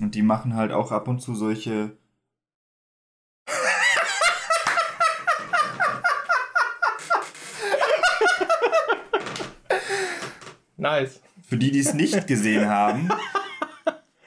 Und 0.00 0.14
die 0.14 0.22
machen 0.22 0.54
halt 0.54 0.72
auch 0.72 0.92
ab 0.92 1.08
und 1.08 1.20
zu 1.20 1.34
solche. 1.34 1.96
Nice. 10.76 11.20
Für 11.48 11.56
die, 11.56 11.70
die 11.70 11.80
es 11.80 11.94
nicht 11.94 12.26
gesehen 12.26 12.68
haben, 12.68 13.08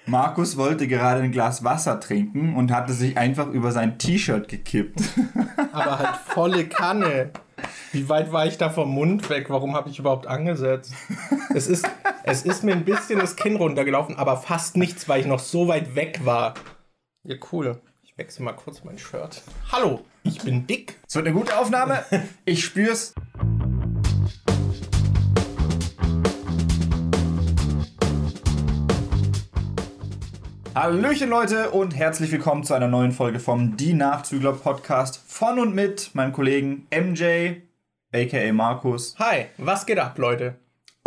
Markus 0.06 0.58
wollte 0.58 0.88
gerade 0.88 1.22
ein 1.22 1.32
Glas 1.32 1.64
Wasser 1.64 2.00
trinken 2.00 2.56
und 2.56 2.72
hatte 2.72 2.94
sich 2.94 3.18
einfach 3.18 3.48
über 3.48 3.72
sein 3.72 4.00
T-Shirt 4.00 4.48
gekippt. 4.48 5.02
Aber 5.72 6.00
halt 6.00 6.16
volle 6.18 6.68
Kanne. 6.68 7.32
Wie 7.92 8.10
weit 8.10 8.32
war 8.32 8.48
ich 8.48 8.58
da 8.58 8.70
vom 8.70 8.90
Mund 8.90 9.30
weg? 9.30 9.50
Warum 9.50 9.76
habe 9.76 9.90
ich 9.90 10.00
überhaupt 10.00 10.26
angesetzt? 10.26 10.94
Es 11.54 11.68
ist, 11.68 11.88
es 12.30 12.44
ist 12.44 12.64
mir 12.64 12.74
ein 12.74 12.86
bisschen 12.86 13.18
das 13.18 13.36
Kinn 13.36 13.56
runtergelaufen, 13.56 14.16
aber 14.16 14.38
fast 14.38 14.78
nichts, 14.78 15.10
weil 15.10 15.22
ich 15.22 15.26
noch 15.26 15.40
so 15.40 15.68
weit 15.68 15.96
weg 15.96 16.20
war. 16.26 16.54
Ja, 17.24 17.36
cool. 17.52 17.82
Ich 18.04 18.16
wechsle 18.20 18.46
mal 18.46 18.54
kurz 18.54 18.84
mein 18.84 19.00
Shirt. 19.00 19.42
Hallo, 19.72 20.02
ich 20.22 20.40
bin 20.40 20.68
dick. 20.68 21.00
Es 21.08 21.16
wird 21.16 21.26
eine 21.26 21.36
gute 21.36 21.58
Aufnahme. 21.58 22.04
Ich 22.46 22.64
spür's. 22.64 23.16
Hallöchen 30.76 31.30
Leute 31.30 31.72
und 31.72 31.96
herzlich 31.96 32.32
willkommen 32.32 32.64
zu 32.64 32.76
einer 32.76 32.88
neuen 32.88 33.12
Folge 33.12 33.40
vom 33.40 33.76
Die 33.76 33.94
Nachzügler 33.94 34.54
Podcast 34.54 35.20
von 35.26 35.60
und 35.60 35.74
mit 35.74 36.14
meinem 36.14 36.32
Kollegen 36.32 36.88
MJ, 36.92 37.62
aka 38.14 38.54
Markus. 38.54 39.16
Hi, 39.18 39.48
was 39.58 39.88
geht 39.88 39.98
ab, 39.98 40.20
Leute? 40.20 40.60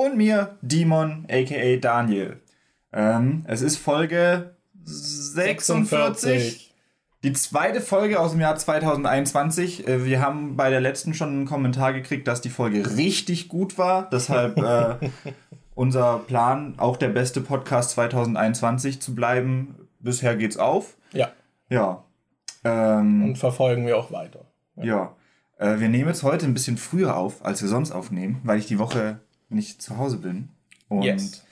Und 0.03 0.17
mir, 0.17 0.59
Dimon, 0.63 1.29
aka 1.31 1.77
Daniel. 1.77 2.41
Ähm, 2.93 3.45
es 3.47 3.63
ist 3.63 3.77
Folge 3.77 4.57
46. 4.83 5.87
46. 5.87 6.75
Die 7.23 7.33
zweite 7.35 7.81
Folge 7.81 8.19
aus 8.19 8.33
dem 8.33 8.41
Jahr 8.41 8.57
2021. 8.57 9.87
Äh, 9.87 10.05
wir 10.05 10.21
haben 10.21 10.57
bei 10.57 10.71
der 10.71 10.81
letzten 10.81 11.15
schon 11.15 11.29
einen 11.29 11.47
Kommentar 11.47 11.93
gekriegt, 11.93 12.27
dass 12.27 12.41
die 12.41 12.49
Folge 12.49 12.97
richtig 12.97 13.49
gut 13.49 13.79
war. 13.79 14.11
Deshalb 14.11 14.59
äh, 14.59 15.09
unser 15.77 16.19
Plan, 16.19 16.75
auch 16.79 16.97
der 16.97 17.11
beste 17.11 17.41
Podcast 17.41 17.93
2021 17.93 19.01
zu 19.01 19.15
bleiben. 19.15 19.89
Bisher 20.01 20.35
geht's 20.35 20.57
auf. 20.57 20.97
Ja. 21.13 21.31
Ja. 21.69 22.03
Ähm, 22.65 23.23
Und 23.23 23.39
verfolgen 23.39 23.87
wir 23.87 23.97
auch 23.97 24.11
weiter. 24.11 24.47
Ja. 24.75 24.85
ja. 24.85 25.17
Äh, 25.59 25.79
wir 25.79 25.89
nehmen 25.89 26.09
jetzt 26.09 26.25
heute 26.25 26.47
ein 26.47 26.55
bisschen 26.55 26.77
früher 26.77 27.17
auf, 27.17 27.45
als 27.45 27.63
wir 27.63 27.69
sonst 27.69 27.93
aufnehmen, 27.93 28.41
weil 28.43 28.59
ich 28.59 28.67
die 28.67 28.81
Woche 28.81 29.21
nicht 29.53 29.83
zu 29.83 29.99
Hause 29.99 30.19
bin. 30.19 30.49
Und 30.89 31.03
yes. 31.03 31.45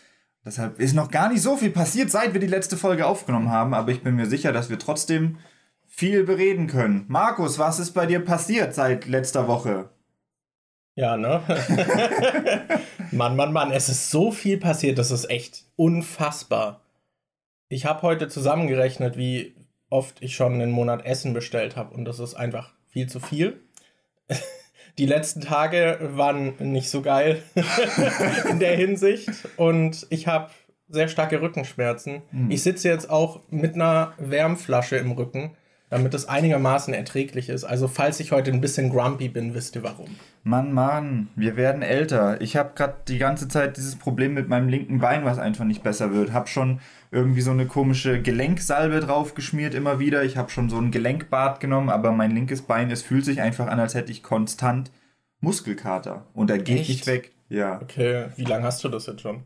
deshalb 0.45 0.79
ist 0.79 0.95
noch 0.95 1.11
gar 1.11 1.31
nicht 1.31 1.43
so 1.43 1.57
viel 1.57 1.71
passiert, 1.71 2.11
seit 2.11 2.33
wir 2.33 2.41
die 2.41 2.47
letzte 2.47 2.77
Folge 2.77 3.07
aufgenommen 3.07 3.51
haben. 3.51 3.75
Aber 3.75 3.93
ich 3.93 4.03
bin 4.03 4.17
mir 4.17 4.27
sicher, 4.27 4.53
dass 4.53 4.71
wir 4.71 4.79
trotzdem 4.79 5.39
viel 5.87 6.25
bereden 6.25 6.67
können. 6.67 7.05
Markus, 7.09 7.59
was 7.59 7.79
ist 7.79 7.93
bei 7.93 8.07
dir 8.07 8.21
passiert 8.21 8.75
seit 8.75 9.07
letzter 9.07 9.49
Woche? 9.49 9.91
Ja, 10.95 11.17
ne? 11.17 11.43
Mann, 13.13 13.37
Mann, 13.37 13.53
Mann, 13.53 13.71
es 13.71 13.89
ist 13.89 14.11
so 14.11 14.31
viel 14.31 14.59
passiert, 14.59 14.99
das 14.99 15.11
ist 15.11 15.31
echt 15.31 15.65
unfassbar. 15.77 16.83
Ich 17.69 17.87
habe 17.87 18.03
heute 18.03 18.29
zusammengerechnet, 18.29 19.17
wie 19.17 19.55
oft 19.89 20.23
ich 20.23 20.35
schon 20.37 20.55
einen 20.55 20.71
Monat 20.71 21.05
Essen 21.05 21.33
bestellt 21.33 21.77
habe 21.77 21.95
und 21.95 22.05
das 22.05 22.19
ist 22.19 22.35
einfach 22.35 22.73
viel 22.89 23.09
zu 23.09 23.21
viel. 23.21 23.61
Die 24.99 25.07
letzten 25.07 25.41
Tage 25.41 25.99
waren 26.15 26.55
nicht 26.59 26.91
so 26.91 27.03
geil 27.03 27.43
in 28.51 28.59
der 28.59 28.77
Hinsicht 28.77 29.31
und 29.57 30.07
ich 30.11 30.27
habe 30.27 30.51
sehr 30.89 31.09
starke 31.09 31.41
Rückenschmerzen. 31.41 32.23
Mhm. 32.33 32.51
Ich 32.51 32.63
sitze 32.63 32.89
jetzt 32.89 33.09
auch 33.09 33.41
mit 33.51 33.75
einer 33.75 34.13
Wärmflasche 34.19 34.97
im 34.97 35.13
Rücken 35.13 35.53
damit 35.91 36.15
es 36.15 36.29
einigermaßen 36.29 36.95
erträglich 36.95 37.49
ist. 37.49 37.65
Also 37.65 37.89
falls 37.89 38.21
ich 38.21 38.33
heute 38.33 38.53
ein 38.53 38.61
bisschen 38.61 38.91
grumpy 38.91 39.29
bin, 39.29 39.55
wisst 39.55 39.75
ihr 39.75 39.83
warum. 39.83 40.09
Mann, 40.45 40.73
Mann, 40.73 41.29
wir 41.35 41.57
werden 41.57 41.83
älter. 41.83 42.41
Ich 42.41 42.57
habe 42.57 42.71
gerade 42.75 42.95
die 43.09 43.19
ganze 43.19 43.49
Zeit 43.49 43.77
dieses 43.77 43.97
Problem 43.97 44.33
mit 44.33 44.49
meinem 44.49 44.69
linken 44.69 45.01
Bein, 45.01 45.25
was 45.25 45.39
einfach 45.39 45.65
nicht 45.65 45.83
besser 45.83 46.15
wird. 46.15 46.33
Hab 46.33 46.49
schon 46.49 46.81
irgendwie 47.11 47.41
so 47.41 47.51
eine 47.51 47.67
komische 47.67 48.23
Gelenksalbe 48.23 49.01
drauf 49.01 49.35
geschmiert 49.35 49.75
immer 49.75 49.99
wieder. 49.99 50.23
Ich 50.25 50.37
habe 50.37 50.51
schon 50.51 50.71
so 50.71 50.79
ein 50.79 50.93
Gelenkbad 50.93 51.61
genommen, 51.61 51.89
aber 51.89 52.13
mein 52.13 52.31
linkes 52.31 52.63
Bein, 52.63 52.91
es 52.91 53.03
fühlt 53.03 53.25
sich 53.25 53.41
einfach 53.41 53.67
an, 53.67 53.81
als 53.81 53.95
hätte 53.95 54.13
ich 54.13 54.23
konstant 54.23 54.93
Muskelkater. 55.41 56.27
Und 56.35 56.51
er 56.51 56.59
geht 56.59 56.81
Echt? 56.81 56.89
nicht 56.89 57.07
weg. 57.07 57.33
Ja. 57.49 57.81
Okay, 57.83 58.29
wie 58.37 58.45
lange 58.45 58.65
hast 58.65 58.85
du 58.85 58.89
das 58.89 59.07
jetzt 59.07 59.23
schon? 59.23 59.43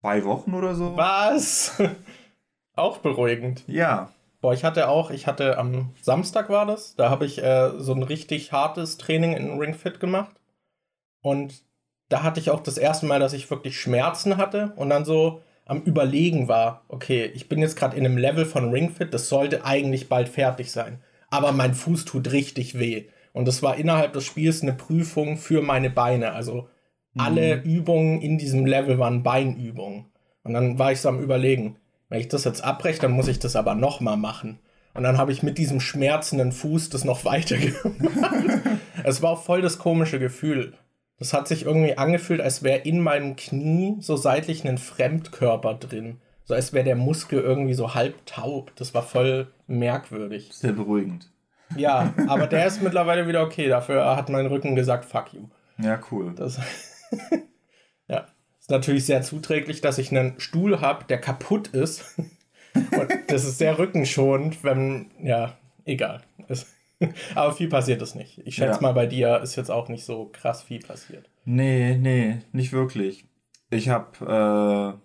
Zwei 0.00 0.24
Wochen 0.24 0.54
oder 0.54 0.74
so. 0.74 0.96
Was? 0.96 1.80
Auch 2.74 2.98
beruhigend. 2.98 3.62
Ja. 3.66 4.10
Boah, 4.40 4.54
ich 4.54 4.64
hatte 4.64 4.88
auch, 4.88 5.10
ich 5.10 5.26
hatte 5.26 5.58
am 5.58 5.90
Samstag 6.00 6.48
war 6.48 6.64
das, 6.64 6.96
da 6.96 7.10
habe 7.10 7.26
ich 7.26 7.42
äh, 7.42 7.72
so 7.76 7.92
ein 7.92 8.02
richtig 8.02 8.52
hartes 8.52 8.96
Training 8.96 9.34
in 9.34 9.58
Ring 9.58 9.74
Fit 9.74 10.00
gemacht. 10.00 10.34
Und 11.20 11.62
da 12.08 12.22
hatte 12.22 12.40
ich 12.40 12.50
auch 12.50 12.60
das 12.60 12.78
erste 12.78 13.04
Mal, 13.04 13.20
dass 13.20 13.34
ich 13.34 13.50
wirklich 13.50 13.78
Schmerzen 13.78 14.38
hatte 14.38 14.72
und 14.76 14.88
dann 14.88 15.04
so 15.04 15.42
am 15.66 15.82
Überlegen 15.82 16.48
war, 16.48 16.84
okay, 16.88 17.30
ich 17.34 17.48
bin 17.48 17.60
jetzt 17.60 17.76
gerade 17.76 17.96
in 17.96 18.04
einem 18.04 18.18
Level 18.18 18.44
von 18.44 18.70
Ring 18.70 18.90
Fit, 18.90 19.14
das 19.14 19.28
sollte 19.28 19.64
eigentlich 19.64 20.08
bald 20.08 20.28
fertig 20.28 20.70
sein. 20.72 21.00
Aber 21.28 21.52
mein 21.52 21.74
Fuß 21.74 22.04
tut 22.04 22.32
richtig 22.32 22.78
weh. 22.78 23.04
Und 23.32 23.46
das 23.46 23.62
war 23.62 23.76
innerhalb 23.76 24.12
des 24.12 24.24
Spiels 24.24 24.62
eine 24.62 24.72
Prüfung 24.72 25.36
für 25.36 25.62
meine 25.62 25.90
Beine. 25.90 26.32
Also 26.32 26.68
alle 27.16 27.58
mhm. 27.58 27.62
Übungen 27.62 28.20
in 28.20 28.38
diesem 28.38 28.66
Level 28.66 28.98
waren 28.98 29.22
Beinübungen. 29.22 30.06
Und 30.42 30.54
dann 30.54 30.78
war 30.78 30.92
ich 30.92 31.00
so 31.00 31.08
am 31.08 31.20
Überlegen, 31.20 31.76
wenn 32.08 32.20
ich 32.20 32.28
das 32.28 32.44
jetzt 32.44 32.64
abbreche, 32.64 33.00
dann 33.00 33.12
muss 33.12 33.28
ich 33.28 33.38
das 33.38 33.56
aber 33.56 33.74
nochmal 33.74 34.16
machen. 34.16 34.58
Und 34.94 35.04
dann 35.04 35.18
habe 35.18 35.30
ich 35.30 35.42
mit 35.42 35.58
diesem 35.58 35.80
schmerzenden 35.80 36.52
Fuß 36.52 36.90
das 36.90 37.04
noch 37.04 37.24
weiter 37.24 37.56
gemacht. 37.56 37.94
es 39.04 39.22
war 39.22 39.30
auch 39.30 39.42
voll 39.42 39.62
das 39.62 39.78
komische 39.78 40.18
Gefühl. 40.18 40.74
Das 41.20 41.32
hat 41.32 41.46
sich 41.46 41.64
irgendwie 41.64 41.96
angefühlt, 41.96 42.40
als 42.40 42.64
wäre 42.64 42.80
in 42.80 43.00
meinem 43.00 43.36
Knie 43.36 43.96
so 44.00 44.16
seitlich 44.16 44.66
ein 44.66 44.78
Fremdkörper 44.78 45.74
drin. 45.74 46.20
So 46.44 46.54
als 46.54 46.72
wäre 46.72 46.84
der 46.84 46.96
Muskel 46.96 47.40
irgendwie 47.40 47.74
so 47.74 47.94
halb 47.94 48.26
taub. 48.26 48.72
Das 48.74 48.92
war 48.92 49.04
voll 49.04 49.52
merkwürdig. 49.68 50.48
Sehr 50.52 50.72
beruhigend. 50.72 51.30
Ja, 51.76 52.12
aber 52.26 52.48
der 52.48 52.66
ist 52.66 52.82
mittlerweile 52.82 53.28
wieder 53.28 53.44
okay. 53.44 53.68
Dafür 53.68 54.16
hat 54.16 54.28
mein 54.28 54.46
Rücken 54.46 54.74
gesagt, 54.74 55.04
fuck 55.04 55.32
you. 55.32 55.42
Ja, 55.78 56.00
cool. 56.10 56.34
Das 56.34 56.58
ja 58.08 58.26
natürlich 58.70 59.04
sehr 59.04 59.22
zuträglich, 59.22 59.80
dass 59.80 59.98
ich 59.98 60.10
einen 60.10 60.40
Stuhl 60.40 60.80
habe, 60.80 61.04
der 61.04 61.18
kaputt 61.18 61.68
ist. 61.68 62.16
Und 62.74 63.10
das 63.28 63.44
ist 63.44 63.58
sehr 63.58 63.78
rückenschonend, 63.78 64.62
wenn, 64.62 65.10
ja, 65.20 65.58
egal. 65.84 66.22
Es, 66.48 66.66
aber 67.34 67.52
viel 67.52 67.68
passiert 67.68 68.02
ist 68.02 68.14
nicht. 68.14 68.40
Ich 68.44 68.56
schätze 68.56 68.76
ja. 68.76 68.80
mal, 68.80 68.92
bei 68.92 69.06
dir 69.06 69.40
ist 69.40 69.56
jetzt 69.56 69.70
auch 69.70 69.88
nicht 69.88 70.04
so 70.04 70.30
krass 70.32 70.62
viel 70.62 70.80
passiert. 70.80 71.28
Nee, 71.44 71.96
nee, 71.96 72.38
nicht 72.52 72.72
wirklich. 72.72 73.24
Ich 73.70 73.88
habe, 73.88 74.98
äh, 74.98 75.00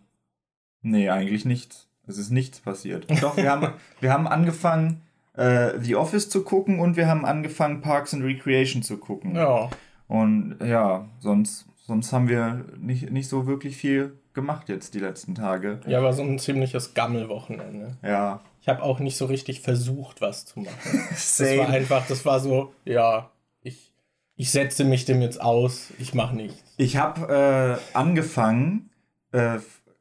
nee, 0.82 1.10
eigentlich 1.10 1.46
nichts. 1.46 1.88
Es 2.08 2.18
ist 2.18 2.32
nichts 2.32 2.60
passiert. 2.60 3.08
Doch, 3.22 3.38
wir 3.38 3.52
haben, 3.52 3.74
wir 4.00 4.12
haben 4.12 4.28
angefangen, 4.28 5.02
äh, 5.34 5.80
The 5.80 5.96
Office 5.96 6.30
zu 6.30 6.44
gucken 6.44 6.80
und 6.80 6.98
wir 6.98 7.08
haben 7.08 7.26
angefangen, 7.26 7.82
Parks 7.82 8.14
and 8.14 8.24
Recreation 8.24 8.84
zu 8.84 8.98
gucken. 8.98 9.36
Ja. 9.36 9.70
Und 10.08 10.58
ja, 10.62 11.10
sonst 11.20 11.66
sonst 11.86 12.12
haben 12.14 12.28
wir 12.28 12.66
nicht, 12.78 13.12
nicht 13.12 13.30
so 13.30 13.48
wirklich 13.48 13.78
viel 13.78 14.18
gemacht 14.34 14.70
jetzt 14.70 14.94
die 14.94 15.00
letzten 15.00 15.36
Tage. 15.36 15.80
Ja, 15.88 16.04
war 16.04 16.14
so 16.14 16.24
ein 16.24 16.40
ziemliches 16.40 16.94
Gammelwochenende. 16.94 17.98
Ja. 18.04 18.42
Ich 18.66 18.70
habe 18.70 18.82
auch 18.82 18.98
nicht 18.98 19.16
so 19.16 19.26
richtig 19.26 19.62
versucht, 19.62 20.22
was 20.22 20.46
zu 20.46 20.60
machen. 20.60 21.04
das 21.12 21.40
war 21.40 21.70
einfach, 21.70 22.08
das 22.08 22.26
war 22.26 22.40
so, 22.40 22.74
ja, 22.84 23.30
ich, 23.62 23.92
ich 24.38 24.50
setze 24.50 24.86
mich 24.86 25.06
dem 25.06 25.22
jetzt 25.22 25.40
aus, 25.40 25.90
ich 26.00 26.16
mache 26.16 26.36
nichts. 26.36 26.64
Ich 26.78 26.98
habe 26.98 27.80
äh, 27.94 27.96
angefangen, 27.96 28.90
äh, 29.34 29.60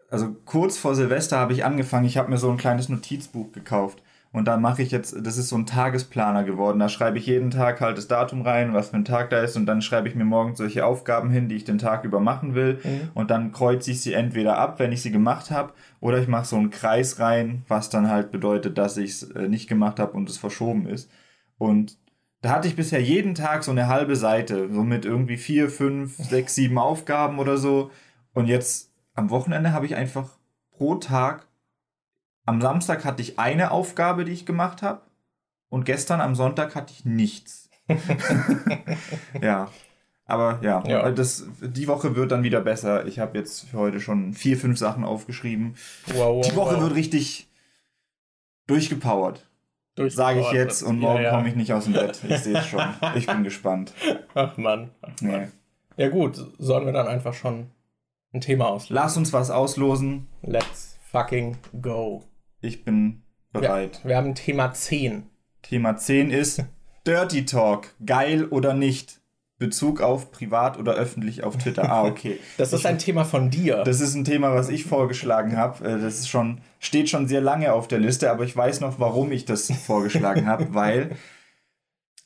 also 0.08 0.34
kurz 0.46 0.78
vor 0.78 0.94
Silvester 0.94 1.36
habe 1.36 1.52
ich 1.52 1.62
angefangen, 1.62 2.06
ich 2.06 2.16
habe 2.16 2.30
mir 2.30 2.38
so 2.38 2.50
ein 2.50 2.56
kleines 2.56 2.88
Notizbuch 2.88 3.52
gekauft. 3.52 4.02
Und 4.34 4.48
da 4.48 4.56
mache 4.56 4.82
ich 4.82 4.90
jetzt, 4.90 5.14
das 5.24 5.36
ist 5.36 5.48
so 5.48 5.56
ein 5.56 5.64
Tagesplaner 5.64 6.42
geworden. 6.42 6.80
Da 6.80 6.88
schreibe 6.88 7.18
ich 7.18 7.26
jeden 7.26 7.52
Tag 7.52 7.80
halt 7.80 7.96
das 7.96 8.08
Datum 8.08 8.42
rein, 8.42 8.74
was 8.74 8.88
für 8.88 8.96
ein 8.96 9.04
Tag 9.04 9.30
da 9.30 9.38
ist. 9.38 9.56
Und 9.56 9.64
dann 9.66 9.80
schreibe 9.80 10.08
ich 10.08 10.16
mir 10.16 10.24
morgens 10.24 10.58
solche 10.58 10.84
Aufgaben 10.84 11.30
hin, 11.30 11.48
die 11.48 11.54
ich 11.54 11.62
den 11.62 11.78
Tag 11.78 12.02
über 12.02 12.18
machen 12.18 12.56
will. 12.56 12.80
Mhm. 12.82 13.10
Und 13.14 13.30
dann 13.30 13.52
kreuze 13.52 13.92
ich 13.92 14.00
sie 14.00 14.12
entweder 14.12 14.58
ab, 14.58 14.80
wenn 14.80 14.90
ich 14.90 15.02
sie 15.02 15.12
gemacht 15.12 15.52
habe, 15.52 15.72
oder 16.00 16.18
ich 16.18 16.26
mache 16.26 16.46
so 16.46 16.56
einen 16.56 16.70
Kreis 16.70 17.20
rein, 17.20 17.62
was 17.68 17.90
dann 17.90 18.10
halt 18.10 18.32
bedeutet, 18.32 18.76
dass 18.76 18.96
ich 18.96 19.10
es 19.10 19.22
äh, 19.22 19.46
nicht 19.46 19.68
gemacht 19.68 20.00
habe 20.00 20.14
und 20.14 20.28
es 20.28 20.36
verschoben 20.36 20.88
ist. 20.88 21.08
Und 21.56 21.96
da 22.40 22.50
hatte 22.50 22.66
ich 22.66 22.74
bisher 22.74 23.00
jeden 23.00 23.36
Tag 23.36 23.62
so 23.62 23.70
eine 23.70 23.86
halbe 23.86 24.16
Seite, 24.16 24.68
so 24.72 24.82
mit 24.82 25.04
irgendwie 25.04 25.36
vier, 25.36 25.70
fünf, 25.70 26.16
sechs, 26.18 26.56
sieben 26.56 26.78
Aufgaben 26.78 27.38
oder 27.38 27.56
so. 27.56 27.92
Und 28.32 28.48
jetzt 28.48 28.90
am 29.14 29.30
Wochenende 29.30 29.72
habe 29.72 29.86
ich 29.86 29.94
einfach 29.94 30.28
pro 30.72 30.96
Tag 30.96 31.46
am 32.44 32.60
Samstag 32.60 33.04
hatte 33.04 33.22
ich 33.22 33.38
eine 33.38 33.70
Aufgabe, 33.70 34.24
die 34.24 34.32
ich 34.32 34.46
gemacht 34.46 34.82
habe. 34.82 35.02
Und 35.68 35.84
gestern 35.84 36.20
am 36.20 36.34
Sonntag 36.34 36.74
hatte 36.74 36.92
ich 36.92 37.04
nichts. 37.04 37.68
ja. 39.40 39.70
Aber 40.26 40.58
ja, 40.62 40.82
Ja. 40.86 41.10
Das, 41.10 41.46
die 41.60 41.86
Woche 41.88 42.16
wird 42.16 42.32
dann 42.32 42.42
wieder 42.42 42.60
besser. 42.60 43.06
Ich 43.06 43.18
habe 43.18 43.36
jetzt 43.36 43.68
für 43.68 43.78
heute 43.78 44.00
schon 44.00 44.32
vier, 44.32 44.56
fünf 44.56 44.78
Sachen 44.78 45.04
aufgeschrieben. 45.04 45.74
Wow, 46.06 46.36
wow, 46.36 46.46
Die 46.48 46.56
Woche 46.56 46.76
wow. 46.76 46.82
wird 46.82 46.94
richtig 46.94 47.48
durchgepowert, 48.66 49.46
Durch 49.96 50.14
sage 50.14 50.40
ich 50.40 50.52
jetzt. 50.52 50.82
Und 50.82 51.00
morgen 51.00 51.22
ja, 51.22 51.30
ja. 51.30 51.36
komme 51.36 51.48
ich 51.48 51.56
nicht 51.56 51.72
aus 51.72 51.84
dem 51.84 51.92
Bett. 51.92 52.20
Ich 52.26 52.38
sehe 52.38 52.56
es 52.56 52.66
schon. 52.68 52.82
Ich 53.14 53.26
bin 53.26 53.44
gespannt. 53.44 53.92
Ach 54.34 54.56
Mann. 54.56 54.90
Ach, 55.02 55.20
Mann. 55.20 55.52
Ja 55.96 56.08
gut, 56.08 56.40
sollen 56.58 56.86
wir 56.86 56.92
dann 56.92 57.06
einfach 57.06 57.34
schon 57.34 57.70
ein 58.32 58.40
Thema 58.40 58.68
auslösen? 58.68 58.94
Lass 58.94 59.16
uns 59.16 59.32
was 59.32 59.50
auslosen. 59.50 60.26
Let's 60.42 60.98
fucking 61.10 61.56
go. 61.80 62.24
Ich 62.64 62.82
bin 62.84 63.22
bereit. 63.52 64.00
Wir 64.04 64.16
haben 64.16 64.34
Thema 64.34 64.72
10. 64.72 65.24
Thema 65.62 65.96
10 65.96 66.30
ist 66.30 66.64
Dirty 67.06 67.44
Talk. 67.44 67.88
Geil 68.04 68.46
oder 68.46 68.72
nicht? 68.72 69.20
Bezug 69.58 70.00
auf 70.00 70.32
privat 70.32 70.78
oder 70.78 70.94
öffentlich 70.94 71.44
auf 71.44 71.58
Twitter. 71.58 71.90
Ah, 71.90 72.04
okay. 72.04 72.38
Das 72.56 72.72
ist 72.72 72.86
ein 72.86 72.98
Thema 72.98 73.24
von 73.24 73.50
dir. 73.50 73.84
Das 73.84 74.00
ist 74.00 74.14
ein 74.14 74.24
Thema, 74.24 74.54
was 74.54 74.68
ich 74.70 74.84
vorgeschlagen 74.84 75.56
habe. 75.56 75.86
Äh, 75.86 76.00
Das 76.00 76.18
ist 76.20 76.28
schon, 76.28 76.60
steht 76.80 77.08
schon 77.10 77.28
sehr 77.28 77.40
lange 77.40 77.72
auf 77.72 77.86
der 77.86 78.00
Liste, 78.00 78.30
aber 78.30 78.44
ich 78.44 78.56
weiß 78.56 78.80
noch, 78.80 78.98
warum 78.98 79.30
ich 79.30 79.44
das 79.44 79.70
vorgeschlagen 79.70 80.46
habe, 80.46 80.68
weil 80.74 81.16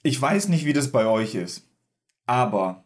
ich 0.02 0.20
weiß 0.20 0.48
nicht, 0.48 0.64
wie 0.64 0.72
das 0.72 0.92
bei 0.92 1.04
euch 1.06 1.34
ist. 1.34 1.68
Aber 2.26 2.84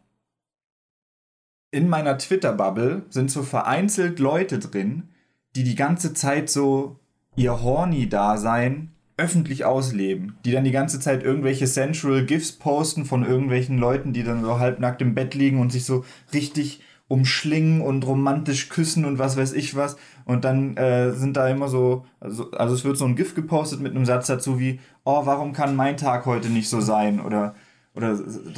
in 1.71 1.87
meiner 1.87 2.17
Twitter-Bubble 2.17 3.05
sind 3.09 3.29
so 3.31 3.43
vereinzelt 3.43 4.19
Leute 4.19 4.59
drin, 4.59 5.09
die 5.55 5.63
die 5.63 5.75
ganze 5.75 6.13
Zeit 6.13 6.49
so 6.49 6.99
ihr 7.35 7.61
Horny-Dasein 7.61 8.89
öffentlich 9.17 9.65
ausleben. 9.65 10.37
Die 10.45 10.51
dann 10.51 10.63
die 10.63 10.71
ganze 10.71 10.99
Zeit 10.99 11.23
irgendwelche 11.23 11.67
Sensual 11.67 12.25
GIFs 12.25 12.53
posten 12.53 13.05
von 13.05 13.25
irgendwelchen 13.25 13.77
Leuten, 13.77 14.13
die 14.13 14.23
dann 14.23 14.43
so 14.43 14.59
halbnackt 14.59 15.01
im 15.01 15.15
Bett 15.15 15.35
liegen 15.35 15.59
und 15.59 15.71
sich 15.71 15.85
so 15.85 16.03
richtig 16.33 16.81
umschlingen 17.07 17.81
und 17.81 18.07
romantisch 18.07 18.69
küssen 18.69 19.05
und 19.05 19.19
was 19.19 19.37
weiß 19.37 19.53
ich 19.53 19.75
was. 19.75 19.97
Und 20.25 20.45
dann 20.45 20.77
äh, 20.77 21.11
sind 21.11 21.37
da 21.37 21.47
immer 21.47 21.67
so, 21.67 22.05
also, 22.19 22.49
also 22.51 22.73
es 22.73 22.85
wird 22.85 22.97
so 22.97 23.05
ein 23.05 23.15
GIF 23.15 23.35
gepostet 23.35 23.81
mit 23.81 23.95
einem 23.95 24.05
Satz 24.05 24.27
dazu 24.27 24.59
wie, 24.59 24.79
oh, 25.03 25.25
warum 25.25 25.53
kann 25.53 25.75
mein 25.75 25.97
Tag 25.97 26.25
heute 26.25 26.49
nicht 26.49 26.69
so 26.69 26.81
sein? 26.81 27.19
Oder, 27.19 27.55
oder 27.93 28.17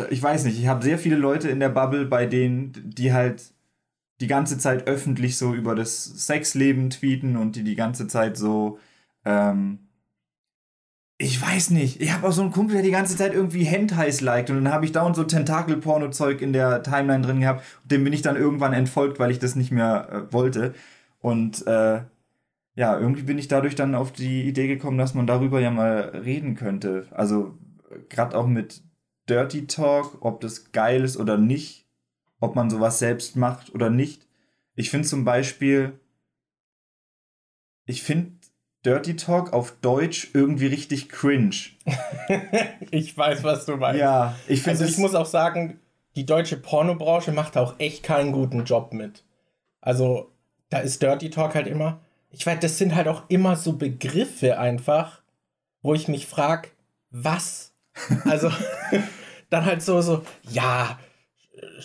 ich 0.10 0.24
weiß 0.24 0.46
nicht, 0.46 0.60
ich 0.60 0.68
habe 0.68 0.84
sehr 0.84 0.98
viele 0.98 1.18
Leute 1.18 1.50
in 1.50 1.60
der 1.60 1.70
Bubble, 1.70 2.06
bei 2.06 2.28
denen, 2.28 2.72
die 2.86 3.12
halt 3.12 3.55
die 4.22 4.28
ganze 4.28 4.58
Zeit 4.58 4.88
öffentlich 4.88 5.38
so 5.38 5.54
über 5.54 5.76
das 5.76 6.06
Sexleben 6.06 6.90
tweeten 6.90 7.36
und 7.38 7.56
die 7.56 7.64
die 7.64 7.76
ganze 7.76 8.08
Zeit 8.08 8.38
so, 8.38 8.80
ähm, 9.26 9.80
ich 11.18 11.42
weiß 11.42 11.70
nicht. 11.72 12.02
Ich 12.02 12.14
habe 12.14 12.28
auch 12.28 12.32
so 12.32 12.42
einen 12.42 12.52
Kumpel, 12.52 12.76
der 12.76 12.84
die 12.84 12.92
ganze 12.92 13.16
Zeit 13.16 13.34
irgendwie 13.34 13.64
Hentais 13.64 14.22
liked 14.22 14.50
und 14.50 14.64
dann 14.64 14.74
habe 14.74 14.86
ich 14.86 14.92
dauernd 14.92 15.16
so 15.16 15.24
Tentakel-Porno-Zeug 15.24 16.42
in 16.42 16.52
der 16.54 16.84
Timeline 16.84 17.26
drin 17.26 17.40
gehabt. 17.40 17.64
Und 17.84 17.92
dem 17.92 18.04
bin 18.04 18.14
ich 18.14 18.22
dann 18.22 18.36
irgendwann 18.36 18.74
entfolgt, 18.74 19.20
weil 19.20 19.32
ich 19.32 19.40
das 19.40 19.56
nicht 19.56 19.72
mehr 19.72 20.10
äh, 20.12 20.34
wollte. 20.34 20.74
Und 21.20 21.66
äh, 21.68 22.02
ja, 22.76 23.00
irgendwie 23.00 23.24
bin 23.24 23.38
ich 23.38 23.48
dadurch 23.48 23.76
dann 23.76 23.96
auf 23.96 24.12
die 24.12 24.44
Idee 24.44 24.68
gekommen, 24.68 24.98
dass 24.98 25.14
man 25.14 25.28
darüber 25.28 25.62
ja 25.62 25.72
mal 25.72 26.00
reden 26.26 26.56
könnte. 26.56 27.08
Also 27.12 27.58
gerade 28.10 28.38
auch 28.38 28.48
mit 28.48 28.84
Dirty 29.30 29.68
Talk, 29.68 30.18
ob 30.22 30.42
das 30.42 30.72
geil 30.72 31.04
ist 31.04 31.18
oder 31.18 31.38
nicht, 31.38 31.85
ob 32.46 32.56
man 32.56 32.70
sowas 32.70 33.00
selbst 33.00 33.36
macht 33.36 33.74
oder 33.74 33.90
nicht. 33.90 34.26
Ich 34.76 34.90
finde 34.90 35.08
zum 35.08 35.26
Beispiel, 35.26 36.00
ich 37.86 38.04
finde 38.04 38.32
Dirty 38.86 39.16
Talk 39.16 39.52
auf 39.52 39.76
Deutsch 39.82 40.30
irgendwie 40.34 40.68
richtig 40.68 41.10
cringe. 41.10 41.56
ich 42.92 43.18
weiß, 43.18 43.44
was 43.44 43.66
du 43.66 43.78
meinst. 43.78 44.00
Ja, 44.00 44.36
ich 44.48 44.62
finde 44.62 44.80
Also 44.80 44.86
ich 44.92 44.98
muss 44.98 45.16
auch 45.16 45.26
sagen, 45.26 45.80
die 46.16 46.26
deutsche 46.26 46.58
Pornobranche 46.58 47.32
macht 47.32 47.58
auch 47.58 47.76
echt 47.80 48.04
keinen 48.04 48.32
guten 48.32 48.64
Job 48.64 48.94
mit. 48.94 49.24
Also 49.82 50.32
da 50.70 50.80
ist 50.80 51.02
Dirty 51.02 51.30
Talk 51.30 51.56
halt 51.56 51.68
immer. 51.68 52.00
Ich 52.30 52.46
weiß, 52.46 52.60
das 52.60 52.78
sind 52.78 52.96
halt 52.96 53.08
auch 53.08 53.24
immer 53.28 53.56
so 53.56 53.74
Begriffe 53.74 54.60
einfach, 54.60 55.22
wo 55.82 55.94
ich 55.94 56.08
mich 56.08 56.28
frage, 56.28 56.70
was? 57.10 57.74
Also 58.26 58.52
dann 59.50 59.66
halt 59.66 59.82
so 59.82 60.02
so, 60.02 60.24
ja, 60.44 61.00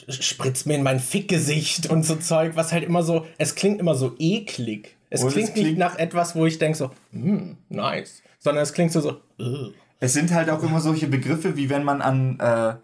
spritz 0.09 0.67
mir 0.67 0.75
in 0.75 0.83
mein 0.83 1.01
Fickgesicht 1.01 1.89
und 1.91 2.05
so 2.05 2.17
Zeug, 2.17 2.53
was 2.57 2.73
halt 2.73 2.85
immer 2.85 3.03
so, 3.03 3.27
es 3.39 3.55
klingt 3.55 3.81
immer 3.81 3.95
so 3.95 4.15
eklig. 4.19 4.97
Es 5.11 5.23
Und 5.23 5.29
es 5.29 5.35
klingt 5.35 5.55
nicht 5.57 5.65
klingt- 5.65 5.79
nach 5.79 5.99
etwas, 5.99 6.35
wo 6.37 6.47
ich 6.47 6.59
denke 6.59 6.79
so, 6.79 6.91
hm, 7.13 7.57
nice, 7.69 8.23
sondern 8.39 8.63
es 8.63 8.73
klingt 8.73 8.93
so 8.93 9.01
so, 9.01 9.21
"Ugh." 9.39 9.73
Es 9.99 10.13
sind 10.15 10.33
halt 10.33 10.49
auch 10.51 10.63
immer 10.63 10.81
solche 10.81 11.09
Begriffe, 11.09 11.57
wie 11.57 11.69
wenn 11.69 11.85
man 11.85 12.01
an, 12.01 12.39
äh, 12.41 12.75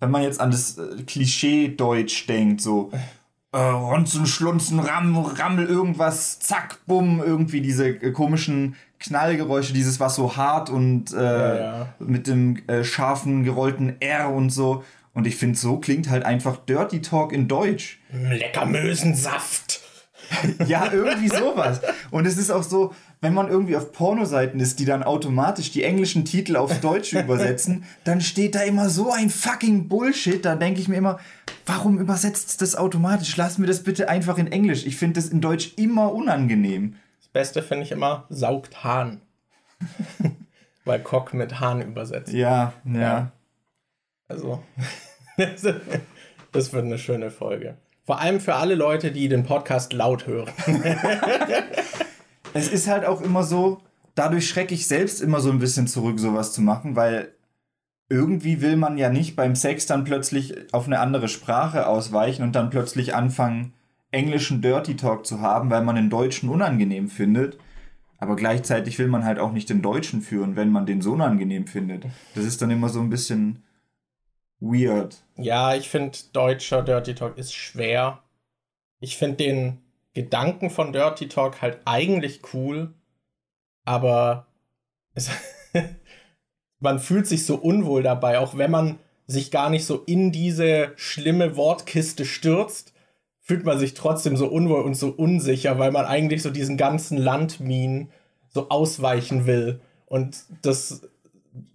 wenn 0.00 0.10
man 0.10 0.22
jetzt 0.22 0.40
an 0.40 0.50
das 0.50 0.76
äh, 0.78 1.02
Klischee-Deutsch 1.06 2.26
denkt, 2.26 2.60
so 2.60 2.90
äh, 3.52 3.58
Ronzen, 3.58 4.26
Schlunzen, 4.26 4.80
Ram, 4.80 5.16
Rammel, 5.16 5.66
irgendwas, 5.66 6.40
zack, 6.40 6.80
bumm, 6.86 7.22
irgendwie 7.24 7.60
diese 7.60 7.86
äh, 7.88 8.10
komischen 8.10 8.74
Knallgeräusche, 8.98 9.72
dieses 9.72 10.00
was 10.00 10.16
so 10.16 10.36
hart 10.36 10.70
und 10.70 11.12
äh, 11.12 11.16
Ja, 11.22 11.56
ja. 11.78 11.94
mit 12.00 12.26
dem 12.26 12.60
äh, 12.68 12.82
scharfen, 12.82 13.44
gerollten 13.44 14.00
R 14.00 14.30
und 14.32 14.50
so. 14.50 14.82
Und 15.14 15.26
ich 15.26 15.36
finde, 15.36 15.58
so 15.58 15.78
klingt 15.78 16.10
halt 16.10 16.24
einfach 16.24 16.56
Dirty 16.56 17.00
Talk 17.00 17.32
in 17.32 17.48
Deutsch. 17.48 18.00
lecker 18.12 18.66
Mösensaft. 18.66 19.80
Ja, 20.66 20.90
irgendwie 20.90 21.28
sowas. 21.28 21.80
Und 22.10 22.26
es 22.26 22.38
ist 22.38 22.50
auch 22.50 22.62
so, 22.62 22.94
wenn 23.20 23.34
man 23.34 23.48
irgendwie 23.48 23.76
auf 23.76 23.92
Pornoseiten 23.92 24.58
ist, 24.58 24.78
die 24.78 24.84
dann 24.84 25.02
automatisch 25.02 25.70
die 25.70 25.82
englischen 25.82 26.24
Titel 26.24 26.56
aufs 26.56 26.80
Deutsche 26.80 27.20
übersetzen, 27.20 27.84
dann 28.04 28.20
steht 28.20 28.54
da 28.54 28.60
immer 28.62 28.88
so 28.88 29.12
ein 29.12 29.30
fucking 29.30 29.88
Bullshit. 29.88 30.44
Da 30.44 30.56
denke 30.56 30.80
ich 30.80 30.88
mir 30.88 30.96
immer, 30.96 31.18
warum 31.66 31.98
übersetzt 31.98 32.60
das 32.62 32.74
automatisch? 32.74 33.36
Lass 33.36 33.58
mir 33.58 33.66
das 33.66 33.82
bitte 33.82 34.08
einfach 34.08 34.38
in 34.38 34.50
Englisch. 34.50 34.86
Ich 34.86 34.96
finde 34.96 35.20
das 35.20 35.28
in 35.28 35.40
Deutsch 35.40 35.74
immer 35.76 36.12
unangenehm. 36.12 36.96
Das 37.20 37.28
Beste 37.28 37.62
finde 37.62 37.84
ich 37.84 37.92
immer, 37.92 38.24
saugt 38.28 38.84
Hahn. 38.84 39.20
Weil 40.84 41.00
Cock 41.00 41.34
mit 41.34 41.60
Hahn 41.60 41.82
übersetzt. 41.82 42.32
Ja, 42.32 42.72
ja. 42.84 43.00
Ja. 43.00 43.32
Also, 44.28 44.60
das 45.36 46.72
wird 46.72 46.84
eine 46.84 46.98
schöne 46.98 47.30
Folge. 47.30 47.76
Vor 48.04 48.20
allem 48.20 48.40
für 48.40 48.54
alle 48.54 48.74
Leute, 48.74 49.12
die 49.12 49.28
den 49.28 49.44
Podcast 49.44 49.92
laut 49.92 50.26
hören. 50.26 50.50
Es 52.52 52.68
ist 52.68 52.86
halt 52.86 53.04
auch 53.04 53.20
immer 53.20 53.42
so, 53.42 53.80
dadurch 54.14 54.48
schrecke 54.48 54.74
ich 54.74 54.86
selbst 54.86 55.20
immer 55.20 55.40
so 55.40 55.50
ein 55.50 55.58
bisschen 55.58 55.86
zurück, 55.88 56.20
sowas 56.20 56.52
zu 56.52 56.62
machen, 56.62 56.94
weil 56.94 57.32
irgendwie 58.08 58.60
will 58.60 58.76
man 58.76 58.96
ja 58.96 59.10
nicht 59.10 59.34
beim 59.34 59.56
Sex 59.56 59.86
dann 59.86 60.04
plötzlich 60.04 60.54
auf 60.72 60.86
eine 60.86 61.00
andere 61.00 61.28
Sprache 61.28 61.88
ausweichen 61.88 62.42
und 62.44 62.54
dann 62.54 62.70
plötzlich 62.70 63.14
anfangen, 63.14 63.72
englischen 64.12 64.62
Dirty 64.62 64.96
Talk 64.96 65.26
zu 65.26 65.40
haben, 65.40 65.70
weil 65.70 65.82
man 65.82 65.96
den 65.96 66.10
Deutschen 66.10 66.48
unangenehm 66.48 67.08
findet. 67.08 67.58
Aber 68.18 68.36
gleichzeitig 68.36 69.00
will 69.00 69.08
man 69.08 69.24
halt 69.24 69.40
auch 69.40 69.50
nicht 69.50 69.68
den 69.68 69.82
Deutschen 69.82 70.22
führen, 70.22 70.54
wenn 70.54 70.70
man 70.70 70.86
den 70.86 71.00
so 71.02 71.14
unangenehm 71.14 71.66
findet. 71.66 72.04
Das 72.36 72.44
ist 72.44 72.62
dann 72.62 72.70
immer 72.70 72.88
so 72.88 73.00
ein 73.00 73.10
bisschen 73.10 73.63
weird. 74.60 75.24
Ja, 75.36 75.74
ich 75.74 75.88
finde, 75.88 76.16
deutscher 76.32 76.82
Dirty 76.82 77.14
Talk 77.14 77.38
ist 77.38 77.54
schwer. 77.54 78.22
Ich 79.00 79.16
finde 79.16 79.36
den 79.36 79.78
Gedanken 80.14 80.70
von 80.70 80.92
Dirty 80.92 81.28
Talk 81.28 81.60
halt 81.60 81.80
eigentlich 81.84 82.40
cool, 82.52 82.94
aber 83.84 84.46
es, 85.14 85.30
man 86.78 86.98
fühlt 86.98 87.26
sich 87.26 87.44
so 87.44 87.56
unwohl 87.56 88.02
dabei, 88.02 88.38
auch 88.38 88.56
wenn 88.56 88.70
man 88.70 88.98
sich 89.26 89.50
gar 89.50 89.70
nicht 89.70 89.86
so 89.86 90.02
in 90.04 90.32
diese 90.32 90.92
schlimme 90.96 91.56
Wortkiste 91.56 92.24
stürzt, 92.24 92.92
fühlt 93.40 93.64
man 93.64 93.78
sich 93.78 93.94
trotzdem 93.94 94.36
so 94.36 94.46
unwohl 94.48 94.82
und 94.82 94.94
so 94.94 95.08
unsicher, 95.08 95.78
weil 95.78 95.92
man 95.92 96.06
eigentlich 96.06 96.42
so 96.42 96.50
diesen 96.50 96.76
ganzen 96.76 97.18
Landminen 97.18 98.10
so 98.48 98.68
ausweichen 98.68 99.46
will 99.46 99.80
und 100.06 100.44
das 100.62 101.08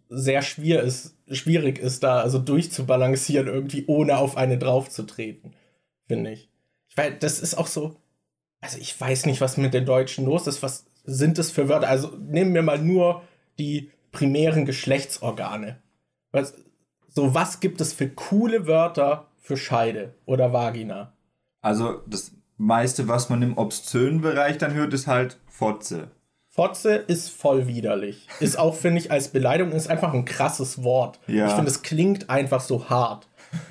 sehr 0.10 0.42
schwer 0.42 0.82
ist, 0.82 1.16
schwierig 1.32 1.80
ist, 1.80 2.04
da 2.04 2.22
also 2.22 2.40
durchzubalancieren, 2.40 3.48
irgendwie 3.48 3.86
ohne 3.88 4.18
auf 4.18 4.38
eine 4.38 4.58
draufzutreten, 4.58 5.54
finde 6.08 6.32
ich. 6.32 6.50
Weiß, 6.96 7.14
das 7.20 7.40
ist 7.40 7.56
auch 7.56 7.68
so, 7.68 7.96
also 8.62 8.78
ich 8.80 9.00
weiß 9.00 9.26
nicht, 9.26 9.42
was 9.42 9.58
mit 9.58 9.74
den 9.74 9.86
Deutschen 9.86 10.26
los 10.26 10.48
ist, 10.48 10.64
was 10.64 10.86
sind 11.04 11.38
das 11.38 11.52
für 11.52 11.70
Wörter? 11.70 11.88
Also 11.88 12.16
nehmen 12.18 12.54
wir 12.54 12.64
mal 12.64 12.80
nur 12.80 13.24
die 13.58 13.92
primären 14.12 14.66
Geschlechtsorgane. 14.66 15.82
Was, 16.32 16.54
so, 17.08 17.34
was 17.34 17.60
gibt 17.60 17.82
es 17.82 17.94
für 17.94 18.10
coole 18.10 18.68
Wörter 18.68 19.28
für 19.38 19.58
Scheide 19.58 20.16
oder 20.26 20.54
Vagina? 20.54 21.14
Also 21.62 22.02
das 22.08 22.32
meiste, 22.58 23.08
was 23.08 23.30
man 23.30 23.42
im 23.42 23.58
obszönen 23.58 24.22
Bereich 24.22 24.58
dann 24.58 24.74
hört, 24.74 24.94
ist 24.94 25.08
halt 25.08 25.40
Fotze. 25.48 26.12
Fotze 26.60 26.96
ist 26.96 27.30
voll 27.30 27.68
widerlich. 27.68 28.28
Ist 28.40 28.60
auch, 28.60 28.76
finde 28.76 29.00
ich, 29.00 29.12
als 29.12 29.30
Beleidigung 29.30 29.72
ist 29.74 29.90
einfach 29.90 30.14
ein 30.14 30.26
krasses 30.26 30.84
Wort. 30.84 31.20
Ja. 31.28 31.48
Ich 31.48 31.54
finde, 31.54 31.72
es 31.72 31.82
klingt 31.82 32.30
einfach 32.30 32.60
so 32.62 32.90
hart. 32.90 33.28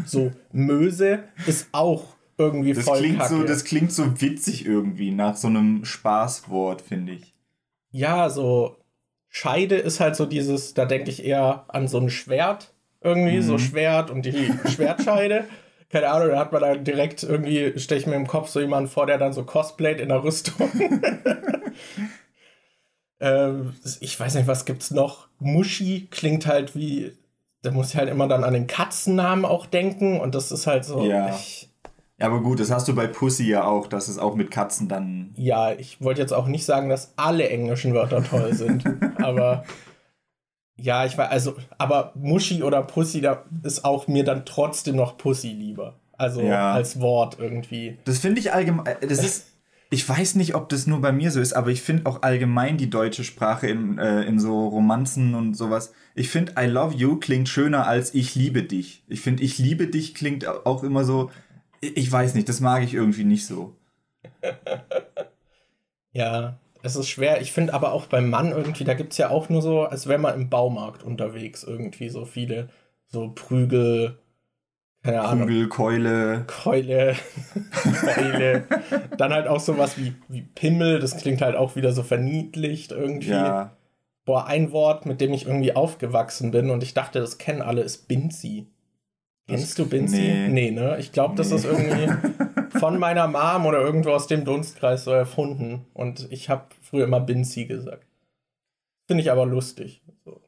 So, 0.07 0.33
Möse 0.53 1.21
ist 1.47 1.69
auch 1.73 2.05
irgendwie 2.39 2.73
Das 2.73 2.85
voll 2.85 2.99
klingt, 2.99 3.19
kacke. 3.19 3.35
so, 3.35 3.43
das 3.45 3.65
klingt 3.65 3.93
so 3.93 4.21
witzig 4.21 4.65
irgendwie, 4.65 5.11
nach 5.11 5.37
so 5.37 5.49
einem 5.49 5.85
Spaßwort, 5.85 6.81
finde 6.83 7.13
ich. 7.13 7.35
ja, 7.91 8.31
so 8.31 8.77
Scheide 9.29 9.77
ist 9.77 10.01
halt 10.01 10.17
so 10.17 10.25
dieses, 10.25 10.73
da 10.75 10.87
denke 10.87 11.11
ich 11.11 11.25
eher 11.25 11.65
an 11.69 11.87
so 11.89 11.99
ein 11.99 12.09
Schwert 12.11 12.73
irgendwie, 13.03 13.37
Mhm. 13.37 13.43
so 13.43 13.59
Schwert 13.59 14.11
und 14.11 14.23
die 14.25 14.51
Schwertscheide. 14.69 15.45
keine 15.91 16.09
Ahnung, 16.11 16.29
da 16.31 16.39
hat 16.39 16.53
man 16.53 16.61
dann 16.63 16.85
direkt 16.85 17.23
irgendwie, 17.23 17.79
stelle 17.79 18.01
ich 18.01 18.07
mir 18.07 18.17
im 18.17 18.27
Kopf 18.27 18.49
so 18.49 18.61
jemanden 18.61 18.89
vor, 18.91 19.07
der 19.07 19.19
dann 19.19 19.33
so 19.33 19.45
cosplayt 19.45 20.01
in 20.01 20.09
der 20.09 20.23
Rüstung. 20.25 20.71
ähm, 23.21 23.75
ich 24.01 24.19
weiß 24.19 24.35
nicht, 24.35 24.47
was 24.47 24.65
gibt's 24.65 24.91
noch? 24.91 25.29
Muschi 25.39 26.07
klingt 26.11 26.47
halt 26.47 26.75
wie, 26.77 27.13
da 27.63 27.71
muss 27.71 27.91
ich 27.91 27.97
halt 27.97 28.09
immer 28.09 28.29
dann 28.29 28.45
an 28.45 28.55
den 28.55 28.67
Katzennamen 28.67 29.45
auch 29.45 29.67
denken 29.67 30.21
und 30.21 30.35
das 30.35 30.53
ist 30.53 30.67
halt 30.67 30.85
so. 30.85 31.05
Ja. 31.05 31.31
Ich, 31.31 31.69
Ja, 32.19 32.27
aber 32.27 32.41
gut, 32.43 32.61
das 32.61 32.71
hast 32.71 32.89
du 32.89 32.95
bei 32.95 33.07
Pussy 33.07 33.49
ja 33.49 33.65
auch, 33.65 33.87
dass 33.87 34.09
es 34.09 34.19
auch 34.19 34.35
mit 34.35 34.51
Katzen 34.51 34.89
dann. 34.89 35.33
ja, 35.37 35.73
ich 35.73 36.01
wollte 36.01 36.21
jetzt 36.21 36.33
auch 36.33 36.47
nicht 36.47 36.65
sagen, 36.65 36.89
dass 36.89 37.13
alle 37.17 37.49
englischen 37.49 37.95
Wörter 37.95 38.23
toll 38.25 38.55
sind, 38.55 38.85
aber 39.23 39.65
ja, 40.81 41.05
ich 41.05 41.19
weiß, 41.19 41.31
also, 41.31 41.57
aber 41.77 42.13
Muschi 42.15 42.63
oder 42.63 42.83
Pussy, 42.83 43.21
da 43.21 43.45
ist 43.65 43.85
auch 43.85 44.07
mir 44.07 44.23
dann 44.25 44.47
trotzdem 44.47 44.95
noch 44.95 45.17
Pussy 45.17 45.49
lieber. 45.49 45.95
Also 46.17 46.41
Ja. 46.41 46.73
als 46.73 47.01
Wort 47.01 47.37
irgendwie. 47.41 47.99
Das 48.05 48.19
finde 48.19 48.41
ich 48.41 48.53
allgemein. 48.53 48.97
Das 49.01 49.23
ist. 49.25 49.47
Ich 49.91 50.07
weiß 50.07 50.35
nicht, 50.35 50.55
ob 50.55 50.69
das 50.69 50.87
nur 50.87 51.01
bei 51.01 51.13
mir 51.13 51.31
so 51.31 51.41
ist, 51.41 51.55
aber 51.55 51.71
ich 51.71 51.81
finde 51.81 52.05
auch 52.07 52.23
allgemein 52.23 52.77
die 52.77 52.91
deutsche 52.91 53.25
Sprache 53.25 53.69
in, 53.69 53.97
äh, 53.99 54.23
in 54.25 54.39
so 54.39 54.69
Romanzen 54.69 55.35
und 55.35 55.55
sowas. 55.55 55.93
Ich 56.15 56.29
finde, 56.29 56.53
I 56.59 56.67
love 56.67 56.95
you 56.95 57.17
klingt 57.19 57.49
schöner 57.49 57.87
als 57.87 58.13
ich 58.15 58.35
liebe 58.35 58.63
dich. 58.63 59.03
Ich 59.09 59.23
finde, 59.23 59.43
ich 59.43 59.59
liebe 59.59 59.87
dich 59.87 60.15
klingt 60.15 60.47
au- 60.47 60.61
auch 60.65 60.85
immer 60.85 61.05
so. 61.05 61.31
Ich 61.81 62.11
weiß 62.13 62.35
nicht, 62.35 62.49
das 62.51 62.61
mag 62.61 62.83
ich 62.83 62.93
irgendwie 62.95 63.25
nicht 63.25 63.47
so. 63.47 63.75
Ja, 66.13 66.59
es 66.83 66.97
ist 66.97 67.09
schwer. 67.09 67.41
Ich 67.41 67.53
finde 67.53 67.75
aber 67.75 67.93
auch 67.93 68.07
beim 68.07 68.31
Mann 68.31 68.51
irgendwie, 68.51 68.85
da 68.85 68.95
gibt 68.95 69.13
es 69.13 69.19
ja 69.19 69.31
auch 69.31 69.49
nur 69.49 69.63
so, 69.63 69.83
als 69.85 70.07
wäre 70.07 70.19
man 70.19 70.35
im 70.35 70.49
Baumarkt 70.51 71.03
unterwegs, 71.03 71.65
irgendwie 71.65 72.09
so 72.09 72.25
viele, 72.25 72.69
so 73.07 73.31
Prügel, 73.35 74.19
keine 75.09 75.23
Ahnung, 75.23 75.47
Prügel, 75.47 75.69
Keule. 75.69 76.45
Keule, 76.47 77.17
Keule. 78.15 78.65
Dann 79.17 79.33
halt 79.33 79.49
auch 79.49 79.61
sowas 79.61 79.97
wie, 79.97 80.13
wie 80.29 80.43
Pimmel, 80.43 80.99
das 80.99 81.17
klingt 81.17 81.41
halt 81.41 81.57
auch 81.57 81.77
wieder 81.77 81.93
so 81.93 82.03
verniedlicht 82.03 82.93
irgendwie. 82.93 83.31
Ja. 83.31 83.75
Boah, 84.27 84.47
ein 84.47 84.71
Wort, 84.71 85.07
mit 85.07 85.23
dem 85.23 85.33
ich 85.33 85.47
irgendwie 85.47 85.75
aufgewachsen 85.75 86.51
bin 86.51 86.69
und 86.69 86.83
ich 86.83 86.93
dachte, 86.93 87.21
das 87.21 87.39
kennen 87.39 87.63
alle, 87.63 87.81
ist 87.81 88.07
Binzi. 88.07 88.67
Kennst 89.47 89.79
du 89.79 89.89
Binzi? 89.89 90.19
nee. 90.21 90.49
Nee, 90.49 90.71
ne? 90.73 90.99
Ich 90.99 91.11
glaube, 91.13 91.37
das 91.37 91.49
Nee. 91.49 91.57
ist 91.57 91.65
irgendwie 91.65 92.13
von 92.79 92.99
meiner 92.99 93.27
Mom 93.29 93.65
oder 93.65 93.81
irgendwo 93.81 94.11
aus 94.11 94.27
dem 94.27 94.45
Dunstkreis 94.45 95.05
so 95.05 95.11
erfunden. 95.13 95.87
Und 95.95 96.31
ich 96.31 96.51
habe 96.51 96.67
früher 96.83 97.05
immer 97.05 97.21
Binzi 97.21 97.65
gesagt. 97.65 98.05
Finde 99.07 99.23
ich 99.23 99.31
aber 99.31 99.47
lustig. 99.47 100.03
So. 100.27 100.43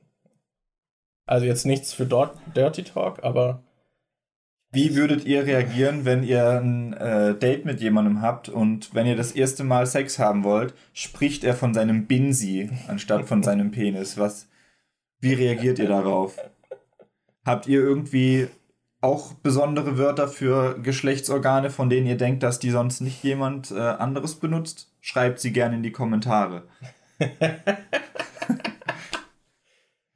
Also 1.24 1.46
jetzt 1.46 1.64
nichts 1.64 1.94
für 1.94 2.04
Dirty 2.04 2.84
Talk, 2.84 3.24
aber 3.24 3.62
Wie 4.72 4.94
würdet 4.94 5.24
ihr 5.24 5.46
reagieren, 5.46 6.04
wenn 6.04 6.22
ihr 6.22 6.60
ein 6.60 6.92
äh, 6.92 7.34
Date 7.34 7.64
mit 7.64 7.80
jemandem 7.80 8.22
habt 8.22 8.48
und 8.48 8.94
wenn 8.94 9.06
ihr 9.06 9.16
das 9.16 9.32
erste 9.32 9.64
Mal 9.64 9.84
Sex 9.86 10.20
haben 10.20 10.44
wollt, 10.44 10.74
spricht 10.92 11.42
er 11.42 11.54
von 11.54 11.74
seinem 11.74 12.06
Binsi 12.06 12.70
anstatt 12.86 13.26
von 13.26 13.42
seinem 13.42 13.72
Penis? 13.72 14.16
Was? 14.16 14.48
Wie 15.18 15.34
reagiert 15.34 15.80
ihr 15.80 15.88
darauf? 15.88 16.36
Habt 17.44 17.66
ihr 17.66 17.80
irgendwie 17.80 18.46
auch 19.00 19.34
besondere 19.34 19.98
Wörter 19.98 20.28
für 20.28 20.78
Geschlechtsorgane, 20.80 21.70
von 21.70 21.90
denen 21.90 22.06
ihr 22.06 22.16
denkt, 22.16 22.44
dass 22.44 22.60
die 22.60 22.70
sonst 22.70 23.00
nicht 23.00 23.24
jemand 23.24 23.72
äh, 23.72 23.78
anderes 23.80 24.36
benutzt? 24.36 24.92
Schreibt 25.00 25.40
sie 25.40 25.52
gerne 25.52 25.76
in 25.76 25.82
die 25.82 25.92
Kommentare. 25.92 26.62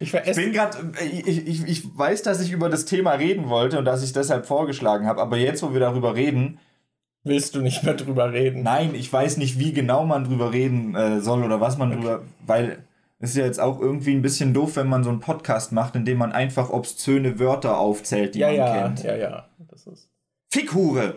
ich 0.05 0.15
Ich 0.15 0.37
bin 0.37 0.53
gerade, 0.53 0.79
ich, 1.03 1.47
ich, 1.47 1.67
ich 1.67 1.99
weiß, 1.99 2.23
dass 2.23 2.41
ich 2.41 2.53
über 2.53 2.69
das 2.69 2.85
Thema 2.85 3.13
reden 3.13 3.49
wollte 3.49 3.79
und 3.79 3.85
dass 3.85 4.01
ich 4.01 4.09
es 4.09 4.13
deshalb 4.13 4.47
vorgeschlagen 4.47 5.07
habe, 5.07 5.21
aber 5.21 5.37
jetzt, 5.37 5.63
wo 5.63 5.73
wir 5.73 5.81
darüber 5.81 6.15
reden, 6.15 6.59
Willst 7.27 7.55
du 7.55 7.63
nicht 7.63 7.83
mehr 7.83 7.95
drüber 7.95 8.33
reden? 8.33 8.63
Nein, 8.63 8.95
ich 8.95 9.11
weiß 9.11 9.39
nicht, 9.39 9.59
wie 9.59 9.73
genau 9.73 10.05
man 10.05 10.25
drüber 10.25 10.53
reden 10.53 10.95
äh, 10.95 11.21
soll 11.21 11.43
oder 11.43 11.59
was 11.59 11.79
man 11.79 11.91
drüber, 11.91 12.23
weil 12.47 12.85
es 13.19 13.31
ist 13.31 13.37
ja 13.37 13.47
jetzt 13.47 13.61
auch 13.61 13.81
irgendwie 13.81 14.13
ein 14.13 14.21
bisschen 14.21 14.53
doof, 14.53 14.77
wenn 14.77 14.89
man 14.89 15.03
so 15.03 15.09
einen 15.09 15.21
Podcast 15.21 15.73
macht, 15.73 15.97
in 15.97 16.05
dem 16.05 16.19
man 16.19 16.33
einfach 16.33 16.69
obszöne 16.69 17.39
Wörter 17.39 17.79
aufzählt, 17.79 18.35
die 18.35 18.41
ja, 18.41 18.49
man 18.49 18.57
ja, 18.57 18.83
kennt. 18.83 19.03
ja, 19.05 19.17
ja. 19.17 19.49
Das 19.71 19.87
ist 19.87 20.11
Fickhure! 20.51 21.15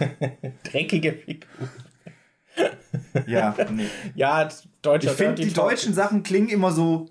dreckige 0.64 1.12
Figur. 1.12 1.48
Ja, 3.26 3.54
nee. 3.70 3.86
Ja, 4.14 4.48
deutscher 4.80 5.10
Ich 5.10 5.16
finde, 5.16 5.42
die 5.42 5.52
deutschen 5.52 5.92
Sachen 5.92 6.22
klingen 6.22 6.48
immer 6.48 6.72
so 6.72 7.06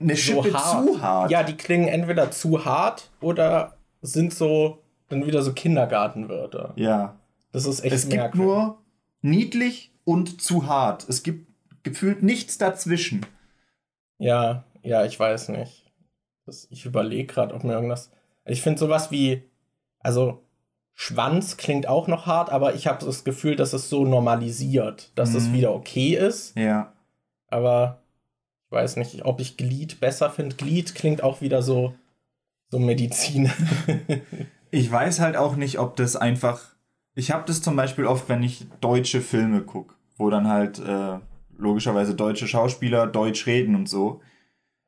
eine 0.00 0.16
Schippe 0.16 0.50
zu 0.50 1.00
hart. 1.00 1.30
Ja, 1.30 1.42
die 1.42 1.56
klingen 1.56 1.88
entweder 1.88 2.30
zu 2.30 2.64
hart 2.64 3.10
oder 3.20 3.76
sind 4.02 4.34
so 4.34 4.82
dann 5.08 5.26
wieder 5.26 5.42
so 5.42 5.52
Kindergartenwörter. 5.52 6.72
ja. 6.76 7.16
Das 7.52 7.66
ist 7.66 7.84
echt 7.84 7.92
Es 7.94 8.02
gibt 8.08 8.14
merkwürdig. 8.16 8.46
nur 8.46 8.78
niedlich 9.20 9.92
und 10.04 10.40
zu 10.40 10.66
hart. 10.68 11.06
Es 11.06 11.22
gibt 11.22 11.46
gefühlt 11.82 12.22
nichts 12.22 12.56
dazwischen. 12.56 13.26
Ja, 14.18 14.64
ja, 14.82 15.04
ich 15.04 15.20
weiß 15.20 15.50
nicht. 15.50 15.92
Das, 16.46 16.66
ich 16.70 16.86
überlege 16.86 17.26
gerade, 17.32 17.54
ob 17.54 17.62
mir 17.62 17.74
irgendwas. 17.74 18.10
Ich 18.46 18.62
finde 18.62 18.78
sowas 18.78 19.10
wie, 19.10 19.42
also 20.00 20.42
Schwanz 20.94 21.56
klingt 21.58 21.86
auch 21.86 22.08
noch 22.08 22.24
hart, 22.26 22.48
aber 22.50 22.74
ich 22.74 22.86
habe 22.86 23.04
das 23.04 23.22
Gefühl, 23.22 23.54
dass 23.56 23.72
es 23.74 23.88
so 23.90 24.04
normalisiert, 24.06 25.10
dass 25.14 25.34
es 25.34 25.48
Mhm. 25.48 25.52
wieder 25.52 25.74
okay 25.74 26.16
ist. 26.16 26.56
Ja. 26.56 26.92
Aber 27.48 28.01
weiß 28.72 28.96
nicht, 28.96 29.24
ob 29.24 29.40
ich 29.40 29.56
Glied 29.56 30.00
besser 30.00 30.30
finde. 30.30 30.56
Glied 30.56 30.94
klingt 30.94 31.22
auch 31.22 31.40
wieder 31.40 31.62
so, 31.62 31.94
so 32.70 32.78
Medizin. 32.78 33.50
Ich 34.74 34.90
weiß 34.90 35.20
halt 35.20 35.36
auch 35.36 35.56
nicht, 35.56 35.78
ob 35.78 35.96
das 35.96 36.16
einfach. 36.16 36.62
Ich 37.14 37.30
habe 37.30 37.44
das 37.46 37.60
zum 37.60 37.76
Beispiel 37.76 38.06
oft, 38.06 38.30
wenn 38.30 38.42
ich 38.42 38.64
deutsche 38.80 39.20
Filme 39.20 39.60
gucke, 39.60 39.94
wo 40.16 40.30
dann 40.30 40.48
halt 40.48 40.78
äh, 40.78 41.18
logischerweise 41.58 42.14
deutsche 42.14 42.48
Schauspieler 42.48 43.06
deutsch 43.06 43.46
reden 43.46 43.74
und 43.74 43.86
so. 43.86 44.22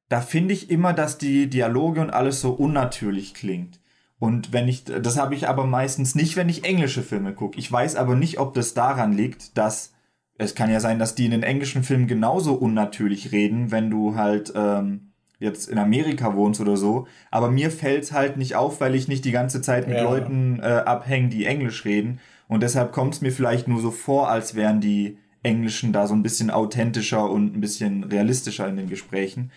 Da 0.09 0.23
finde 0.23 0.55
ich 0.55 0.71
immer, 0.71 0.95
dass 0.95 1.19
die 1.19 1.51
Dialoge 1.51 2.01
und 2.01 2.11
alles 2.11 2.41
so 2.41 2.53
unnatürlich 2.53 3.35
klingt. 3.35 3.79
Und 4.19 4.55
wenn 4.55 4.69
ich, 4.69 4.85
das 4.85 5.19
habe 5.19 5.35
ich 5.35 5.49
aber 5.49 5.67
meistens 5.67 6.15
nicht, 6.15 6.37
wenn 6.37 6.49
ich 6.49 6.65
englische 6.65 7.03
Filme 7.03 7.35
gucke. 7.35 7.59
Ich 7.59 7.71
weiß 7.71 7.97
aber 7.97 8.15
nicht, 8.15 8.39
ob 8.39 8.55
das 8.55 8.73
daran 8.73 9.13
liegt, 9.13 9.59
dass 9.59 9.93
es 10.37 10.55
kann 10.55 10.71
ja 10.71 10.81
sein, 10.81 10.99
dass 10.99 11.15
die 11.15 11.27
in 11.27 11.31
den 11.31 11.43
englischen 11.43 11.85
Filmen 11.85 12.07
genauso 12.07 12.55
unnatürlich 12.55 13.33
reden, 13.33 13.71
wenn 13.71 13.91
du 13.91 14.17
halt 14.17 14.53
ähm, 14.57 15.13
jetzt 15.39 15.69
in 15.69 15.79
Amerika 15.79 16.35
wohnst 16.35 16.61
oder 16.61 16.77
so. 16.77 17.07
Aber 17.31 17.51
mir 17.51 17.71
fällt's 17.71 18.13
halt 18.13 18.37
nicht 18.37 18.57
auf, 18.57 18.81
weil 18.81 18.95
ich 18.95 19.09
nicht 19.09 19.25
die 19.25 19.33
ganze 19.33 19.63
Zeit 19.63 19.87
mit 19.87 19.99
Ja. 19.99 20.05
Leuten 20.05 20.59
äh, 20.61 20.83
abhänge, 20.85 21.29
die 21.29 21.47
Englisch 21.47 21.85
reden. 21.85 22.19
Und 22.49 22.63
deshalb 22.63 22.93
kommt's 22.93 23.21
mir 23.21 23.33
vielleicht 23.33 23.69
nur 23.69 23.81
so 23.81 23.91
vor, 23.91 24.29
als 24.29 24.55
wären 24.55 24.81
die 24.81 25.19
Englischen 25.43 25.93
da 25.93 26.07
so 26.07 26.15
ein 26.15 26.23
bisschen 26.23 26.51
authentischer 26.51 27.31
und 27.31 27.55
ein 27.57 27.61
bisschen 27.61 28.05
realistischer 28.05 28.69
in 28.69 28.77
den 28.77 28.89
Gesprächen. 28.89 29.51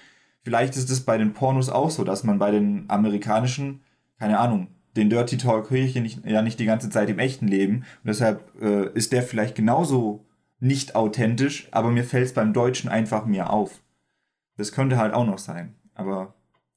Vielleicht 0.43 0.75
ist 0.75 0.89
es 0.89 1.01
bei 1.01 1.17
den 1.17 1.34
Pornos 1.34 1.69
auch 1.69 1.89
so, 1.89 2.03
dass 2.03 2.24
man 2.24 2.39
bei 2.39 2.51
den 2.51 2.86
amerikanischen, 2.88 3.81
keine 4.19 4.39
Ahnung, 4.39 4.67
den 4.96 5.10
Dirty 5.10 5.38
Talk 5.38 5.69
höre 5.69 5.84
ich 5.84 5.93
ja 5.93 6.01
nicht, 6.01 6.25
ja 6.25 6.41
nicht 6.41 6.60
die 6.60 6.65
ganze 6.65 6.89
Zeit 6.89 7.10
im 7.10 7.19
echten 7.19 7.48
Leben. 7.48 7.77
Und 7.77 8.07
deshalb 8.07 8.41
äh, 8.62 8.89
ist 8.93 9.12
der 9.12 9.24
vielleicht 9.24 9.55
genauso 9.55 10.25
nicht 10.60 10.96
authentisch, 10.96 11.68
aber 11.72 11.90
mir 11.90 12.04
fällt's 12.04 12.34
beim 12.34 12.54
Deutschen 12.54 12.90
einfach 12.90 13.26
mehr 13.26 13.52
auf. 13.52 13.82
Das 14.58 14.72
könnte 14.72 14.98
halt 14.98 15.14
auch 15.14 15.26
noch 15.26 15.38
sein. 15.38 15.76
Aber 15.94 16.34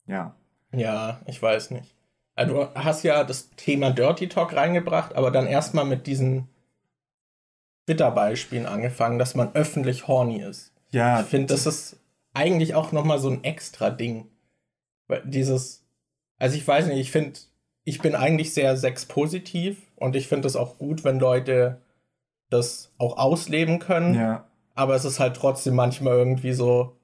ja. 0.06 0.34
Ja, 0.72 1.20
ich 1.26 1.40
weiß 1.40 1.70
nicht. 1.70 1.94
Also, 2.34 2.54
du 2.54 2.74
hast 2.74 3.02
ja 3.02 3.24
das 3.24 3.50
Thema 3.56 3.90
Dirty 3.90 4.28
Talk 4.28 4.54
reingebracht, 4.54 5.14
aber 5.14 5.30
dann 5.30 5.46
erstmal 5.46 5.84
mit 5.84 6.06
diesen 6.06 6.48
Twitter-Beispielen 7.86 8.66
angefangen, 8.66 9.18
dass 9.18 9.34
man 9.34 9.54
öffentlich 9.54 10.06
horny 10.06 10.40
ist. 10.40 10.72
Ja, 10.90 11.20
Ich 11.20 11.26
finde, 11.26 11.48
das 11.48 11.66
ist 11.66 11.98
eigentlich 12.32 12.74
auch 12.74 12.92
nochmal 12.92 13.18
so 13.18 13.28
ein 13.28 13.44
extra 13.44 13.90
Ding. 13.90 14.28
Weil 15.08 15.22
dieses, 15.24 15.84
also 16.38 16.56
ich 16.56 16.66
weiß 16.66 16.86
nicht, 16.86 16.98
ich 16.98 17.10
finde, 17.10 17.40
ich 17.84 18.00
bin 18.00 18.14
eigentlich 18.14 18.54
sehr 18.54 18.76
sexpositiv 18.76 19.78
und 19.96 20.14
ich 20.14 20.28
finde 20.28 20.46
es 20.46 20.56
auch 20.56 20.78
gut, 20.78 21.02
wenn 21.04 21.18
Leute 21.18 21.80
das 22.50 22.92
auch 22.98 23.16
ausleben 23.16 23.78
können. 23.78 24.14
ja. 24.14 24.44
Aber 24.74 24.94
es 24.94 25.04
ist 25.04 25.20
halt 25.20 25.36
trotzdem 25.36 25.74
manchmal 25.74 26.16
irgendwie 26.16 26.52
so, 26.52 26.96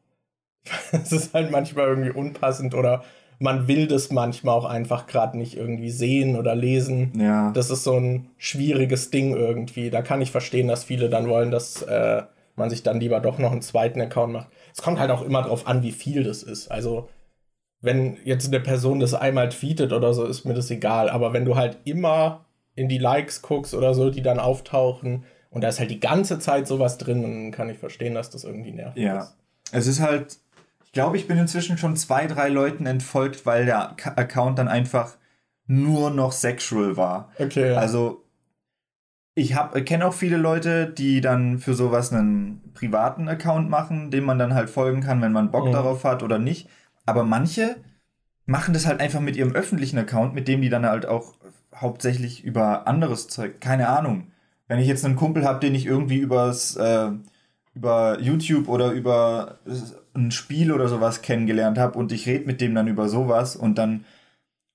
es 0.92 1.12
ist 1.12 1.34
halt 1.34 1.50
manchmal 1.50 1.86
irgendwie 1.86 2.10
unpassend 2.10 2.74
oder 2.74 3.02
man 3.38 3.68
will 3.68 3.86
das 3.86 4.10
manchmal 4.10 4.54
auch 4.54 4.64
einfach 4.64 5.06
gerade 5.06 5.36
nicht 5.36 5.56
irgendwie 5.56 5.90
sehen 5.90 6.36
oder 6.36 6.54
lesen. 6.54 7.12
Ja. 7.18 7.50
Das 7.52 7.70
ist 7.70 7.84
so 7.84 7.98
ein 7.98 8.30
schwieriges 8.38 9.10
Ding 9.10 9.36
irgendwie. 9.36 9.90
Da 9.90 10.02
kann 10.02 10.22
ich 10.22 10.30
verstehen, 10.30 10.68
dass 10.68 10.84
viele 10.84 11.10
dann 11.10 11.28
wollen, 11.28 11.50
dass 11.50 11.82
äh, 11.82 12.22
man 12.56 12.70
sich 12.70 12.82
dann 12.82 13.00
lieber 13.00 13.20
doch 13.20 13.38
noch 13.38 13.52
einen 13.52 13.62
zweiten 13.62 14.00
Account 14.00 14.32
macht. 14.32 14.48
Es 14.74 14.82
kommt 14.82 14.98
halt 14.98 15.10
auch 15.10 15.22
immer 15.22 15.42
drauf 15.42 15.66
an, 15.66 15.82
wie 15.82 15.92
viel 15.92 16.24
das 16.24 16.42
ist. 16.42 16.68
Also, 16.68 17.08
wenn 17.82 18.16
jetzt 18.24 18.48
eine 18.48 18.60
Person 18.60 19.00
das 19.00 19.12
einmal 19.12 19.50
tweetet 19.50 19.92
oder 19.92 20.14
so, 20.14 20.24
ist 20.24 20.46
mir 20.46 20.54
das 20.54 20.70
egal. 20.70 21.10
Aber 21.10 21.34
wenn 21.34 21.44
du 21.44 21.56
halt 21.56 21.78
immer 21.84 22.46
in 22.74 22.88
die 22.88 22.98
Likes 22.98 23.42
guckst 23.42 23.74
oder 23.74 23.92
so, 23.92 24.10
die 24.10 24.22
dann 24.22 24.38
auftauchen 24.38 25.24
und 25.50 25.62
da 25.62 25.68
ist 25.68 25.78
halt 25.80 25.90
die 25.90 26.00
ganze 26.00 26.38
Zeit 26.38 26.66
sowas 26.66 26.98
drin, 26.98 27.22
dann 27.22 27.50
kann 27.52 27.68
ich 27.70 27.78
verstehen, 27.78 28.14
dass 28.14 28.30
das 28.30 28.44
irgendwie 28.44 28.72
nervig 28.72 29.02
Ja. 29.02 29.18
ist. 29.20 29.36
Es 29.72 29.86
ist 29.86 30.00
halt, 30.00 30.38
ich 30.84 30.92
glaube, 30.92 31.16
ich 31.16 31.26
bin 31.26 31.38
inzwischen 31.38 31.78
schon 31.78 31.96
zwei, 31.96 32.26
drei 32.26 32.48
Leuten 32.48 32.86
entfolgt, 32.86 33.46
weil 33.46 33.66
der 33.66 33.90
Account 34.16 34.58
dann 34.58 34.68
einfach 34.68 35.16
nur 35.66 36.10
noch 36.10 36.32
sexual 36.32 36.96
war. 36.96 37.30
Okay. 37.38 37.74
Also 37.74 38.22
ich 39.34 39.54
kenne 39.84 40.06
auch 40.06 40.14
viele 40.14 40.36
Leute, 40.38 40.86
die 40.86 41.20
dann 41.20 41.58
für 41.58 41.74
sowas 41.74 42.12
einen 42.12 42.72
privaten 42.72 43.28
Account 43.28 43.68
machen, 43.68 44.10
dem 44.10 44.24
man 44.24 44.38
dann 44.38 44.54
halt 44.54 44.70
folgen 44.70 45.02
kann, 45.02 45.20
wenn 45.20 45.32
man 45.32 45.50
Bock 45.50 45.66
Mhm. 45.66 45.72
darauf 45.72 46.04
hat 46.04 46.22
oder 46.22 46.38
nicht. 46.38 46.68
Aber 47.04 47.22
manche 47.22 47.76
machen 48.46 48.72
das 48.72 48.86
halt 48.86 49.00
einfach 49.00 49.20
mit 49.20 49.36
ihrem 49.36 49.52
öffentlichen 49.52 49.98
Account, 49.98 50.34
mit 50.34 50.48
dem 50.48 50.62
die 50.62 50.70
dann 50.70 50.86
halt 50.86 51.04
auch 51.04 51.34
hauptsächlich 51.74 52.44
über 52.44 52.86
anderes 52.86 53.28
Zeug, 53.28 53.60
keine 53.60 53.88
Ahnung. 53.88 54.28
Wenn 54.68 54.78
ich 54.78 54.88
jetzt 54.88 55.04
einen 55.04 55.16
Kumpel 55.16 55.44
habe, 55.44 55.60
den 55.60 55.74
ich 55.74 55.86
irgendwie 55.86 56.18
übers, 56.18 56.76
äh, 56.76 57.10
über 57.74 58.18
YouTube 58.20 58.68
oder 58.68 58.92
über 58.92 59.58
ein 60.14 60.30
Spiel 60.30 60.72
oder 60.72 60.88
sowas 60.88 61.22
kennengelernt 61.22 61.78
habe 61.78 61.98
und 61.98 62.10
ich 62.10 62.26
rede 62.26 62.46
mit 62.46 62.60
dem 62.60 62.74
dann 62.74 62.88
über 62.88 63.08
sowas 63.08 63.54
und 63.54 63.76
dann 63.76 64.04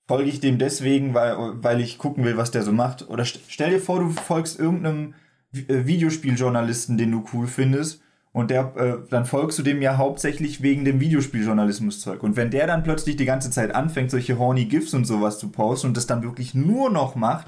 folge 0.07 0.29
ich 0.29 0.39
dem 0.39 0.57
deswegen, 0.57 1.13
weil, 1.13 1.36
weil 1.63 1.79
ich 1.81 1.98
gucken 1.98 2.24
will, 2.24 2.38
was 2.38 2.51
der 2.51 2.63
so 2.63 2.71
macht. 2.71 3.10
Oder 3.10 3.25
st 3.25 3.39
stell 3.48 3.71
dir 3.71 3.79
vor, 3.79 4.00
du 4.00 4.10
folgst 4.10 4.60
irgendeinem 4.60 5.13
äh, 5.53 5.86
Videospieljournalisten, 5.86 6.98
den 6.98 7.12
du 7.12 7.24
cool 7.33 7.48
findest. 7.48 8.01
Und 8.33 8.50
der, 8.50 8.74
äh, 8.77 9.10
dann 9.10 9.25
folgst 9.25 9.60
du 9.60 9.63
dem 9.63 9.81
ja 9.81 9.98
hauptsächlich 9.98 10.62
wegen 10.62 10.86
dem 10.86 11.00
Videospieljournalismuszeug. 11.01 12.24
Und 12.24 12.38
wenn 12.38 12.50
der 12.50 12.67
dann 12.67 12.83
plötzlich 12.83 13.17
die 13.17 13.25
ganze 13.25 13.51
Zeit 13.51 13.75
anfängt, 13.75 14.12
solche 14.12 14.38
horny 14.38 14.65
GIFs 14.65 14.93
und 14.93 15.05
sowas 15.05 15.39
zu 15.39 15.50
posten 15.50 15.88
und 15.88 15.98
das 15.98 16.07
dann 16.07 16.24
wirklich 16.24 16.53
nur 16.53 16.89
noch 16.89 17.15
macht, 17.15 17.48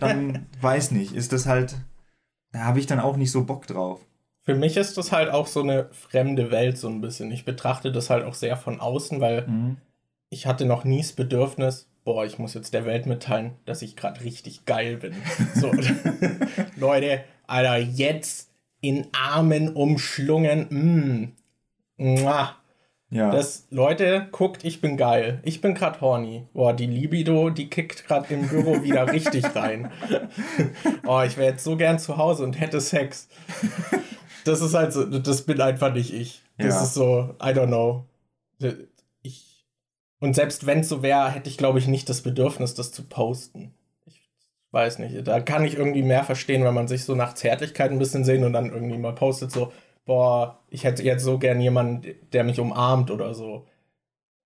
dann 0.00 0.46
weiß 0.60 0.90
nicht, 0.92 1.12
ist 1.14 1.32
das 1.32 1.46
halt, 1.46 1.76
da 2.52 2.60
habe 2.60 2.78
ich 2.78 2.86
dann 2.86 3.00
auch 3.00 3.16
nicht 3.16 3.30
so 3.30 3.44
Bock 3.44 3.66
drauf. 3.66 4.00
Für 4.42 4.54
mich 4.54 4.76
ist 4.76 4.98
das 4.98 5.10
halt 5.10 5.30
auch 5.30 5.46
so 5.46 5.62
eine 5.62 5.88
fremde 5.92 6.50
Welt, 6.50 6.76
so 6.76 6.88
ein 6.88 7.00
bisschen. 7.00 7.30
Ich 7.32 7.44
betrachte 7.44 7.90
das 7.92 8.10
halt 8.10 8.24
auch 8.24 8.34
sehr 8.34 8.56
von 8.56 8.80
außen, 8.80 9.20
weil 9.20 9.46
Mhm. 9.46 9.76
ich 10.28 10.46
hatte 10.46 10.66
noch 10.66 10.84
nie 10.84 11.00
das 11.00 11.12
Bedürfnis, 11.12 11.88
boah, 12.04 12.24
ich 12.26 12.38
muss 12.38 12.52
jetzt 12.54 12.74
der 12.74 12.84
Welt 12.84 13.06
mitteilen, 13.06 13.52
dass 13.64 13.80
ich 13.82 13.96
gerade 13.96 14.22
richtig 14.22 14.66
geil 14.66 14.98
bin. 14.98 15.14
So, 15.54 15.72
Leute, 16.76 17.24
Alter, 17.46 17.78
jetzt 17.78 18.50
in 18.82 19.06
Armen 19.12 19.70
umschlungen. 19.74 20.66
Mm. 20.68 21.32
Mua. 21.96 22.56
Ja. 23.14 23.30
Das, 23.30 23.66
Leute, 23.70 24.26
guckt, 24.32 24.64
ich 24.64 24.80
bin 24.80 24.96
geil. 24.96 25.38
Ich 25.44 25.60
bin 25.60 25.74
gerade 25.74 26.00
horny. 26.00 26.48
Boah, 26.52 26.72
die 26.72 26.86
Libido, 26.86 27.48
die 27.50 27.70
kickt 27.70 28.06
gerade 28.08 28.34
im 28.34 28.48
Büro 28.48 28.82
wieder 28.82 29.06
richtig 29.12 29.54
rein. 29.54 29.92
Oh, 31.06 31.22
ich 31.24 31.36
wäre 31.36 31.52
jetzt 31.52 31.62
so 31.62 31.76
gern 31.76 32.00
zu 32.00 32.16
Hause 32.16 32.42
und 32.42 32.58
hätte 32.60 32.80
Sex. 32.80 33.28
Das 34.44 34.60
ist 34.60 34.74
halt 34.74 34.92
so, 34.92 35.04
das 35.04 35.42
bin 35.42 35.60
einfach 35.60 35.92
nicht 35.94 36.12
ich. 36.12 36.42
Das 36.58 36.74
Ja. 36.74 36.82
ist 36.82 36.94
so, 36.94 37.34
I 37.40 37.50
don't 37.50 37.68
know. 37.68 38.04
Ich, 39.22 39.64
und 40.18 40.34
selbst 40.34 40.66
wenn 40.66 40.80
es 40.80 40.88
so 40.88 41.02
wäre, 41.04 41.30
hätte 41.30 41.48
ich, 41.48 41.56
glaube 41.56 41.78
ich, 41.78 41.86
nicht 41.86 42.08
das 42.08 42.20
Bedürfnis, 42.22 42.74
das 42.74 42.90
zu 42.90 43.04
posten. 43.04 43.72
Ich 44.06 44.20
weiß 44.72 44.98
nicht. 44.98 45.26
Da 45.26 45.38
kann 45.40 45.64
ich 45.64 45.76
irgendwie 45.76 46.02
mehr 46.02 46.24
verstehen, 46.24 46.64
wenn 46.64 46.74
man 46.74 46.88
sich 46.88 47.04
so 47.04 47.14
nach 47.14 47.34
Zärtlichkeit 47.34 47.92
ein 47.92 47.98
bisschen 48.00 48.24
sehen 48.24 48.42
und 48.42 48.52
dann 48.52 48.70
irgendwie 48.72 48.98
mal 48.98 49.14
postet, 49.14 49.52
so, 49.52 49.72
boah, 50.04 50.58
ich 50.68 50.84
hätte 50.84 51.02
jetzt 51.02 51.24
so 51.24 51.38
gern 51.38 51.60
jemanden, 51.60 52.14
der 52.32 52.44
mich 52.44 52.60
umarmt 52.60 53.10
oder 53.10 53.34
so. 53.34 53.66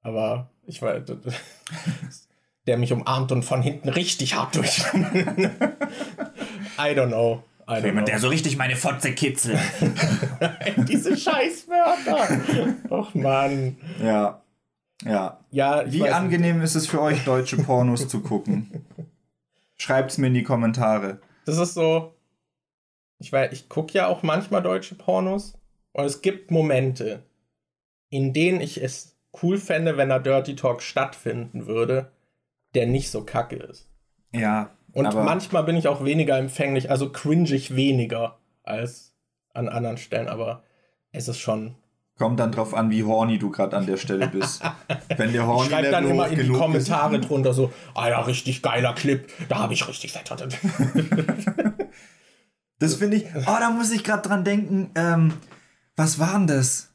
Aber 0.02 0.50
ich 0.66 0.80
weiß, 0.80 1.02
der 2.66 2.78
mich 2.78 2.92
umarmt 2.92 3.32
und 3.32 3.44
von 3.44 3.62
hinten 3.62 3.88
richtig 3.88 4.34
hart 4.36 4.56
durch. 4.56 4.78
I 6.78 6.94
don't 6.94 7.08
know. 7.08 7.42
I 7.66 7.72
don't 7.72 7.84
Jemand, 7.86 8.06
know. 8.06 8.12
der 8.12 8.18
so 8.20 8.28
richtig 8.28 8.56
meine 8.56 8.76
Fotze 8.76 9.12
kitzelt. 9.12 9.58
Diese 10.88 11.16
Scheißwörter. 11.16 12.76
Och 12.90 13.14
Mann. 13.14 13.76
ja. 14.02 14.40
Ja. 15.04 15.38
Ja, 15.50 15.84
Wie 15.86 16.08
angenehm 16.08 16.60
ist 16.62 16.74
es 16.74 16.86
für 16.86 17.00
euch, 17.00 17.24
deutsche 17.24 17.56
Pornos 17.58 18.08
zu 18.08 18.20
gucken? 18.20 18.84
Schreibt's 19.76 20.18
mir 20.18 20.26
in 20.28 20.34
die 20.34 20.42
Kommentare. 20.42 21.20
Das 21.46 21.58
ist 21.58 21.74
so. 21.74 22.14
Ich 23.18 23.32
weiß, 23.32 23.52
ich 23.52 23.68
gucke 23.68 23.94
ja 23.94 24.06
auch 24.06 24.22
manchmal 24.22 24.62
deutsche 24.62 24.94
Pornos. 24.94 25.54
Und 25.92 26.04
es 26.04 26.22
gibt 26.22 26.50
Momente, 26.50 27.24
in 28.10 28.32
denen 28.32 28.60
ich 28.60 28.82
es 28.82 29.16
cool 29.42 29.58
fände, 29.58 29.96
wenn 29.96 30.08
der 30.08 30.20
Dirty 30.20 30.54
Talk 30.56 30.82
stattfinden 30.82 31.66
würde, 31.66 32.12
der 32.74 32.86
nicht 32.86 33.10
so 33.10 33.24
kacke 33.24 33.56
ist. 33.56 33.88
Ja. 34.32 34.70
Und 34.92 35.12
manchmal 35.14 35.64
bin 35.64 35.76
ich 35.76 35.88
auch 35.88 36.04
weniger 36.04 36.38
empfänglich, 36.38 36.90
also 36.90 37.10
cringe 37.10 37.54
ich 37.54 37.76
weniger 37.76 38.38
als 38.62 39.14
an 39.52 39.68
anderen 39.68 39.98
Stellen, 39.98 40.28
aber 40.28 40.62
es 41.12 41.28
ist 41.28 41.38
schon. 41.38 41.74
kommt 42.18 42.40
dann 42.40 42.52
drauf 42.52 42.74
an, 42.74 42.90
wie 42.90 43.04
horny 43.04 43.38
du 43.38 43.50
gerade 43.50 43.76
an 43.76 43.86
der 43.86 43.96
Stelle 43.96 44.28
bist. 44.28 44.62
Wenn 45.16 45.32
der 45.32 45.46
horny 45.46 45.68
schreibe 45.68 45.90
dann 45.90 46.08
immer 46.08 46.28
in 46.28 46.40
die 46.40 46.48
Kommentare 46.48 47.20
drunter 47.20 47.52
so, 47.52 47.72
ah 47.94 48.08
ja, 48.08 48.20
richtig 48.20 48.62
geiler 48.62 48.94
Clip, 48.94 49.28
da 49.48 49.58
habe 49.58 49.74
ich 49.74 49.86
richtig 49.86 50.12
fett. 50.12 50.30
Das 52.78 52.94
finde 52.94 53.16
ich. 53.18 53.24
Oh, 53.34 53.56
da 53.58 53.70
muss 53.70 53.90
ich 53.90 54.04
gerade 54.04 54.26
dran 54.26 54.44
denken. 54.44 54.90
Ähm, 54.94 55.32
was 55.96 56.18
waren 56.18 56.46
das? 56.46 56.90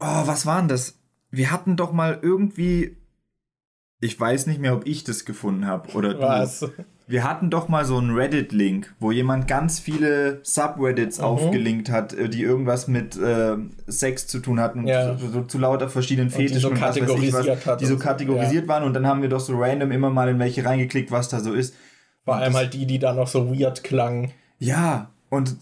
Oh, 0.00 0.26
was 0.26 0.46
waren 0.46 0.68
das? 0.68 0.98
Wir 1.30 1.50
hatten 1.50 1.76
doch 1.76 1.92
mal 1.92 2.18
irgendwie. 2.22 2.96
Ich 4.00 4.18
weiß 4.18 4.46
nicht 4.46 4.60
mehr, 4.60 4.74
ob 4.74 4.86
ich 4.86 5.02
das 5.02 5.24
gefunden 5.24 5.66
habe 5.66 5.90
oder 5.94 6.14
du. 6.14 6.20
Was? 6.20 6.64
Wir 7.08 7.24
hatten 7.24 7.48
doch 7.50 7.68
mal 7.68 7.84
so 7.86 7.96
einen 7.96 8.14
Reddit-Link, 8.14 8.94
wo 9.00 9.10
jemand 9.10 9.48
ganz 9.48 9.80
viele 9.80 10.40
Subreddits 10.44 11.18
Mhm. 11.18 11.24
aufgelinkt 11.24 11.90
hat, 11.90 12.12
äh, 12.12 12.28
die 12.28 12.42
irgendwas 12.42 12.86
mit 12.86 13.16
äh, 13.16 13.56
Sex 13.86 14.26
zu 14.28 14.38
tun 14.40 14.60
hatten 14.60 14.80
und 14.80 14.88
Ja. 14.88 15.16
so, 15.16 15.26
so 15.28 15.42
zu 15.42 15.58
lauter 15.58 15.88
verschiedenen 15.88 16.28
die 16.28 16.34
Fetischen 16.34 16.60
so 16.60 16.68
und 16.68 16.80
was 16.80 17.00
weiß 17.00 17.10
ich 17.22 17.32
was, 17.32 17.78
die 17.78 17.86
so 17.86 17.96
kategorisiert 17.98 18.68
waren 18.68 18.84
und 18.84 18.92
dann 18.92 19.06
haben 19.06 19.22
wir 19.22 19.30
doch 19.30 19.40
so 19.40 19.56
random 19.58 19.90
immer 19.90 20.10
mal 20.10 20.28
in 20.28 20.38
welche 20.38 20.64
reingeklickt, 20.64 21.10
was 21.10 21.30
da 21.30 21.40
so 21.40 21.54
ist. 21.54 21.74
Vor 22.24 22.36
allem 22.36 22.54
halt 22.54 22.74
die, 22.74 22.84
die 22.86 22.98
da 22.98 23.14
noch 23.14 23.26
so 23.26 23.50
weird 23.58 23.82
klangen. 23.82 24.30
Ja, 24.58 25.10
und 25.30 25.56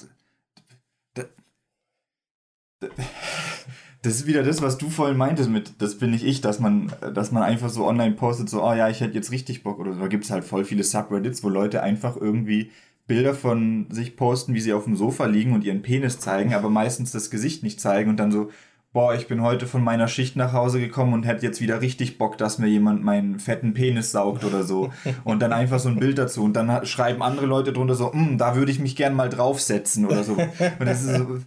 das 4.03 4.15
ist 4.15 4.27
wieder 4.27 4.43
das, 4.43 4.63
was 4.63 4.79
du 4.79 4.89
vorhin 4.89 5.17
meintest 5.17 5.51
mit, 5.51 5.83
das 5.83 5.99
bin 5.99 6.11
nicht 6.13 6.25
ich, 6.25 6.41
dass 6.41 6.61
man, 6.61 6.93
dass 7.15 7.33
man 7.33 7.43
einfach 7.43 7.71
so 7.71 7.85
online 7.87 8.15
postet, 8.15 8.49
so, 8.49 8.63
oh 8.63 8.73
ja, 8.73 8.89
ich 8.89 9.01
hätte 9.01 9.15
jetzt 9.15 9.33
richtig 9.33 9.63
Bock 9.63 9.79
oder 9.79 9.93
so. 9.93 10.01
Da 10.01 10.07
gibt 10.07 10.25
es 10.25 10.31
halt 10.31 10.45
voll 10.45 10.65
viele 10.65 10.85
Subreddits, 10.85 11.43
wo 11.43 11.49
Leute 11.49 11.83
einfach 11.83 12.17
irgendwie 12.17 12.71
Bilder 13.07 13.35
von 13.35 13.87
sich 13.91 14.17
posten, 14.17 14.55
wie 14.55 14.61
sie 14.61 14.73
auf 14.73 14.85
dem 14.85 14.97
Sofa 14.97 15.27
liegen 15.27 15.53
und 15.53 15.65
ihren 15.65 15.83
Penis 15.83 16.19
zeigen, 16.19 16.55
aber 16.55 16.71
meistens 16.71 17.13
das 17.13 17.31
Gesicht 17.31 17.63
nicht 17.63 17.81
zeigen 17.81 18.11
und 18.11 18.17
dann 18.19 18.33
so, 18.33 18.51
boah, 18.97 19.15
ich 19.15 19.27
bin 19.29 19.43
heute 19.43 19.67
von 19.67 19.85
meiner 19.85 20.09
Schicht 20.09 20.37
nach 20.37 20.55
Hause 20.55 20.81
gekommen 20.81 21.13
und 21.13 21.25
hätte 21.25 21.45
jetzt 21.45 21.61
wieder 21.61 21.83
richtig 21.83 22.17
Bock, 22.17 22.39
dass 22.39 22.57
mir 22.59 22.67
jemand 22.67 23.05
meinen 23.05 23.39
fetten 23.39 23.75
Penis 23.75 24.11
saugt 24.11 24.43
oder 24.43 24.63
so. 24.63 24.91
Und 25.25 25.41
dann 25.41 25.53
einfach 25.53 25.79
so 25.79 25.91
ein 25.91 25.99
Bild 25.99 26.17
dazu. 26.17 26.43
Und 26.43 26.55
dann 26.55 26.87
schreiben 26.87 27.23
andere 27.23 27.45
Leute 27.45 27.75
drunter 27.75 27.95
so, 27.95 28.11
"Mm, 28.15 28.39
da 28.39 28.57
würde 28.57 28.73
ich 28.73 28.79
mich 28.79 28.97
gern 28.97 29.13
mal 29.13 29.29
draufsetzen 29.29 30.07
oder 30.07 30.25
so. 30.25 30.33
Und 30.79 30.87
das 30.87 31.03
ist 31.03 31.15
so, 31.15 31.41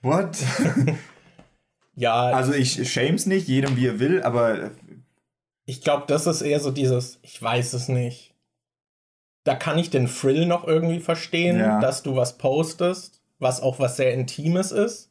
what? 0.00 0.38
Ja, 1.94 2.22
Also 2.30 2.54
ich 2.54 2.90
shames 2.90 3.26
nicht, 3.26 3.48
jedem 3.48 3.76
wie 3.76 3.86
er 3.86 4.00
will, 4.00 4.22
aber 4.22 4.70
ich 5.66 5.82
glaube, 5.82 6.04
das 6.08 6.26
ist 6.26 6.40
eher 6.40 6.58
so 6.58 6.70
dieses, 6.70 7.18
ich 7.20 7.40
weiß 7.40 7.74
es 7.74 7.88
nicht. 7.88 8.34
Da 9.44 9.54
kann 9.54 9.76
ich 9.76 9.90
den 9.90 10.06
Thrill 10.06 10.46
noch 10.46 10.66
irgendwie 10.66 11.00
verstehen, 11.00 11.58
Ja. 11.58 11.80
dass 11.80 12.02
du 12.02 12.16
was 12.16 12.38
postest, 12.38 13.20
was 13.38 13.60
auch 13.60 13.78
was 13.78 13.98
sehr 13.98 14.14
Intimes 14.14 14.72
ist 14.72 15.10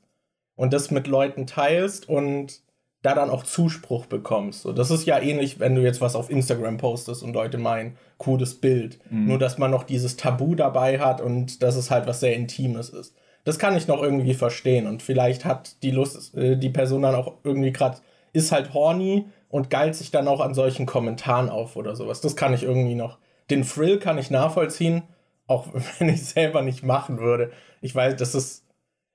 und 0.55 0.73
das 0.73 0.91
mit 0.91 1.07
Leuten 1.07 1.47
teilst 1.47 2.07
und 2.07 2.61
da 3.03 3.13
dann 3.13 3.29
auch 3.29 3.43
Zuspruch 3.43 4.05
bekommst. 4.05 4.61
So, 4.61 4.71
das 4.71 4.89
ist 4.89 5.05
ja 5.05 5.19
ähnlich, 5.19 5.59
wenn 5.59 5.75
du 5.75 5.81
jetzt 5.81 6.01
was 6.01 6.15
auf 6.15 6.29
Instagram 6.29 6.77
postest 6.77 7.21
und 7.21 7.33
Leute 7.33 7.57
meinen, 7.57 7.97
cooles 8.17 8.55
Bild. 8.55 8.97
Mhm. 9.09 9.27
Nur, 9.27 9.39
dass 9.39 9.57
man 9.57 9.71
noch 9.71 9.83
dieses 9.83 10.15
Tabu 10.15 10.55
dabei 10.55 10.99
hat 10.99 11.19
und 11.19 11.61
dass 11.61 11.75
es 11.75 11.91
halt 11.91 12.07
was 12.07 12.21
sehr 12.21 12.35
Intimes 12.35 12.89
ist. 12.89 13.13
Das 13.43 13.59
kann 13.59 13.75
ich 13.75 13.87
noch 13.87 14.01
irgendwie 14.01 14.33
verstehen 14.33 14.87
und 14.87 15.03
vielleicht 15.03 15.43
hat 15.43 15.83
die 15.83 15.91
Lust, 15.91 16.33
äh, 16.35 16.55
die 16.55 16.69
Person 16.69 17.01
dann 17.01 17.15
auch 17.15 17.33
irgendwie 17.43 17.73
gerade, 17.73 17.97
ist 18.31 18.53
halt 18.53 18.73
horny 18.73 19.25
und 19.49 19.69
geilt 19.69 19.95
sich 19.95 20.09
dann 20.09 20.29
auch 20.29 20.39
an 20.39 20.53
solchen 20.53 20.85
Kommentaren 20.85 21.49
auf 21.49 21.75
oder 21.75 21.97
sowas. 21.97 22.21
Das 22.21 22.37
kann 22.37 22.53
ich 22.53 22.63
irgendwie 22.63 22.95
noch. 22.95 23.17
Den 23.49 23.63
Thrill 23.63 23.99
kann 23.99 24.17
ich 24.17 24.31
nachvollziehen, 24.31 25.03
auch 25.45 25.67
wenn 25.99 26.07
ich 26.07 26.23
selber 26.25 26.61
nicht 26.61 26.83
machen 26.83 27.19
würde. 27.19 27.51
Ich 27.81 27.93
weiß, 27.93 28.15
das 28.15 28.33
ist, 28.33 28.62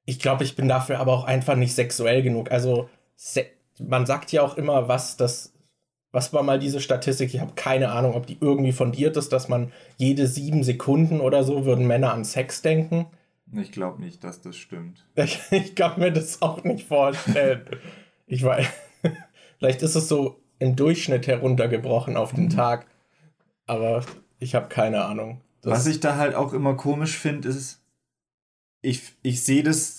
ich 0.08 0.18
glaube, 0.18 0.42
ich 0.42 0.56
bin 0.56 0.68
dafür 0.68 1.00
aber 1.00 1.12
auch 1.12 1.24
einfach 1.24 1.54
nicht 1.54 1.74
sexuell 1.74 2.22
genug. 2.22 2.50
Also, 2.50 2.88
man 3.78 4.06
sagt 4.06 4.32
ja 4.32 4.40
auch 4.42 4.56
immer, 4.56 4.88
was 4.88 5.18
das, 5.18 5.52
was 6.12 6.32
war 6.32 6.42
mal 6.42 6.58
diese 6.58 6.80
Statistik, 6.80 7.34
ich 7.34 7.40
habe 7.40 7.52
keine 7.56 7.90
Ahnung, 7.92 8.14
ob 8.14 8.26
die 8.26 8.38
irgendwie 8.40 8.72
fundiert 8.72 9.18
ist, 9.18 9.32
dass 9.34 9.48
man 9.50 9.70
jede 9.98 10.26
sieben 10.26 10.64
Sekunden 10.64 11.20
oder 11.20 11.44
so 11.44 11.66
würden 11.66 11.86
Männer 11.86 12.14
an 12.14 12.24
Sex 12.24 12.62
denken. 12.62 13.06
ich 13.52 13.70
glaube 13.70 14.00
nicht, 14.00 14.24
dass 14.24 14.40
das 14.40 14.56
stimmt. 14.56 15.04
Ich, 15.16 15.40
ich 15.50 15.74
kann 15.74 16.00
mir 16.00 16.10
das 16.10 16.40
auch 16.40 16.64
nicht 16.64 16.88
vorstellen. 16.88 17.66
ich 18.26 18.42
weiß, 18.42 18.66
vielleicht 19.58 19.82
ist 19.82 19.94
es 19.94 20.08
so 20.08 20.40
im 20.58 20.74
Durchschnitt 20.74 21.26
heruntergebrochen 21.26 22.16
auf 22.16 22.32
den 22.32 22.48
Tag, 22.48 22.86
aber 23.66 24.04
ich 24.38 24.54
habe 24.54 24.68
keine 24.70 25.04
Ahnung. 25.04 25.42
Das- 25.60 25.72
Was 25.72 25.86
ich 25.86 26.00
da 26.00 26.16
halt 26.16 26.34
auch 26.34 26.54
immer 26.54 26.76
komisch 26.76 27.18
finde, 27.18 27.48
ist, 27.50 27.82
ich, 28.80 29.02
ich 29.22 29.44
sehe 29.44 29.62
das. 29.62 29.97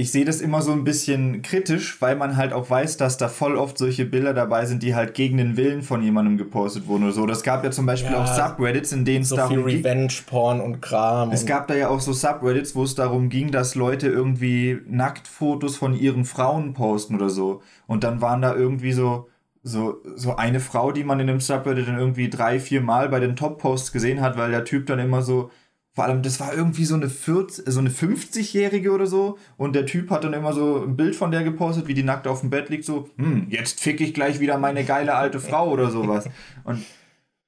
Ich 0.00 0.12
sehe 0.12 0.24
das 0.24 0.40
immer 0.40 0.62
so 0.62 0.72
ein 0.72 0.82
bisschen 0.82 1.42
kritisch, 1.42 2.00
weil 2.00 2.16
man 2.16 2.36
halt 2.36 2.54
auch 2.54 2.70
weiß, 2.70 2.96
dass 2.96 3.18
da 3.18 3.28
voll 3.28 3.56
oft 3.56 3.76
solche 3.76 4.06
Bilder 4.06 4.32
dabei 4.32 4.64
sind, 4.64 4.82
die 4.82 4.94
halt 4.94 5.12
gegen 5.12 5.36
den 5.36 5.58
Willen 5.58 5.82
von 5.82 6.02
jemandem 6.02 6.38
gepostet 6.38 6.86
wurden 6.86 7.04
oder 7.04 7.12
so. 7.12 7.26
Das 7.26 7.42
gab 7.42 7.62
ja 7.64 7.70
zum 7.70 7.84
Beispiel 7.84 8.12
Ja, 8.12 8.22
auch 8.22 8.26
Subreddits, 8.26 8.92
in 8.92 9.04
denen 9.04 9.22
es 9.22 9.28
So 9.28 9.36
darum 9.36 9.56
viel 9.56 9.64
ging. 9.64 9.76
Revenge-Porn 9.84 10.62
und 10.62 10.80
Kram. 10.80 11.32
Es 11.32 11.42
und 11.42 11.48
gab 11.48 11.68
da 11.68 11.74
ja 11.74 11.88
auch 11.88 12.00
so 12.00 12.14
Subreddits, 12.14 12.74
wo 12.74 12.84
es 12.84 12.94
darum 12.94 13.28
ging, 13.28 13.50
dass 13.50 13.74
Leute 13.74 14.08
irgendwie 14.08 14.80
Nacktfotos 14.86 15.76
von 15.76 15.94
ihren 15.94 16.24
Frauen 16.24 16.72
posten 16.72 17.14
oder 17.14 17.28
so. 17.28 17.60
Und 17.86 18.02
dann 18.02 18.22
waren 18.22 18.40
da 18.40 18.54
irgendwie 18.54 18.92
so, 18.92 19.28
so, 19.62 19.98
so 20.16 20.36
eine 20.36 20.60
Frau, 20.60 20.92
die 20.92 21.04
man 21.04 21.20
in 21.20 21.26
dem 21.26 21.40
Subreddit 21.40 21.88
dann 21.88 21.98
irgendwie 21.98 22.30
drei, 22.30 22.58
vier 22.58 22.80
Mal 22.80 23.10
bei 23.10 23.20
den 23.20 23.36
Top-Posts 23.36 23.92
gesehen 23.92 24.22
hat, 24.22 24.38
weil 24.38 24.50
der 24.50 24.64
Typ 24.64 24.86
dann 24.86 24.98
immer 24.98 25.20
so, 25.20 25.50
vor 25.92 26.04
allem, 26.04 26.22
das 26.22 26.38
war 26.38 26.54
irgendwie 26.54 26.84
so 26.84 26.94
eine 26.94 27.08
40, 27.08 27.64
so 27.66 27.80
eine 27.80 27.90
50-Jährige 27.90 28.92
oder 28.92 29.06
so. 29.06 29.38
Und 29.56 29.74
der 29.74 29.86
Typ 29.86 30.10
hat 30.10 30.22
dann 30.24 30.32
immer 30.32 30.52
so 30.52 30.84
ein 30.84 30.96
Bild 30.96 31.16
von 31.16 31.30
der 31.32 31.42
gepostet, 31.42 31.88
wie 31.88 31.94
die 31.94 32.04
nackt 32.04 32.28
auf 32.28 32.40
dem 32.40 32.50
Bett 32.50 32.68
liegt, 32.68 32.84
so, 32.84 33.10
hm, 33.16 33.48
jetzt 33.50 33.80
fick 33.80 34.00
ich 34.00 34.14
gleich 34.14 34.38
wieder 34.38 34.56
meine 34.58 34.84
geile 34.84 35.14
alte 35.14 35.40
Frau 35.40 35.68
oder 35.70 35.90
sowas. 35.90 36.28
Und 36.64 36.84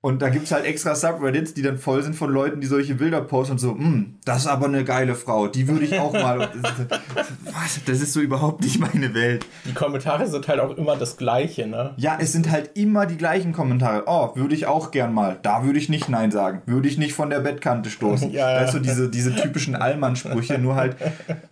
und 0.03 0.21
da 0.21 0.29
gibt's 0.29 0.53
halt 0.53 0.67
extra 0.67 0.95
Subreddits, 0.95 1.55
die 1.55 1.62
dann 1.62 1.79
voll 1.79 2.03
sind 2.03 2.15
von 2.15 2.31
Leuten, 2.31 2.61
die 2.61 2.67
solche 2.67 2.95
Bilder 2.97 3.23
posten 3.23 3.53
und 3.53 3.59
so, 3.59 3.71
"Hm, 3.75 4.17
das 4.27 4.41
ist 4.41 4.47
aber 4.49 4.67
eine 4.67 4.85
geile 4.85 5.15
Frau, 5.15 5.47
die 5.49 5.67
würde 5.67 5.85
ich 5.87 5.99
auch 5.99 6.12
mal. 6.12 6.51
Was? 7.45 7.81
Das 7.87 8.01
ist 8.01 8.12
so 8.12 8.21
überhaupt 8.21 8.62
nicht 8.62 8.79
meine 8.81 9.15
Welt. 9.15 9.47
die 9.65 9.73
Kommentare 9.73 10.27
sind 10.27 10.47
halt 10.49 10.61
auch 10.61 10.77
immer 10.77 10.97
das 10.97 11.17
Gleiche, 11.17 11.67
ne? 11.67 11.93
Ja, 11.97 12.19
es 12.21 12.33
sind 12.33 12.51
halt 12.51 12.71
immer 12.75 13.07
die 13.07 13.17
gleichen 13.17 13.53
Kommentare. 13.53 14.05
Oh, 14.07 14.35
würde 14.35 14.55
ich 14.55 14.67
auch 14.67 14.91
gern 14.91 15.15
mal. 15.15 15.38
Da 15.43 15.65
würde 15.65 15.79
ich 15.79 15.88
nicht 15.88 16.09
Nein 16.09 16.31
sagen. 16.31 16.62
Würde 16.67 16.88
ich 16.88 16.99
nicht 16.99 17.15
von 17.15 17.31
der 17.31 17.41
Bettkante 17.41 17.88
stoßen. 17.91 18.31
Ja, 18.33 18.51
ja. 18.53 18.61
Weißt 18.62 18.75
du, 18.75 18.79
diese, 18.81 19.09
diese 19.09 19.35
typischen 19.37 19.75
Allmann-Sprüche, 19.77 20.59
nur 20.59 20.75
halt, 20.75 20.97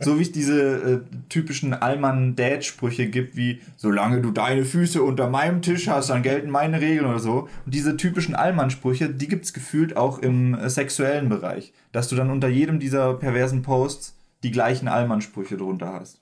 so 0.00 0.18
wie 0.18 0.22
es 0.22 0.32
diese 0.32 0.60
äh, 0.60 0.98
typischen 1.28 1.72
Allmann-Dad-Sprüche 1.74 3.06
gibt, 3.08 3.36
wie, 3.36 3.60
solange 3.76 4.20
du 4.20 4.30
deine 4.30 4.64
Füße 4.64 5.02
unter 5.02 5.28
meinem 5.28 5.62
Tisch 5.62 5.88
hast, 5.88 6.10
dann 6.10 6.22
gelten 6.22 6.50
meine 6.50 6.80
Regeln 6.80 7.06
oder 7.06 7.18
so. 7.18 7.48
Und 7.64 7.74
diese 7.74 7.96
typischen 7.96 8.34
Allmann-Sprüche, 8.40 9.10
die 9.10 9.28
gibt's 9.28 9.52
gefühlt 9.52 9.96
auch 9.96 10.18
im 10.18 10.54
äh, 10.54 10.68
sexuellen 10.68 11.28
Bereich. 11.28 11.72
Dass 11.92 12.08
du 12.08 12.16
dann 12.16 12.30
unter 12.30 12.48
jedem 12.48 12.80
dieser 12.80 13.14
perversen 13.14 13.62
Posts 13.62 14.16
die 14.42 14.50
gleichen 14.50 14.88
Allmann-Sprüche 14.88 15.56
drunter 15.56 15.92
hast. 15.92 16.20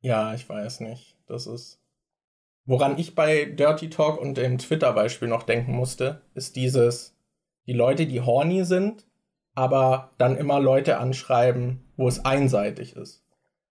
Ja, 0.00 0.34
ich 0.34 0.48
weiß 0.48 0.80
nicht. 0.80 1.16
Das 1.26 1.46
ist. 1.46 1.80
Woran 2.64 2.98
ich 2.98 3.14
bei 3.14 3.46
Dirty 3.46 3.90
Talk 3.90 4.20
und 4.20 4.36
dem 4.36 4.58
Twitter-Beispiel 4.58 5.28
noch 5.28 5.42
denken 5.42 5.72
musste, 5.72 6.22
ist 6.34 6.56
dieses, 6.56 7.16
die 7.66 7.72
Leute, 7.72 8.06
die 8.06 8.20
horny 8.20 8.64
sind, 8.64 9.06
aber 9.54 10.12
dann 10.18 10.36
immer 10.36 10.60
Leute 10.60 10.98
anschreiben, 10.98 11.84
wo 11.96 12.08
es 12.08 12.24
einseitig 12.24 12.94
ist. 12.94 13.24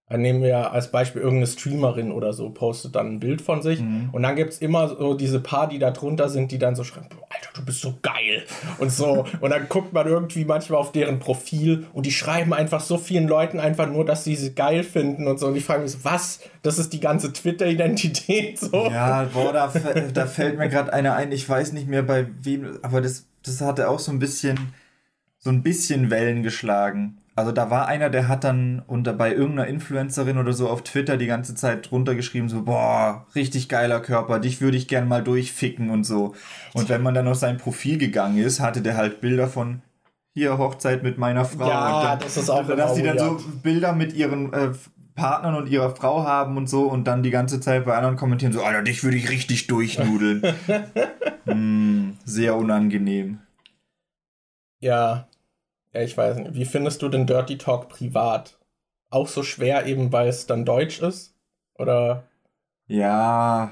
Dann 0.09 0.21
nehmen 0.21 0.41
wir 0.41 0.71
als 0.71 0.89
Beispiel 0.89 1.21
irgendeine 1.21 1.47
Streamerin 1.47 2.13
oder 2.13 2.31
so, 2.31 2.49
postet 2.49 2.95
dann 2.95 3.07
ein 3.15 3.19
Bild 3.19 3.41
von 3.41 3.61
sich 3.61 3.81
Mhm. 3.81 4.09
und 4.13 4.23
dann 4.23 4.37
gibt 4.37 4.53
es 4.53 4.59
immer 4.59 4.87
so 4.87 5.13
diese 5.15 5.41
paar, 5.41 5.67
die 5.67 5.79
da 5.79 5.91
drunter 5.91 6.29
sind, 6.29 6.51
die 6.53 6.57
dann 6.59 6.75
so 6.77 6.85
schreiben, 6.85 7.07
"Boah, 7.09 7.25
Alter, 7.29 7.49
du 7.53 7.65
bist 7.65 7.81
so 7.81 7.93
geil 8.01 8.43
und 8.79 8.89
so. 8.89 9.25
Und 9.41 9.49
dann 9.49 9.67
guckt 9.67 9.91
man 9.91 10.07
irgendwie 10.07 10.45
manchmal 10.45 10.79
auf 10.79 10.93
deren 10.93 11.19
Profil 11.19 11.87
und 11.91 12.05
die 12.05 12.11
schreiben 12.13 12.53
einfach 12.53 12.79
so 12.79 12.97
vielen 12.97 13.27
Leuten 13.27 13.59
einfach 13.59 13.89
nur, 13.89 14.05
dass 14.05 14.23
sie 14.23 14.35
sie 14.37 14.55
geil 14.55 14.83
finden 14.83 15.27
und 15.27 15.39
so. 15.39 15.47
Und 15.47 15.57
ich 15.57 15.65
frage 15.65 15.83
mich 15.83 15.91
so, 15.91 15.99
was? 16.03 16.39
Das 16.63 16.79
ist 16.79 16.93
die 16.93 17.01
ganze 17.01 17.33
Twitter-Identität 17.33 18.59
so? 18.59 18.89
Ja, 18.89 19.23
boah, 19.33 19.51
da, 19.51 19.71
da 20.13 20.25
fällt 20.25 20.57
mir 20.57 20.69
gerade 20.69 20.93
einer 20.93 21.15
ein, 21.15 21.31
ich 21.33 21.47
weiß 21.47 21.73
nicht 21.73 21.87
mehr 21.89 22.03
bei 22.03 22.27
wem, 22.41 22.79
aber 22.81 23.01
das, 23.01 23.25
das 23.43 23.59
hatte 23.61 23.89
auch 23.89 23.99
so 23.99 24.11
ein 24.11 24.19
bisschen, 24.19 24.57
so 25.37 25.49
ein 25.49 25.63
bisschen 25.63 26.09
Wellen 26.09 26.43
geschlagen. 26.43 27.17
Also 27.37 27.51
da 27.51 27.69
war 27.69 27.87
einer, 27.87 28.09
der 28.09 28.27
hat 28.27 28.43
dann 28.43 28.81
unter 28.87 29.13
bei 29.13 29.31
irgendeiner 29.31 29.67
Influencerin 29.67 30.39
oder 30.39 30.53
so 30.53 30.67
auf 30.69 30.81
Twitter 30.81 31.17
die 31.17 31.27
ganze 31.27 31.53
Zeit 31.53 31.91
drunter 31.91 32.15
geschrieben, 32.15 32.49
so, 32.49 32.63
boah, 32.63 33.27
richtig 33.35 33.69
geiler 33.69 33.99
Körper, 33.99 34.39
dich 34.39 34.59
würde 34.59 34.75
ich 34.75 34.87
gern 34.87 35.07
mal 35.07 35.23
durchficken 35.23 35.91
und 35.91 36.03
so. 36.03 36.33
Und 36.73 36.89
wenn 36.89 37.03
man 37.03 37.13
dann 37.13 37.27
auf 37.27 37.37
sein 37.37 37.57
Profil 37.57 37.99
gegangen 37.99 38.39
ist, 38.39 38.59
hatte 38.59 38.81
der 38.81 38.97
halt 38.97 39.21
Bilder 39.21 39.47
von 39.47 39.83
hier 40.33 40.57
Hochzeit 40.57 41.03
mit 41.03 41.19
meiner 41.19 41.45
Frau. 41.45 41.69
Ja, 41.69 42.01
dann, 42.01 42.19
das 42.21 42.37
ist 42.37 42.49
auch 42.49 42.65
dass 42.65 42.95
die 42.95 43.01
immer 43.01 43.13
dann 43.13 43.37
so. 43.37 43.45
Bilder 43.61 43.93
mit 43.93 44.13
ihren 44.13 44.51
äh, 44.51 44.71
Partnern 45.13 45.53
und 45.53 45.69
ihrer 45.69 45.95
Frau 45.95 46.23
haben 46.23 46.57
und 46.57 46.67
so 46.67 46.89
und 46.89 47.03
dann 47.03 47.21
die 47.21 47.29
ganze 47.29 47.59
Zeit 47.59 47.85
bei 47.85 47.95
anderen 47.95 48.15
kommentieren 48.15 48.51
so, 48.51 48.63
Alter, 48.63 48.81
dich 48.81 49.03
würde 49.03 49.17
ich 49.17 49.29
richtig 49.29 49.67
durchnudeln. 49.67 50.41
hm, 51.45 52.17
sehr 52.25 52.55
unangenehm. 52.55 53.41
Ja. 54.79 55.27
Ich 56.03 56.17
weiß 56.17 56.37
nicht. 56.37 56.55
Wie 56.55 56.65
findest 56.65 57.01
du 57.01 57.09
den 57.09 57.27
Dirty 57.27 57.57
Talk 57.57 57.89
privat? 57.89 58.59
Auch 59.09 59.27
so 59.27 59.43
schwer 59.43 59.85
eben, 59.85 60.11
weil 60.11 60.27
es 60.27 60.47
dann 60.47 60.65
Deutsch 60.65 61.01
ist? 61.01 61.35
Oder? 61.75 62.23
Ja, 62.87 63.71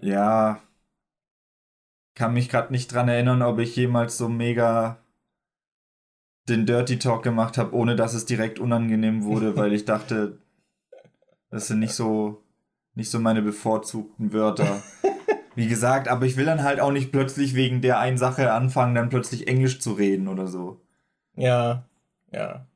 ja. 0.00 0.60
Kann 2.14 2.34
mich 2.34 2.48
gerade 2.48 2.72
nicht 2.72 2.92
dran 2.92 3.08
erinnern, 3.08 3.42
ob 3.42 3.58
ich 3.58 3.74
jemals 3.76 4.18
so 4.18 4.28
mega 4.28 4.98
den 6.48 6.66
Dirty 6.66 6.98
Talk 6.98 7.22
gemacht 7.22 7.58
habe, 7.58 7.74
ohne 7.74 7.96
dass 7.96 8.14
es 8.14 8.26
direkt 8.26 8.58
unangenehm 8.58 9.24
wurde, 9.24 9.56
weil 9.56 9.72
ich 9.72 9.84
dachte, 9.84 10.38
das 11.50 11.68
sind 11.68 11.78
nicht 11.80 11.94
so 11.94 12.42
nicht 12.94 13.10
so 13.10 13.18
meine 13.18 13.42
bevorzugten 13.42 14.32
Wörter. 14.32 14.82
Wie 15.54 15.68
gesagt, 15.68 16.08
aber 16.08 16.26
ich 16.26 16.36
will 16.36 16.44
dann 16.44 16.62
halt 16.62 16.80
auch 16.80 16.92
nicht 16.92 17.12
plötzlich 17.12 17.54
wegen 17.54 17.80
der 17.80 17.98
einen 17.98 18.18
Sache 18.18 18.52
anfangen, 18.52 18.94
dann 18.94 19.08
plötzlich 19.08 19.48
Englisch 19.48 19.80
zu 19.80 19.92
reden 19.92 20.28
oder 20.28 20.46
so. 20.46 20.80
Ja. 21.40 21.84
Ja. 22.32 22.66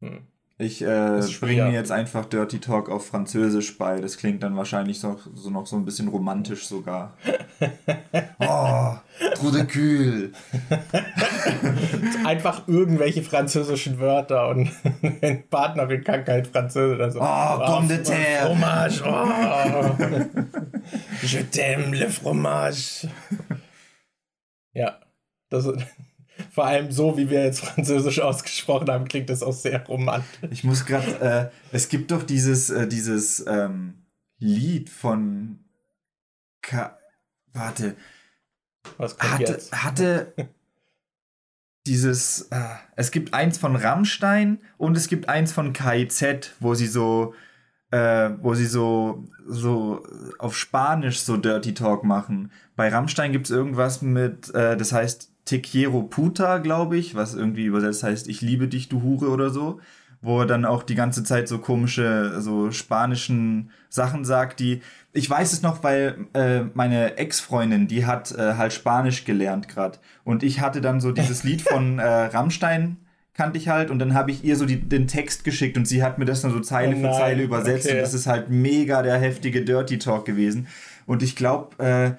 Hm. 0.00 0.26
Ich 0.56 0.82
äh, 0.82 1.20
bringe 1.40 1.64
mir 1.64 1.72
jetzt 1.72 1.90
einfach 1.90 2.26
Dirty 2.26 2.60
Talk 2.60 2.88
auf 2.88 3.06
Französisch 3.08 3.76
bei. 3.76 4.00
Das 4.00 4.18
klingt 4.18 4.40
dann 4.44 4.56
wahrscheinlich 4.56 5.00
so, 5.00 5.18
so 5.34 5.50
noch 5.50 5.66
so 5.66 5.74
ein 5.74 5.84
bisschen 5.84 6.06
romantisch 6.06 6.66
sogar. 6.68 7.16
oh, 8.38 8.94
trou 9.34 9.50
de 9.50 9.64
cul. 9.64 10.32
Einfach 12.24 12.68
irgendwelche 12.68 13.24
französischen 13.24 13.98
Wörter 13.98 14.48
und 14.50 14.70
eine 15.22 15.42
Partnerin 15.50 16.04
kann 16.04 16.24
kein 16.24 16.44
Französisch. 16.44 17.00
Also, 17.00 17.20
Oh, 17.20 17.58
pomme 17.66 17.88
de 17.88 18.02
terre. 18.04 18.46
Fromage. 18.46 19.02
Oh. 19.04 19.96
Je 21.22 21.42
t'aime 21.50 21.96
le 21.96 22.08
fromage. 22.08 23.08
Ja. 24.72 25.00
Das 25.50 25.66
ist, 25.66 25.84
vor 26.54 26.66
allem 26.66 26.92
so, 26.92 27.16
wie 27.18 27.28
wir 27.30 27.42
jetzt 27.42 27.64
Französisch 27.64 28.20
ausgesprochen 28.20 28.88
haben, 28.88 29.08
klingt 29.08 29.28
das 29.28 29.42
auch 29.42 29.52
sehr 29.52 29.84
romantisch. 29.86 30.50
Ich 30.52 30.62
muss 30.62 30.86
gerade, 30.86 31.50
äh, 31.52 31.74
es 31.74 31.88
gibt 31.88 32.12
doch 32.12 32.22
dieses, 32.22 32.70
äh, 32.70 32.86
dieses 32.86 33.44
ähm, 33.48 34.04
Lied 34.38 34.88
von 34.88 35.58
Ka 36.62 36.96
Warte, 37.52 37.96
Was 38.98 39.18
kommt 39.18 39.32
hatte, 39.32 39.52
jetzt? 39.52 39.84
hatte 39.84 40.32
dieses, 41.88 42.42
äh, 42.52 42.62
es 42.94 43.10
gibt 43.10 43.34
eins 43.34 43.58
von 43.58 43.74
Rammstein 43.74 44.60
und 44.78 44.96
es 44.96 45.08
gibt 45.08 45.28
eins 45.28 45.52
von 45.52 45.72
KIZ, 45.72 46.52
wo 46.60 46.74
sie 46.74 46.86
so, 46.86 47.34
äh, 47.90 48.30
wo 48.40 48.54
sie 48.54 48.66
so, 48.66 49.24
so 49.44 50.06
auf 50.38 50.56
Spanisch 50.56 51.18
so 51.18 51.36
Dirty 51.36 51.74
Talk 51.74 52.04
machen. 52.04 52.52
Bei 52.76 52.88
Rammstein 52.90 53.32
gibt 53.32 53.46
es 53.46 53.50
irgendwas 53.50 54.02
mit, 54.02 54.54
äh, 54.54 54.76
das 54.76 54.92
heißt 54.92 55.33
Te 55.44 55.60
quiero 55.60 56.02
puta, 56.02 56.58
glaube 56.58 56.96
ich, 56.96 57.14
was 57.14 57.34
irgendwie 57.34 57.64
übersetzt 57.64 58.02
heißt, 58.02 58.28
ich 58.28 58.40
liebe 58.40 58.68
dich, 58.68 58.88
du 58.88 59.02
Hure 59.02 59.28
oder 59.28 59.50
so. 59.50 59.80
Wo 60.22 60.40
er 60.40 60.46
dann 60.46 60.64
auch 60.64 60.82
die 60.82 60.94
ganze 60.94 61.22
Zeit 61.22 61.48
so 61.48 61.58
komische, 61.58 62.40
so 62.40 62.70
spanischen 62.70 63.70
Sachen 63.90 64.24
sagt, 64.24 64.58
die. 64.58 64.80
Ich 65.12 65.28
weiß 65.28 65.52
es 65.52 65.60
noch, 65.60 65.82
weil 65.82 66.16
äh, 66.32 66.62
meine 66.72 67.18
Ex-Freundin, 67.18 67.88
die 67.88 68.06
hat 68.06 68.32
äh, 68.32 68.54
halt 68.54 68.72
Spanisch 68.72 69.26
gelernt 69.26 69.68
gerade. 69.68 69.98
Und 70.24 70.42
ich 70.42 70.60
hatte 70.60 70.80
dann 70.80 71.02
so 71.02 71.12
dieses 71.12 71.44
Lied 71.44 71.60
von 71.68 71.98
äh, 71.98 72.06
Rammstein, 72.06 72.96
kannte 73.34 73.58
ich 73.58 73.68
halt. 73.68 73.90
Und 73.90 73.98
dann 73.98 74.14
habe 74.14 74.30
ich 74.30 74.42
ihr 74.44 74.56
so 74.56 74.64
die, 74.64 74.80
den 74.80 75.08
Text 75.08 75.44
geschickt 75.44 75.76
und 75.76 75.86
sie 75.86 76.02
hat 76.02 76.18
mir 76.18 76.24
das 76.24 76.40
dann 76.40 76.52
so 76.52 76.60
Zeile 76.60 76.96
Oh 76.96 77.00
für 77.00 77.12
Zeile 77.12 77.42
übersetzt. 77.42 77.84
okay. 77.84 77.96
Und 77.96 78.02
das 78.02 78.14
ist 78.14 78.26
halt 78.26 78.48
mega 78.48 79.02
der 79.02 79.18
heftige 79.18 79.62
Dirty 79.62 79.98
Talk 79.98 80.24
gewesen. 80.24 80.68
Und 81.04 81.22
ich 81.22 81.36
glaube, 81.36 81.84
äh, 81.84 82.12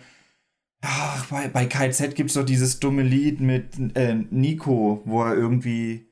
ach, 0.86 1.26
bei, 1.28 1.48
bei 1.48 1.66
KZ 1.66 2.16
gibt 2.16 2.30
es 2.30 2.36
doch 2.36 2.44
dieses 2.46 2.80
dumme 2.80 3.02
Lied 3.04 3.40
mit 3.42 3.98
äh, 3.98 4.16
Nico, 4.32 5.02
wo 5.06 5.24
er 5.24 5.34
irgendwie. 5.36 6.06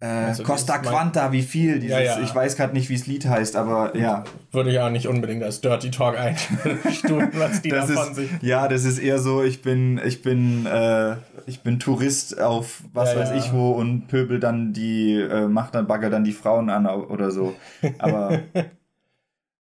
Äh, 0.00 0.06
Also 0.06 0.42
Costa 0.42 0.78
Quanta, 0.78 1.32
wie 1.32 1.42
viel? 1.42 1.78
Dieses, 1.78 1.96
Ja, 1.96 2.02
ja. 2.02 2.20
Ich 2.20 2.34
weiß 2.34 2.56
gerade 2.56 2.72
nicht, 2.74 2.88
wie 2.90 2.96
das 2.96 3.06
Lied 3.06 3.26
heißt, 3.26 3.56
aber 3.56 3.96
ja. 3.96 4.24
Würde 4.52 4.70
ich 4.70 4.78
auch 4.80 4.90
nicht 4.90 5.06
unbedingt 5.08 5.42
als 5.42 5.60
Dirty 5.60 5.90
Talk 5.90 6.16
einstufen, 6.18 7.30
was 7.34 7.62
die 7.62 7.68
Das 7.70 7.86
da 7.88 7.94
von 7.94 8.10
ist, 8.10 8.16
sich. 8.16 8.30
ja, 8.42 8.68
das 8.68 8.84
ist 8.84 8.98
eher 8.98 9.18
so, 9.18 9.42
ich 9.42 9.62
bin, 9.62 10.00
ich 10.04 10.22
bin, 10.22 10.66
äh, 10.66 11.16
ich 11.46 11.60
bin 11.62 11.78
Tourist 11.78 12.40
auf 12.40 12.82
was 12.92 13.14
Ja, 13.14 13.20
weiß 13.20 13.30
ich 13.32 13.52
wo 13.52 13.70
und 13.72 14.08
pöbel 14.08 14.40
dann 14.40 14.72
die, 14.72 15.14
äh, 15.14 15.46
macht 15.48 15.74
dann 15.74 15.86
bagger 15.86 16.10
dann 16.10 16.24
die 16.24 16.32
Frauen 16.32 16.70
an 16.70 16.86
oder 16.86 17.30
so. 17.30 17.54
Aber 17.98 18.40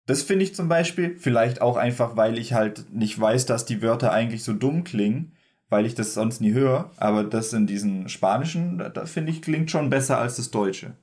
das 0.07 0.23
finde 0.23 0.45
ich 0.45 0.55
zum 0.55 0.69
Beispiel, 0.69 1.17
vielleicht 1.17 1.61
auch 1.61 1.77
einfach, 1.77 2.17
weil 2.17 2.39
ich 2.39 2.53
halt 2.53 2.93
nicht 2.93 3.19
weiß, 3.21 3.47
dass 3.47 3.65
die 3.65 3.83
Wörter 3.83 4.13
eigentlich 4.13 4.43
so 4.43 4.53
dumm 4.53 4.85
klingen, 4.85 5.33
weil 5.69 5.87
ich 5.87 5.95
das 5.95 6.15
sonst 6.15 6.41
nie 6.41 6.53
höre. 6.53 6.91
Aber 6.97 7.25
das 7.25 7.53
in 7.53 7.67
diesen 7.67 8.09
Spanischen, 8.09 8.91
da, 8.93 9.07
finde 9.07 9.33
ich, 9.33 9.43
klingt 9.43 9.71
schon 9.71 9.91
besser 9.91 10.19
als 10.19 10.37
das 10.37 10.51
Deutsche. 10.51 10.95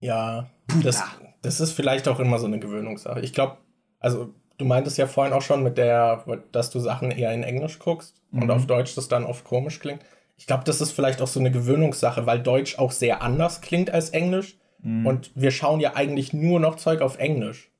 Ja, 0.00 0.50
das, 0.82 1.02
Das 1.42 1.60
ist 1.60 1.72
vielleicht 1.72 2.08
auch 2.08 2.20
immer 2.20 2.38
so 2.38 2.46
eine 2.46 2.58
Gewöhnungssache. 2.58 3.20
Ich 3.20 3.32
glaube, 3.32 3.58
also 4.00 4.34
du 4.56 4.64
meintest 4.64 4.96
ja 4.96 5.06
vorhin 5.06 5.34
auch 5.34 5.42
schon 5.42 5.62
mit 5.62 5.76
der, 5.76 6.24
dass 6.52 6.70
du 6.70 6.80
Sachen 6.80 7.10
eher 7.10 7.32
in 7.32 7.42
Englisch 7.42 7.78
guckst 7.78 8.20
mhm. 8.30 8.42
und 8.42 8.50
auf 8.50 8.66
Deutsch 8.66 8.94
das 8.94 9.08
dann 9.08 9.24
oft 9.24 9.44
komisch 9.44 9.78
klingt. 9.80 10.02
Ich 10.36 10.46
glaube, 10.46 10.64
das 10.64 10.80
ist 10.80 10.92
vielleicht 10.92 11.20
auch 11.20 11.28
so 11.28 11.40
eine 11.40 11.50
Gewöhnungssache, 11.50 12.26
weil 12.26 12.40
Deutsch 12.40 12.78
auch 12.78 12.92
sehr 12.92 13.22
anders 13.22 13.60
klingt 13.60 13.90
als 13.90 14.10
Englisch. 14.10 14.56
Mhm. 14.84 15.06
Und 15.06 15.32
wir 15.34 15.50
schauen 15.50 15.80
ja 15.80 15.96
eigentlich 15.96 16.32
nur 16.32 16.60
noch 16.60 16.76
Zeug 16.76 17.00
auf 17.00 17.18
Englisch. 17.18 17.70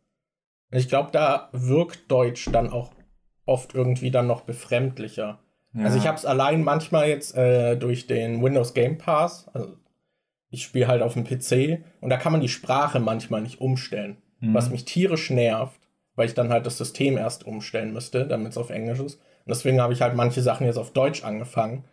Ich 0.72 0.88
glaube, 0.88 1.10
da 1.12 1.50
wirkt 1.52 2.10
Deutsch 2.10 2.48
dann 2.50 2.70
auch 2.70 2.90
oft 3.46 3.74
irgendwie 3.74 4.10
dann 4.10 4.26
noch 4.26 4.40
befremdlicher. 4.40 5.38
Ja. 5.74 5.84
Also 5.84 5.98
ich 5.98 6.06
habe 6.06 6.16
es 6.16 6.24
allein 6.24 6.64
manchmal 6.64 7.08
jetzt 7.08 7.36
äh, 7.36 7.76
durch 7.76 8.06
den 8.06 8.42
Windows 8.42 8.74
Game 8.74 8.98
Pass. 8.98 9.48
Also 9.52 9.76
ich 10.50 10.64
spiele 10.64 10.88
halt 10.88 11.02
auf 11.02 11.14
dem 11.14 11.24
PC 11.24 11.84
und 12.00 12.10
da 12.10 12.16
kann 12.16 12.32
man 12.32 12.40
die 12.40 12.48
Sprache 12.48 13.00
manchmal 13.00 13.42
nicht 13.42 13.60
umstellen, 13.60 14.16
mhm. 14.40 14.54
was 14.54 14.70
mich 14.70 14.84
tierisch 14.84 15.30
nervt, 15.30 15.78
weil 16.14 16.26
ich 16.26 16.34
dann 16.34 16.50
halt 16.50 16.64
das 16.64 16.78
System 16.78 17.18
erst 17.18 17.46
umstellen 17.46 17.92
müsste, 17.92 18.26
damit 18.26 18.52
es 18.52 18.58
auf 18.58 18.70
Englisch 18.70 19.00
ist. 19.00 19.16
Und 19.16 19.50
deswegen 19.50 19.80
habe 19.80 19.92
ich 19.92 20.00
halt 20.00 20.14
manche 20.14 20.42
Sachen 20.42 20.66
jetzt 20.66 20.78
auf 20.78 20.92
Deutsch 20.92 21.24
angefangen. 21.24 21.84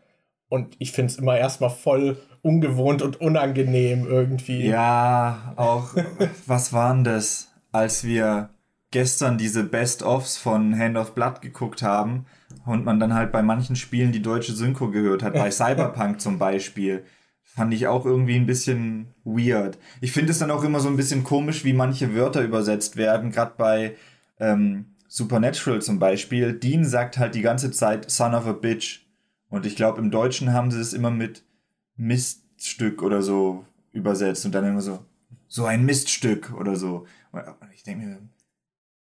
Und 0.51 0.75
ich 0.79 0.91
finde 0.91 1.13
es 1.13 1.17
immer 1.17 1.37
erstmal 1.37 1.69
voll 1.69 2.17
ungewohnt 2.41 3.01
und 3.01 3.21
unangenehm 3.21 4.05
irgendwie. 4.05 4.67
Ja, 4.67 5.53
auch, 5.55 5.95
was 6.45 6.73
waren 6.73 7.05
das, 7.05 7.53
als 7.71 8.03
wir 8.03 8.49
gestern 8.91 9.37
diese 9.37 9.63
Best-ofs 9.63 10.35
von 10.35 10.77
Hand 10.77 10.97
of 10.97 11.15
Blood 11.15 11.41
geguckt 11.41 11.83
haben 11.83 12.25
und 12.65 12.83
man 12.83 12.99
dann 12.99 13.13
halt 13.13 13.31
bei 13.31 13.41
manchen 13.41 13.77
Spielen 13.77 14.11
die 14.11 14.21
deutsche 14.21 14.51
Synchro 14.51 14.91
gehört 14.91 15.23
hat, 15.23 15.35
bei 15.35 15.49
Cyberpunk 15.51 16.19
zum 16.19 16.37
Beispiel, 16.37 17.05
fand 17.43 17.73
ich 17.73 17.87
auch 17.87 18.05
irgendwie 18.05 18.35
ein 18.35 18.45
bisschen 18.45 19.13
weird. 19.23 19.77
Ich 20.01 20.11
finde 20.11 20.33
es 20.33 20.39
dann 20.39 20.51
auch 20.51 20.65
immer 20.65 20.81
so 20.81 20.89
ein 20.89 20.97
bisschen 20.97 21.23
komisch, 21.23 21.63
wie 21.63 21.71
manche 21.71 22.13
Wörter 22.13 22.41
übersetzt 22.41 22.97
werden, 22.97 23.31
gerade 23.31 23.53
bei 23.57 23.95
ähm, 24.37 24.87
Supernatural 25.07 25.81
zum 25.81 25.97
Beispiel. 25.97 26.51
Dean 26.51 26.83
sagt 26.83 27.17
halt 27.17 27.35
die 27.35 27.41
ganze 27.41 27.71
Zeit 27.71 28.11
Son 28.11 28.35
of 28.35 28.47
a 28.47 28.51
Bitch. 28.51 29.05
Und 29.51 29.65
ich 29.65 29.75
glaube, 29.75 29.99
im 29.99 30.09
Deutschen 30.09 30.53
haben 30.53 30.71
sie 30.71 30.79
es 30.79 30.93
immer 30.93 31.11
mit 31.11 31.43
Miststück 31.97 33.03
oder 33.03 33.21
so 33.21 33.65
übersetzt 33.91 34.45
und 34.45 34.55
dann 34.55 34.65
immer 34.65 34.81
so, 34.81 35.05
so 35.47 35.65
ein 35.65 35.85
Miststück 35.85 36.53
oder 36.53 36.77
so. 36.77 37.05
Und 37.31 37.43
ich 37.75 37.83
denke 37.83 38.05
mir, 38.05 38.19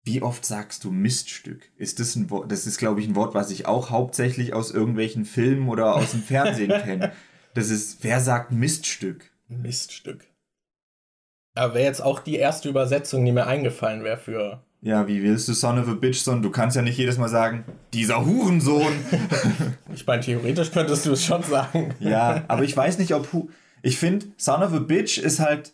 wie 0.05 0.21
oft 0.21 0.45
sagst 0.45 0.85
du 0.85 0.91
Miststück? 0.91 1.73
Ist 1.77 1.99
das 1.99 2.15
ein 2.15 2.29
Wort? 2.29 2.53
Das 2.53 2.67
ist, 2.67 2.77
glaube 2.77 3.01
ich, 3.01 3.09
ein 3.09 3.17
Wort, 3.17 3.35
was 3.35 3.51
ich 3.51 3.67
auch 3.67 3.89
hauptsächlich 3.89 4.53
aus 4.53 4.71
irgendwelchen 4.71 5.25
Filmen 5.25 5.71
oder 5.71 5.97
aus 5.97 6.11
dem 6.11 6.23
Fernsehen 6.23 6.69
kenne. 6.83 7.13
Das 7.55 7.71
ist, 7.71 8.05
wer 8.05 8.21
sagt 8.21 8.53
Miststück? 8.53 9.33
Miststück. 9.49 10.27
Aber 11.55 11.75
wäre 11.75 11.87
jetzt 11.87 12.03
auch 12.03 12.21
die 12.21 12.37
erste 12.37 12.69
Übersetzung, 12.69 13.25
die 13.25 13.33
mir 13.33 13.47
eingefallen 13.47 14.05
wäre 14.05 14.19
für. 14.19 14.63
Ja, 14.85 15.09
wie 15.09 15.23
willst 15.23 15.49
du 15.49 15.55
Son 15.55 15.79
of 15.79 15.89
a 15.89 15.95
Bitch, 15.95 16.19
son? 16.19 16.43
Du 16.43 16.51
kannst 16.51 16.77
ja 16.77 16.83
nicht 16.83 16.99
jedes 16.99 17.17
Mal 17.17 17.31
sagen, 17.31 17.65
dieser 17.95 18.27
Hurensohn. 18.27 18.93
ich 19.95 20.07
meine, 20.07 20.23
theoretisch 20.23 20.71
könntest 20.73 21.07
du 21.07 21.13
es 21.13 21.25
schon 21.25 21.43
sagen. 21.43 21.95
ja, 22.01 22.45
aber 22.49 22.65
ich 22.65 22.77
weiß 22.77 22.99
nicht, 22.99 23.15
ob. 23.15 23.33
Hu 23.33 23.49
ich 23.81 23.99
finde, 23.99 24.27
Son 24.37 24.63
of 24.63 24.75
a 24.75 24.79
Bitch 24.79 25.19
ist 25.19 25.41
halt 25.41 25.73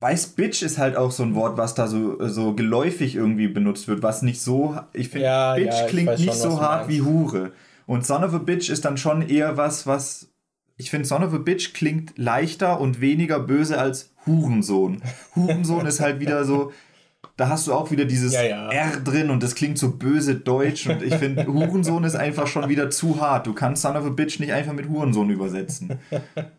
Weiß 0.00 0.26
Bitch 0.28 0.62
ist 0.62 0.76
halt 0.76 0.96
auch 0.96 1.10
so 1.10 1.22
ein 1.22 1.34
Wort, 1.34 1.56
was 1.56 1.74
da 1.74 1.86
so, 1.86 2.16
so 2.28 2.54
geläufig 2.54 3.14
irgendwie 3.14 3.48
benutzt 3.48 3.88
wird, 3.88 4.02
was 4.02 4.22
nicht 4.22 4.42
so. 4.42 4.78
Ich 4.92 5.08
finde, 5.08 5.26
ja, 5.26 5.54
Bitch 5.54 5.74
ja, 5.74 5.86
klingt 5.86 6.18
nicht 6.18 6.34
schon, 6.34 6.50
so 6.50 6.60
hart 6.60 6.88
wie 6.88 7.00
Hure. 7.00 7.52
Und 7.86 8.04
Son 8.04 8.24
of 8.24 8.34
a 8.34 8.38
Bitch 8.38 8.68
ist 8.68 8.84
dann 8.84 8.98
schon 8.98 9.22
eher 9.22 9.56
was, 9.56 9.86
was. 9.86 10.28
Ich 10.76 10.90
finde, 10.90 11.06
Son 11.06 11.22
of 11.22 11.32
a 11.32 11.38
Bitch 11.38 11.72
klingt 11.72 12.18
leichter 12.18 12.80
und 12.80 13.00
weniger 13.00 13.40
böse 13.40 13.78
als 13.78 14.12
Hurensohn. 14.26 15.00
Hurensohn 15.34 15.86
ist 15.86 16.00
halt 16.00 16.20
wieder 16.20 16.44
so. 16.44 16.72
Da 17.36 17.48
hast 17.48 17.66
du 17.66 17.74
auch 17.74 17.90
wieder 17.90 18.04
dieses 18.04 18.32
ja, 18.32 18.70
R 18.70 19.00
drin 19.00 19.30
und 19.30 19.42
das 19.42 19.54
klingt 19.54 19.78
so 19.78 19.92
böse 19.92 20.36
deutsch. 20.36 20.86
Und 20.86 21.02
ich 21.02 21.14
finde, 21.14 21.46
Hurensohn 21.52 22.04
ist 22.04 22.16
einfach 22.16 22.46
schon 22.46 22.68
wieder 22.68 22.90
zu 22.90 23.20
hart. 23.20 23.46
Du 23.46 23.54
kannst 23.54 23.82
Son 23.82 23.96
of 23.96 24.04
a 24.04 24.10
Bitch 24.10 24.40
nicht 24.40 24.52
einfach 24.52 24.72
mit 24.72 24.88
Hurensohn 24.88 25.30
übersetzen. 25.30 25.98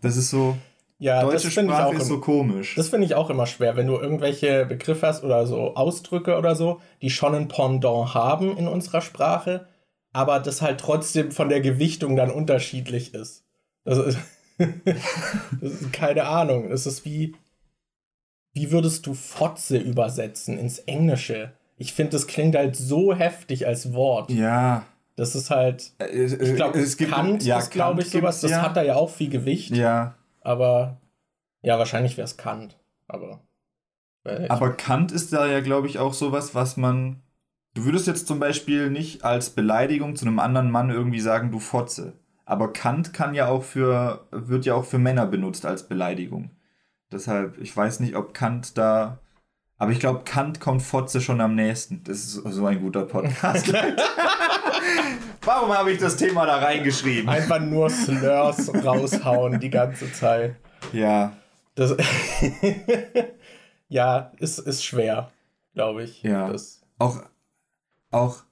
Das 0.01 0.17
ist 0.17 0.29
so. 0.29 0.57
Ja, 0.99 1.21
Deutsche 1.21 1.51
Sprache 1.51 1.95
ist 1.95 2.07
so 2.07 2.19
komisch. 2.19 2.73
Das 2.75 2.89
finde 2.89 3.05
ich 3.05 3.13
auch 3.13 3.29
immer 3.29 3.45
schwer, 3.45 3.75
wenn 3.75 3.85
du 3.85 3.97
irgendwelche 3.97 4.65
Begriffe 4.65 5.05
hast 5.05 5.23
oder 5.23 5.45
so 5.45 5.75
Ausdrücke 5.75 6.37
oder 6.37 6.55
so, 6.55 6.81
die 7.03 7.11
schon 7.11 7.35
ein 7.35 7.47
Pendant 7.47 8.15
haben 8.15 8.57
in 8.57 8.67
unserer 8.67 9.01
Sprache, 9.01 9.67
aber 10.11 10.39
das 10.39 10.63
halt 10.63 10.79
trotzdem 10.79 11.31
von 11.31 11.49
der 11.49 11.61
Gewichtung 11.61 12.15
dann 12.15 12.31
unterschiedlich 12.31 13.13
ist. 13.13 13.43
Das 13.83 13.99
ist, 13.99 14.17
das 14.57 15.71
ist 15.71 15.93
keine 15.93 16.25
Ahnung. 16.25 16.71
Es 16.71 16.87
ist 16.87 17.05
wie, 17.05 17.35
wie 18.57 18.71
würdest 18.71 19.07
du 19.07 19.13
Fotze 19.13 19.77
übersetzen 19.77 20.59
ins 20.59 20.79
Englische? 20.79 21.53
Ich 21.77 21.93
finde, 21.93 22.11
das 22.11 22.27
klingt 22.27 22.55
halt 22.55 22.75
so 22.75 23.13
heftig 23.13 23.65
als 23.65 23.93
Wort. 23.93 24.31
Ja. 24.31 24.83
Das 25.15 25.35
ist 25.35 25.49
halt. 25.49 25.93
Äh, 25.99 26.25
ich 26.25 26.55
glaube, 26.55 26.79
es 26.79 26.97
gibt 26.97 27.11
Kant 27.11 27.43
ja, 27.43 27.57
ist, 27.57 27.71
glaube 27.71 28.01
ich, 28.01 28.09
sowas. 28.09 28.41
Das 28.41 28.51
ja. 28.51 28.61
hat 28.61 28.75
da 28.75 28.83
ja 28.83 28.95
auch 28.95 29.09
viel 29.09 29.29
Gewicht. 29.29 29.75
Ja 29.75 30.17
aber 30.47 31.01
ja, 31.61 31.77
wahrscheinlich 31.77 32.15
wäre 32.15 32.25
es 32.25 32.37
Kant, 32.37 32.79
aber. 33.07 33.41
Aber 34.49 34.71
Kant 34.71 35.11
ist 35.11 35.31
da 35.31 35.45
ja, 35.45 35.59
glaube 35.59 35.87
ich, 35.87 35.99
auch 35.99 36.13
sowas, 36.13 36.55
was 36.55 36.77
man. 36.77 37.21
Du 37.73 37.85
würdest 37.85 38.07
jetzt 38.07 38.27
zum 38.27 38.39
Beispiel 38.39 38.89
nicht 38.89 39.23
als 39.23 39.51
Beleidigung 39.51 40.15
zu 40.15 40.25
einem 40.25 40.39
anderen 40.39 40.71
Mann 40.71 40.89
irgendwie 40.89 41.19
sagen, 41.19 41.51
du 41.51 41.59
Fotze. 41.59 42.13
Aber 42.45 42.73
Kant 42.73 43.13
kann 43.13 43.35
ja 43.35 43.49
auch 43.49 43.63
für, 43.63 44.27
wird 44.31 44.65
ja 44.65 44.73
auch 44.73 44.85
für 44.85 44.97
Männer 44.97 45.27
benutzt 45.27 45.65
als 45.65 45.87
Beleidigung. 45.87 46.49
Deshalb, 47.11 47.57
ich 47.59 47.75
weiß 47.75 47.99
nicht, 48.01 48.15
ob 48.15 48.33
Kant 48.33 48.77
da. 48.77 49.19
Aber 49.77 49.91
ich 49.91 49.99
glaube, 49.99 50.23
Kant 50.25 50.59
kommt 50.59 50.81
Fotze 50.81 51.21
schon 51.21 51.39
am 51.39 51.55
nächsten. 51.55 52.03
Das 52.03 52.17
ist 52.17 52.33
so 52.33 52.65
ein 52.65 52.81
guter 52.81 53.03
Podcast. 53.03 53.71
Warum 55.41 55.69
habe 55.69 55.91
ich 55.91 55.99
das 55.99 56.17
Thema 56.17 56.45
da 56.45 56.57
reingeschrieben? 56.57 57.29
Einfach 57.29 57.59
nur 57.59 57.89
Slurs 57.89 58.69
raushauen 58.83 59.59
die 59.59 59.69
ganze 59.69 60.11
Zeit. 60.11 60.55
Ja. 60.91 61.33
Das 61.75 61.95
ja, 63.87 64.31
ist, 64.39 64.59
ist 64.59 64.83
schwer, 64.83 65.31
glaube 65.73 66.03
ich. 66.03 66.23
Ja. 66.23 66.51
Das 66.51 66.81
auch, 66.97 67.23
auch 68.11 68.43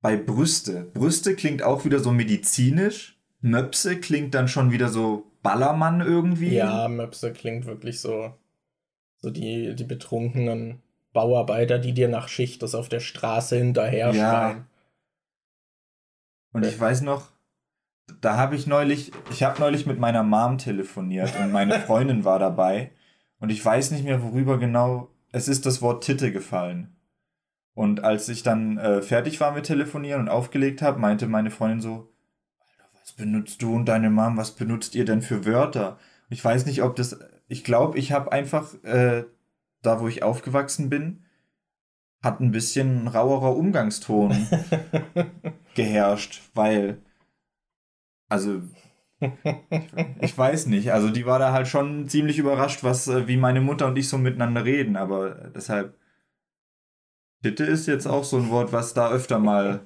bei 0.00 0.16
Brüste. 0.16 0.90
Brüste 0.94 1.34
klingt 1.34 1.62
auch 1.62 1.84
wieder 1.84 1.98
so 1.98 2.10
medizinisch. 2.12 3.18
Möpse 3.40 4.00
klingt 4.00 4.34
dann 4.34 4.48
schon 4.48 4.70
wieder 4.70 4.88
so 4.88 5.30
Ballermann 5.44 6.00
irgendwie. 6.00 6.54
Ja, 6.54 6.88
Möpse 6.88 7.32
klingt 7.32 7.66
wirklich 7.66 8.00
so, 8.00 8.34
so 9.18 9.30
die, 9.30 9.76
die 9.76 9.84
betrunkenen 9.84 10.82
Bauarbeiter, 11.12 11.78
die 11.78 11.92
dir 11.92 12.08
nach 12.08 12.26
Schicht 12.26 12.62
das 12.62 12.74
auf 12.74 12.88
der 12.88 13.00
Straße 13.00 13.56
hinterher 13.56 14.10
ja. 14.12 14.30
schreien. 14.30 14.66
Und 16.52 16.64
ich 16.64 16.80
weiß 16.80 17.02
noch, 17.02 17.30
da 18.20 18.36
habe 18.36 18.56
ich 18.56 18.66
neulich, 18.66 19.12
ich 19.30 19.42
habe 19.42 19.60
neulich 19.60 19.86
mit 19.86 19.98
meiner 19.98 20.22
Mom 20.22 20.56
telefoniert 20.56 21.38
und 21.38 21.52
meine 21.52 21.78
Freundin 21.86 22.24
war 22.24 22.38
dabei. 22.38 22.92
Und 23.38 23.50
ich 23.50 23.62
weiß 23.62 23.90
nicht 23.90 24.04
mehr, 24.04 24.22
worüber 24.22 24.58
genau. 24.58 25.10
Es 25.30 25.46
ist 25.46 25.66
das 25.66 25.82
Wort 25.82 26.04
Titte 26.04 26.32
gefallen. 26.32 26.96
Und 27.74 28.02
als 28.02 28.28
ich 28.28 28.42
dann 28.42 28.78
äh, 28.78 29.02
fertig 29.02 29.40
war 29.40 29.52
mit 29.52 29.66
Telefonieren 29.66 30.22
und 30.22 30.28
aufgelegt 30.28 30.80
habe, 30.80 31.00
meinte 31.00 31.26
meine 31.26 31.50
Freundin 31.50 31.80
so, 31.80 32.13
benutzt 33.16 33.62
du 33.62 33.74
und 33.74 33.86
deine 33.86 34.10
Mom, 34.10 34.36
was 34.36 34.52
benutzt 34.52 34.94
ihr 34.94 35.04
denn 35.04 35.22
für 35.22 35.44
Wörter? 35.44 35.98
Ich 36.28 36.44
weiß 36.44 36.66
nicht, 36.66 36.82
ob 36.82 36.96
das. 36.96 37.18
Ich 37.48 37.64
glaube, 37.64 37.98
ich 37.98 38.12
habe 38.12 38.32
einfach 38.32 38.74
äh, 38.84 39.24
da, 39.82 40.00
wo 40.00 40.08
ich 40.08 40.22
aufgewachsen 40.22 40.88
bin, 40.88 41.24
hat 42.22 42.40
ein 42.40 42.50
bisschen 42.50 43.06
rauerer 43.06 43.54
Umgangston 43.54 44.48
geherrscht, 45.74 46.42
weil, 46.54 46.98
also, 48.28 48.62
ich 50.20 50.36
weiß 50.36 50.66
nicht, 50.66 50.92
also 50.92 51.10
die 51.10 51.26
war 51.26 51.38
da 51.38 51.52
halt 51.52 51.68
schon 51.68 52.08
ziemlich 52.08 52.38
überrascht, 52.38 52.82
was, 52.82 53.08
äh, 53.08 53.28
wie 53.28 53.36
meine 53.36 53.60
Mutter 53.60 53.86
und 53.86 53.98
ich 53.98 54.08
so 54.08 54.18
miteinander 54.18 54.64
reden, 54.64 54.96
aber 54.96 55.50
deshalb, 55.54 55.96
Bitte 57.44 57.64
ist 57.64 57.86
jetzt 57.86 58.06
auch 58.06 58.24
so 58.24 58.38
ein 58.38 58.48
Wort, 58.48 58.72
was 58.72 58.94
da 58.94 59.10
öfter 59.10 59.38
mal, 59.38 59.80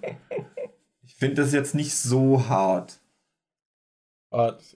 ich 1.05 1.17
finde 1.17 1.43
das 1.43 1.53
jetzt 1.53 1.75
nicht 1.75 1.93
so 1.93 2.49
hart. 2.49 3.01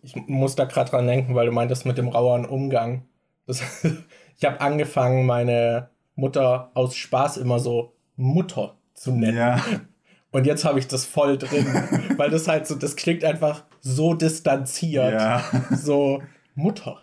Ich 0.02 0.16
muss 0.16 0.56
da 0.56 0.64
gerade 0.64 0.90
dran 0.90 1.06
denken, 1.06 1.34
weil 1.34 1.46
du 1.46 1.52
meintest 1.52 1.84
mit 1.84 1.98
dem 1.98 2.08
raueren 2.08 2.46
Umgang. 2.46 3.04
Das, 3.46 3.62
ich 4.38 4.44
habe 4.44 4.60
angefangen, 4.60 5.26
meine 5.26 5.90
Mutter 6.14 6.70
aus 6.74 6.96
Spaß 6.96 7.36
immer 7.36 7.58
so 7.58 7.94
Mutter 8.16 8.76
zu 8.94 9.12
nennen. 9.12 9.36
Ja. 9.36 9.62
Und 10.30 10.46
jetzt 10.46 10.64
habe 10.64 10.78
ich 10.78 10.88
das 10.88 11.04
voll 11.04 11.36
drin, 11.36 11.66
weil 12.16 12.30
das 12.30 12.48
halt 12.48 12.66
so, 12.66 12.74
das 12.74 12.96
klingt 12.96 13.22
einfach 13.22 13.64
so 13.80 14.14
distanziert. 14.14 15.12
Ja. 15.12 15.44
So 15.70 16.22
Mutter. 16.54 17.02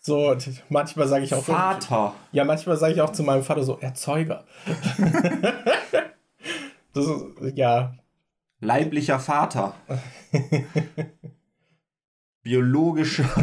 So, 0.00 0.34
manchmal 0.70 1.06
sage 1.06 1.24
ich 1.24 1.34
auch. 1.34 1.44
Vater. 1.44 2.14
Ja, 2.32 2.44
manchmal 2.44 2.78
sage 2.78 2.94
ich 2.94 3.02
auch 3.02 3.12
zu 3.12 3.22
meinem 3.22 3.42
Vater 3.42 3.64
so, 3.64 3.78
Erzeuger. 3.78 4.44
das 6.94 7.06
ist, 7.06 7.22
ja. 7.54 7.92
Leiblicher 8.60 9.18
Vater. 9.18 9.74
Biologischer. 12.42 13.28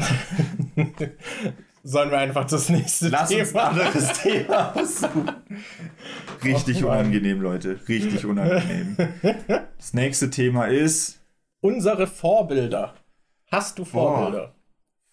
sollen 1.87 2.11
wir 2.11 2.17
einfach 2.17 2.45
das 2.45 2.69
nächste 2.69 3.07
Lass 3.07 3.29
Thema 3.29 3.41
uns 3.41 3.55
ein 3.55 3.59
anderes 3.59 4.13
Thema 4.21 4.75
aussuchen. 4.75 5.31
Richtig 6.43 6.81
Mann. 6.81 6.91
unangenehm, 6.91 7.41
Leute. 7.41 7.79
Richtig 7.87 8.25
unangenehm. 8.25 8.97
Das 9.77 9.93
nächste 9.93 10.29
Thema 10.29 10.65
ist 10.65 11.19
Unsere 11.61 12.07
Vorbilder. 12.07 12.93
Hast 13.49 13.79
du 13.79 13.85
Vorbilder? 13.85 14.53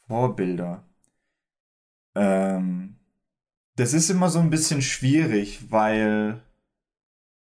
Vorbilder. 0.09 0.85
Ähm, 2.16 2.97
das 3.77 3.94
ist 3.94 4.11
immer 4.11 4.29
so 4.29 4.40
ein 4.40 4.51
bisschen 4.51 4.83
schwierig, 4.83 5.70
weil 5.70 6.40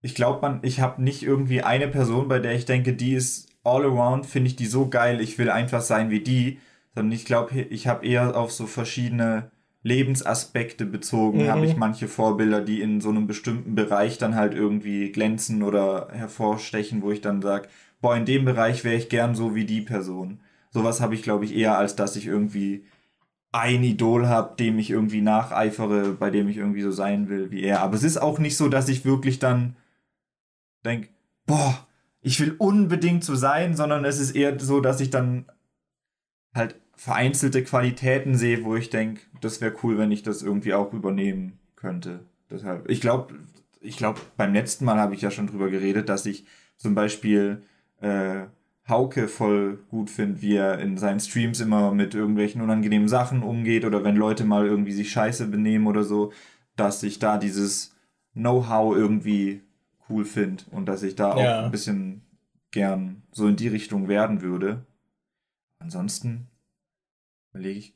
ich 0.01 0.15
glaube, 0.15 0.41
man, 0.41 0.59
ich 0.63 0.79
habe 0.79 1.01
nicht 1.01 1.23
irgendwie 1.23 1.63
eine 1.63 1.87
Person, 1.87 2.27
bei 2.27 2.39
der 2.39 2.53
ich 2.53 2.65
denke, 2.65 2.93
die 2.93 3.13
ist 3.13 3.46
all 3.67 3.83
around, 3.83 4.25
finde 4.25 4.47
ich 4.47 4.55
die 4.55 4.65
so 4.65 4.87
geil, 4.89 5.21
ich 5.21 5.37
will 5.37 5.49
einfach 5.49 5.81
sein 5.81 6.09
wie 6.09 6.21
die, 6.21 6.59
sondern 6.95 7.11
ich 7.11 7.25
glaube, 7.25 7.59
ich 7.59 7.87
habe 7.87 8.05
eher 8.05 8.35
auf 8.37 8.51
so 8.51 8.65
verschiedene 8.65 9.51
Lebensaspekte 9.83 10.85
bezogen, 10.85 11.43
Mhm. 11.43 11.47
habe 11.49 11.65
ich 11.65 11.77
manche 11.77 12.07
Vorbilder, 12.07 12.61
die 12.61 12.81
in 12.81 12.99
so 13.01 13.09
einem 13.09 13.27
bestimmten 13.27 13.75
Bereich 13.75 14.17
dann 14.17 14.35
halt 14.35 14.53
irgendwie 14.53 15.11
glänzen 15.11 15.63
oder 15.63 16.07
hervorstechen, 16.11 17.01
wo 17.01 17.11
ich 17.11 17.21
dann 17.21 17.41
sage, 17.41 17.69
boah, 18.01 18.15
in 18.15 18.25
dem 18.25 18.45
Bereich 18.45 18.83
wäre 18.83 18.95
ich 18.95 19.09
gern 19.09 19.35
so 19.35 19.53
wie 19.55 19.65
die 19.65 19.81
Person. 19.81 20.39
Sowas 20.71 20.99
habe 21.01 21.15
ich, 21.15 21.23
glaube 21.23 21.45
ich, 21.45 21.55
eher, 21.55 21.77
als 21.77 21.95
dass 21.95 22.15
ich 22.15 22.25
irgendwie 22.27 22.85
ein 23.53 23.83
Idol 23.83 24.27
habe, 24.27 24.55
dem 24.57 24.77
ich 24.77 24.89
irgendwie 24.89 25.21
nacheifere, 25.21 26.11
bei 26.13 26.29
dem 26.29 26.49
ich 26.49 26.57
irgendwie 26.57 26.81
so 26.81 26.91
sein 26.91 27.29
will 27.29 27.49
wie 27.49 27.63
er. 27.63 27.81
Aber 27.81 27.95
es 27.95 28.03
ist 28.03 28.17
auch 28.17 28.39
nicht 28.39 28.57
so, 28.57 28.67
dass 28.67 28.89
ich 28.89 29.05
wirklich 29.05 29.39
dann 29.39 29.75
denke, 30.85 31.09
boah, 31.45 31.86
ich 32.21 32.39
will 32.39 32.55
unbedingt 32.57 33.23
so 33.23 33.35
sein, 33.35 33.75
sondern 33.75 34.05
es 34.05 34.19
ist 34.19 34.31
eher 34.31 34.59
so, 34.59 34.81
dass 34.81 34.99
ich 34.99 35.09
dann 35.09 35.45
halt 36.53 36.75
vereinzelte 36.95 37.63
Qualitäten 37.63 38.35
sehe, 38.35 38.63
wo 38.63 38.75
ich 38.75 38.89
denke, 38.89 39.21
das 39.41 39.61
wäre 39.61 39.75
cool, 39.83 39.97
wenn 39.97 40.11
ich 40.11 40.23
das 40.23 40.41
irgendwie 40.41 40.73
auch 40.73 40.93
übernehmen 40.93 41.59
könnte. 41.75 42.21
Deshalb, 42.49 42.89
ich 42.89 43.01
glaube, 43.01 43.35
ich 43.81 43.97
glaube, 43.97 44.19
beim 44.35 44.53
letzten 44.53 44.85
Mal 44.85 44.97
habe 44.97 45.13
ich 45.13 45.21
ja 45.21 45.31
schon 45.31 45.47
drüber 45.47 45.69
geredet, 45.69 46.09
dass 46.09 46.25
ich 46.25 46.45
zum 46.77 46.95
Beispiel 46.95 47.61
äh, 48.01 48.45
Hauke 48.87 49.27
voll 49.27 49.79
gut 49.89 50.09
finde, 50.09 50.41
wie 50.41 50.55
er 50.55 50.79
in 50.79 50.97
seinen 50.97 51.19
Streams 51.19 51.59
immer 51.59 51.93
mit 51.93 52.15
irgendwelchen 52.15 52.61
unangenehmen 52.61 53.07
Sachen 53.07 53.43
umgeht 53.43 53.85
oder 53.85 54.03
wenn 54.03 54.15
Leute 54.15 54.45
mal 54.45 54.65
irgendwie 54.65 54.93
sich 54.93 55.11
scheiße 55.11 55.47
benehmen 55.47 55.87
oder 55.87 56.03
so, 56.03 56.31
dass 56.75 57.03
ich 57.03 57.19
da 57.19 57.37
dieses 57.37 57.95
Know-how 58.33 58.95
irgendwie 58.95 59.61
cool 60.09 60.25
finde 60.25 60.63
und 60.71 60.85
dass 60.85 61.03
ich 61.03 61.15
da 61.15 61.37
Ja. 61.37 61.59
auch 61.59 61.65
ein 61.65 61.71
bisschen 61.71 62.21
gern 62.71 63.23
so 63.31 63.47
in 63.47 63.55
die 63.55 63.67
Richtung 63.67 64.07
werden 64.07 64.41
würde. 64.41 64.85
Ansonsten 65.79 66.47
überlege 67.51 67.79
ich. 67.79 67.93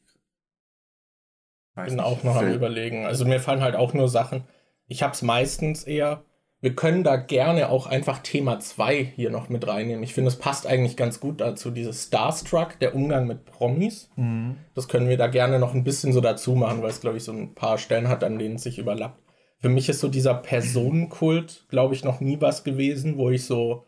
weiß 1.76 1.88
bin 1.88 1.96
nicht, 1.96 2.06
auch 2.06 2.24
noch 2.24 2.36
am 2.36 2.52
überlegen. 2.52 3.06
Also 3.06 3.26
mir 3.26 3.40
fallen 3.40 3.62
halt 3.62 3.76
auch 3.76 3.94
nur 3.94 4.10
Sachen. 4.10 4.44
Ich 4.88 5.04
hab's 5.04 5.22
meistens 5.22 5.84
eher. 5.84 6.24
Wir 6.60 6.76
können 6.76 7.04
da 7.04 7.16
gerne 7.16 7.70
auch 7.70 7.88
einfach 7.88 8.20
Thema 8.20 8.60
2 8.60 9.04
hier 9.04 9.32
noch 9.32 9.50
mit 9.50 9.68
reinnehmen. 9.68 10.04
Ich 10.04 10.14
finde, 10.14 10.28
es 10.28 10.38
passt 10.38 10.68
eigentlich 10.68 10.96
ganz 10.96 11.20
gut 11.20 11.42
dazu. 11.42 11.72
Dieses 11.72 12.04
Starstruck, 12.04 12.78
der 12.80 12.94
Umgang 12.94 13.26
mit 13.26 13.46
Promis. 13.46 14.12
Mhm. 14.16 14.58
Das 14.76 14.88
können 14.88 15.10
wir 15.10 15.18
da 15.18 15.28
gerne 15.28 15.58
noch 15.58 15.74
ein 15.74 15.84
bisschen 15.84 16.14
so 16.14 16.22
dazu 16.22 16.54
machen, 16.56 16.84
weil 16.84 16.92
es, 16.92 17.02
glaube 17.02 17.18
ich, 17.18 17.24
so 17.24 17.32
ein 17.32 17.56
paar 17.56 17.80
Stellen 17.80 18.10
hat, 18.10 18.24
an 18.24 18.38
denen 18.38 18.56
es 18.56 18.64
sich 18.64 18.78
überlappt. 18.78 19.20
Für 19.62 19.70
mich 19.70 19.88
ist 19.90 20.00
so 20.00 20.08
dieser 20.08 20.34
Personenkult, 20.34 21.66
glaube 21.70 21.94
ich, 21.94 22.04
noch 22.04 22.20
nie 22.20 22.42
was 22.42 22.64
gewesen, 22.64 23.18
wo 23.18 23.30
ich 23.30 23.46
so 23.46 23.86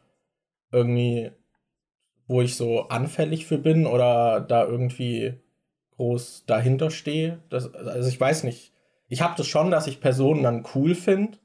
irgendwie, 0.71 1.31
wo 2.27 2.41
ich 2.41 2.55
so 2.55 2.87
anfällig 2.89 3.47
für 3.47 3.57
bin 3.57 3.87
oder 3.87 4.39
da 4.39 4.65
irgendwie 4.65 5.33
groß 5.95 6.45
dahinter 6.45 6.91
stehe. 6.91 7.39
Das, 7.49 7.73
also 7.73 8.07
ich 8.07 8.19
weiß 8.19 8.43
nicht. 8.43 8.71
Ich 9.07 9.21
habe 9.21 9.33
das 9.35 9.47
schon, 9.47 9.71
dass 9.71 9.87
ich 9.87 9.99
Personen 9.99 10.43
dann 10.43 10.63
cool 10.75 10.93
finde 10.93 11.39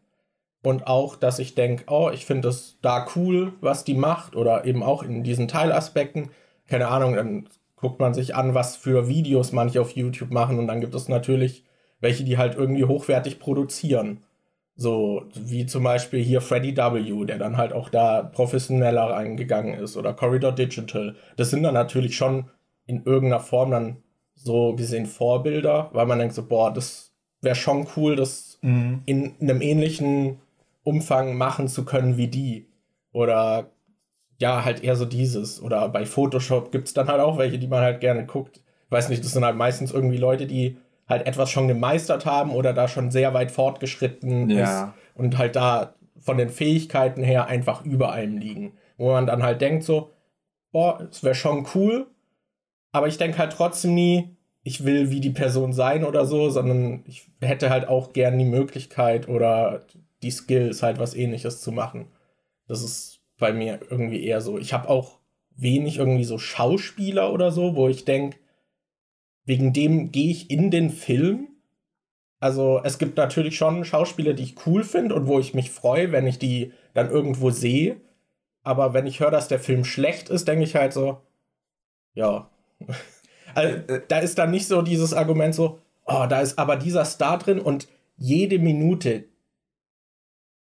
und 0.63 0.87
auch, 0.87 1.17
dass 1.17 1.39
ich 1.39 1.55
denke, 1.55 1.85
oh, 1.89 2.11
ich 2.13 2.27
finde 2.27 2.49
das 2.49 2.79
da 2.83 3.07
cool, 3.17 3.55
was 3.61 3.85
die 3.85 3.95
macht 3.95 4.37
oder 4.37 4.67
eben 4.67 4.83
auch 4.83 5.03
in 5.03 5.23
diesen 5.23 5.49
Teilaspekten. 5.49 6.31
Keine 6.67 6.89
Ahnung, 6.89 7.15
dann 7.15 7.49
guckt 7.77 8.01
man 8.01 8.13
sich 8.13 8.35
an, 8.35 8.55
was 8.55 8.77
für 8.77 9.09
Videos 9.09 9.53
manche 9.53 9.81
auf 9.81 9.93
YouTube 9.93 10.31
machen 10.31 10.59
und 10.59 10.67
dann 10.67 10.81
gibt 10.81 10.95
es 10.95 11.09
natürlich 11.09 11.65
welche, 12.01 12.25
die 12.25 12.39
halt 12.39 12.55
irgendwie 12.57 12.85
hochwertig 12.85 13.39
produzieren. 13.39 14.23
So 14.77 15.25
wie 15.35 15.67
zum 15.67 15.83
Beispiel 15.83 16.23
hier 16.23 16.41
Freddy 16.41 16.77
W., 16.77 17.25
der 17.27 17.39
dann 17.39 17.57
halt 17.57 17.73
auch 17.73 17.89
da 17.89 18.23
professioneller 18.23 19.11
reingegangen 19.11 19.75
ist 19.75 19.97
oder 19.97 20.15
Corridor 20.15 20.53
Digital. 20.53 21.17
Das 21.37 21.51
sind 21.51 21.65
dann 21.65 21.75
natürlich 21.75 22.17
schon 22.17 22.45
in 22.87 23.03
irgendeiner 23.05 23.41
Form 23.41 23.73
dann 23.73 23.97
so 24.35 24.75
gesehen 24.77 25.07
Vorbilder, 25.07 25.91
weil 25.93 26.07
man 26.07 26.21
denkt 26.21 26.35
so, 26.35 26.47
boah, 26.47 26.73
das 26.73 27.13
wäre 27.43 27.57
schon 27.57 27.89
cool, 27.97 28.15
das 28.15 28.59
Mhm. 28.63 29.03
in 29.07 29.35
einem 29.41 29.61
ähnlichen 29.61 30.39
Umfang 30.85 31.37
machen 31.37 31.69
zu 31.69 31.85
können 31.85 32.17
wie 32.17 32.29
die. 32.29 32.67
Oder 33.13 33.71
ja, 34.39 34.65
halt 34.65 34.83
eher 34.85 34.97
so 34.97 35.05
dieses. 35.05 35.61
Oder 35.61 35.89
bei 35.89 36.07
Photoshop 36.07 36.71
gibt 36.73 36.89
es 36.89 36.95
dann 36.95 37.09
halt 37.09 37.21
auch 37.21 37.39
welche, 37.39 37.59
die 37.59 37.67
man 37.67 37.81
halt 37.83 38.01
gerne 38.01 38.27
guckt. 38.27 38.61
Weiß 38.91 39.09
nicht, 39.09 39.25
das 39.25 39.33
sind 39.33 39.45
halt 39.45 39.57
meistens 39.57 39.93
irgendwie 39.93 40.17
Leute, 40.17 40.47
die 40.47 40.77
halt 41.09 41.27
etwas 41.27 41.51
schon 41.51 41.69
gemeistert 41.69 42.27
haben 42.27 42.51
oder 42.51 42.73
da 42.73 42.87
schon 42.89 43.11
sehr 43.11 43.35
weit 43.35 43.51
fortgeschritten 43.51 44.51
Ja. 44.51 44.85
ist 44.85 44.93
und 45.15 45.39
halt 45.39 45.57
da 45.57 45.95
von 46.19 46.37
den 46.37 46.51
Fähigkeiten 46.51 47.23
her 47.23 47.47
einfach 47.47 47.85
über 47.85 48.13
einem 48.13 48.39
liegen. 48.39 48.73
Wo 48.97 49.13
man 49.13 49.27
dann 49.27 49.43
halt 49.43 49.61
denkt 49.61 49.85
so, 49.85 50.11
boah, 50.73 51.09
es 51.11 51.23
wäre 51.25 51.35
schon 51.35 51.67
cool, 51.75 52.07
aber 52.93 53.07
ich 53.07 53.17
denke 53.17 53.39
halt 53.39 53.53
trotzdem 53.53 53.95
nie, 53.95 54.37
ich 54.63 54.85
will 54.85 55.11
wie 55.11 55.21
die 55.21 55.31
Person 55.31 55.73
sein 55.73 56.05
oder 56.05 56.27
so, 56.27 56.51
sondern 56.51 57.05
ich 57.07 57.31
hätte 57.41 57.71
halt 57.71 57.89
auch 57.89 58.13
gern 58.13 58.39
die 58.39 58.45
Möglichkeit 58.45 59.29
oder 59.29 59.87
die 60.23 60.31
Skills, 60.31 60.83
halt 60.83 60.99
was 60.99 61.15
ähnliches 61.15 61.61
zu 61.61 61.73
machen. 61.73 62.09
Das 62.67 62.83
ist 62.83 63.21
bei 63.39 63.53
mir 63.53 63.79
irgendwie 63.89 64.25
eher 64.25 64.41
so. 64.41 64.59
Ich 64.59 64.73
habe 64.73 64.89
auch 64.91 65.21
wenig 65.57 65.99
irgendwie 65.99 66.25
so 66.25 66.39
Schauspieler 66.39 67.33
oder 67.33 67.51
so, 67.51 67.77
wo 67.77 67.89
ich 67.89 68.05
denke, 68.05 68.39
wegen 69.49 69.73
dem 69.73 70.13
gehe 70.13 70.31
ich 70.31 70.51
in 70.51 70.71
den 70.71 70.91
Film. 70.91 71.49
Also 72.39 72.83
es 72.85 72.99
gibt 72.99 73.17
natürlich 73.17 73.57
schon 73.57 73.83
Schauspieler, 73.87 74.35
die 74.35 74.43
ich 74.43 74.67
cool 74.67 74.85
finde 74.85 75.15
und 75.15 75.27
wo 75.27 75.39
ich 75.39 75.55
mich 75.55 75.71
freue, 75.71 76.13
wenn 76.13 76.27
ich 76.27 76.39
die 76.39 76.75
dann 76.93 77.09
irgendwo 77.09 77.49
sehe. 77.49 77.97
Aber 78.63 78.93
wenn 78.93 79.07
ich 79.07 79.21
höre, 79.21 79.31
dass 79.31 79.49
der 79.49 79.59
Film 79.59 79.85
schlecht 79.85 80.29
ist, 80.29 80.47
denke 80.47 80.65
ich 80.65 80.77
halt 80.77 80.93
so, 80.93 81.23
ja. 82.13 82.51
Also, 83.55 83.79
da 84.09 84.19
ist 84.19 84.37
dann 84.37 84.51
nicht 84.51 84.69
so 84.69 84.83
dieses 84.83 85.15
Argument 85.15 85.55
so, 85.55 85.81
oh, 86.05 86.27
da 86.29 86.43
ist 86.43 86.59
aber 86.59 86.77
dieser 86.77 87.07
Star 87.07 87.39
drin 87.39 87.59
und 87.59 87.89
jede 88.19 88.59
Minute, 88.59 89.25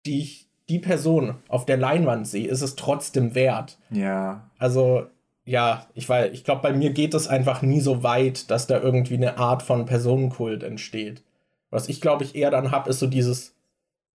die 0.07 0.19
ich 0.19 0.49
die 0.67 0.79
Person 0.79 1.35
auf 1.47 1.65
der 1.65 1.77
Leinwand 1.77 2.27
sehe, 2.27 2.47
ist 2.47 2.63
es 2.63 2.75
trotzdem 2.75 3.35
wert. 3.35 3.77
Ja. 3.91 4.49
Also, 4.57 5.05
ja, 5.45 5.87
ich 5.93 6.07
weiß, 6.07 6.31
ich 6.33 6.43
glaube, 6.43 6.61
bei 6.61 6.73
mir 6.73 6.91
geht 6.91 7.13
es 7.13 7.27
einfach 7.27 7.61
nie 7.61 7.81
so 7.81 8.03
weit, 8.03 8.49
dass 8.49 8.67
da 8.67 8.79
irgendwie 8.79 9.15
eine 9.15 9.37
Art 9.37 9.61
von 9.61 9.85
Personenkult 9.85 10.63
entsteht. 10.63 11.23
Was 11.69 11.89
ich, 11.89 12.01
glaube 12.01 12.23
ich, 12.23 12.35
eher 12.35 12.51
dann 12.51 12.71
habe, 12.71 12.89
ist 12.89 12.99
so 12.99 13.07
dieses 13.07 13.55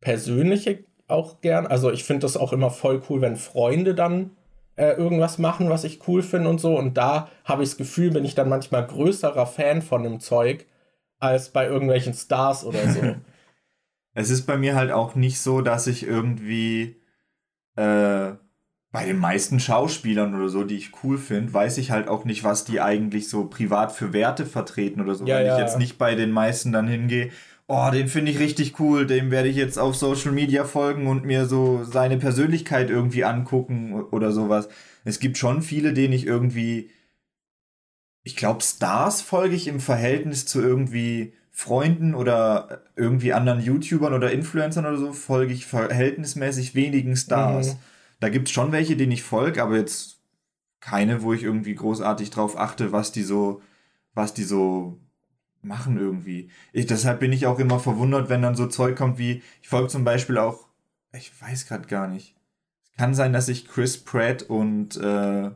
Persönliche 0.00 0.84
auch 1.06 1.40
gern. 1.40 1.66
Also, 1.66 1.90
ich 1.90 2.04
finde 2.04 2.22
das 2.22 2.36
auch 2.36 2.52
immer 2.52 2.70
voll 2.70 3.02
cool, 3.08 3.20
wenn 3.20 3.36
Freunde 3.36 3.94
dann 3.94 4.30
äh, 4.76 4.92
irgendwas 4.92 5.38
machen, 5.38 5.68
was 5.68 5.84
ich 5.84 6.06
cool 6.08 6.22
finde 6.22 6.48
und 6.48 6.60
so. 6.60 6.78
Und 6.78 6.96
da 6.96 7.28
habe 7.44 7.62
ich 7.62 7.70
das 7.70 7.78
Gefühl, 7.78 8.10
bin 8.10 8.24
ich 8.24 8.34
dann 8.34 8.48
manchmal 8.48 8.86
größerer 8.86 9.46
Fan 9.46 9.82
von 9.82 10.04
dem 10.04 10.20
Zeug 10.20 10.66
als 11.18 11.50
bei 11.50 11.66
irgendwelchen 11.66 12.14
Stars 12.14 12.64
oder 12.64 12.88
so. 12.88 13.00
Es 14.14 14.30
ist 14.30 14.46
bei 14.46 14.56
mir 14.56 14.74
halt 14.74 14.90
auch 14.90 15.14
nicht 15.14 15.40
so, 15.40 15.60
dass 15.60 15.86
ich 15.86 16.02
irgendwie 16.02 16.96
äh, 17.76 18.32
bei 18.98 19.06
den 19.06 19.18
meisten 19.18 19.60
Schauspielern 19.60 20.34
oder 20.34 20.48
so, 20.48 20.64
die 20.64 20.76
ich 20.76 20.90
cool 21.04 21.18
finde, 21.18 21.54
weiß 21.54 21.78
ich 21.78 21.90
halt 21.90 22.08
auch 22.08 22.24
nicht, 22.24 22.42
was 22.42 22.64
die 22.64 22.80
eigentlich 22.80 23.28
so 23.28 23.44
privat 23.44 23.92
für 23.92 24.12
Werte 24.12 24.44
vertreten 24.44 25.00
oder 25.00 25.14
so. 25.14 25.24
Ja, 25.24 25.38
Wenn 25.38 25.46
ja. 25.46 25.54
ich 25.54 25.60
jetzt 25.60 25.78
nicht 25.78 25.98
bei 25.98 26.16
den 26.16 26.32
meisten 26.32 26.72
dann 26.72 26.88
hingehe, 26.88 27.30
oh, 27.68 27.88
den 27.92 28.08
finde 28.08 28.32
ich 28.32 28.40
richtig 28.40 28.80
cool, 28.80 29.06
dem 29.06 29.30
werde 29.30 29.48
ich 29.48 29.56
jetzt 29.56 29.78
auf 29.78 29.94
Social 29.94 30.32
Media 30.32 30.64
folgen 30.64 31.06
und 31.06 31.24
mir 31.24 31.46
so 31.46 31.84
seine 31.84 32.16
Persönlichkeit 32.16 32.90
irgendwie 32.90 33.24
angucken 33.24 34.02
oder 34.10 34.32
sowas. 34.32 34.68
Es 35.04 35.20
gibt 35.20 35.38
schon 35.38 35.62
viele, 35.62 35.92
denen 35.92 36.12
ich 36.12 36.26
irgendwie 36.26 36.90
ich 38.24 38.36
glaube, 38.36 38.62
Stars 38.62 39.22
folge 39.22 39.54
ich 39.54 39.68
im 39.68 39.80
Verhältnis 39.80 40.44
zu 40.44 40.60
irgendwie 40.60 41.32
Freunden 41.50 42.14
oder 42.14 42.82
irgendwie 42.94 43.32
anderen 43.32 43.60
YouTubern 43.62 44.12
oder 44.12 44.32
Influencern 44.32 44.84
oder 44.84 44.98
so, 44.98 45.12
folge 45.12 45.54
ich 45.54 45.66
verhältnismäßig 45.66 46.74
wenigen 46.74 47.16
Stars. 47.16 47.74
Mhm. 47.74 47.78
Da 48.20 48.28
gibt 48.28 48.48
es 48.48 48.54
schon 48.54 48.72
welche, 48.72 48.96
denen 48.96 49.12
ich 49.12 49.22
folge, 49.22 49.62
aber 49.62 49.76
jetzt 49.76 50.20
keine, 50.80 51.22
wo 51.22 51.32
ich 51.32 51.42
irgendwie 51.42 51.74
großartig 51.74 52.30
drauf 52.30 52.58
achte, 52.58 52.92
was 52.92 53.12
die 53.12 53.22
so, 53.22 53.62
was 54.14 54.34
die 54.34 54.44
so 54.44 54.98
machen 55.62 55.98
irgendwie. 55.98 56.50
Ich, 56.72 56.86
deshalb 56.86 57.20
bin 57.20 57.32
ich 57.32 57.46
auch 57.46 57.58
immer 57.58 57.80
verwundert, 57.80 58.28
wenn 58.28 58.42
dann 58.42 58.54
so 58.54 58.66
Zeug 58.66 58.96
kommt 58.96 59.18
wie, 59.18 59.42
ich 59.60 59.68
folge 59.68 59.88
zum 59.88 60.04
Beispiel 60.04 60.38
auch, 60.38 60.68
ich 61.12 61.32
weiß 61.40 61.66
gerade 61.66 61.88
gar 61.88 62.06
nicht. 62.06 62.36
Es 62.84 62.92
kann 62.96 63.14
sein, 63.14 63.32
dass 63.32 63.48
ich 63.48 63.66
Chris 63.66 63.98
Pratt 64.02 64.42
und 64.42 64.96
äh, 64.96 65.50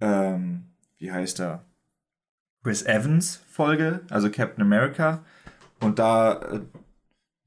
ähm, 0.00 0.64
wie 0.98 1.12
heißt 1.12 1.40
er? 1.40 1.64
Chris 2.62 2.82
Evans 2.84 3.42
Folge, 3.48 4.00
also 4.08 4.30
Captain 4.30 4.62
America. 4.62 5.24
Und 5.80 5.98
da, 5.98 6.40
äh, 6.40 6.60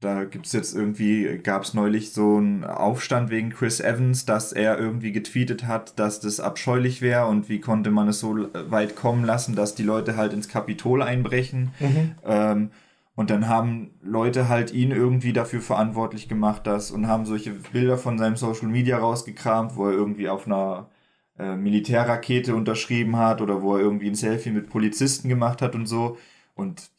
da 0.06 0.22
gibt 0.22 0.46
es 0.46 0.52
jetzt 0.52 0.72
irgendwie, 0.72 1.38
gab 1.38 1.64
es 1.64 1.74
neulich 1.74 2.12
so 2.12 2.36
einen 2.36 2.62
Aufstand 2.62 3.28
wegen 3.28 3.50
Chris 3.50 3.80
Evans, 3.80 4.24
dass 4.24 4.52
er 4.52 4.78
irgendwie 4.78 5.10
getweetet 5.10 5.66
hat, 5.66 5.98
dass 5.98 6.20
das 6.20 6.38
abscheulich 6.38 7.02
wäre 7.02 7.26
und 7.26 7.48
wie 7.48 7.60
konnte 7.60 7.90
man 7.90 8.06
es 8.06 8.20
so 8.20 8.46
weit 8.70 8.94
kommen 8.94 9.24
lassen, 9.24 9.56
dass 9.56 9.74
die 9.74 9.82
Leute 9.82 10.16
halt 10.16 10.32
ins 10.32 10.48
Kapitol 10.48 11.02
einbrechen. 11.02 11.72
Mhm. 11.80 12.14
Ähm, 12.24 12.70
und 13.16 13.30
dann 13.30 13.48
haben 13.48 13.90
Leute 14.00 14.48
halt 14.48 14.72
ihn 14.72 14.92
irgendwie 14.92 15.32
dafür 15.32 15.60
verantwortlich 15.60 16.28
gemacht, 16.28 16.68
dass 16.68 16.92
und 16.92 17.08
haben 17.08 17.26
solche 17.26 17.50
Bilder 17.72 17.98
von 17.98 18.16
seinem 18.16 18.36
Social 18.36 18.68
Media 18.68 18.98
rausgekramt, 18.98 19.74
wo 19.74 19.86
er 19.86 19.92
irgendwie 19.92 20.28
auf 20.28 20.46
einer 20.46 20.88
äh, 21.36 21.56
Militärrakete 21.56 22.54
unterschrieben 22.54 23.16
hat 23.16 23.40
oder 23.40 23.60
wo 23.60 23.74
er 23.74 23.80
irgendwie 23.80 24.08
ein 24.08 24.14
Selfie 24.14 24.50
mit 24.50 24.68
Polizisten 24.68 25.28
gemacht 25.28 25.62
hat 25.62 25.74
und 25.74 25.86
so. 25.86 26.16
Und 26.54 26.90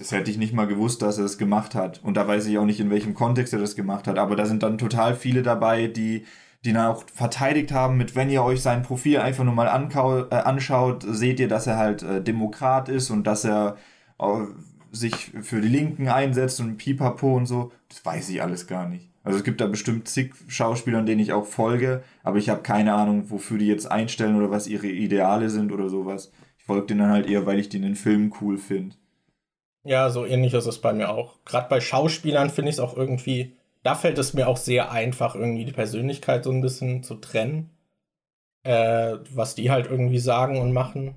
das 0.00 0.12
hätte 0.12 0.30
ich 0.30 0.38
nicht 0.38 0.54
mal 0.54 0.66
gewusst, 0.66 1.02
dass 1.02 1.18
er 1.18 1.24
das 1.24 1.36
gemacht 1.36 1.74
hat. 1.74 2.00
Und 2.02 2.16
da 2.16 2.26
weiß 2.26 2.46
ich 2.46 2.56
auch 2.56 2.64
nicht, 2.64 2.80
in 2.80 2.88
welchem 2.88 3.12
Kontext 3.12 3.52
er 3.52 3.58
das 3.58 3.76
gemacht 3.76 4.08
hat. 4.08 4.18
Aber 4.18 4.34
da 4.34 4.46
sind 4.46 4.62
dann 4.62 4.78
total 4.78 5.14
viele 5.14 5.42
dabei, 5.42 5.88
die, 5.88 6.24
die 6.64 6.72
dann 6.72 6.86
auch 6.86 7.04
verteidigt 7.14 7.70
haben 7.70 7.98
mit, 7.98 8.16
wenn 8.16 8.30
ihr 8.30 8.42
euch 8.42 8.62
sein 8.62 8.82
Profil 8.82 9.18
einfach 9.18 9.44
nur 9.44 9.52
mal 9.52 9.66
äh, 9.66 10.34
anschaut, 10.34 11.04
seht 11.06 11.38
ihr, 11.38 11.48
dass 11.48 11.66
er 11.66 11.76
halt 11.76 12.02
äh, 12.02 12.22
Demokrat 12.22 12.88
ist 12.88 13.10
und 13.10 13.26
dass 13.26 13.44
er 13.44 13.76
äh, 14.18 14.24
sich 14.90 15.32
für 15.42 15.60
die 15.60 15.68
Linken 15.68 16.08
einsetzt 16.08 16.60
und 16.60 16.78
pipapo 16.78 17.36
und 17.36 17.44
so. 17.44 17.70
Das 17.90 18.02
weiß 18.02 18.30
ich 18.30 18.42
alles 18.42 18.66
gar 18.66 18.88
nicht. 18.88 19.10
Also 19.22 19.36
es 19.36 19.44
gibt 19.44 19.60
da 19.60 19.66
bestimmt 19.66 20.08
zig 20.08 20.32
Schauspieler, 20.48 21.02
denen 21.02 21.20
ich 21.20 21.34
auch 21.34 21.44
folge, 21.44 22.02
aber 22.22 22.38
ich 22.38 22.48
habe 22.48 22.62
keine 22.62 22.94
Ahnung, 22.94 23.28
wofür 23.28 23.58
die 23.58 23.66
jetzt 23.66 23.90
einstellen 23.90 24.36
oder 24.36 24.50
was 24.50 24.66
ihre 24.66 24.86
Ideale 24.86 25.50
sind 25.50 25.72
oder 25.72 25.90
sowas. 25.90 26.32
Ich 26.56 26.64
folge 26.64 26.86
denen 26.86 27.00
dann 27.00 27.10
halt 27.10 27.28
eher, 27.28 27.44
weil 27.44 27.58
ich 27.58 27.68
die 27.68 27.76
in 27.76 27.82
den 27.82 27.96
Filmen 27.96 28.32
cool 28.40 28.56
finde. 28.56 28.96
Ja, 29.84 30.10
so 30.10 30.26
ähnlich 30.26 30.54
ist 30.54 30.66
es 30.66 30.80
bei 30.80 30.92
mir 30.92 31.10
auch. 31.10 31.36
Gerade 31.44 31.68
bei 31.68 31.80
Schauspielern 31.80 32.50
finde 32.50 32.70
ich 32.70 32.76
es 32.76 32.80
auch 32.80 32.96
irgendwie, 32.96 33.56
da 33.82 33.94
fällt 33.94 34.18
es 34.18 34.34
mir 34.34 34.48
auch 34.48 34.58
sehr 34.58 34.90
einfach, 34.90 35.34
irgendwie 35.34 35.64
die 35.64 35.72
Persönlichkeit 35.72 36.44
so 36.44 36.50
ein 36.50 36.60
bisschen 36.60 37.02
zu 37.02 37.14
trennen. 37.14 37.70
Äh, 38.62 39.16
was 39.30 39.54
die 39.54 39.70
halt 39.70 39.86
irgendwie 39.90 40.18
sagen 40.18 40.58
und 40.58 40.72
machen. 40.72 41.16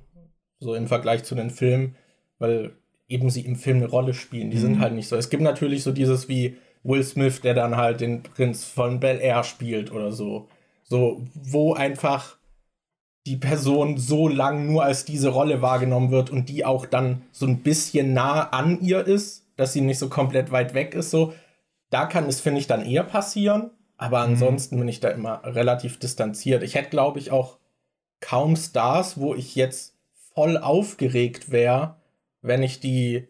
So 0.60 0.76
im 0.76 0.88
Vergleich 0.88 1.26
zu 1.26 1.36
den 1.36 1.50
Filmen, 1.50 1.96
weil 2.40 2.72
eben 3.10 3.30
sie 3.30 3.42
im 3.42 3.58
Film 3.58 3.78
eine 3.78 3.90
Rolle 3.90 4.14
spielen. 4.14 4.50
Die 4.50 4.58
mhm. 4.58 4.62
sind 4.62 4.80
halt 4.80 4.94
nicht 4.94 5.10
so. 5.10 5.18
Es 5.18 5.30
gibt 5.30 5.44
natürlich 5.44 5.84
so 5.84 5.92
dieses 5.92 6.30
wie 6.30 6.58
Will 6.84 7.04
Smith, 7.04 7.42
der 7.42 7.54
dann 7.54 7.76
halt 7.76 8.00
den 8.00 8.24
Prinz 8.24 8.64
von 8.66 9.00
Bel 9.00 9.20
Air 9.20 9.44
spielt 9.44 9.92
oder 9.92 10.14
so. 10.14 10.48
So, 10.84 11.26
wo 11.34 11.74
einfach 11.74 12.38
die 13.26 13.38
Person 13.38 13.98
so 13.98 14.28
lang 14.28 14.68
nur 14.68 14.84
als 14.84 15.06
diese 15.06 15.30
Rolle 15.30 15.62
wahrgenommen 15.62 16.12
wird 16.12 16.30
und 16.30 16.50
die 16.50 16.66
auch 16.66 16.86
dann 16.86 17.22
so 17.32 17.46
ein 17.46 17.60
bisschen 17.60 18.14
nah 18.14 18.50
an 18.50 18.82
ihr 18.82 19.06
ist, 19.06 19.46
dass 19.56 19.74
sie 19.74 19.82
nicht 19.82 20.00
so 20.00 20.10
komplett 20.10 20.52
weit 20.52 20.74
weg 20.74 20.94
ist, 20.94 21.12
so. 21.12 21.34
Da 21.90 22.08
kann 22.08 22.28
es, 22.28 22.42
finde 22.42 22.60
ich, 22.60 22.68
dann 22.68 22.84
eher 22.84 23.04
passieren. 23.04 23.70
Aber 23.98 24.26
mhm. 24.26 24.34
ansonsten 24.34 24.76
mhm. 24.76 24.80
bin 24.80 24.88
ich 24.90 25.00
da 25.00 25.10
immer 25.10 25.42
relativ 25.46 26.00
distanziert. 26.00 26.64
Ich 26.64 26.76
hätte, 26.76 26.90
glaube 26.90 27.20
ich, 27.20 27.32
auch 27.32 27.60
kaum 28.20 28.56
Stars, 28.56 29.20
wo 29.20 29.36
ich 29.36 29.56
jetzt 29.56 29.96
voll 30.34 30.58
aufgeregt 30.58 31.52
wäre, 31.52 31.96
wenn 32.42 32.64
ich 32.64 32.80
die 32.80 33.28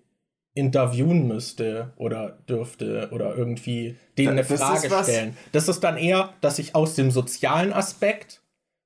interviewen 0.56 1.28
müsste 1.28 1.94
oder 1.96 2.38
dürfte 2.48 3.10
oder 3.12 3.36
irgendwie 3.36 3.98
denen 4.18 4.30
eine 4.30 4.44
das 4.44 4.60
Frage 4.60 5.04
stellen. 5.04 5.38
Das 5.52 5.68
ist 5.68 5.84
dann 5.84 5.98
eher, 5.98 6.34
dass 6.42 6.60
ich 6.60 6.76
aus 6.76 6.96
dem 6.96 7.12
sozialen 7.12 7.74
Aspekt 7.74 8.43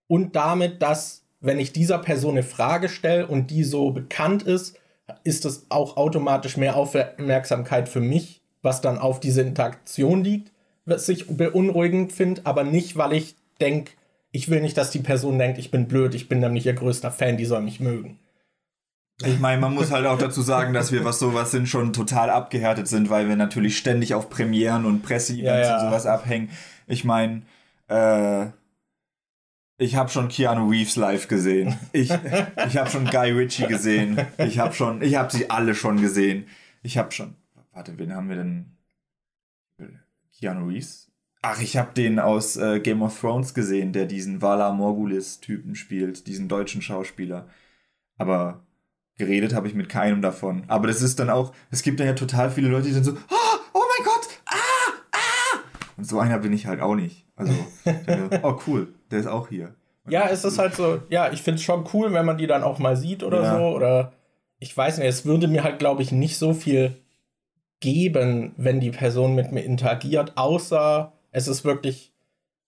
und 0.08 0.36
damit, 0.36 0.82
dass, 0.82 1.24
wenn 1.40 1.60
ich 1.60 1.74
dieser 1.74 2.00
Person 2.00 2.32
eine 2.32 2.44
Frage 2.44 2.90
stelle 2.90 3.28
und 3.28 3.52
die 3.52 3.64
so 3.64 3.92
bekannt 3.92 4.44
ist, 4.44 4.78
ist 5.24 5.46
das 5.46 5.66
auch 5.70 5.98
automatisch 5.98 6.58
mehr 6.58 6.76
Aufmerksamkeit 6.76 7.90
für 7.90 8.02
mich, 8.02 8.42
was 8.62 8.82
dann 8.82 8.98
auf 8.98 9.20
diese 9.20 9.42
Interaktion 9.42 10.24
liegt, 10.24 10.52
was 10.86 11.08
ich 11.10 11.28
beunruhigend 11.28 12.12
finde, 12.12 12.42
aber 12.46 12.64
nicht, 12.64 12.98
weil 12.98 13.14
ich 13.14 13.36
denke, 13.62 13.92
ich 14.32 14.50
will 14.50 14.62
nicht, 14.62 14.78
dass 14.78 14.92
die 14.92 15.00
Person 15.00 15.40
denkt, 15.40 15.58
ich 15.58 15.72
bin 15.72 15.88
blöd, 15.88 16.14
ich 16.14 16.28
bin 16.30 16.40
nämlich 16.40 16.66
ihr 16.66 16.74
größter 16.74 17.12
Fan, 17.12 17.38
die 17.38 17.46
soll 17.46 17.62
mich 17.62 17.80
mögen. 17.80 18.20
Ich 19.26 19.40
meine, 19.40 19.60
man 19.60 19.74
muss 19.74 19.92
halt 19.92 20.06
auch 20.06 20.20
dazu 20.20 20.42
sagen, 20.42 20.74
dass 20.74 20.92
wir, 20.92 21.04
was 21.04 21.18
sowas 21.18 21.50
sind, 21.50 21.68
schon 21.68 21.92
total 21.92 22.30
abgehärtet 22.30 22.88
sind, 22.88 23.10
weil 23.10 23.28
wir 23.28 23.36
natürlich 23.36 23.78
ständig 23.78 24.14
auf 24.14 24.30
Premieren 24.30 24.86
und 24.86 25.02
Presseevents 25.02 25.44
ja, 25.44 25.60
ja. 25.60 25.76
und 25.76 25.90
sowas 25.90 26.06
abhängen. 26.06 26.50
Ich 26.86 27.04
meine, 27.04 27.42
äh, 27.88 28.48
ich 29.78 29.96
habe 29.96 30.10
schon 30.10 30.28
Keanu 30.28 30.70
Reeves 30.70 30.96
live 30.96 31.28
gesehen. 31.28 31.78
Ich, 31.94 32.10
ich 32.10 32.78
habe 32.78 32.90
schon 32.90 33.06
Guy 33.06 33.32
Ritchie 33.32 33.68
gesehen. 33.68 34.20
Ich 34.38 34.60
habe 34.60 34.74
schon, 34.74 35.02
ich 35.02 35.16
habe 35.16 35.32
sie 35.32 35.50
alle 35.50 35.76
schon 35.76 36.02
gesehen. 36.02 36.48
Ich 36.82 36.98
habe 36.98 37.12
schon, 37.12 37.36
warte, 37.74 37.98
wen 37.98 38.14
haben 38.14 38.30
wir 38.30 38.38
denn? 38.38 38.78
Keanu 40.40 40.68
Reeves? 40.68 41.12
Ach, 41.42 41.62
ich 41.62 41.78
habe 41.78 41.94
den 41.94 42.20
aus 42.20 42.58
äh, 42.58 42.80
Game 42.80 43.02
of 43.02 43.20
Thrones 43.20 43.54
gesehen, 43.54 43.94
der 43.94 44.06
diesen 44.06 44.42
Vala 44.42 44.72
Morgulis-Typen 44.72 45.76
spielt, 45.76 46.28
diesen 46.28 46.48
deutschen 46.48 46.82
Schauspieler. 46.82 47.48
Aber 48.18 48.66
geredet 49.18 49.54
habe 49.54 49.68
ich 49.68 49.76
mit 49.76 49.90
keinem 49.90 50.22
davon. 50.22 50.64
Aber 50.68 50.88
das 50.88 51.02
ist 51.02 51.20
dann 51.20 51.30
auch, 51.30 51.54
es 51.70 51.84
gibt 51.84 52.00
dann 52.00 52.08
ja 52.08 52.14
total 52.14 52.50
viele 52.50 52.70
Leute, 52.70 52.88
die 52.88 52.94
dann 52.94 53.04
so, 53.04 53.14
oh, 53.14 53.58
oh 53.74 53.84
mein 53.98 54.06
Gott. 54.06 54.27
Und 55.98 56.06
so 56.06 56.20
einer 56.20 56.40
bin 56.40 56.54
ich 56.54 56.68
halt 56.68 56.82
auch 56.82 56.96
nicht. 56.96 57.26
Also, 57.36 57.54
der, 57.86 58.44
oh 58.44 58.58
cool, 58.68 58.94
der 59.12 59.20
ist 59.20 59.28
auch 59.28 59.50
hier. 59.50 59.76
ja, 60.08 60.30
es 60.30 60.46
ist 60.46 60.58
halt 60.58 60.76
so, 60.76 61.02
ja, 61.10 61.32
ich 61.32 61.42
finde 61.42 61.58
es 61.58 61.64
schon 61.64 61.86
cool, 61.94 62.14
wenn 62.14 62.26
man 62.26 62.38
die 62.38 62.48
dann 62.48 62.64
auch 62.64 62.80
mal 62.80 62.96
sieht 62.96 63.24
oder 63.24 63.44
ja. 63.44 63.58
so. 63.58 63.64
Oder 63.76 64.14
ich 64.60 64.76
weiß 64.76 65.00
nicht, 65.00 65.08
es 65.08 65.26
würde 65.26 65.48
mir 65.48 65.64
halt, 65.64 65.80
glaube 65.80 66.02
ich, 66.02 66.12
nicht 66.12 66.38
so 66.38 66.54
viel 66.54 66.98
geben, 67.80 68.54
wenn 68.58 68.80
die 68.80 68.92
Person 68.92 69.36
mit 69.36 69.52
mir 69.52 69.62
interagiert, 69.62 70.34
außer 70.36 71.14
es 71.32 71.48
ist 71.48 71.64
wirklich, 71.64 72.14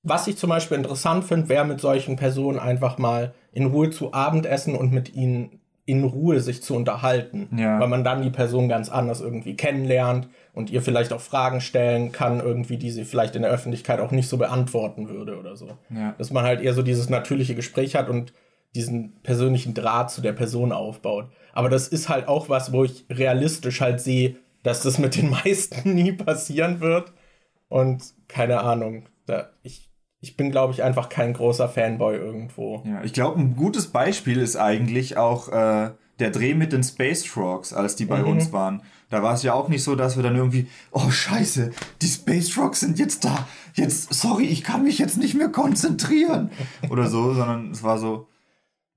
was 0.03 0.27
ich 0.27 0.38
zum 0.38 0.49
Beispiel 0.49 0.77
interessant 0.77 1.23
finde, 1.23 1.49
wäre 1.49 1.65
mit 1.65 1.82
solchen 1.82 2.15
Personen 2.15 2.59
einfach 2.59 2.97
mal 2.97 3.34
in 3.51 3.65
Ruhe 3.65 3.89
zu 3.89 4.13
Abendessen 4.13 4.75
und 4.75 4.91
mit 4.91 5.13
ihnen 5.13 5.59
in 5.89 6.03
Ruhe 6.03 6.39
sich 6.39 6.61
zu 6.61 6.75
unterhalten, 6.75 7.49
ja. 7.57 7.79
weil 7.79 7.87
man 7.87 8.03
dann 8.03 8.21
die 8.21 8.29
Person 8.29 8.69
ganz 8.69 8.89
anders 8.89 9.21
irgendwie 9.21 9.55
kennenlernt 9.55 10.29
und 10.53 10.69
ihr 10.69 10.83
vielleicht 10.83 11.11
auch 11.11 11.19
Fragen 11.19 11.61
stellen 11.61 12.11
kann, 12.11 12.39
irgendwie, 12.41 12.77
die 12.77 12.91
sie 12.91 13.05
vielleicht 13.05 13.35
in 13.35 13.41
der 13.41 13.49
Öffentlichkeit 13.49 13.99
auch 13.99 14.11
nicht 14.11 14.29
so 14.29 14.37
beantworten 14.37 15.09
würde 15.09 15.39
oder 15.39 15.55
so. 15.55 15.77
Ja. 15.89 16.13
Dass 16.19 16.29
man 16.29 16.43
halt 16.43 16.61
eher 16.61 16.75
so 16.75 16.83
dieses 16.83 17.09
natürliche 17.09 17.55
Gespräch 17.55 17.95
hat 17.95 18.07
und 18.07 18.33
diesen 18.75 19.13
persönlichen 19.23 19.73
Draht 19.73 20.11
zu 20.11 20.21
der 20.21 20.33
Person 20.33 20.71
aufbaut. 20.71 21.25
Aber 21.53 21.69
das 21.69 21.87
ist 21.87 22.07
halt 22.07 22.27
auch 22.27 22.49
was, 22.49 22.71
wo 22.71 22.83
ich 22.83 23.05
realistisch 23.09 23.81
halt 23.81 23.99
sehe, 23.99 24.35
dass 24.61 24.83
das 24.83 24.99
mit 24.99 25.15
den 25.15 25.29
meisten 25.43 25.95
nie 25.95 26.11
passieren 26.11 26.81
wird. 26.81 27.11
Und 27.67 28.03
keine 28.27 28.61
Ahnung, 28.61 29.05
da 29.25 29.49
ich 29.63 29.89
ich 30.22 30.36
bin, 30.36 30.51
glaube 30.51 30.74
ich, 30.74 30.84
einfach 30.84 31.09
kein 31.09 31.34
großer 31.34 31.70
Fanboy 31.70 32.15
irgendwo. 32.15 32.84
Ja, 32.86 33.03
ich 33.03 33.13
glaube, 33.13 33.39
ein 33.39 33.55
gutes 33.55 33.88
Beispiel 33.88 34.39
ist 34.39 34.57
eigentlich 34.57 35.17
auch 35.17 35.47
äh, 35.49 35.91
der 36.20 36.32
Dreh 36.32 36.53
mit 36.53 36.74
den 36.74 36.84
Space 36.84 37.26
Frogs, 37.26 37.74
als 37.74 37.95
die 37.95 38.05
bei 38.05 38.22
mhm. 38.22 38.30
uns 38.30 38.51
waren. 38.51 38.82
Da 39.09 39.24
war 39.24 39.34
es 39.34 39.43
ja 39.43 39.53
auch 39.53 39.70
nicht 39.70 39.84
so, 39.84 39.95
dass 39.95 40.17
wir 40.17 40.24
dann 40.24 40.36
irgendwie, 40.36 40.67
oh 40.91 41.09
Scheiße, 41.09 41.72
die 42.01 42.07
Space 42.07 42.49
Frogs 42.49 42.82
sind 42.82 42.99
jetzt 42.99 43.26
da. 43.26 43.47
Jetzt, 43.74 44.13
sorry, 44.13 44.45
ich 44.45 44.63
kann 44.63 44.84
mich 44.84 44.99
jetzt 44.99 45.17
nicht 45.17 45.36
mehr 45.36 45.49
konzentrieren. 45.49 46.51
Oder 46.89 47.07
so, 47.07 47.34
sondern 47.34 47.72
es 47.72 47.82
war 47.82 47.97
so, 47.97 48.28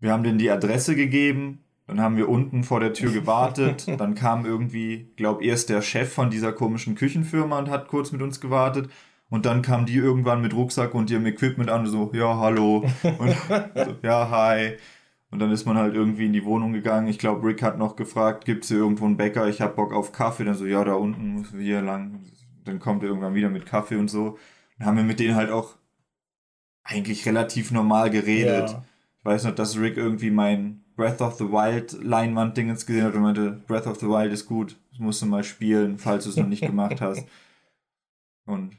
wir 0.00 0.12
haben 0.12 0.24
denen 0.24 0.38
die 0.38 0.50
Adresse 0.50 0.96
gegeben, 0.96 1.60
dann 1.86 2.00
haben 2.00 2.16
wir 2.16 2.28
unten 2.28 2.64
vor 2.64 2.80
der 2.80 2.92
Tür 2.92 3.12
gewartet. 3.12 3.86
Dann 3.98 4.14
kam 4.14 4.46
irgendwie, 4.46 5.12
glaube 5.16 5.44
erst 5.44 5.68
der 5.68 5.82
Chef 5.82 6.12
von 6.12 6.30
dieser 6.30 6.52
komischen 6.52 6.94
Küchenfirma 6.94 7.58
und 7.58 7.70
hat 7.70 7.88
kurz 7.88 8.12
mit 8.12 8.22
uns 8.22 8.40
gewartet. 8.40 8.88
Und 9.32 9.46
dann 9.46 9.62
kam 9.62 9.86
die 9.86 9.96
irgendwann 9.96 10.42
mit 10.42 10.52
Rucksack 10.52 10.94
und 10.94 11.10
ihrem 11.10 11.24
Equipment 11.24 11.70
an 11.70 11.86
und 11.86 11.86
so, 11.86 12.10
ja, 12.12 12.36
hallo. 12.36 12.84
Und 13.02 13.30
so, 13.74 13.96
ja, 14.02 14.28
hi. 14.28 14.76
Und 15.30 15.38
dann 15.38 15.50
ist 15.50 15.64
man 15.64 15.78
halt 15.78 15.94
irgendwie 15.94 16.26
in 16.26 16.34
die 16.34 16.44
Wohnung 16.44 16.74
gegangen. 16.74 17.08
Ich 17.08 17.18
glaube, 17.18 17.46
Rick 17.46 17.62
hat 17.62 17.78
noch 17.78 17.96
gefragt, 17.96 18.44
gibt 18.44 18.64
es 18.64 18.68
hier 18.68 18.76
irgendwo 18.76 19.06
einen 19.06 19.16
Bäcker? 19.16 19.48
Ich 19.48 19.62
habe 19.62 19.74
Bock 19.74 19.94
auf 19.94 20.12
Kaffee. 20.12 20.44
Dann 20.44 20.54
so, 20.54 20.66
ja, 20.66 20.84
da 20.84 20.96
unten 20.96 21.36
müssen 21.36 21.58
wir 21.58 21.64
hier 21.64 21.80
lang. 21.80 22.20
Dann 22.66 22.78
kommt 22.78 23.02
er 23.04 23.08
irgendwann 23.08 23.34
wieder 23.34 23.48
mit 23.48 23.64
Kaffee 23.64 23.96
und 23.96 24.08
so. 24.08 24.36
Dann 24.76 24.88
haben 24.88 24.96
wir 24.98 25.04
mit 25.04 25.18
denen 25.18 25.34
halt 25.34 25.48
auch 25.48 25.76
eigentlich 26.84 27.24
relativ 27.24 27.70
normal 27.70 28.10
geredet. 28.10 28.68
Ja. 28.68 28.84
Ich 29.20 29.24
weiß 29.24 29.44
noch, 29.44 29.54
dass 29.54 29.78
Rick 29.78 29.96
irgendwie 29.96 30.30
mein 30.30 30.84
Breath 30.94 31.22
of 31.22 31.36
the 31.36 31.46
Wild 31.46 31.94
Leinwand-Dingens 32.04 32.84
gesehen 32.84 33.04
hat 33.04 33.14
und 33.14 33.22
meinte, 33.22 33.62
Breath 33.66 33.86
of 33.86 33.98
the 33.98 34.08
Wild 34.08 34.30
ist 34.30 34.44
gut. 34.44 34.76
Das 34.90 35.00
musst 35.00 35.22
du 35.22 35.26
mal 35.26 35.42
spielen, 35.42 35.96
falls 35.96 36.24
du 36.24 36.30
es 36.30 36.36
noch 36.36 36.48
nicht 36.48 36.66
gemacht 36.66 37.00
hast. 37.00 37.26
Und 38.44 38.76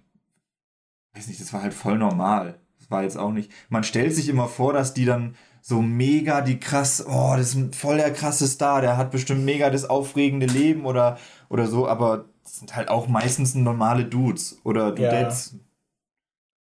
weiß 1.15 1.27
nicht, 1.27 1.41
das 1.41 1.53
war 1.53 1.61
halt 1.61 1.73
voll 1.73 1.97
normal. 1.97 2.59
Das 2.79 2.91
war 2.91 3.03
jetzt 3.03 3.17
auch 3.17 3.31
nicht. 3.31 3.51
Man 3.69 3.83
stellt 3.83 4.13
sich 4.13 4.29
immer 4.29 4.47
vor, 4.47 4.73
dass 4.73 4.93
die 4.93 5.05
dann 5.05 5.35
so 5.61 5.81
mega 5.81 6.41
die 6.41 6.59
krass, 6.59 7.05
oh, 7.07 7.35
das 7.37 7.55
ist 7.55 7.75
voll 7.75 7.97
der 7.97 8.11
krasse 8.11 8.47
Star, 8.47 8.81
der 8.81 8.97
hat 8.97 9.11
bestimmt 9.11 9.45
mega 9.45 9.69
das 9.69 9.89
aufregende 9.89 10.45
Leben 10.45 10.85
oder, 10.85 11.17
oder 11.49 11.67
so, 11.67 11.87
aber 11.87 12.25
das 12.43 12.59
sind 12.59 12.75
halt 12.75 12.89
auch 12.89 13.07
meistens 13.07 13.55
normale 13.55 14.03
Dudes 14.03 14.59
oder 14.65 14.91
Dudettes. 14.91 15.53
Ja. 15.53 15.59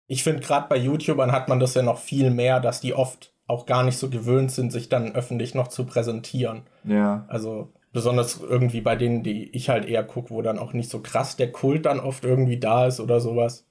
Ich 0.07 0.23
finde, 0.23 0.41
gerade 0.41 0.67
bei 0.67 0.77
YouTubern 0.77 1.31
hat 1.31 1.49
man 1.49 1.59
das 1.59 1.75
ja 1.75 1.83
noch 1.83 1.99
viel 1.99 2.31
mehr, 2.31 2.59
dass 2.59 2.81
die 2.81 2.95
oft 2.95 3.31
auch 3.45 3.67
gar 3.67 3.83
nicht 3.83 3.97
so 3.97 4.09
gewöhnt 4.09 4.51
sind, 4.51 4.71
sich 4.71 4.89
dann 4.89 5.13
öffentlich 5.13 5.53
noch 5.53 5.67
zu 5.67 5.85
präsentieren. 5.85 6.63
Ja. 6.83 7.25
Also 7.27 7.71
besonders 7.91 8.39
irgendwie 8.39 8.81
bei 8.81 8.95
denen, 8.95 9.21
die 9.21 9.49
ich 9.51 9.69
halt 9.69 9.85
eher 9.85 10.03
gucke, 10.03 10.31
wo 10.31 10.41
dann 10.41 10.57
auch 10.57 10.73
nicht 10.73 10.89
so 10.89 10.99
krass 10.99 11.35
der 11.35 11.51
Kult 11.51 11.85
dann 11.85 11.99
oft 11.99 12.23
irgendwie 12.23 12.59
da 12.59 12.87
ist 12.87 12.99
oder 12.99 13.19
sowas. 13.19 13.67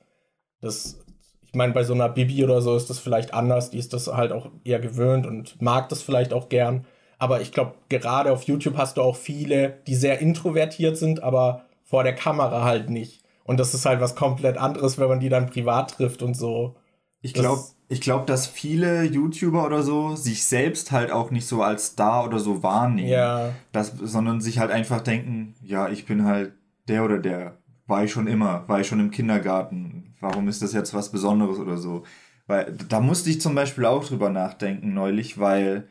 Das, 0.60 0.98
ich 1.46 1.54
meine, 1.54 1.72
bei 1.72 1.84
so 1.84 1.94
einer 1.94 2.08
Bibi 2.08 2.44
oder 2.44 2.60
so 2.60 2.76
ist 2.76 2.90
das 2.90 2.98
vielleicht 2.98 3.34
anders, 3.34 3.70
die 3.70 3.78
ist 3.78 3.92
das 3.92 4.08
halt 4.08 4.32
auch 4.32 4.50
eher 4.64 4.80
gewöhnt 4.80 5.26
und 5.26 5.60
mag 5.62 5.88
das 5.88 6.02
vielleicht 6.02 6.32
auch 6.32 6.48
gern. 6.48 6.86
Aber 7.18 7.40
ich 7.40 7.52
glaube, 7.52 7.74
gerade 7.88 8.32
auf 8.32 8.44
YouTube 8.44 8.76
hast 8.76 8.96
du 8.96 9.02
auch 9.02 9.16
viele, 9.16 9.78
die 9.86 9.94
sehr 9.94 10.20
introvertiert 10.20 10.96
sind, 10.96 11.22
aber 11.22 11.64
vor 11.84 12.04
der 12.04 12.14
Kamera 12.14 12.64
halt 12.64 12.90
nicht. 12.90 13.22
Und 13.44 13.58
das 13.58 13.74
ist 13.74 13.86
halt 13.86 14.00
was 14.00 14.14
komplett 14.14 14.58
anderes, 14.58 14.98
wenn 14.98 15.08
man 15.08 15.20
die 15.20 15.30
dann 15.30 15.48
privat 15.48 15.92
trifft 15.92 16.22
und 16.22 16.34
so. 16.34 16.76
Ich 17.22 17.32
glaube, 17.32 17.62
ich 17.88 18.00
glaube, 18.00 18.26
dass 18.26 18.46
viele 18.46 19.04
YouTuber 19.04 19.64
oder 19.64 19.82
so 19.82 20.14
sich 20.14 20.44
selbst 20.44 20.92
halt 20.92 21.10
auch 21.10 21.30
nicht 21.30 21.46
so 21.46 21.62
als 21.62 21.86
Star 21.86 22.26
oder 22.26 22.38
so 22.38 22.62
wahrnehmen. 22.62 23.08
Ja. 23.08 23.54
Das, 23.72 23.94
sondern 24.00 24.40
sich 24.40 24.58
halt 24.58 24.70
einfach 24.70 25.00
denken, 25.00 25.54
ja, 25.62 25.88
ich 25.88 26.04
bin 26.04 26.24
halt 26.24 26.52
der 26.86 27.04
oder 27.04 27.18
der. 27.18 27.57
War 27.88 28.04
ich 28.04 28.12
schon 28.12 28.26
immer, 28.28 28.68
war 28.68 28.80
ich 28.80 28.86
schon 28.86 29.00
im 29.00 29.10
Kindergarten. 29.10 30.14
Warum 30.20 30.46
ist 30.48 30.62
das 30.62 30.72
jetzt 30.74 30.94
was 30.94 31.10
Besonderes 31.10 31.58
oder 31.58 31.78
so? 31.78 32.04
Weil 32.46 32.76
da 32.88 33.00
musste 33.00 33.30
ich 33.30 33.40
zum 33.40 33.54
Beispiel 33.54 33.86
auch 33.86 34.04
drüber 34.04 34.30
nachdenken 34.30 34.94
neulich, 34.94 35.38
weil 35.38 35.88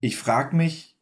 ich 0.00 0.16
frage 0.16 0.56
mich, 0.56 0.98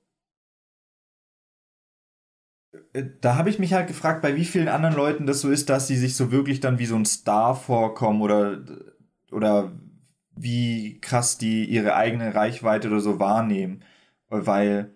äh, 2.93 3.05
da 3.21 3.37
habe 3.37 3.51
ich 3.51 3.59
mich 3.59 3.73
halt 3.73 3.89
gefragt, 3.89 4.23
bei 4.23 4.37
wie 4.37 4.45
vielen 4.45 4.69
anderen 4.69 4.95
Leuten 4.95 5.27
das 5.27 5.41
so 5.41 5.51
ist, 5.51 5.71
dass 5.71 5.87
sie 5.89 5.97
sich 5.97 6.17
so 6.17 6.31
wirklich 6.31 6.61
dann 6.61 6.79
wie 6.79 6.87
so 6.87 6.97
ein 6.97 7.07
Star 7.07 7.55
vorkommen 7.57 8.21
oder, 8.23 8.63
oder 9.33 9.73
wie 10.37 11.01
krass 11.01 11.39
die 11.39 11.65
ihre 11.65 11.97
eigene 11.97 12.35
Reichweite 12.35 12.89
oder 12.89 13.01
so 13.01 13.19
wahrnehmen. 13.21 13.83
Weil 14.29 14.96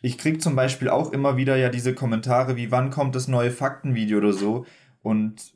ich 0.00 0.18
krieg 0.18 0.40
zum 0.40 0.56
Beispiel 0.56 0.88
auch 0.88 1.12
immer 1.12 1.36
wieder 1.36 1.56
ja 1.56 1.68
diese 1.68 1.94
Kommentare 1.94 2.56
wie, 2.56 2.70
wann 2.70 2.90
kommt 2.90 3.14
das 3.14 3.28
neue 3.28 3.50
Faktenvideo 3.50 4.18
oder 4.18 4.32
so 4.32 4.66
und 5.02 5.52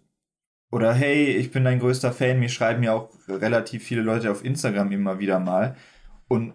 oder 0.72 0.94
hey, 0.94 1.26
ich 1.26 1.50
bin 1.50 1.64
dein 1.64 1.80
größter 1.80 2.12
Fan, 2.12 2.40
mir 2.40 2.48
schreiben 2.48 2.82
ja 2.82 2.94
auch 2.94 3.10
relativ 3.28 3.84
viele 3.84 4.00
Leute 4.00 4.30
auf 4.30 4.42
Instagram 4.42 4.90
immer 4.90 5.18
wieder 5.18 5.38
mal. 5.38 5.76
Und 6.28 6.54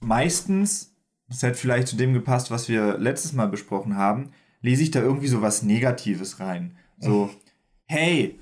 meistens, 0.00 0.96
das 1.28 1.42
hätte 1.42 1.58
vielleicht 1.58 1.88
zu 1.88 1.96
dem 1.96 2.14
gepasst, 2.14 2.50
was 2.50 2.70
wir 2.70 2.96
letztes 2.96 3.34
Mal 3.34 3.48
besprochen 3.48 3.96
haben, 3.96 4.30
lese 4.62 4.82
ich 4.82 4.90
da 4.90 5.00
irgendwie 5.02 5.28
so 5.28 5.42
was 5.42 5.62
Negatives 5.62 6.40
rein. 6.40 6.78
So, 6.98 7.28
hey, 7.86 8.40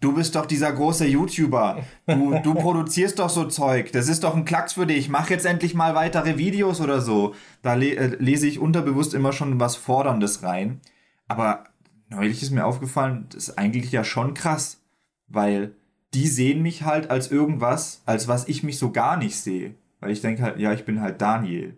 du 0.00 0.12
bist 0.14 0.34
doch 0.34 0.46
dieser 0.46 0.72
große 0.72 1.06
YouTuber. 1.06 1.82
Du, 2.06 2.38
du 2.42 2.54
produzierst 2.54 3.18
doch 3.18 3.30
so 3.30 3.46
Zeug. 3.46 3.92
Das 3.92 4.08
ist 4.08 4.24
doch 4.24 4.34
ein 4.34 4.44
Klacks 4.44 4.74
für 4.74 4.86
dich. 4.86 5.08
Mach 5.08 5.30
jetzt 5.30 5.46
endlich 5.46 5.74
mal 5.74 5.94
weitere 5.94 6.38
Videos 6.38 6.80
oder 6.80 7.00
so. 7.00 7.34
Da 7.62 7.74
le 7.74 7.96
äh, 7.96 8.16
lese 8.18 8.46
ich 8.46 8.58
unterbewusst 8.58 9.14
immer 9.14 9.32
schon 9.32 9.60
was 9.60 9.76
Forderndes 9.76 10.42
rein. 10.42 10.80
Aber 11.26 11.64
neulich 12.08 12.42
ist 12.42 12.50
mir 12.50 12.64
aufgefallen, 12.64 13.26
das 13.30 13.48
ist 13.48 13.58
eigentlich 13.58 13.92
ja 13.92 14.04
schon 14.04 14.34
krass. 14.34 14.80
Weil 15.26 15.74
die 16.14 16.26
sehen 16.26 16.62
mich 16.62 16.84
halt 16.84 17.10
als 17.10 17.30
irgendwas, 17.30 18.02
als 18.06 18.28
was 18.28 18.48
ich 18.48 18.62
mich 18.62 18.78
so 18.78 18.92
gar 18.92 19.16
nicht 19.16 19.36
sehe. 19.36 19.74
Weil 20.00 20.10
ich 20.10 20.20
denke 20.20 20.42
halt, 20.42 20.58
ja, 20.58 20.72
ich 20.72 20.84
bin 20.84 21.00
halt 21.00 21.20
Daniel. 21.20 21.76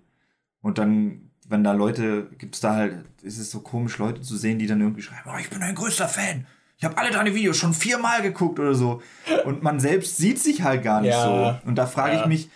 Und 0.61 0.79
dann, 0.79 1.31
wenn 1.49 1.65
da 1.65 1.73
Leute, 1.73 2.29
gibt 2.39 2.55
es 2.55 2.61
da 2.61 2.75
halt, 2.75 3.05
ist 3.23 3.39
es 3.39 3.51
so 3.51 3.61
komisch, 3.61 3.99
Leute 3.99 4.21
zu 4.21 4.37
sehen, 4.37 4.59
die 4.59 4.67
dann 4.67 4.81
irgendwie 4.81 5.03
schreiben, 5.03 5.31
oh, 5.35 5.39
ich 5.41 5.51
bin 5.51 5.61
dein 5.61 5.75
größter 5.75 6.07
Fan. 6.07 6.47
Ich 6.81 6.85
habe 6.87 6.97
alle 6.97 7.11
deine 7.11 7.35
Videos 7.35 7.59
schon 7.59 7.75
viermal 7.75 8.23
geguckt 8.23 8.59
oder 8.59 8.75
so. 8.75 9.03
Und 9.45 9.63
man 9.63 9.81
selbst 9.81 10.17
sieht 10.17 10.39
sich 10.39 10.63
halt 10.63 10.83
gar 10.83 11.03
nicht 11.03 11.11
ja. 11.11 11.61
so. 11.63 11.69
Und 11.69 11.77
da 11.77 11.85
frage 11.85 12.15
ja. 12.15 12.23
ich 12.23 12.27
mich, 12.27 12.49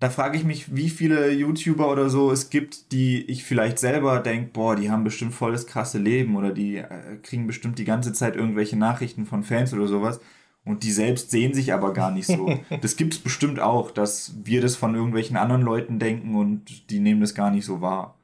da 0.00 0.08
frage 0.08 0.38
ich 0.38 0.44
mich, 0.44 0.74
wie 0.74 0.88
viele 0.88 1.30
YouTuber 1.32 1.92
oder 1.92 2.08
so 2.08 2.32
es 2.32 2.48
gibt, 2.48 2.92
die 2.92 3.22
ich 3.30 3.44
vielleicht 3.44 3.78
selber 3.78 4.20
denke, 4.20 4.52
boah, 4.54 4.74
die 4.74 4.90
haben 4.90 5.04
bestimmt 5.04 5.34
voll 5.34 5.52
das 5.52 5.66
krasse 5.66 5.98
Leben 5.98 6.34
oder 6.36 6.50
die 6.50 6.78
äh, 6.78 7.18
kriegen 7.22 7.46
bestimmt 7.46 7.78
die 7.78 7.84
ganze 7.84 8.14
Zeit 8.14 8.36
irgendwelche 8.36 8.76
Nachrichten 8.76 9.26
von 9.26 9.42
Fans 9.42 9.74
oder 9.74 9.86
sowas. 9.86 10.18
Und 10.64 10.82
die 10.82 10.92
selbst 10.92 11.30
sehen 11.30 11.52
sich 11.52 11.74
aber 11.74 11.92
gar 11.92 12.10
nicht 12.10 12.26
so. 12.26 12.58
das 12.80 12.96
gibt 12.96 13.12
es 13.12 13.18
bestimmt 13.18 13.60
auch, 13.60 13.90
dass 13.90 14.32
wir 14.44 14.62
das 14.62 14.76
von 14.76 14.94
irgendwelchen 14.94 15.36
anderen 15.36 15.62
Leuten 15.62 15.98
denken 15.98 16.36
und 16.36 16.88
die 16.88 17.00
nehmen 17.00 17.20
das 17.20 17.34
gar 17.34 17.50
nicht 17.50 17.66
so 17.66 17.82
wahr. 17.82 18.16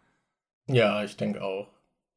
Ja, 0.68 1.04
ich 1.04 1.18
denke 1.18 1.42
auch. 1.42 1.68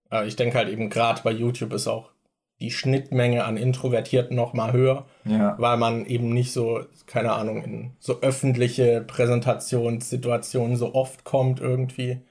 Aber 0.09 0.25
ich 0.25 0.37
denke 0.37 0.57
halt 0.57 0.69
eben 0.69 0.89
gerade 0.89 1.21
bei 1.23 1.31
YouTube 1.31 1.73
ist 1.73 1.87
auch 1.87 2.11
die 2.59 2.71
Schnittmenge 2.71 3.45
an 3.45 3.57
Introvertierten 3.57 4.35
noch 4.35 4.53
mal 4.53 4.71
höher, 4.73 5.05
ja. 5.25 5.55
weil 5.59 5.77
man 5.77 6.05
eben 6.05 6.29
nicht 6.29 6.51
so, 6.51 6.81
keine 7.05 7.33
Ahnung, 7.33 7.63
in 7.63 7.91
so 7.99 8.21
öffentliche 8.21 9.01
Präsentationssituationen 9.01 10.75
so 10.75 10.95
oft 10.95 11.23
kommt 11.23 11.59
irgendwie. 11.59 12.21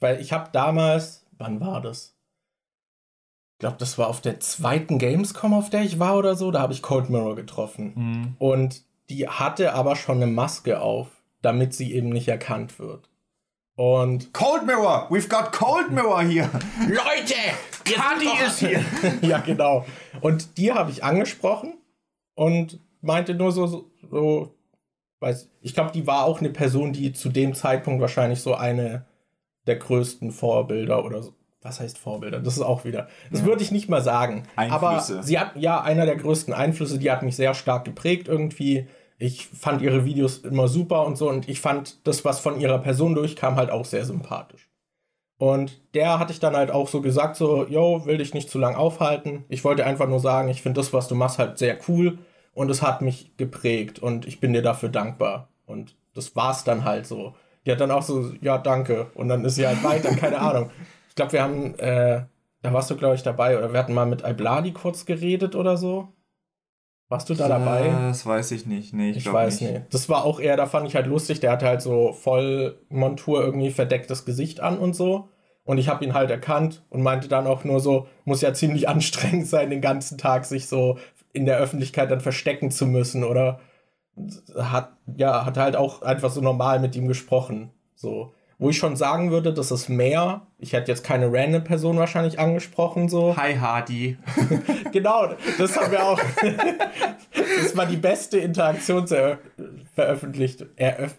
Weil 0.00 0.20
ich 0.20 0.32
habe 0.32 0.50
damals, 0.52 1.24
wann 1.38 1.60
war 1.60 1.80
das? 1.80 2.16
Ich 3.54 3.60
glaube, 3.60 3.76
das 3.78 3.96
war 3.96 4.08
auf 4.08 4.20
der 4.20 4.40
zweiten 4.40 4.98
Gamescom, 4.98 5.54
auf 5.54 5.70
der 5.70 5.82
ich 5.82 5.98
war 5.98 6.16
oder 6.18 6.34
so, 6.34 6.50
da 6.50 6.60
habe 6.60 6.72
ich 6.72 6.82
Cold 6.82 7.08
Mirror 7.08 7.36
getroffen. 7.36 7.92
Mhm. 7.94 8.34
Und 8.38 8.82
die 9.08 9.28
hatte 9.28 9.72
aber 9.72 9.96
schon 9.96 10.16
eine 10.16 10.26
Maske 10.26 10.80
auf, 10.80 11.08
damit 11.42 11.74
sie 11.74 11.94
eben 11.94 12.08
nicht 12.10 12.28
erkannt 12.28 12.78
wird. 12.78 13.08
Und 13.76 14.32
Cold 14.32 14.64
Mirror, 14.64 15.08
we've 15.10 15.28
got 15.28 15.52
Cold 15.52 15.90
Mirror 15.90 16.22
hier. 16.22 16.50
Leute, 16.88 17.34
Kadi 17.84 18.26
ist 18.46 18.58
hier. 18.58 18.82
ja, 19.20 19.38
genau. 19.38 19.84
Und 20.22 20.56
die 20.56 20.72
habe 20.72 20.90
ich 20.90 21.04
angesprochen 21.04 21.74
und 22.34 22.80
meinte 23.02 23.34
nur 23.34 23.52
so, 23.52 23.66
so, 23.66 23.90
so 24.10 24.54
weiß, 25.20 25.50
ich 25.60 25.74
glaube, 25.74 25.92
die 25.92 26.06
war 26.06 26.24
auch 26.24 26.40
eine 26.40 26.48
Person, 26.48 26.94
die 26.94 27.12
zu 27.12 27.28
dem 27.28 27.54
Zeitpunkt 27.54 28.00
wahrscheinlich 28.00 28.40
so 28.40 28.54
eine 28.54 29.04
der 29.66 29.76
größten 29.76 30.32
Vorbilder 30.32 31.04
oder 31.04 31.22
so. 31.22 31.34
Was 31.60 31.80
heißt 31.80 31.98
Vorbilder? 31.98 32.40
Das 32.40 32.56
ist 32.56 32.62
auch 32.62 32.84
wieder. 32.84 33.08
Das 33.30 33.40
ja. 33.40 33.46
würde 33.46 33.62
ich 33.62 33.72
nicht 33.72 33.90
mal 33.90 34.02
sagen. 34.02 34.44
Einflüsse. 34.56 34.74
Aber 34.74 35.22
sie 35.22 35.38
hat 35.38 35.56
ja 35.56 35.82
einer 35.82 36.06
der 36.06 36.16
größten 36.16 36.54
Einflüsse, 36.54 36.98
die 36.98 37.10
hat 37.10 37.22
mich 37.22 37.36
sehr 37.36 37.52
stark 37.52 37.84
geprägt 37.84 38.28
irgendwie 38.28 38.88
ich 39.18 39.46
fand 39.46 39.82
ihre 39.82 40.04
Videos 40.04 40.38
immer 40.38 40.68
super 40.68 41.06
und 41.06 41.16
so 41.16 41.28
und 41.28 41.48
ich 41.48 41.60
fand 41.60 42.06
das, 42.06 42.24
was 42.24 42.40
von 42.40 42.60
ihrer 42.60 42.78
Person 42.78 43.14
durchkam, 43.14 43.56
halt 43.56 43.70
auch 43.70 43.84
sehr 43.84 44.04
sympathisch. 44.04 44.68
Und 45.38 45.80
der 45.94 46.18
hatte 46.18 46.32
ich 46.32 46.40
dann 46.40 46.56
halt 46.56 46.70
auch 46.70 46.88
so 46.88 47.00
gesagt, 47.02 47.36
so, 47.36 47.66
yo, 47.66 48.06
will 48.06 48.18
dich 48.18 48.32
nicht 48.32 48.48
zu 48.50 48.58
lang 48.58 48.74
aufhalten. 48.74 49.44
Ich 49.48 49.64
wollte 49.64 49.84
einfach 49.84 50.08
nur 50.08 50.20
sagen, 50.20 50.48
ich 50.48 50.62
finde 50.62 50.80
das, 50.80 50.92
was 50.92 51.08
du 51.08 51.14
machst, 51.14 51.38
halt 51.38 51.58
sehr 51.58 51.78
cool 51.88 52.18
und 52.54 52.70
es 52.70 52.80
hat 52.80 53.02
mich 53.02 53.36
geprägt 53.36 53.98
und 53.98 54.26
ich 54.26 54.40
bin 54.40 54.54
dir 54.54 54.62
dafür 54.62 54.88
dankbar. 54.88 55.48
Und 55.66 55.94
das 56.14 56.34
war's 56.36 56.64
dann 56.64 56.84
halt 56.84 57.06
so. 57.06 57.34
Die 57.66 57.72
hat 57.72 57.80
dann 57.80 57.90
auch 57.90 58.02
so, 58.02 58.32
ja, 58.40 58.56
danke. 58.58 59.10
Und 59.14 59.28
dann 59.28 59.44
ist 59.44 59.56
sie 59.56 59.66
halt 59.66 59.84
weiter, 59.84 60.10
keine 60.16 60.38
Ahnung. 60.40 60.70
Ich 61.08 61.14
glaube, 61.14 61.32
wir 61.32 61.42
haben, 61.42 61.74
äh, 61.78 62.24
da 62.62 62.72
warst 62.72 62.90
du, 62.90 62.96
glaube 62.96 63.14
ich, 63.14 63.22
dabei, 63.22 63.58
oder 63.58 63.72
wir 63.72 63.78
hatten 63.78 63.94
mal 63.94 64.06
mit 64.06 64.22
Ibladi 64.26 64.72
kurz 64.72 65.04
geredet 65.04 65.54
oder 65.54 65.76
so. 65.76 66.08
Warst 67.08 67.30
du 67.30 67.34
da 67.34 67.48
dabei? 67.48 67.88
Das 68.08 68.26
weiß 68.26 68.50
ich 68.50 68.66
nicht. 68.66 68.92
Nee, 68.92 69.10
ich, 69.10 69.18
ich 69.18 69.32
weiß 69.32 69.60
nicht. 69.60 69.72
nicht. 69.72 69.94
Das 69.94 70.08
war 70.08 70.24
auch 70.24 70.40
eher, 70.40 70.56
da 70.56 70.66
fand 70.66 70.88
ich 70.88 70.96
halt 70.96 71.06
lustig. 71.06 71.38
Der 71.38 71.52
hatte 71.52 71.66
halt 71.66 71.80
so 71.80 72.12
voll 72.12 72.80
Montur 72.88 73.44
irgendwie 73.44 73.70
verdecktes 73.70 74.24
Gesicht 74.24 74.60
an 74.60 74.78
und 74.78 74.96
so. 74.96 75.28
Und 75.64 75.78
ich 75.78 75.88
habe 75.88 76.04
ihn 76.04 76.14
halt 76.14 76.30
erkannt 76.30 76.84
und 76.90 77.02
meinte 77.02 77.28
dann 77.28 77.46
auch 77.46 77.64
nur 77.64 77.80
so, 77.80 78.08
muss 78.24 78.40
ja 78.40 78.52
ziemlich 78.54 78.88
anstrengend 78.88 79.46
sein, 79.46 79.70
den 79.70 79.80
ganzen 79.80 80.18
Tag 80.18 80.44
sich 80.46 80.66
so 80.66 80.98
in 81.32 81.46
der 81.46 81.58
Öffentlichkeit 81.58 82.10
dann 82.10 82.20
verstecken 82.20 82.70
zu 82.70 82.86
müssen. 82.86 83.22
Oder 83.22 83.60
hat, 84.56 84.96
ja, 85.16 85.44
hat 85.44 85.58
halt 85.58 85.76
auch 85.76 86.02
einfach 86.02 86.30
so 86.30 86.40
normal 86.40 86.80
mit 86.80 86.96
ihm 86.96 87.06
gesprochen. 87.06 87.70
So. 87.94 88.32
Wo 88.58 88.70
ich 88.70 88.78
schon 88.78 88.96
sagen 88.96 89.30
würde, 89.30 89.52
das 89.52 89.70
ist 89.70 89.90
mehr. 89.90 90.46
Ich 90.58 90.72
hätte 90.72 90.90
jetzt 90.90 91.04
keine 91.04 91.30
random 91.30 91.62
Person 91.62 91.98
wahrscheinlich 91.98 92.38
angesprochen, 92.38 93.08
so. 93.10 93.36
Hi 93.36 93.54
Hardy. 93.56 94.16
genau, 94.92 95.28
das 95.58 95.76
haben 95.78 95.92
wir 95.92 96.02
auch. 96.02 96.18
das 97.62 97.76
war 97.76 97.84
die 97.84 97.96
beste 97.96 98.38
Interaktion 98.38 99.06
veröffentlicht. 99.94 100.64
Eröff 100.76 101.14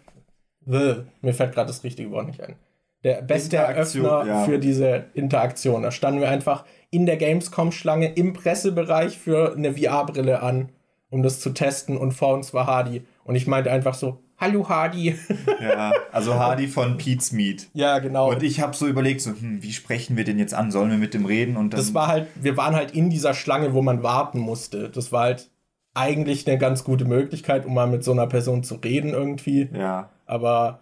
Mir 0.65 1.33
fällt 1.33 1.53
gerade 1.53 1.67
das 1.67 1.83
richtige 1.83 2.09
Wort 2.09 2.25
nicht 2.25 2.41
ein. 2.41 2.55
Der 3.03 3.21
beste 3.21 3.57
Eröffner 3.57 4.25
ja. 4.25 4.43
für 4.43 4.57
diese 4.57 5.05
Interaktion. 5.13 5.83
Da 5.83 5.91
standen 5.91 6.21
wir 6.21 6.29
einfach 6.29 6.65
in 6.89 7.05
der 7.05 7.17
Gamescom-Schlange 7.17 8.13
im 8.13 8.33
Pressebereich 8.33 9.17
für 9.17 9.53
eine 9.55 9.73
VR-Brille 9.73 10.41
an, 10.41 10.69
um 11.11 11.21
das 11.21 11.39
zu 11.39 11.51
testen. 11.51 11.97
Und 11.97 12.13
vor 12.13 12.33
uns 12.33 12.55
war 12.55 12.65
Hardy. 12.65 13.05
Und 13.23 13.35
ich 13.35 13.45
meinte 13.45 13.71
einfach 13.71 13.93
so, 13.93 14.23
Hallo 14.39 14.69
Hardy. 14.69 15.15
ja, 15.61 15.91
also 16.11 16.35
Hardy 16.35 16.67
von 16.67 16.97
Pete's 16.97 17.31
Meat. 17.31 17.67
Ja, 17.73 17.97
genau. 17.97 18.29
Und 18.29 18.43
ich 18.43 18.61
habe 18.61 18.75
so 18.75 18.88
überlegt, 18.88 19.21
so, 19.21 19.31
hm, 19.31 19.63
wie 19.63 19.73
sprechen 19.73 20.15
wir 20.15 20.25
denn 20.25 20.38
jetzt 20.38 20.53
an? 20.53 20.71
Sollen 20.71 20.91
wir 20.91 20.97
mit 20.97 21.15
dem 21.15 21.25
reden? 21.25 21.57
Und 21.57 21.73
das 21.73 21.95
war 21.95 22.07
halt, 22.07 22.27
wir 22.35 22.55
waren 22.55 22.75
halt 22.75 22.91
in 22.91 23.09
dieser 23.09 23.33
Schlange, 23.33 23.73
wo 23.73 23.81
man 23.81 24.03
warten 24.03 24.39
musste. 24.39 24.89
Das 24.89 25.11
war 25.11 25.23
halt 25.23 25.49
eigentlich 25.95 26.47
eine 26.47 26.59
ganz 26.59 26.83
gute 26.83 27.05
Möglichkeit, 27.05 27.65
um 27.65 27.73
mal 27.73 27.88
mit 27.88 28.03
so 28.03 28.11
einer 28.11 28.27
Person 28.27 28.63
zu 28.63 28.75
reden 28.75 29.09
irgendwie. 29.09 29.69
Ja. 29.73 30.11
Aber 30.27 30.81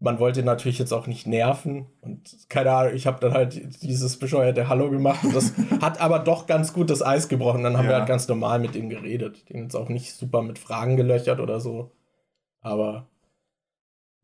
man 0.00 0.18
wollte 0.18 0.42
natürlich 0.42 0.80
jetzt 0.80 0.92
auch 0.92 1.06
nicht 1.06 1.26
nerven 1.26 1.86
und 2.00 2.48
keine 2.48 2.72
Ahnung, 2.72 2.94
ich 2.94 3.06
habe 3.06 3.18
dann 3.20 3.32
halt 3.32 3.82
dieses 3.82 4.16
bescheuerte 4.16 4.68
Hallo 4.68 4.90
gemacht 4.90 5.24
und 5.24 5.34
das 5.34 5.52
hat 5.82 6.00
aber 6.00 6.20
doch 6.20 6.46
ganz 6.46 6.72
gut 6.72 6.90
das 6.90 7.02
Eis 7.02 7.28
gebrochen. 7.28 7.62
Dann 7.62 7.76
haben 7.76 7.84
ja. 7.84 7.90
wir 7.90 7.96
halt 7.98 8.08
ganz 8.08 8.26
normal 8.28 8.58
mit 8.58 8.74
ihm 8.74 8.88
geredet. 8.88 9.48
Den 9.50 9.64
jetzt 9.64 9.76
auch 9.76 9.88
nicht 9.88 10.14
super 10.14 10.42
mit 10.42 10.58
Fragen 10.58 10.96
gelöchert 10.96 11.40
oder 11.40 11.60
so. 11.60 11.92
Aber 12.60 13.06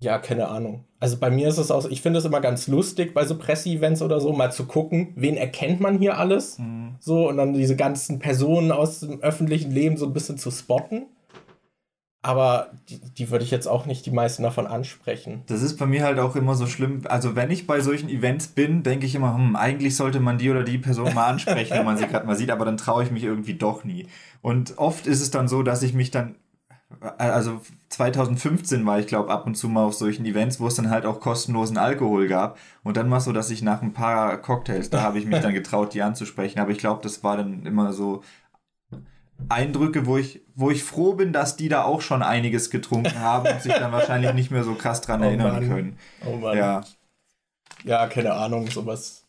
Ja, 0.01 0.19
keine 0.19 0.49
Ahnung. 0.49 0.85
Also 1.01 1.19
bei 1.19 1.31
mir 1.31 1.49
ist 1.49 1.59
es 1.59 1.71
auch, 1.71 1.87
ich 1.87 2.03
finde 2.03 2.19
es 2.19 2.25
immer 2.25 2.41
ganz 2.41 2.67
lustig 2.67 3.15
bei 3.15 3.25
so 3.27 3.37
Presseevents 3.39 4.03
oder 4.03 4.21
so, 4.21 4.33
mal 4.33 4.53
zu 4.53 4.67
gucken, 4.67 5.13
wen 5.17 5.37
erkennt 5.37 5.81
man 5.81 5.99
hier 5.99 6.19
alles. 6.19 6.59
Mhm. 6.59 6.97
So, 6.99 7.29
und 7.29 7.37
dann 7.37 7.53
diese 7.53 7.77
ganzen 7.77 8.19
Personen 8.19 8.73
aus 8.73 9.01
dem 9.01 9.21
öffentlichen 9.21 9.71
Leben 9.71 9.97
so 9.97 10.07
ein 10.07 10.13
bisschen 10.13 10.39
zu 10.39 10.51
spotten. 10.51 11.07
Aber 12.25 12.71
die, 12.89 13.01
die 13.01 13.31
würde 13.31 13.45
ich 13.45 13.51
jetzt 13.51 13.67
auch 13.67 13.85
nicht 13.85 14.07
die 14.07 14.11
meisten 14.11 14.43
davon 14.43 14.67
ansprechen. 14.67 15.43
Das 15.47 15.61
ist 15.61 15.77
bei 15.77 15.85
mir 15.85 16.05
halt 16.05 16.19
auch 16.19 16.37
immer 16.37 16.55
so 16.55 16.67
schlimm. 16.67 17.03
Also, 17.05 17.37
wenn 17.37 17.51
ich 17.51 17.67
bei 17.67 17.81
solchen 17.81 18.09
Events 18.09 18.49
bin, 18.49 18.83
denke 18.83 19.05
ich 19.05 19.15
immer, 19.15 19.35
hm, 19.35 19.57
eigentlich 19.57 19.95
sollte 19.95 20.21
man 20.21 20.39
die 20.39 20.49
oder 20.49 20.65
die 20.65 20.79
Person 20.79 21.13
mal 21.13 21.27
ansprechen, 21.27 21.77
wenn 21.77 21.85
man 21.85 21.99
sie 21.99 22.07
gerade 22.09 22.27
mal 22.27 22.35
sieht, 22.35 22.51
aber 22.51 22.65
dann 22.65 22.79
traue 22.79 23.05
ich 23.05 23.11
mich 23.11 23.25
irgendwie 23.25 23.53
doch 23.55 23.85
nie. 23.85 24.07
Und 24.41 24.79
oft 24.79 25.07
ist 25.07 25.21
es 25.21 25.31
dann 25.31 25.49
so, 25.49 25.63
dass 25.63 25.83
ich 25.83 25.93
mich 25.93 26.11
dann 26.11 26.37
also 27.19 27.61
2015 27.89 28.85
war 28.87 28.99
ich 28.99 29.07
glaube 29.07 29.31
ab 29.31 29.47
und 29.47 29.55
zu 29.55 29.69
mal 29.69 29.85
auf 29.85 29.95
solchen 29.95 30.27
Events, 30.27 30.61
wo 30.61 30.67
es 30.67 30.75
dann 30.75 30.91
halt 30.91 31.07
auch 31.07 31.21
kostenlosen 31.21 31.79
Alkohol 31.79 32.29
gab 32.29 32.59
und 32.83 32.97
dann 32.97 33.11
war 33.11 33.19
es 33.19 33.25
so, 33.25 33.33
dass 33.33 33.51
ich 33.51 33.63
nach 33.63 33.83
ein 33.83 33.93
paar 33.93 34.37
Cocktails, 34.39 34.91
da 34.91 35.03
habe 35.03 35.19
ich 35.19 35.27
mich 35.27 35.41
dann 35.41 35.55
getraut, 35.55 35.95
die 35.95 36.03
anzusprechen, 36.03 36.59
aber 36.61 36.71
ich 36.71 36.79
glaube, 36.79 37.03
das 37.03 37.23
war 37.23 37.37
dann 37.37 37.67
immer 37.67 37.93
so 37.93 38.23
Eindrücke, 39.49 40.07
wo 40.07 40.17
ich, 40.17 40.43
wo 40.55 40.71
ich 40.71 40.85
froh 40.85 41.15
bin, 41.15 41.33
dass 41.33 41.57
die 41.57 41.69
da 41.69 41.83
auch 41.83 42.01
schon 42.01 42.23
einiges 42.23 42.71
getrunken 42.71 43.19
haben 43.21 43.47
und 43.49 43.61
sich 43.61 43.73
dann 43.73 43.93
wahrscheinlich 43.93 44.33
nicht 44.33 44.51
mehr 44.51 44.65
so 44.65 44.75
krass 44.75 45.01
dran 45.01 45.21
oh 45.21 45.25
erinnern 45.25 45.53
Mann. 45.53 45.69
können. 45.69 45.99
Oh 46.25 46.37
Mann. 46.37 46.57
Ja. 46.57 46.85
Ja, 47.83 48.07
keine 48.07 48.33
Ahnung, 48.33 48.69
sowas. 48.71 49.25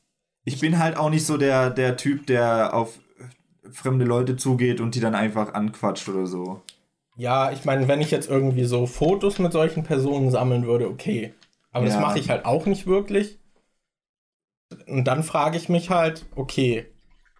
Ich 0.45 0.59
bin 0.59 0.79
halt 0.79 0.95
auch 0.95 1.09
nicht 1.09 1.25
so 1.25 1.37
der, 1.37 1.69
der 1.69 1.97
Typ, 1.97 2.27
der 2.27 2.73
auf 2.73 2.99
fremde 3.71 4.05
Leute 4.05 4.37
zugeht 4.37 4.79
und 4.79 4.95
die 4.95 4.99
dann 4.99 5.15
einfach 5.15 5.53
anquatscht 5.53 6.07
oder 6.07 6.27
so. 6.27 6.61
Ja, 7.15 7.51
ich 7.51 7.65
meine, 7.65 7.87
wenn 7.87 8.01
ich 8.01 8.11
jetzt 8.11 8.29
irgendwie 8.29 8.65
so 8.65 8.85
Fotos 8.85 9.39
mit 9.39 9.53
solchen 9.53 9.83
Personen 9.83 10.31
sammeln 10.31 10.65
würde, 10.65 10.89
okay. 10.89 11.33
Aber 11.71 11.85
ja. 11.85 11.91
das 11.93 12.01
mache 12.01 12.19
ich 12.19 12.29
halt 12.29 12.45
auch 12.45 12.65
nicht 12.65 12.87
wirklich. 12.87 13.39
Und 14.87 15.05
dann 15.05 15.23
frage 15.23 15.57
ich 15.57 15.69
mich 15.69 15.89
halt, 15.89 16.25
okay, 16.35 16.87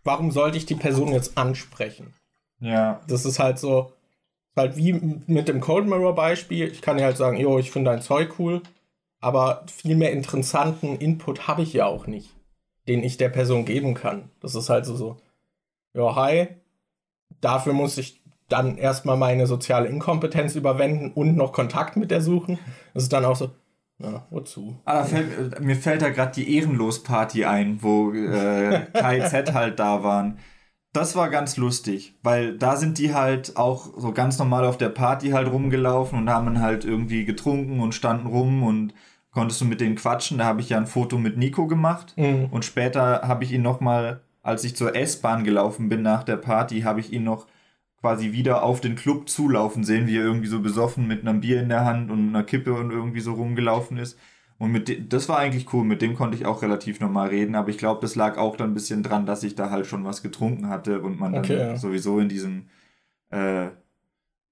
warum 0.04 0.32
sollte 0.32 0.58
ich 0.58 0.66
die 0.66 0.76
Person 0.76 1.12
jetzt 1.12 1.38
ansprechen? 1.38 2.14
Ja. 2.60 3.02
Das 3.08 3.26
ist 3.26 3.40
halt 3.40 3.60
so, 3.60 3.92
halt 4.56 4.78
wie 4.78 4.94
mit 5.28 5.48
dem 5.48 5.60
Cold 5.60 5.88
Mirror 5.88 6.16
Beispiel. 6.16 6.72
Ich 6.72 6.82
kann 6.82 6.98
ja 6.98 7.06
halt 7.06 7.18
sagen, 7.18 7.38
jo, 7.38 7.60
ich 7.60 7.72
finde 7.72 7.92
dein 7.92 8.02
Zeug 8.02 8.40
cool, 8.40 8.62
aber 9.20 9.66
viel 9.68 9.96
mehr 9.96 10.12
interessanten 10.12 10.96
Input 10.98 11.48
habe 11.48 11.64
ich 11.64 11.74
ja 11.74 11.86
auch 11.86 12.08
nicht, 12.08 12.34
den 12.88 13.04
ich 13.04 13.18
der 13.18 13.30
Person 13.30 13.66
geben 13.66 13.94
kann. 13.94 14.30
Das 14.40 14.56
ist 14.56 14.70
halt 14.70 14.86
so, 14.86 14.96
so, 14.96 15.18
ja, 15.94 16.16
hi, 16.16 16.48
dafür 17.42 17.74
muss 17.74 17.98
ich 17.98 18.22
dann 18.50 18.78
erstmal 18.78 19.18
meine 19.18 19.48
soziale 19.48 19.88
Inkompetenz 19.88 20.56
überwinden 20.56 21.12
und 21.14 21.36
noch 21.36 21.52
Kontakt 21.52 21.98
mit 21.98 22.12
der 22.12 22.22
suchen. 22.22 22.60
Das 22.94 23.04
ist 23.04 23.14
dann 23.14 23.26
auch 23.26 23.36
so, 23.36 23.52
ja, 23.98 24.26
wozu? 24.30 24.78
Ah, 24.86 25.04
fällt, 25.04 25.60
mir 25.62 25.76
fällt 25.76 26.02
da 26.02 26.10
gerade 26.10 26.34
die 26.34 26.58
Ehrenlos-Party 26.58 27.46
ein, 27.46 27.82
wo 27.82 28.12
äh, 28.12 28.86
KZ 28.94 29.54
halt 29.54 29.80
da 29.80 30.04
waren. 30.04 30.38
Das 30.92 31.16
war 31.16 31.30
ganz 31.30 31.58
lustig, 31.58 32.16
weil 32.24 32.58
da 32.58 32.78
sind 32.78 32.98
die 32.98 33.14
halt 33.14 33.58
auch 33.58 33.90
so 33.98 34.14
ganz 34.14 34.40
normal 34.40 34.66
auf 34.66 34.78
der 34.78 34.90
Party 34.90 35.32
halt 35.32 35.52
rumgelaufen 35.52 36.18
und 36.20 36.30
haben 36.30 36.62
halt 36.62 36.86
irgendwie 36.86 37.26
getrunken 37.26 37.82
und 37.82 37.94
standen 37.94 38.28
rum 38.28 38.64
und 38.64 38.94
konntest 39.32 39.60
du 39.60 39.66
mit 39.66 39.82
denen 39.82 39.96
quatschen. 39.96 40.38
Da 40.38 40.46
habe 40.46 40.62
ich 40.62 40.70
ja 40.70 40.78
ein 40.78 40.88
Foto 40.88 41.18
mit 41.18 41.38
Nico 41.38 41.68
gemacht 41.68 42.14
mhm. 42.16 42.46
und 42.50 42.64
später 42.64 43.24
habe 43.24 43.44
ich 43.44 43.52
ihn 43.52 43.62
nochmal, 43.62 44.22
als 44.42 44.64
ich 44.64 44.78
zur 44.78 44.96
S-Bahn 44.96 45.44
gelaufen 45.44 45.90
bin 45.90 46.02
nach 46.02 46.24
der 46.24 46.38
Party, 46.38 46.82
habe 46.82 47.02
ich 47.02 47.12
ihn 47.12 47.26
noch 47.26 47.48
quasi 48.02 48.34
wieder 48.34 48.64
auf 48.64 48.82
den 48.82 48.96
Club 48.96 49.30
zulaufen 49.30 49.84
sehen, 49.84 50.08
wie 50.08 50.18
er 50.18 50.24
irgendwie 50.24 50.48
so 50.48 50.62
besoffen 50.62 51.08
mit 51.08 51.22
einem 51.22 51.42
Bier 51.42 51.62
in 51.62 51.70
der 51.70 51.86
Hand 51.86 52.12
und 52.12 52.30
einer 52.30 52.44
Kippe 52.44 52.74
und 52.74 52.92
irgendwie 52.92 53.22
so 53.22 53.34
rumgelaufen 53.34 53.98
ist. 53.98 54.18
Und 54.58 54.72
mit 54.72 54.88
dem, 54.88 55.10
das 55.10 55.28
war 55.28 55.40
eigentlich 55.40 55.74
cool, 55.74 55.84
mit 55.84 56.02
dem 56.02 56.16
konnte 56.16 56.38
ich 56.38 56.46
auch 56.46 56.62
relativ 56.62 57.00
normal 57.02 57.30
reden, 57.30 57.56
aber 57.56 57.70
ich 57.70 57.78
glaube, 57.78 58.02
das 58.02 58.16
lag 58.16 58.38
auch 58.38 58.56
dann 58.56 58.72
ein 58.72 58.74
bisschen 58.74 59.04
dran, 59.04 59.26
dass 59.26 59.44
ich 59.44 59.56
da 59.56 59.70
halt 59.70 59.86
schon 59.86 60.06
was 60.06 60.22
getrunken 60.22 60.70
hatte 60.70 61.02
und 61.02 61.20
man 61.20 61.36
okay, 61.36 61.58
dann 61.58 61.70
ja. 61.70 61.78
sowieso 61.78 62.20
in 62.20 62.30
diesem 62.30 62.68
äh, 63.32 63.68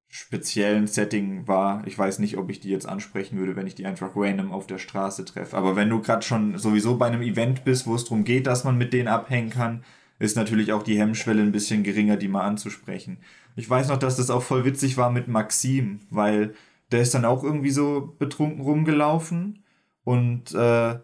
speziellen 0.10 0.88
Setting 0.88 1.48
war. 1.48 1.82
Ich 1.88 1.98
weiß 1.98 2.20
nicht, 2.20 2.38
ob 2.38 2.50
ich 2.52 2.60
die 2.60 2.70
jetzt 2.70 2.88
ansprechen 2.88 3.40
würde, 3.40 3.56
wenn 3.56 3.66
ich 3.66 3.76
die 3.76 3.86
einfach 3.86 4.12
random 4.16 4.52
auf 4.52 4.68
der 4.68 4.78
Straße 4.78 5.26
treffe. 5.26 5.58
Aber 5.58 5.76
wenn 5.76 5.90
du 5.90 6.02
gerade 6.02 6.22
schon 6.22 6.58
sowieso 6.58 6.98
bei 6.98 7.08
einem 7.08 7.24
Event 7.24 7.64
bist, 7.64 7.88
wo 7.88 7.96
es 7.96 8.04
darum 8.04 8.24
geht, 8.24 8.46
dass 8.46 8.64
man 8.64 8.78
mit 8.78 8.94
denen 8.94 9.08
abhängen 9.08 9.50
kann, 9.50 9.84
ist 10.20 10.36
natürlich 10.36 10.72
auch 10.72 10.84
die 10.84 10.98
Hemmschwelle 10.98 11.42
ein 11.42 11.52
bisschen 11.52 11.84
geringer, 11.84 12.18
die 12.18 12.28
mal 12.28 12.44
anzusprechen. 12.44 13.18
Ich 13.56 13.70
weiß 13.70 13.90
noch, 13.90 13.98
dass 13.98 14.18
das 14.18 14.30
auch 14.30 14.44
voll 14.44 14.66
witzig 14.66 14.98
war 14.98 15.12
mit 15.12 15.28
Maxim, 15.28 16.00
weil 16.10 16.54
der 16.92 17.02
ist 17.02 17.14
dann 17.14 17.26
auch 17.26 17.44
irgendwie 17.44 17.72
so 17.72 18.16
betrunken 18.20 18.62
rumgelaufen 18.62 19.64
und 20.04 20.54
äh, 20.54 21.00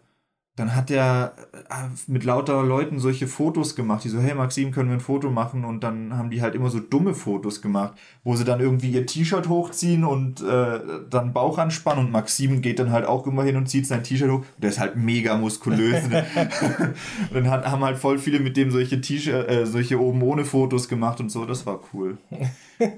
dann 0.60 0.76
hat 0.76 0.90
er 0.90 1.34
äh, 1.54 1.88
mit 2.06 2.22
lauter 2.22 2.62
Leuten 2.62 2.98
solche 2.98 3.26
Fotos 3.26 3.74
gemacht, 3.74 4.04
die 4.04 4.10
so, 4.10 4.20
hey 4.20 4.34
Maxim, 4.34 4.72
können 4.72 4.90
wir 4.90 4.96
ein 4.98 5.00
Foto 5.00 5.30
machen? 5.30 5.64
Und 5.64 5.82
dann 5.82 6.18
haben 6.18 6.28
die 6.28 6.42
halt 6.42 6.54
immer 6.54 6.68
so 6.68 6.80
dumme 6.80 7.14
Fotos 7.14 7.62
gemacht, 7.62 7.94
wo 8.24 8.36
sie 8.36 8.44
dann 8.44 8.60
irgendwie 8.60 8.90
ihr 8.90 9.06
T-Shirt 9.06 9.48
hochziehen 9.48 10.04
und 10.04 10.42
äh, 10.42 10.80
dann 11.08 11.32
Bauch 11.32 11.56
anspannen 11.56 12.04
und 12.04 12.12
Maxim 12.12 12.60
geht 12.60 12.78
dann 12.78 12.92
halt 12.92 13.06
auch 13.06 13.26
immer 13.26 13.42
hin 13.42 13.56
und 13.56 13.68
zieht 13.68 13.86
sein 13.86 14.04
T-Shirt 14.04 14.30
hoch. 14.30 14.44
Der 14.58 14.68
ist 14.68 14.78
halt 14.78 14.96
mega 14.96 15.38
muskulös. 15.38 16.04
und 16.04 16.12
dann 17.32 17.50
hat, 17.50 17.64
haben 17.66 17.82
halt 17.82 17.96
voll 17.96 18.18
viele 18.18 18.38
mit 18.38 18.58
dem 18.58 18.70
solche 18.70 19.00
T-Shirt, 19.00 19.48
äh, 19.48 19.64
solche 19.64 19.98
oben 19.98 20.20
ohne 20.20 20.44
Fotos 20.44 20.88
gemacht 20.88 21.20
und 21.20 21.30
so. 21.30 21.46
Das 21.46 21.64
war 21.64 21.80
cool. 21.94 22.18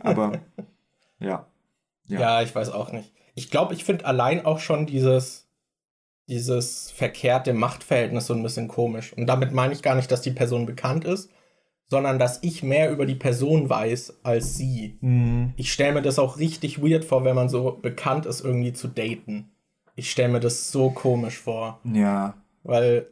Aber 0.00 0.32
ja. 1.20 1.46
Ja, 2.08 2.20
ja 2.20 2.42
ich 2.42 2.52
weiß 2.52 2.70
auch 2.70 2.90
nicht. 2.90 3.12
Ich 3.36 3.50
glaube, 3.50 3.72
ich 3.74 3.84
finde 3.84 4.04
allein 4.04 4.44
auch 4.44 4.58
schon 4.58 4.86
dieses 4.86 5.46
dieses 6.28 6.90
verkehrte 6.90 7.52
Machtverhältnis 7.52 8.26
so 8.26 8.34
ein 8.34 8.42
bisschen 8.42 8.68
komisch. 8.68 9.12
Und 9.12 9.26
damit 9.26 9.52
meine 9.52 9.72
ich 9.72 9.82
gar 9.82 9.94
nicht, 9.94 10.10
dass 10.10 10.22
die 10.22 10.30
Person 10.30 10.66
bekannt 10.66 11.04
ist, 11.04 11.30
sondern 11.88 12.18
dass 12.18 12.42
ich 12.42 12.62
mehr 12.62 12.90
über 12.90 13.04
die 13.04 13.14
Person 13.14 13.68
weiß 13.68 14.20
als 14.22 14.56
sie. 14.56 14.96
Mhm. 15.00 15.52
Ich 15.56 15.72
stelle 15.72 15.94
mir 15.94 16.02
das 16.02 16.18
auch 16.18 16.38
richtig 16.38 16.82
weird 16.82 17.04
vor, 17.04 17.24
wenn 17.24 17.36
man 17.36 17.48
so 17.48 17.78
bekannt 17.82 18.24
ist, 18.24 18.40
irgendwie 18.42 18.72
zu 18.72 18.88
daten. 18.88 19.50
Ich 19.94 20.10
stelle 20.10 20.32
mir 20.32 20.40
das 20.40 20.70
so 20.70 20.90
komisch 20.90 21.38
vor. 21.38 21.80
Ja. 21.84 22.34
Weil, 22.62 23.08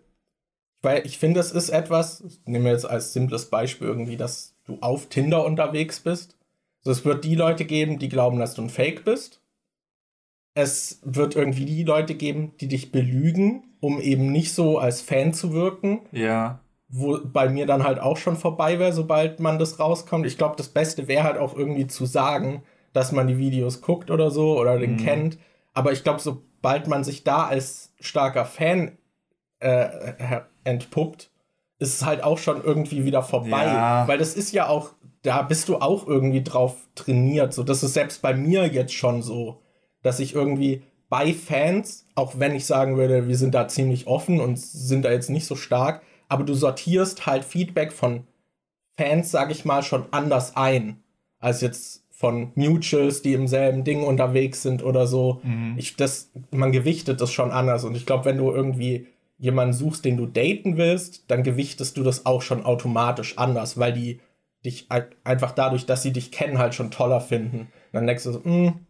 weil 0.81 1.05
ich 1.05 1.19
finde, 1.19 1.41
es 1.41 1.53
ist 1.53 1.69
etwas, 1.69 2.25
nehmen 2.47 2.65
wir 2.65 2.73
jetzt 2.73 2.89
als 2.89 3.13
simples 3.13 3.51
Beispiel 3.51 3.89
irgendwie, 3.89 4.17
dass 4.17 4.55
du 4.65 4.79
auf 4.81 5.09
Tinder 5.09 5.45
unterwegs 5.45 6.01
bist. 6.01 6.39
Also 6.79 6.93
es 6.93 7.05
wird 7.05 7.25
die 7.25 7.35
Leute 7.35 7.67
geben, 7.67 7.99
die 7.99 8.09
glauben, 8.09 8.39
dass 8.39 8.55
du 8.55 8.63
ein 8.63 8.71
Fake 8.71 9.05
bist 9.05 9.40
es 10.55 11.01
wird 11.05 11.37
irgendwie 11.37 11.65
die 11.65 11.85
Leute 11.85 12.15
geben, 12.15 12.53
die 12.61 12.69
dich 12.69 12.93
belügen, 12.93 13.65
um 13.81 14.01
eben 14.01 14.33
nicht 14.33 14.53
so 14.53 14.79
als 14.79 15.01
Fan 15.01 15.33
zu 15.33 15.53
wirken. 15.53 16.01
Ja. 16.13 16.61
Wo 16.89 17.19
bei 17.23 17.49
mir 17.49 17.67
dann 17.67 17.85
halt 17.85 18.01
auch 18.01 18.17
schon 18.17 18.37
vorbei 18.37 18.79
wäre, 18.79 18.93
sobald 18.93 19.39
man 19.39 19.59
das 19.59 19.79
rauskommt. 19.79 20.27
Ich 20.27 20.37
glaube, 20.37 20.57
das 20.57 20.69
Beste 20.69 21.07
wäre 21.07 21.23
halt 21.23 21.39
auch 21.39 21.57
irgendwie 21.57 21.87
zu 21.87 22.05
sagen, 22.05 22.63
dass 22.93 23.13
man 23.13 23.29
die 23.29 23.39
Videos 23.39 23.81
guckt 23.81 24.11
oder 24.11 24.31
so 24.31 24.59
oder 24.59 24.79
den 24.79 24.95
mhm. 24.95 24.99
kennt. 24.99 25.39
Aber 25.73 25.93
ich 25.93 26.03
glaube, 26.03 26.21
sobald 26.21 26.89
man 26.89 27.05
sich 27.05 27.23
da 27.23 27.45
als 27.45 27.95
starker 28.01 28.45
Fan 28.45 28.99
äh, 29.61 29.89
entpuppt, 30.65 31.31
ist 31.79 31.95
es 31.95 32.05
halt 32.05 32.25
auch 32.25 32.39
schon 32.39 32.63
irgendwie 32.63 33.05
wieder 33.05 33.23
vorbei. 33.23 33.67
Ja. 33.67 34.09
Weil 34.09 34.19
das 34.19 34.35
ist 34.35 34.53
ja 34.53 34.69
auch, 34.69 34.91
da 35.23 35.43
bist 35.43 35.69
du 35.69 35.77
auch 35.77 36.09
irgendwie 36.09 36.43
drauf 36.43 36.77
trainiert. 36.97 37.55
So, 37.55 37.63
das 37.63 37.85
ist 37.85 37.95
selbst 37.95 38.21
bei 38.21 38.35
mir 38.35 38.67
jetzt 38.67 38.95
schon 38.95 39.23
so 39.23 39.60
dass 40.03 40.21
ich 40.21 40.35
irgendwie 40.35 40.83
bei 41.09 41.35
Fans, 41.35 42.07
auch 42.15 42.39
wenn 42.39 42.55
ich 42.55 42.67
sagen 42.67 42.97
würde, 42.97 43.29
wir 43.29 43.37
sind 43.37 43.55
da 43.55 43.69
ziemlich 43.69 44.07
offen 44.07 44.41
und 44.41 44.59
sind 44.59 45.05
da 45.05 45.11
jetzt 45.11 45.31
nicht 45.31 45.47
so 45.47 45.57
stark, 45.57 46.03
aber 46.29 46.45
du 46.45 46.55
sortierst 46.55 47.27
halt 47.27 47.45
Feedback 47.45 47.93
von 47.93 48.27
Fans, 48.97 49.31
sag 49.31 49.51
ich 49.51 49.65
mal, 49.65 49.83
schon 49.83 50.05
anders 50.13 50.57
ein, 50.57 51.03
als 51.41 51.61
jetzt 51.61 52.05
von 52.11 52.53
Mutuals, 52.55 53.23
die 53.23 53.33
im 53.33 53.49
selben 53.49 53.83
Ding 53.83 54.05
unterwegs 54.05 54.63
sind 54.63 54.85
oder 54.85 55.07
so. 55.07 55.41
Mhm. 55.43 55.75
Ich, 55.79 55.97
das, 55.97 56.31
man 56.51 56.71
gewichtet 56.71 57.21
das 57.21 57.33
schon 57.33 57.51
anders. 57.51 57.85
Und 57.85 57.97
ich 57.97 58.05
glaube, 58.05 58.27
wenn 58.27 58.37
du 58.37 58.53
irgendwie 58.53 59.07
jemanden 59.39 59.73
suchst, 59.73 60.05
den 60.05 60.19
du 60.19 60.27
daten 60.27 60.77
willst, 60.77 61.25
dann 61.29 61.43
gewichtest 61.43 61.97
du 61.97 62.03
das 62.03 62.27
auch 62.27 62.43
schon 62.43 62.67
automatisch 62.67 63.39
anders, 63.39 63.79
weil 63.79 63.95
die 63.95 64.21
dich 64.67 64.89
einfach 65.25 65.53
dadurch, 65.53 65.87
dass 65.87 66.03
sie 66.03 66.13
dich 66.13 66.31
kennen, 66.31 66.59
halt 66.59 66.75
schon 66.75 66.91
toller 66.91 67.23
finden. 67.23 67.69
dann 67.93 68.07
denkst 68.07 68.25
du 68.25 68.33
so, 68.33 68.41
mh, 68.41 68.45
hm, 68.45 68.87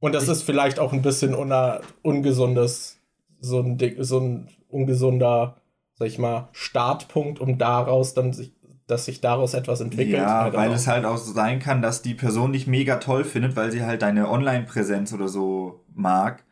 und 0.00 0.14
das 0.14 0.24
ich, 0.24 0.30
ist 0.30 0.42
vielleicht 0.42 0.78
auch 0.78 0.92
ein 0.92 1.02
bisschen 1.02 1.34
una, 1.34 1.80
ungesundes, 2.02 2.98
so 3.40 3.60
ein, 3.60 3.78
so 4.00 4.18
ein 4.18 4.48
ungesunder, 4.68 5.56
sag 5.94 6.08
ich 6.08 6.18
mal, 6.18 6.48
Startpunkt, 6.52 7.38
um 7.38 7.58
daraus 7.58 8.14
dann 8.14 8.32
sich, 8.32 8.52
dass 8.86 9.04
sich 9.04 9.20
daraus 9.20 9.54
etwas 9.54 9.80
entwickelt. 9.80 10.18
Ja, 10.18 10.52
weil 10.52 10.72
es 10.72 10.86
halt 10.86 11.04
auch 11.04 11.18
so 11.18 11.32
sein 11.32 11.60
kann, 11.60 11.82
dass 11.82 12.02
die 12.02 12.14
Person 12.14 12.52
dich 12.52 12.66
mega 12.66 12.96
toll 12.96 13.24
findet, 13.24 13.54
weil 13.56 13.70
sie 13.70 13.84
halt 13.84 14.02
deine 14.02 14.28
Online-Präsenz 14.28 15.12
oder 15.12 15.28
so 15.28 15.84
mag 15.94 16.44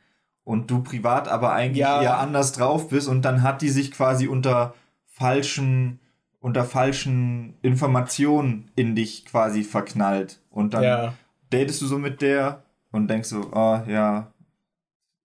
und 0.44 0.70
du 0.70 0.82
privat 0.82 1.28
aber 1.28 1.52
eigentlich 1.52 1.80
ja. 1.80 2.02
eher 2.02 2.18
anders 2.18 2.52
drauf 2.52 2.88
bist 2.88 3.06
und 3.08 3.22
dann 3.22 3.42
hat 3.42 3.60
die 3.60 3.68
sich 3.68 3.92
quasi 3.92 4.28
unter 4.28 4.74
falschen 5.04 6.00
unter 6.40 6.64
falschen 6.64 7.58
Informationen 7.60 8.70
in 8.76 8.94
dich 8.94 9.26
quasi 9.26 9.62
verknallt 9.62 10.40
und 10.50 10.72
dann 10.72 10.84
ja. 10.84 11.14
datest 11.50 11.82
du 11.82 11.86
so 11.86 11.98
mit 11.98 12.22
der 12.22 12.62
und 12.90 13.08
denkst 13.08 13.28
so, 13.28 13.50
oh 13.52 13.80
ja, 13.86 14.32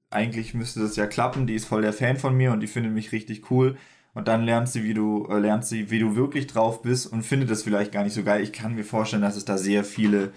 eigentlich 0.10 0.54
müsste 0.54 0.82
das 0.82 0.96
ja 0.96 1.08
klappen, 1.08 1.48
die 1.48 1.56
ist 1.56 1.66
voll 1.66 1.82
der 1.82 1.94
Fan 1.94 2.18
von 2.18 2.36
mir 2.36 2.52
und 2.52 2.60
die 2.60 2.68
findet 2.68 2.94
mich 2.94 3.12
richtig 3.12 3.50
cool. 3.52 3.78
Und 4.14 4.28
dann 4.28 4.44
lernst 4.44 4.76
du, 4.76 4.84
wie 4.84 4.94
du, 4.94 5.26
äh, 5.28 5.40
lernst 5.40 5.72
du, 5.72 5.90
wie 5.90 6.00
du 6.00 6.16
wirklich 6.16 6.46
drauf 6.46 6.84
bist 6.84 7.08
und 7.08 7.24
findet 7.24 7.50
das 7.50 7.64
vielleicht 7.64 7.92
gar 7.92 8.04
nicht 8.04 8.14
so 8.14 8.24
geil. 8.24 8.44
Ich 8.44 8.54
kann 8.54 8.76
mir 8.76 8.84
vorstellen, 8.84 9.24
dass 9.24 9.36
es 9.36 9.46
da 9.46 9.58
sehr 9.58 9.84
viele 9.84 10.34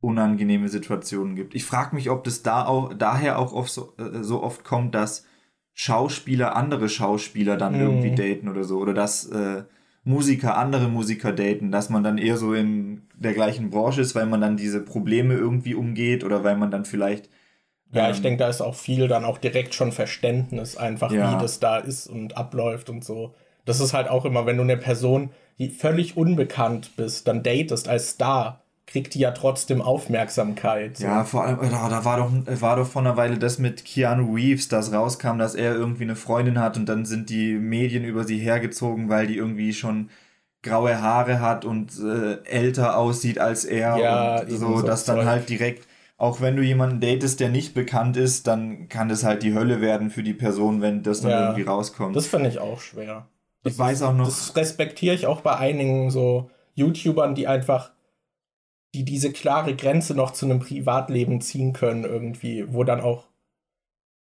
unangenehme 0.00 0.68
Situationen 0.68 1.34
gibt. 1.34 1.54
Ich 1.54 1.64
frage 1.64 1.96
mich, 1.96 2.10
ob 2.10 2.22
das 2.24 2.42
da 2.42 2.66
auch, 2.66 2.92
daher 2.92 3.38
auch 3.38 3.52
oft 3.52 3.72
so, 3.72 3.94
äh, 3.96 4.22
so 4.22 4.42
oft 4.42 4.62
kommt, 4.62 4.94
dass 4.94 5.24
Schauspieler 5.72 6.54
andere 6.54 6.88
Schauspieler 6.88 7.56
dann 7.56 7.74
mhm. 7.74 7.80
irgendwie 7.80 8.14
daten 8.14 8.48
oder 8.48 8.64
so. 8.64 8.78
Oder 8.78 8.92
dass 8.92 9.26
äh, 9.26 9.64
Musiker 10.08 10.56
andere 10.56 10.88
Musiker 10.88 11.32
daten, 11.32 11.70
dass 11.70 11.90
man 11.90 12.02
dann 12.02 12.16
eher 12.16 12.38
so 12.38 12.54
in 12.54 13.02
der 13.14 13.34
gleichen 13.34 13.68
Branche 13.68 14.00
ist, 14.00 14.14
weil 14.14 14.24
man 14.24 14.40
dann 14.40 14.56
diese 14.56 14.80
Probleme 14.80 15.34
irgendwie 15.34 15.74
umgeht 15.74 16.24
oder 16.24 16.42
weil 16.44 16.56
man 16.56 16.70
dann 16.70 16.86
vielleicht. 16.86 17.28
Ja, 17.92 18.06
ähm, 18.06 18.14
ich 18.14 18.22
denke, 18.22 18.38
da 18.38 18.48
ist 18.48 18.62
auch 18.62 18.74
viel 18.74 19.06
dann 19.06 19.26
auch 19.26 19.36
direkt 19.36 19.74
schon 19.74 19.92
Verständnis 19.92 20.78
einfach, 20.78 21.12
ja. 21.12 21.36
wie 21.36 21.42
das 21.42 21.60
da 21.60 21.76
ist 21.76 22.06
und 22.06 22.38
abläuft 22.38 22.88
und 22.88 23.04
so. 23.04 23.34
Das 23.66 23.80
ist 23.80 23.92
halt 23.92 24.08
auch 24.08 24.24
immer, 24.24 24.46
wenn 24.46 24.56
du 24.56 24.62
eine 24.62 24.78
Person, 24.78 25.28
die 25.58 25.68
völlig 25.68 26.16
unbekannt 26.16 26.96
bist, 26.96 27.28
dann 27.28 27.42
datest 27.42 27.86
als 27.86 28.10
Star, 28.10 28.64
kriegt 28.88 29.14
die 29.14 29.18
ja 29.18 29.32
trotzdem 29.32 29.82
Aufmerksamkeit. 29.82 30.96
So. 30.96 31.04
Ja, 31.04 31.24
vor 31.24 31.44
allem, 31.44 31.58
da, 31.70 31.88
da, 31.90 32.04
war, 32.06 32.16
doch, 32.16 32.60
war 32.60 32.76
doch 32.76 32.86
vor 32.86 33.02
einer 33.02 33.18
Weile 33.18 33.38
das 33.38 33.58
mit 33.58 33.84
Keanu 33.84 34.34
Reeves, 34.34 34.68
das 34.68 34.92
rauskam, 34.92 35.38
dass 35.38 35.54
er 35.54 35.74
irgendwie 35.74 36.04
eine 36.04 36.16
Freundin 36.16 36.58
hat 36.58 36.78
und 36.78 36.86
dann 36.86 37.04
sind 37.04 37.28
die 37.28 37.54
Medien 37.54 38.04
über 38.04 38.24
sie 38.24 38.38
hergezogen, 38.38 39.10
weil 39.10 39.26
die 39.26 39.36
irgendwie 39.36 39.74
schon 39.74 40.08
graue 40.62 41.02
Haare 41.02 41.40
hat 41.40 41.66
und 41.66 41.92
äh, 42.00 42.42
älter 42.44 42.96
aussieht 42.96 43.38
als 43.38 43.66
er. 43.66 43.98
Ja, 43.98 44.40
und 44.40 44.50
so, 44.50 44.78
so 44.78 44.82
dass 44.82 45.04
dann 45.04 45.26
halt 45.26 45.50
direkt, 45.50 45.86
auch 46.16 46.40
wenn 46.40 46.56
du 46.56 46.62
jemanden 46.62 47.00
datest, 47.00 47.40
der 47.40 47.50
nicht 47.50 47.74
bekannt 47.74 48.16
ist, 48.16 48.46
dann 48.46 48.88
kann 48.88 49.10
das 49.10 49.22
halt 49.22 49.42
die 49.42 49.52
Hölle 49.52 49.82
werden 49.82 50.08
für 50.08 50.22
die 50.22 50.34
Person, 50.34 50.80
wenn 50.80 51.02
das 51.02 51.20
dann 51.20 51.30
ja, 51.30 51.44
irgendwie 51.44 51.68
rauskommt. 51.68 52.16
Das 52.16 52.26
finde 52.26 52.48
ich 52.48 52.58
auch 52.58 52.80
schwer. 52.80 53.26
Das 53.62 53.74
ich 53.74 53.78
weiß 53.78 54.00
auch 54.02 54.14
noch. 54.14 54.24
Das 54.24 54.56
respektiere 54.56 55.14
ich 55.14 55.26
auch 55.26 55.42
bei 55.42 55.56
einigen 55.56 56.10
so 56.10 56.50
YouTubern, 56.74 57.34
die 57.34 57.46
einfach 57.46 57.90
die 58.94 59.04
diese 59.04 59.32
klare 59.32 59.76
Grenze 59.76 60.14
noch 60.14 60.32
zu 60.32 60.46
einem 60.46 60.60
Privatleben 60.60 61.40
ziehen 61.40 61.72
können, 61.72 62.04
irgendwie, 62.04 62.72
wo 62.72 62.84
dann 62.84 63.00
auch 63.00 63.26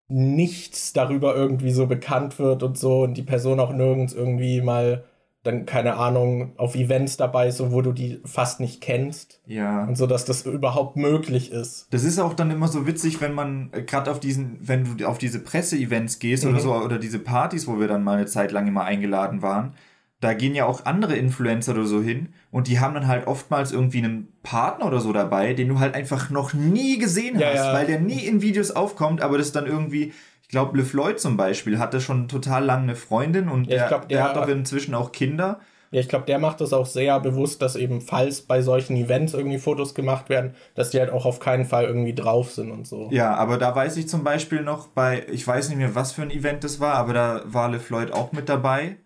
nichts 0.08 0.92
darüber 0.92 1.34
irgendwie 1.34 1.72
so 1.72 1.86
bekannt 1.86 2.38
wird 2.38 2.62
und 2.62 2.78
so 2.78 3.02
und 3.02 3.14
die 3.14 3.22
Person 3.22 3.60
auch 3.60 3.72
nirgends 3.72 4.14
irgendwie 4.14 4.60
mal 4.60 5.04
dann, 5.46 5.64
keine 5.64 5.96
Ahnung, 5.96 6.52
auf 6.56 6.74
Events 6.74 7.16
dabei 7.16 7.48
ist, 7.48 7.58
so, 7.58 7.72
wo 7.72 7.80
du 7.80 7.92
die 7.92 8.20
fast 8.24 8.60
nicht 8.60 8.80
kennst. 8.80 9.40
Ja. 9.46 9.84
Und 9.84 9.96
so, 9.96 10.06
dass 10.06 10.24
das 10.24 10.44
überhaupt 10.44 10.96
möglich 10.96 11.52
ist. 11.52 11.86
Das 11.90 12.04
ist 12.04 12.18
auch 12.18 12.34
dann 12.34 12.50
immer 12.50 12.68
so 12.68 12.86
witzig, 12.86 13.20
wenn 13.20 13.32
man 13.32 13.70
äh, 13.72 13.82
gerade 13.82 14.10
auf 14.10 14.20
diesen, 14.20 14.58
wenn 14.60 14.96
du 14.96 15.06
auf 15.06 15.18
diese 15.18 15.38
Presse-Events 15.38 16.18
gehst 16.18 16.44
mhm. 16.44 16.50
oder 16.50 16.60
so, 16.60 16.74
oder 16.74 16.98
diese 16.98 17.20
Partys, 17.20 17.66
wo 17.66 17.78
wir 17.78 17.88
dann 17.88 18.04
mal 18.04 18.16
eine 18.16 18.26
Zeit 18.26 18.52
lang 18.52 18.66
immer 18.66 18.84
eingeladen 18.84 19.40
waren, 19.42 19.74
da 20.20 20.34
gehen 20.34 20.54
ja 20.54 20.66
auch 20.66 20.84
andere 20.84 21.16
Influencer 21.16 21.72
oder 21.72 21.84
so 21.84 22.02
hin 22.02 22.30
und 22.56 22.68
die 22.68 22.80
haben 22.80 22.94
dann 22.94 23.06
halt 23.06 23.26
oftmals 23.26 23.70
irgendwie 23.70 23.98
einen 23.98 24.32
Partner 24.42 24.86
oder 24.86 25.00
so 25.00 25.12
dabei, 25.12 25.52
den 25.52 25.68
du 25.68 25.78
halt 25.78 25.94
einfach 25.94 26.30
noch 26.30 26.54
nie 26.54 26.96
gesehen 26.96 27.38
ja, 27.38 27.48
hast, 27.48 27.56
ja. 27.56 27.74
weil 27.74 27.84
der 27.84 28.00
nie 28.00 28.20
in 28.20 28.40
Videos 28.40 28.70
aufkommt, 28.70 29.20
aber 29.20 29.36
das 29.36 29.52
dann 29.52 29.66
irgendwie, 29.66 30.14
ich 30.40 30.48
glaube, 30.48 30.78
LeFloid 30.78 31.20
zum 31.20 31.36
Beispiel 31.36 31.78
hatte 31.78 32.00
schon 32.00 32.28
total 32.28 32.64
lange 32.64 32.84
eine 32.84 32.94
Freundin 32.96 33.50
und 33.50 33.66
ja, 33.66 33.76
der, 33.76 33.88
glaub, 33.88 34.08
der, 34.08 34.16
der, 34.16 34.24
hat 34.24 34.36
doch 34.36 34.48
inzwischen 34.48 34.94
auch 34.94 35.12
Kinder. 35.12 35.60
Ja, 35.90 36.00
ich 36.00 36.08
glaube, 36.08 36.24
der 36.24 36.38
macht 36.38 36.62
das 36.62 36.72
auch 36.72 36.86
sehr 36.86 37.20
bewusst, 37.20 37.60
dass 37.60 37.76
eben, 37.76 38.00
falls 38.00 38.40
bei 38.40 38.62
solchen 38.62 38.96
Events 38.96 39.34
irgendwie 39.34 39.58
Fotos 39.58 39.94
gemacht 39.94 40.30
werden, 40.30 40.54
dass 40.74 40.88
die 40.88 40.98
halt 40.98 41.10
auch 41.10 41.26
auf 41.26 41.40
keinen 41.40 41.66
Fall 41.66 41.84
irgendwie 41.84 42.14
drauf 42.14 42.52
sind 42.52 42.70
und 42.70 42.86
so. 42.86 43.10
Ja, 43.12 43.34
aber 43.34 43.58
da 43.58 43.76
weiß 43.76 43.98
ich 43.98 44.08
zum 44.08 44.24
Beispiel 44.24 44.62
noch 44.62 44.86
bei, 44.86 45.26
ich 45.30 45.46
weiß 45.46 45.68
nicht 45.68 45.76
mehr, 45.76 45.94
was 45.94 46.12
für 46.12 46.22
ein 46.22 46.30
Event 46.30 46.64
das 46.64 46.80
war, 46.80 46.94
aber 46.94 47.12
da 47.12 47.42
war 47.44 47.68
LeFloid 47.68 48.12
auch 48.14 48.32
mit 48.32 48.48
dabei. 48.48 48.96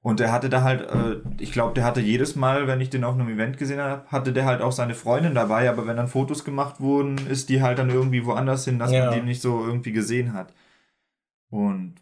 Und 0.00 0.20
der 0.20 0.30
hatte 0.30 0.48
da 0.48 0.62
halt, 0.62 0.82
äh, 0.82 1.16
ich 1.38 1.52
glaube, 1.52 1.74
der 1.74 1.84
hatte 1.84 2.00
jedes 2.00 2.36
Mal, 2.36 2.66
wenn 2.66 2.80
ich 2.80 2.90
den 2.90 3.04
auf 3.04 3.14
einem 3.14 3.28
Event 3.28 3.58
gesehen 3.58 3.80
habe, 3.80 4.06
hatte 4.06 4.32
der 4.32 4.44
halt 4.44 4.62
auch 4.62 4.72
seine 4.72 4.94
Freundin 4.94 5.34
dabei, 5.34 5.68
aber 5.68 5.86
wenn 5.86 5.96
dann 5.96 6.08
Fotos 6.08 6.44
gemacht 6.44 6.80
wurden, 6.80 7.18
ist 7.26 7.48
die 7.48 7.62
halt 7.62 7.78
dann 7.78 7.90
irgendwie 7.90 8.24
woanders 8.24 8.64
hin, 8.64 8.78
dass 8.78 8.92
ja. 8.92 9.06
man 9.06 9.14
den 9.14 9.24
nicht 9.24 9.42
so 9.42 9.64
irgendwie 9.64 9.92
gesehen 9.92 10.32
hat. 10.32 10.54
Und 11.50 11.96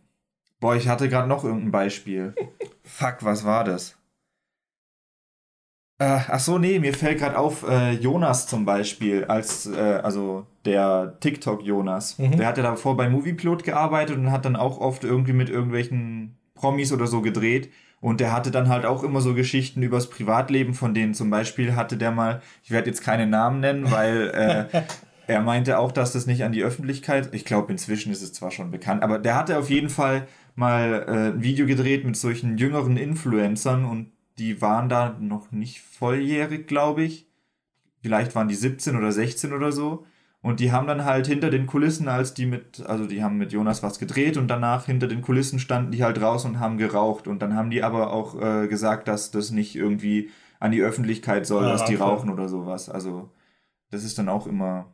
boah, 0.61 0.76
ich 0.76 0.88
hatte 0.88 1.09
gerade 1.09 1.28
noch 1.28 1.44
irgendein 1.44 1.70
Beispiel. 1.70 2.34
Fuck, 2.84 3.18
was 3.24 3.44
war 3.44 3.64
das? 3.64 3.97
Äh, 5.99 6.20
ach 6.28 6.40
so, 6.40 6.59
nee, 6.59 6.78
mir 6.78 6.92
fällt 6.92 7.18
gerade 7.18 7.38
auf, 7.38 7.66
äh, 7.66 7.92
Jonas 7.92 8.47
zum 8.47 8.66
Beispiel, 8.66 9.24
als, 9.24 9.66
äh, 9.66 10.01
also 10.03 10.47
der 10.66 11.16
TikTok-Jonas. 11.20 12.18
Mhm. 12.18 12.36
Der 12.36 12.47
hatte 12.47 12.61
davor 12.61 12.99
bei 12.99 13.09
Movieplot 13.09 13.64
gearbeitet 13.64 14.18
und 14.18 14.30
hat 14.30 14.44
dann 14.44 14.57
auch 14.57 14.78
oft 14.78 15.05
irgendwie 15.05 15.32
mit 15.32 15.49
irgendwelchen 15.49 16.36
Promis 16.55 16.92
oder 16.92 17.07
so 17.07 17.22
gedreht. 17.22 17.70
Und 18.01 18.20
der 18.20 18.32
hatte 18.32 18.51
dann 18.51 18.68
halt 18.68 18.84
auch 18.84 19.03
immer 19.03 19.20
so 19.20 19.34
Geschichten 19.34 19.82
übers 19.82 20.11
Privatleben, 20.11 20.74
von 20.74 20.94
denen 20.94 21.14
zum 21.14 21.30
Beispiel 21.30 21.74
hatte 21.74 21.97
der 21.97 22.11
mal, 22.11 22.42
ich 22.62 22.70
werde 22.70 22.88
jetzt 22.88 23.03
keine 23.03 23.26
Namen 23.26 23.61
nennen, 23.61 23.90
weil 23.90 24.68
äh, 24.72 24.82
er 25.26 25.40
meinte 25.40 25.78
auch, 25.78 25.92
dass 25.92 26.12
das 26.12 26.26
nicht 26.26 26.44
an 26.44 26.53
die 26.53 26.62
Öffentlichkeit, 26.62 27.30
ich 27.32 27.44
glaube 27.44 27.72
inzwischen 27.72 28.12
ist 28.12 28.22
es 28.22 28.32
zwar 28.32 28.51
schon 28.51 28.70
bekannt, 28.70 29.03
aber 29.03 29.18
der 29.18 29.34
hatte 29.34 29.59
auf 29.59 29.70
jeden 29.70 29.88
Fall 29.88 30.26
mal 30.55 31.05
äh, 31.09 31.34
ein 31.34 31.42
Video 31.42 31.66
gedreht 31.66 32.05
mit 32.05 32.16
solchen 32.16 32.59
jüngeren 32.59 32.97
Influencern 32.97 33.84
und 33.84 34.12
die 34.38 34.61
waren 34.61 34.88
da 34.88 35.16
noch 35.18 35.51
nicht 35.51 35.80
volljährig, 35.80 36.66
glaube 36.66 37.03
ich. 37.03 37.26
Vielleicht 38.03 38.34
waren 38.34 38.49
die 38.49 38.55
17 38.55 38.97
oder 38.97 39.11
16 39.11 39.53
oder 39.53 39.72
so. 39.72 40.07
Und 40.43 40.61
die 40.61 40.70
haben 40.70 40.87
dann 40.87 41.05
halt 41.05 41.26
hinter 41.26 41.51
den 41.51 41.66
Kulissen, 41.66 42.09
als 42.09 42.34
die 42.34 42.47
mit, 42.47 42.80
also 42.87 43.07
die 43.07 43.22
haben 43.22 43.37
mit 43.37 43.53
Jonas 43.53 43.82
was 43.82 43.99
gedreht 43.99 44.37
und 44.37 44.49
danach 44.49 44.87
hinter 44.87 45.09
den 45.09 45.22
Kulissen 45.22 45.59
standen 45.59 45.91
die 45.91 46.05
halt 46.05 46.20
raus 46.20 46.45
und 46.45 46.61
haben 46.61 46.78
geraucht. 46.78 47.26
Und 47.26 47.41
dann 47.41 47.55
haben 47.55 47.70
die 47.70 47.82
aber 47.82 48.12
auch 48.12 48.41
äh, 48.41 48.68
gesagt, 48.68 49.09
dass 49.09 49.30
das 49.30 49.51
nicht 49.51 49.74
irgendwie 49.74 50.30
an 50.61 50.70
die 50.70 50.82
Öffentlichkeit 50.82 51.47
soll, 51.47 51.64
ja, 51.64 51.72
dass 51.72 51.84
die 51.84 51.97
okay. 51.97 52.05
rauchen 52.05 52.30
oder 52.30 52.49
sowas. 52.49 52.89
Also 52.89 53.30
das 53.91 54.05
ist 54.05 54.18
dann 54.18 54.28
auch 54.28 54.47
immer, 54.47 54.93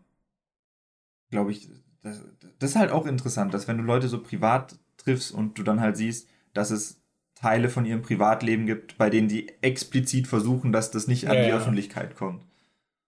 glaube 1.31 1.51
ich, 1.51 1.69
das, 2.03 2.25
das 2.59 2.71
ist 2.71 2.77
halt 2.77 2.91
auch 2.91 3.07
interessant, 3.07 3.53
dass 3.53 3.69
wenn 3.69 3.79
du 3.79 3.85
Leute 3.85 4.09
so 4.09 4.23
privat 4.23 4.79
triffst 4.97 5.33
und 5.33 5.59
du 5.59 5.63
dann 5.63 5.81
halt 5.81 5.97
siehst, 5.97 6.29
dass 6.55 6.71
es 6.71 7.03
Teile 7.35 7.69
von 7.69 7.85
ihrem 7.85 8.03
Privatleben 8.03 8.67
gibt, 8.67 8.99
bei 8.99 9.11
denen 9.11 9.29
die 9.29 9.49
explizit 9.63 10.29
versuchen, 10.29 10.73
dass 10.73 10.91
das 10.91 11.09
nicht 11.09 11.29
an 11.29 11.37
ja, 11.37 11.43
die 11.43 11.49
ja. 11.51 11.57
Öffentlichkeit 11.57 12.17
kommt. 12.17 12.45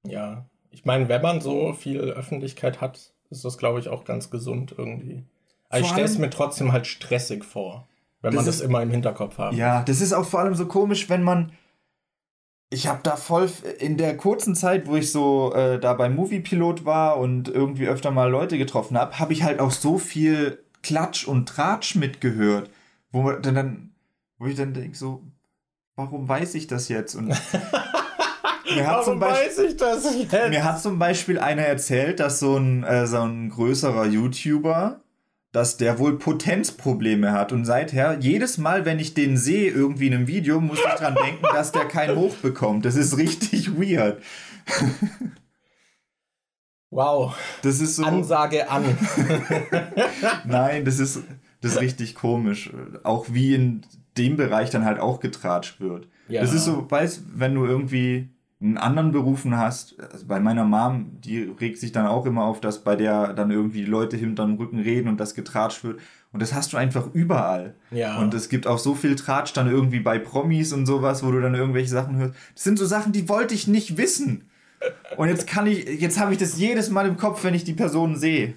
Ja, 0.07 0.47
ich 0.75 0.85
meine, 0.85 1.09
wenn 1.09 1.23
man 1.23 1.41
so 1.41 1.73
viel 1.73 2.01
Öffentlichkeit 2.01 2.81
hat, 2.81 3.13
ist 3.31 3.45
das, 3.45 3.59
glaube 3.59 3.79
ich, 3.79 3.89
auch 3.89 4.05
ganz 4.05 4.29
gesund 4.31 4.75
irgendwie. 4.77 5.25
Aber 5.69 5.81
ich 5.81 5.89
stelle 5.89 6.05
es 6.05 6.19
mir 6.19 6.31
trotzdem 6.31 6.73
halt 6.73 6.87
stressig 6.87 7.45
vor, 7.45 7.89
wenn 8.21 8.33
das 8.33 8.37
man 8.37 8.47
das 8.47 8.61
immer 8.61 8.83
im 8.83 8.91
Hinterkopf 8.91 9.39
hat. 9.39 9.55
Ja, 9.55 9.83
das 9.83 10.01
ist 10.01 10.13
auch 10.13 10.27
vor 10.27 10.41
allem 10.41 10.55
so 10.55 10.67
komisch, 10.67 11.09
wenn 11.09 11.23
man. 11.23 11.53
Ich 12.71 12.89
habe 12.89 13.01
da 13.05 13.17
voll 13.17 13.49
in 13.79 13.97
der 13.97 14.17
kurzen 14.17 14.57
Zeit, 14.57 14.89
wo 14.89 14.97
ich 14.97 15.13
so 15.13 15.55
äh, 15.55 15.79
da 15.79 15.95
beim 15.95 16.17
Moviepilot 16.17 16.85
war 16.85 17.19
und 17.19 17.49
irgendwie 17.49 17.87
öfter 17.87 18.11
mal 18.11 18.29
Leute 18.29 18.59
getroffen 18.59 18.99
habe, 18.99 19.19
habe 19.21 19.33
ich 19.33 19.45
halt 19.45 19.61
auch 19.61 19.71
so 19.71 19.97
viel 19.99 20.65
Klatsch 20.83 21.29
und 21.29 21.49
Tratsch 21.49 21.95
mitgehört, 21.95 22.71
wo 23.13 23.31
dann, 23.31 23.93
wo 24.39 24.47
ich 24.47 24.57
dann 24.57 24.75
denke 24.75 24.97
so, 24.97 25.23
warum 25.95 26.29
weiß 26.29 26.57
ich 26.57 26.67
das 26.67 26.89
jetzt? 26.89 27.15
Und 27.15 27.33
Mir 28.75 28.87
hat, 28.87 29.07
Warum 29.07 29.21
Beispiel, 29.21 29.47
weiß 29.47 29.59
ich 29.71 29.77
das 29.77 30.05
jetzt? 30.05 30.33
mir 30.51 30.65
hat 30.65 30.81
zum 30.81 30.99
Beispiel 30.99 31.39
einer 31.39 31.63
erzählt, 31.63 32.21
dass 32.21 32.41
so 32.41 32.57
ein, 32.57 32.83
äh, 32.85 33.07
so 33.07 33.21
ein 33.21 33.51
größerer 33.51 34.07
YouTuber, 34.07 35.01
dass 35.53 35.77
der 35.77 35.99
wohl 35.99 36.19
Potenzprobleme 36.19 37.33
hat. 37.33 37.53
Und 37.53 37.65
seither, 37.65 38.19
jedes 38.21 38.59
Mal, 38.59 38.85
wenn 38.85 38.99
ich 38.99 39.15
den 39.15 39.37
sehe, 39.37 39.71
irgendwie 39.71 40.09
in 40.09 40.15
einem 40.15 40.27
Video, 40.27 40.61
muss 40.61 40.79
ich 40.79 40.95
dran 40.95 41.15
denken, 41.15 41.47
dass 41.53 41.73
der 41.73 41.85
kein 41.87 42.17
Hoch 42.17 42.35
bekommt. 42.37 42.85
Das 42.85 42.97
ist 42.97 43.17
richtig 43.17 43.79
weird. 43.79 44.21
Wow. 46.91 47.37
Das 47.63 47.81
ist 47.81 47.97
so. 47.97 48.05
Ansage 48.05 48.69
an. 48.71 48.85
Nein, 50.45 50.85
das 50.85 50.99
ist, 50.99 51.23
das 51.61 51.73
ist 51.73 51.81
richtig 51.81 52.15
komisch. 52.15 52.71
Auch 53.03 53.27
wie 53.31 53.55
in 53.55 53.83
dem 54.17 54.37
Bereich 54.37 54.71
dann 54.71 54.85
halt 54.85 55.01
auch 55.01 55.21
getratscht 55.21 55.81
wird. 55.81 56.09
Ja. 56.29 56.41
Das 56.41 56.53
ist 56.55 56.65
so, 56.65 56.91
weißt, 56.91 57.23
wenn 57.35 57.55
du 57.55 57.65
irgendwie 57.65 58.31
einen 58.65 58.79
anderen 58.79 59.13
Berufen 59.13 59.59
hast, 59.59 59.95
also 60.01 60.27
bei 60.27 60.41
meiner 60.41 60.65
Mom, 60.65 61.21
die 61.21 61.43
regt 61.43 61.79
sich 61.79 61.93
dann 61.93 62.07
auch 62.07 62.25
immer 62.25 62.45
auf, 62.45 62.63
dass 62.63 62.83
bei 62.83 62.97
der 62.97 63.35
dann 63.35 63.51
irgendwie 63.51 63.85
Leute 63.85 64.17
hinterm 64.17 64.55
Rücken 64.55 64.79
reden 64.81 65.09
und 65.09 65.21
das 65.21 65.35
getratscht 65.35 65.85
wird. 65.85 66.01
Und 66.33 66.41
das 66.41 66.55
hast 66.55 66.73
du 66.73 66.79
einfach 66.79 67.09
überall. 67.13 67.75
Ja. 67.91 68.19
Und 68.19 68.33
es 68.33 68.49
gibt 68.49 68.67
auch 68.67 68.79
so 68.79 68.95
viel 68.95 69.17
Tratsch 69.17 69.53
dann 69.53 69.71
irgendwie 69.71 70.01
bei 70.01 70.19
Promis 70.19 70.73
und 70.73 70.87
sowas, 70.87 71.23
wo 71.23 71.31
du 71.31 71.41
dann 71.41 71.55
irgendwelche 71.55 71.91
Sachen 71.91 72.17
hörst. 72.17 72.35
Das 72.55 72.65
sind 72.65 72.79
so 72.79 72.87
Sachen, 72.87 73.13
die 73.13 73.29
wollte 73.29 73.55
ich 73.55 73.69
nicht 73.69 73.99
wissen. 73.99 74.49
Und 75.17 75.29
jetzt 75.29 75.47
kann 75.47 75.67
ich, 75.67 76.01
jetzt 76.01 76.19
habe 76.19 76.33
ich 76.33 76.39
das 76.39 76.59
jedes 76.59 76.91
Mal 76.91 77.07
im 77.07 77.19
Kopf, 77.19 77.45
wenn 77.45 77.55
ich 77.55 77.65
die 77.65 77.75
Person 77.75 78.17
sehe. 78.17 78.55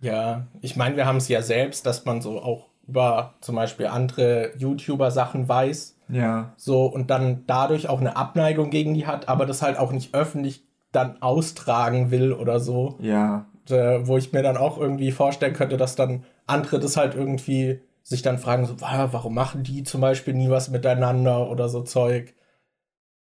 Ja, 0.00 0.48
ich 0.60 0.74
meine, 0.76 0.96
wir 0.96 1.06
haben 1.06 1.16
es 1.16 1.28
ja 1.28 1.42
selbst, 1.42 1.86
dass 1.86 2.04
man 2.04 2.20
so 2.20 2.42
auch 2.42 2.68
über 2.86 3.34
zum 3.40 3.54
Beispiel 3.54 3.86
andere 3.86 4.52
YouTuber 4.58 5.10
Sachen 5.10 5.48
weiß 5.48 5.96
ja. 6.14 6.54
So, 6.56 6.86
und 6.86 7.10
dann 7.10 7.44
dadurch 7.46 7.88
auch 7.88 8.00
eine 8.00 8.16
Abneigung 8.16 8.70
gegen 8.70 8.94
die 8.94 9.06
hat, 9.06 9.28
aber 9.28 9.46
das 9.46 9.62
halt 9.62 9.78
auch 9.78 9.92
nicht 9.92 10.14
öffentlich 10.14 10.64
dann 10.92 11.20
austragen 11.20 12.10
will 12.10 12.32
oder 12.32 12.60
so. 12.60 12.96
Ja. 13.00 13.46
äh, 13.68 14.06
wo 14.06 14.16
ich 14.16 14.32
mir 14.32 14.42
dann 14.42 14.56
auch 14.56 14.78
irgendwie 14.78 15.10
vorstellen 15.10 15.54
könnte, 15.54 15.76
dass 15.76 15.96
dann 15.96 16.24
andere 16.46 16.78
das 16.78 16.96
halt 16.96 17.14
irgendwie 17.14 17.80
sich 18.02 18.22
dann 18.22 18.38
fragen, 18.38 18.66
so, 18.66 18.80
warum 18.80 19.34
machen 19.34 19.62
die 19.62 19.82
zum 19.82 20.00
Beispiel 20.00 20.34
nie 20.34 20.50
was 20.50 20.68
miteinander 20.68 21.50
oder 21.50 21.68
so 21.68 21.82
Zeug. 21.82 22.34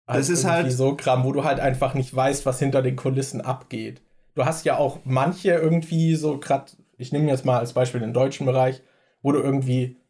Also 0.07 0.33
das 0.33 0.41
ist 0.41 0.45
halt 0.45 0.73
so 0.73 0.97
Kram, 0.97 1.25
wo 1.25 1.33
du 1.33 1.45
halt 1.45 1.61
einfach 1.61 1.95
nicht 1.95 2.15
weißt, 2.15 2.45
was 2.45 2.59
hinter 2.59 2.83
den 2.83 2.97
Kulissen 2.97 3.41
abgeht. 3.41 4.03
Du 4.35 4.45
hast 4.45 4.65
ja 4.65 4.77
auch 4.77 4.99
manche 5.05 5.53
irgendwie 5.53 6.17
so 6.17 6.39
gerade, 6.39 6.73
ich 6.97 7.13
nehme 7.13 7.29
jetzt 7.29 7.45
mal 7.45 7.59
als 7.59 7.73
Beispiel 7.73 8.01
den 8.01 8.13
deutschen 8.13 8.45
Bereich, 8.45 8.83
wo 9.23 9.31
du 9.31 9.39
irgendwie 9.39 10.02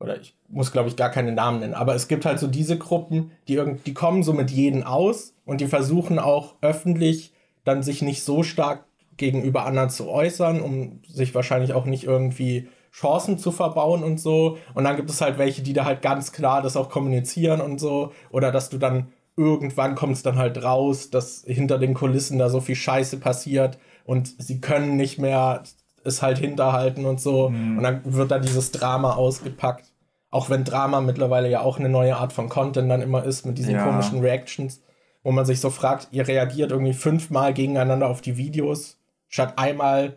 oder 0.00 0.20
ich 0.20 0.34
muss 0.48 0.72
glaube 0.72 0.88
ich 0.88 0.96
gar 0.96 1.10
keine 1.10 1.32
Namen 1.32 1.60
nennen, 1.60 1.74
aber 1.74 1.94
es 1.94 2.08
gibt 2.08 2.24
halt 2.24 2.40
so 2.40 2.48
diese 2.48 2.78
Gruppen, 2.78 3.30
die 3.46 3.54
irgendwie 3.54 3.82
die 3.84 3.94
kommen 3.94 4.22
so 4.22 4.32
mit 4.32 4.50
jedem 4.50 4.82
aus 4.82 5.34
und 5.44 5.60
die 5.60 5.68
versuchen 5.68 6.18
auch 6.18 6.54
öffentlich 6.62 7.32
dann 7.64 7.82
sich 7.82 8.02
nicht 8.02 8.24
so 8.24 8.42
stark 8.42 8.84
gegenüber 9.16 9.66
anderen 9.66 9.90
zu 9.90 10.08
äußern, 10.08 10.60
um 10.60 11.00
sich 11.06 11.34
wahrscheinlich 11.34 11.74
auch 11.74 11.84
nicht 11.84 12.04
irgendwie 12.04 12.68
Chancen 12.92 13.38
zu 13.38 13.52
verbauen 13.52 14.02
und 14.02 14.18
so. 14.18 14.58
Und 14.74 14.84
dann 14.84 14.96
gibt 14.96 15.10
es 15.10 15.20
halt 15.20 15.38
welche, 15.38 15.62
die 15.62 15.74
da 15.74 15.84
halt 15.84 16.02
ganz 16.02 16.32
klar 16.32 16.62
das 16.62 16.76
auch 16.76 16.88
kommunizieren 16.88 17.60
und 17.60 17.78
so. 17.78 18.12
Oder 18.30 18.50
dass 18.50 18.70
du 18.70 18.78
dann 18.78 19.08
irgendwann 19.36 19.94
kommst 19.94 20.26
dann 20.26 20.36
halt 20.36 20.62
raus, 20.62 21.10
dass 21.10 21.44
hinter 21.46 21.78
den 21.78 21.94
Kulissen 21.94 22.38
da 22.38 22.48
so 22.48 22.60
viel 22.60 22.74
Scheiße 22.74 23.18
passiert 23.18 23.78
und 24.04 24.34
sie 24.42 24.60
können 24.60 24.96
nicht 24.96 25.18
mehr 25.18 25.62
es 26.02 26.22
halt 26.22 26.38
hinterhalten 26.38 27.04
und 27.04 27.20
so. 27.20 27.50
Mhm. 27.50 27.78
Und 27.78 27.84
dann 27.84 28.00
wird 28.04 28.30
da 28.30 28.38
dieses 28.38 28.72
Drama 28.72 29.14
ausgepackt. 29.14 29.89
Auch 30.30 30.48
wenn 30.48 30.64
Drama 30.64 31.00
mittlerweile 31.00 31.50
ja 31.50 31.60
auch 31.60 31.78
eine 31.78 31.88
neue 31.88 32.16
Art 32.16 32.32
von 32.32 32.48
Content 32.48 32.90
dann 32.90 33.02
immer 33.02 33.24
ist 33.24 33.44
mit 33.46 33.58
diesen 33.58 33.74
ja. 33.74 33.84
komischen 33.84 34.20
Reactions, 34.20 34.80
wo 35.22 35.32
man 35.32 35.44
sich 35.44 35.60
so 35.60 35.70
fragt, 35.70 36.08
ihr 36.12 36.26
reagiert 36.26 36.70
irgendwie 36.70 36.94
fünfmal 36.94 37.52
gegeneinander 37.52 38.08
auf 38.08 38.20
die 38.20 38.36
Videos, 38.36 38.98
statt 39.28 39.54
einmal 39.56 40.16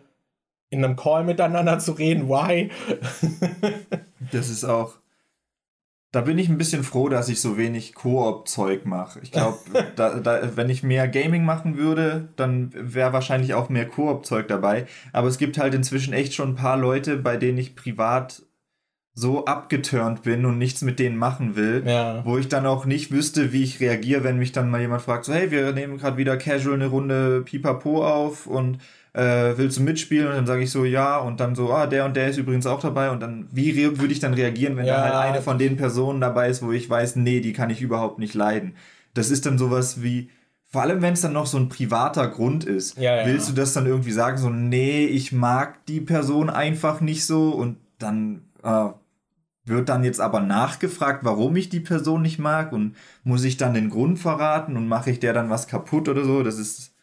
in 0.70 0.84
einem 0.84 0.96
Call 0.96 1.24
miteinander 1.24 1.78
zu 1.78 1.92
reden. 1.92 2.28
Why? 2.28 2.70
das 4.32 4.48
ist 4.50 4.64
auch. 4.64 4.94
Da 6.10 6.20
bin 6.20 6.38
ich 6.38 6.48
ein 6.48 6.58
bisschen 6.58 6.84
froh, 6.84 7.08
dass 7.08 7.28
ich 7.28 7.40
so 7.40 7.56
wenig 7.56 7.92
Koop-Zeug 7.92 8.86
mache. 8.86 9.18
Ich 9.20 9.32
glaube, 9.32 9.58
wenn 10.54 10.70
ich 10.70 10.84
mehr 10.84 11.08
Gaming 11.08 11.44
machen 11.44 11.76
würde, 11.76 12.28
dann 12.36 12.70
wäre 12.72 13.12
wahrscheinlich 13.12 13.54
auch 13.54 13.68
mehr 13.68 13.88
Koop-Zeug 13.88 14.46
dabei. 14.46 14.86
Aber 15.12 15.26
es 15.26 15.38
gibt 15.38 15.58
halt 15.58 15.74
inzwischen 15.74 16.14
echt 16.14 16.34
schon 16.34 16.50
ein 16.50 16.54
paar 16.54 16.76
Leute, 16.76 17.16
bei 17.16 17.36
denen 17.36 17.58
ich 17.58 17.74
privat 17.74 18.42
so 19.16 19.44
abgeturnt 19.44 20.22
bin 20.22 20.44
und 20.44 20.58
nichts 20.58 20.82
mit 20.82 20.98
denen 20.98 21.16
machen 21.16 21.54
will, 21.54 21.84
ja. 21.86 22.24
wo 22.24 22.36
ich 22.36 22.48
dann 22.48 22.66
auch 22.66 22.84
nicht 22.84 23.12
wüsste, 23.12 23.52
wie 23.52 23.62
ich 23.62 23.78
reagiere, 23.78 24.24
wenn 24.24 24.38
mich 24.38 24.50
dann 24.50 24.70
mal 24.70 24.80
jemand 24.80 25.02
fragt, 25.02 25.24
so 25.24 25.32
hey, 25.32 25.52
wir 25.52 25.72
nehmen 25.72 25.98
gerade 25.98 26.16
wieder 26.16 26.36
casual 26.36 26.74
eine 26.74 26.86
Runde 26.86 27.42
Pipapo 27.42 28.04
auf 28.04 28.48
und 28.48 28.78
äh, 29.12 29.56
willst 29.56 29.78
du 29.78 29.82
mitspielen? 29.82 30.26
Und 30.26 30.34
dann 30.34 30.46
sage 30.46 30.64
ich 30.64 30.70
so, 30.72 30.84
ja, 30.84 31.18
und 31.18 31.38
dann 31.38 31.54
so, 31.54 31.72
ah, 31.72 31.86
der 31.86 32.04
und 32.04 32.16
der 32.16 32.28
ist 32.28 32.36
übrigens 32.36 32.66
auch 32.66 32.80
dabei. 32.80 33.10
Und 33.10 33.20
dann, 33.20 33.48
wie 33.52 33.76
würde 33.98 34.12
ich 34.12 34.18
dann 34.18 34.34
reagieren, 34.34 34.76
wenn 34.76 34.86
ja. 34.86 34.96
da 34.96 35.02
halt 35.04 35.30
eine 35.30 35.42
von 35.42 35.58
den 35.58 35.76
Personen 35.76 36.20
dabei 36.20 36.48
ist, 36.48 36.62
wo 36.62 36.72
ich 36.72 36.90
weiß, 36.90 37.14
nee, 37.16 37.40
die 37.40 37.52
kann 37.52 37.70
ich 37.70 37.80
überhaupt 37.80 38.18
nicht 38.18 38.34
leiden. 38.34 38.74
Das 39.14 39.30
ist 39.30 39.46
dann 39.46 39.58
sowas 39.58 40.02
wie, 40.02 40.30
vor 40.66 40.82
allem 40.82 41.02
wenn 41.02 41.14
es 41.14 41.20
dann 41.20 41.32
noch 41.32 41.46
so 41.46 41.56
ein 41.56 41.68
privater 41.68 42.26
Grund 42.26 42.64
ist, 42.64 42.98
ja. 42.98 43.24
willst 43.24 43.48
du 43.48 43.52
das 43.52 43.72
dann 43.72 43.86
irgendwie 43.86 44.10
sagen, 44.10 44.38
so, 44.38 44.50
nee, 44.50 45.06
ich 45.06 45.30
mag 45.30 45.86
die 45.86 46.00
Person 46.00 46.50
einfach 46.50 47.00
nicht 47.00 47.24
so 47.24 47.50
und 47.50 47.76
dann 48.00 48.42
äh, 48.64 48.88
wird 49.64 49.88
dann 49.88 50.04
jetzt 50.04 50.20
aber 50.20 50.40
nachgefragt, 50.40 51.24
warum 51.24 51.56
ich 51.56 51.68
die 51.68 51.80
Person 51.80 52.22
nicht 52.22 52.38
mag 52.38 52.72
und 52.72 52.96
muss 53.22 53.44
ich 53.44 53.56
dann 53.56 53.74
den 53.74 53.90
Grund 53.90 54.18
verraten 54.18 54.76
und 54.76 54.88
mache 54.88 55.10
ich 55.10 55.20
der 55.20 55.32
dann 55.32 55.50
was 55.50 55.68
kaputt 55.68 56.08
oder 56.08 56.24
so, 56.24 56.42
das 56.42 56.58
ist 56.58 56.94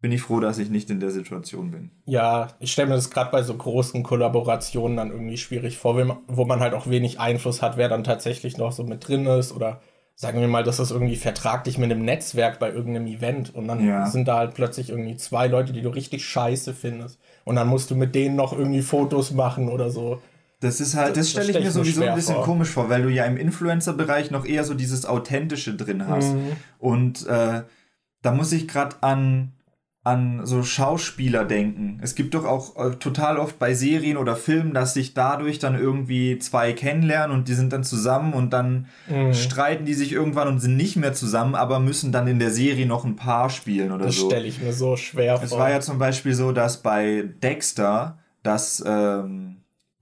bin 0.00 0.12
ich 0.12 0.22
froh, 0.22 0.40
dass 0.40 0.58
ich 0.58 0.68
nicht 0.70 0.90
in 0.90 1.00
der 1.00 1.10
Situation 1.10 1.70
bin. 1.70 1.90
Ja, 2.04 2.48
ich 2.60 2.70
stelle 2.70 2.88
mir 2.88 2.94
das 2.94 3.10
gerade 3.10 3.30
bei 3.30 3.42
so 3.42 3.56
großen 3.56 4.02
Kollaborationen 4.02 4.96
dann 4.96 5.10
irgendwie 5.10 5.38
schwierig 5.38 5.78
vor, 5.78 5.96
wo 6.28 6.44
man 6.44 6.60
halt 6.60 6.74
auch 6.74 6.86
wenig 6.86 7.18
Einfluss 7.18 7.62
hat, 7.62 7.76
wer 7.76 7.88
dann 7.88 8.04
tatsächlich 8.04 8.58
noch 8.58 8.72
so 8.72 8.84
mit 8.84 9.08
drin 9.08 9.26
ist 9.26 9.52
oder 9.52 9.80
sagen 10.14 10.40
wir 10.40 10.48
mal, 10.48 10.64
das 10.64 10.80
ist 10.80 10.90
irgendwie 10.90 11.16
vertraglich 11.16 11.76
mit 11.76 11.90
einem 11.90 12.04
Netzwerk 12.04 12.58
bei 12.58 12.70
irgendeinem 12.70 13.06
Event 13.06 13.54
und 13.54 13.68
dann 13.68 13.86
ja. 13.86 14.06
sind 14.06 14.28
da 14.28 14.36
halt 14.36 14.54
plötzlich 14.54 14.90
irgendwie 14.90 15.16
zwei 15.16 15.46
Leute, 15.46 15.72
die 15.72 15.82
du 15.82 15.88
richtig 15.90 16.24
scheiße 16.24 16.72
findest 16.72 17.18
und 17.44 17.56
dann 17.56 17.68
musst 17.68 17.90
du 17.90 17.96
mit 17.96 18.14
denen 18.14 18.36
noch 18.36 18.52
irgendwie 18.52 18.82
Fotos 18.82 19.32
machen 19.32 19.68
oder 19.68 19.90
so. 19.90 20.20
Das 20.66 20.80
ist 20.80 20.94
halt, 20.94 21.16
das, 21.16 21.18
das 21.18 21.30
stelle 21.30 21.58
ich 21.58 21.64
mir 21.64 21.70
sowieso 21.70 22.02
ein 22.02 22.14
bisschen 22.14 22.34
vor. 22.36 22.44
komisch 22.44 22.68
vor, 22.68 22.90
weil 22.90 23.02
du 23.02 23.08
ja 23.08 23.24
im 23.24 23.36
Influencer-Bereich 23.36 24.30
noch 24.30 24.44
eher 24.44 24.64
so 24.64 24.74
dieses 24.74 25.06
Authentische 25.06 25.74
drin 25.74 26.06
hast. 26.08 26.34
Mhm. 26.34 26.52
Und 26.78 27.26
äh, 27.26 27.62
da 28.22 28.32
muss 28.32 28.52
ich 28.52 28.66
gerade 28.66 28.96
an 29.02 29.52
an 30.06 30.46
so 30.46 30.62
Schauspieler 30.62 31.44
denken. 31.44 31.98
Es 32.00 32.14
gibt 32.14 32.34
doch 32.34 32.44
auch 32.44 32.76
äh, 32.76 32.94
total 32.94 33.38
oft 33.38 33.58
bei 33.58 33.74
Serien 33.74 34.16
oder 34.18 34.36
Filmen, 34.36 34.72
dass 34.72 34.94
sich 34.94 35.14
dadurch 35.14 35.58
dann 35.58 35.76
irgendwie 35.76 36.38
zwei 36.38 36.72
kennenlernen 36.72 37.36
und 37.36 37.48
die 37.48 37.54
sind 37.54 37.72
dann 37.72 37.82
zusammen 37.82 38.32
und 38.32 38.52
dann 38.52 38.86
mhm. 39.08 39.34
streiten 39.34 39.84
die 39.84 39.94
sich 39.94 40.12
irgendwann 40.12 40.46
und 40.46 40.60
sind 40.60 40.76
nicht 40.76 40.94
mehr 40.94 41.12
zusammen, 41.12 41.56
aber 41.56 41.80
müssen 41.80 42.12
dann 42.12 42.28
in 42.28 42.38
der 42.38 42.52
Serie 42.52 42.86
noch 42.86 43.04
ein 43.04 43.16
Paar 43.16 43.50
spielen 43.50 43.90
oder 43.90 44.04
das 44.04 44.14
so. 44.14 44.28
Das 44.28 44.32
stelle 44.32 44.46
ich 44.46 44.62
mir 44.62 44.72
so 44.72 44.96
schwer 44.96 45.38
vor. 45.38 45.44
Es 45.44 45.50
war 45.50 45.70
ja 45.70 45.80
zum 45.80 45.98
Beispiel 45.98 46.34
so, 46.34 46.52
dass 46.52 46.82
bei 46.82 47.24
Dexter, 47.42 48.18
dass, 48.44 48.84
ähm, 48.86 49.55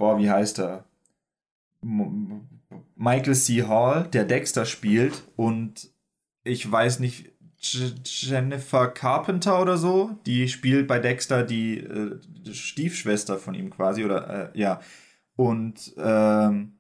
boah, 0.05 0.19
wie 0.19 0.31
heißt 0.31 0.59
er? 0.59 0.85
Michael 2.95 3.35
C. 3.35 3.63
Hall, 3.63 4.07
der 4.13 4.27
Dexter 4.27 4.67
spielt 4.67 5.25
und 5.35 5.91
ich 6.43 6.71
weiß 6.71 7.01
nicht, 7.01 7.33
Jennifer 7.59 8.89
Carpenter 8.89 9.63
oder 9.63 9.79
so, 9.79 10.11
die 10.27 10.49
spielt 10.49 10.87
bei 10.87 10.99
Dexter 10.99 11.43
die, 11.43 11.79
äh, 11.79 12.19
Stiefschwester 12.53 13.39
von 13.39 13.55
ihm 13.55 13.71
quasi, 13.71 14.05
oder 14.05 14.53
äh, 14.55 14.59
ja. 14.59 14.81
Und 15.37 15.95
ähm, 15.97 16.75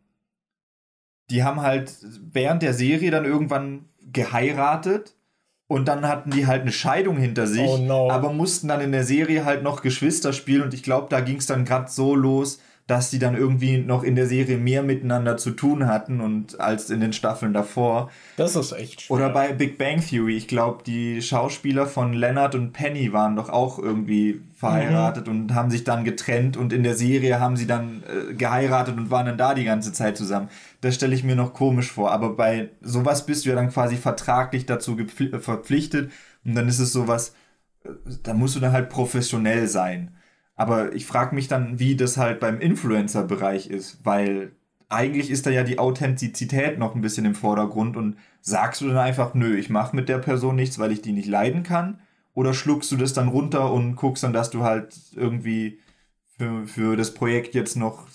die 1.31 1.43
haben 1.43 1.63
halt 1.63 1.97
während 2.31 2.63
der 2.63 2.75
Serie 2.75 3.11
dann 3.11 3.25
irgendwann 3.25 3.87
geheiratet 4.13 5.17
und 5.67 5.89
dann 5.89 6.07
hatten 6.07 6.31
die 6.31 6.47
halt 6.47 6.61
eine 6.61 6.73
Scheidung 6.73 7.17
hinter 7.17 7.47
sich, 7.47 7.67
oh 7.67 7.79
no. 7.79 8.11
aber 8.11 8.35
mussten 8.35 8.69
dann 8.69 8.83
in 8.83 8.93
der 8.93 9.05
Serie 9.05 9.47
halt 9.47 9.63
noch 9.63 9.81
Geschwister 9.81 10.35
spielen 10.35 10.61
und 10.61 10.75
ich 10.75 10.83
glaube, 10.83 11.07
da 11.09 11.21
ging 11.21 11.39
es 11.39 11.47
dann 11.47 11.65
gerade 11.65 11.91
so 11.91 12.15
los, 12.15 12.61
dass 12.87 13.09
die 13.09 13.19
dann 13.19 13.35
irgendwie 13.35 13.79
noch 13.79 14.03
in 14.03 14.15
der 14.15 14.27
Serie 14.27 14.59
mehr 14.59 14.83
miteinander 14.83 15.39
zu 15.39 15.53
tun 15.53 15.87
hatten 15.87 16.21
und 16.21 16.61
als 16.61 16.91
in 16.91 17.01
den 17.01 17.15
Staffeln 17.15 17.55
davor. 17.55 18.11
Das 18.37 18.57
ist 18.57 18.73
echt 18.73 19.03
schön. 19.03 19.17
Oder 19.17 19.31
bei 19.31 19.55
Big 19.55 19.79
Bang 19.79 20.05
Theory, 20.07 20.37
ich 20.37 20.49
glaube, 20.49 20.83
die 20.85 21.23
Schauspieler 21.23 21.87
von 21.87 22.13
Leonard 22.13 22.55
und 22.55 22.73
Penny 22.73 23.15
waren 23.15 23.37
doch 23.37 23.49
auch 23.49 23.79
irgendwie 23.79 24.43
verheiratet 24.55 25.27
mhm. 25.27 25.33
und 25.33 25.55
haben 25.55 25.71
sich 25.71 25.85
dann 25.85 26.05
getrennt 26.05 26.59
und 26.59 26.75
in 26.75 26.83
der 26.83 26.95
Serie 26.95 27.41
haben 27.41 27.57
sie 27.57 27.67
dann 27.67 28.03
äh, 28.03 28.35
geheiratet 28.35 28.99
und 28.99 29.11
waren 29.11 29.27
dann 29.27 29.39
da 29.39 29.55
die 29.55 29.65
ganze 29.65 29.95
Zeit 29.95 30.19
zusammen. 30.19 30.51
Das 30.83 30.95
stelle 30.95 31.15
ich 31.15 31.25
mir 31.25 31.37
noch 31.37 31.55
komisch 31.55 31.91
vor, 31.91 32.13
aber 32.13 32.37
bei 32.37 32.69
sowas 32.83 33.25
bist 33.25 33.47
du 33.47 33.49
ja 33.49 33.55
dann 33.55 33.71
quasi 33.71 33.97
vertraglich 33.97 34.67
dazu 34.67 34.99
verpflichtet 35.41 36.13
und 36.45 36.55
dann 36.55 36.69
ist 36.69 36.81
es 36.81 36.93
sowas, 36.93 37.35
äh, 37.85 37.89
da 38.23 38.35
musst 38.35 38.57
du 38.57 38.61
dann 38.61 38.73
halt 38.73 38.91
professionell 38.91 39.69
sein. 39.69 40.15
Aber 40.57 40.95
ich 40.95 41.07
frage 41.07 41.35
mich 41.35 41.49
dann, 41.49 41.79
wie 41.79 41.97
das 41.97 42.17
halt 42.17 42.41
beim 42.41 42.61
Influencer-Bereich 42.61 43.69
ist, 43.69 44.05
weil 44.05 44.53
eigentlich 44.89 45.31
ist 45.31 45.47
da 45.47 45.51
ja 45.51 45.65
die 45.65 45.79
Authentizität 45.79 46.79
noch 46.79 46.95
ein 46.95 47.01
bisschen 47.01 47.25
im 47.25 47.35
Vordergrund 47.35 47.97
und 47.97 48.17
sagst 48.41 48.81
du 48.81 48.89
dann 48.89 48.99
einfach, 48.99 49.35
nö, 49.35 49.57
ich 49.57 49.71
mache 49.71 49.97
mit 49.97 50.09
der 50.09 50.19
Person 50.19 50.57
nichts, 50.57 50.79
weil 50.79 50.93
ich 50.93 51.03
die 51.03 51.13
nicht 51.13 51.27
leiden 51.27 51.63
kann? 51.63 52.01
Oder 52.35 52.55
schluckst 52.55 52.91
du 52.93 52.97
das 52.97 53.13
dann 53.13 53.29
runter 53.29 53.73
und 53.73 53.97
guckst 53.97 54.23
dann, 54.23 54.33
dass 54.33 54.51
du 54.51 54.63
halt 54.63 54.95
irgendwie 55.15 55.79
für, 56.37 56.67
für 56.67 56.97
das 56.97 57.15
Projekt 57.15 57.55
jetzt 57.55 57.77
noch 57.77 58.07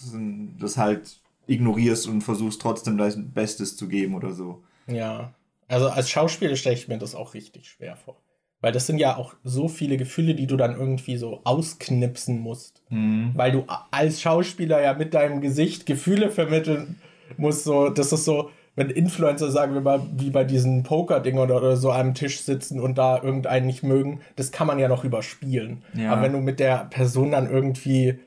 das 0.59 0.77
halt 0.77 1.19
ignorierst 1.47 2.07
und 2.07 2.21
versuchst 2.21 2.61
trotzdem 2.61 2.97
dein 2.97 3.31
Bestes 3.31 3.75
zu 3.75 3.87
geben 3.87 4.15
oder 4.15 4.33
so? 4.33 4.63
Ja, 4.87 5.33
also 5.67 5.89
als 5.89 6.09
Schauspieler 6.09 6.55
stelle 6.55 6.75
ich 6.75 6.87
mir 6.87 6.97
das 6.97 7.15
auch 7.15 7.33
richtig 7.33 7.69
schwer 7.69 7.95
vor. 7.95 8.21
Weil 8.61 8.73
das 8.73 8.87
sind 8.87 8.97
ja 8.97 9.15
auch 9.15 9.35
so 9.43 9.69
viele 9.69 9.95
Gefühle, 9.95 10.35
die 10.35 10.47
du 10.47 10.57
dann 10.57 10.77
irgendwie 10.77 11.15
so 11.15 11.41
ausknipsen 11.45 12.39
musst. 12.39 12.81
Mhm. 12.89 13.31
Weil 13.35 13.53
du 13.53 13.65
als 13.91 14.21
Schauspieler 14.21 14.81
ja 14.81 14.93
mit 14.93 15.13
deinem 15.13 15.39
Gesicht 15.39 15.85
Gefühle 15.85 16.29
vermitteln 16.29 16.97
musst. 17.37 17.63
So, 17.63 17.89
das 17.89 18.11
ist 18.11 18.25
so, 18.25 18.49
wenn 18.75 18.89
Influencer, 18.89 19.49
sagen 19.49 19.73
wir 19.73 19.81
mal, 19.81 20.01
wie 20.17 20.29
bei 20.29 20.43
diesen 20.43 20.83
Poker-Dingern 20.83 21.45
oder, 21.45 21.57
oder 21.57 21.77
so 21.77 21.91
am 21.91 22.13
Tisch 22.13 22.41
sitzen 22.41 22.79
und 22.79 22.97
da 22.97 23.21
irgendeinen 23.21 23.65
nicht 23.65 23.83
mögen, 23.83 24.19
das 24.35 24.51
kann 24.51 24.67
man 24.67 24.79
ja 24.79 24.89
noch 24.89 25.05
überspielen. 25.05 25.83
Ja. 25.93 26.11
Aber 26.11 26.23
wenn 26.23 26.33
du 26.33 26.39
mit 26.39 26.59
der 26.59 26.85
Person 26.85 27.31
dann 27.31 27.49
irgendwie 27.49 28.19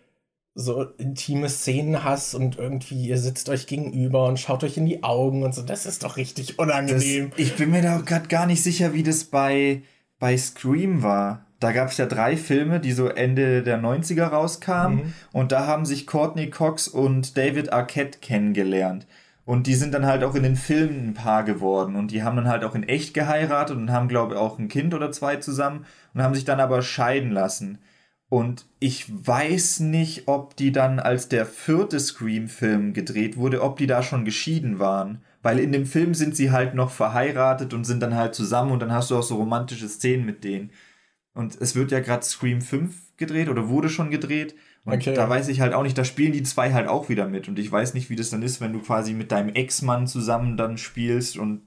so 0.55 0.83
intime 0.99 1.49
Szenen 1.49 2.05
hast 2.05 2.35
und 2.35 2.59
irgendwie 2.59 3.07
ihr 3.07 3.19
sitzt 3.19 3.49
euch 3.49 3.67
gegenüber 3.67 4.27
und 4.27 4.39
schaut 4.39 4.65
euch 4.65 4.77
in 4.77 4.85
die 4.85 5.03
Augen 5.03 5.43
und 5.43 5.55
so, 5.55 5.63
das 5.63 5.87
ist 5.87 6.05
doch 6.05 6.17
richtig 6.17 6.59
unangenehm. 6.59 7.31
Das, 7.31 7.39
ich 7.39 7.55
bin 7.57 7.71
mir 7.71 7.83
da 7.83 7.99
gerade 7.99 8.29
gar 8.29 8.47
nicht 8.47 8.63
sicher, 8.63 8.93
wie 8.93 9.03
das 9.03 9.25
bei 9.25 9.83
bei 10.23 10.37
Scream 10.37 11.03
war. 11.03 11.47
Da 11.59 11.73
gab 11.73 11.89
es 11.89 11.97
ja 11.97 12.07
drei 12.07 12.37
Filme, 12.37 12.79
die 12.79 12.93
so 12.93 13.09
Ende 13.09 13.65
der 13.65 13.83
90er 13.83 14.27
rauskamen. 14.27 14.99
Mhm. 14.99 15.13
Und 15.33 15.51
da 15.51 15.67
haben 15.67 15.85
sich 15.85 16.07
Courtney 16.07 16.49
Cox 16.49 16.87
und 16.87 17.37
David 17.37 17.73
Arquette 17.73 18.21
kennengelernt. 18.21 19.09
Und 19.45 19.67
die 19.67 19.75
sind 19.75 19.93
dann 19.93 20.07
halt 20.07 20.23
auch 20.23 20.37
in 20.37 20.45
den 20.45 20.55
Filmen 20.55 21.09
ein 21.09 21.15
Paar 21.15 21.43
geworden. 21.43 21.97
Und 21.97 22.13
die 22.13 22.23
haben 22.23 22.37
dann 22.37 22.47
halt 22.47 22.63
auch 22.63 22.77
in 22.77 22.85
echt 22.85 23.15
geheiratet 23.15 23.77
und 23.77 23.91
haben, 23.91 24.07
glaube 24.07 24.35
ich, 24.35 24.41
auch 24.41 24.61
ein 24.61 24.69
Kind 24.69 24.95
oder 24.95 25.11
zwei 25.11 25.37
zusammen 25.37 25.87
und 26.15 26.23
haben 26.23 26.37
sich 26.37 26.45
dann 26.45 26.61
aber 26.61 26.83
scheiden 26.83 27.33
lassen. 27.33 27.79
Und 28.29 28.67
ich 28.79 29.07
weiß 29.09 29.81
nicht, 29.81 30.29
ob 30.29 30.55
die 30.55 30.71
dann, 30.71 31.01
als 31.01 31.29
der 31.29 31.47
vierte 31.47 31.99
Scream-Film 31.99 32.93
gedreht 32.93 33.37
wurde, 33.37 33.61
ob 33.61 33.77
die 33.77 33.89
da 33.89 34.05
schon 34.05 34.25
geschieden 34.25 34.79
waren. 34.79 35.21
Weil 35.43 35.59
in 35.59 35.73
dem 35.73 35.87
Film 35.87 36.15
sind 36.15 36.37
sie 36.37 36.53
halt 36.53 36.75
noch 36.75 36.91
verheiratet 36.91 37.75
und 37.75 37.85
sind 37.85 38.01
dann 38.01 38.15
halt 38.15 38.35
zusammen 38.35 38.71
und 38.71 38.81
dann 38.81 38.93
hast 38.93 39.11
du 39.11 39.17
auch 39.17 39.23
so 39.23 39.37
romantische 39.37 39.89
Szenen 39.89 40.25
mit 40.25 40.45
denen. 40.45 40.71
Und 41.35 41.61
es 41.61 41.75
wird 41.75 41.91
ja 41.91 42.01
gerade 42.01 42.25
Scream 42.25 42.61
5 42.61 43.17
gedreht 43.17 43.49
oder 43.49 43.69
wurde 43.69 43.89
schon 43.89 44.11
gedreht. 44.11 44.55
Und 44.85 44.95
okay, 44.95 45.15
da 45.15 45.23
ja. 45.23 45.29
weiß 45.29 45.49
ich 45.49 45.61
halt 45.61 45.75
auch 45.75 45.83
nicht, 45.83 45.97
da 45.97 46.05
spielen 46.05 46.33
die 46.33 46.43
zwei 46.43 46.73
halt 46.73 46.89
auch 46.89 47.09
wieder 47.09 47.29
mit. 47.29 47.49
Und 47.49 47.59
ich 47.59 47.71
weiß 47.71 47.95
nicht, 47.95 48.11
wie 48.11 48.17
das 48.17 48.31
dann 48.31 48.43
ist, 48.43 48.61
wenn 48.61 48.73
du 48.73 48.81
quasi 48.81 49.15
mit 49.15 49.33
deinem 49.33 49.55
Ex-Mann 49.55 50.07
zusammen 50.07 50.57
dann 50.57 50.79
spielst 50.79 51.37
und 51.37 51.63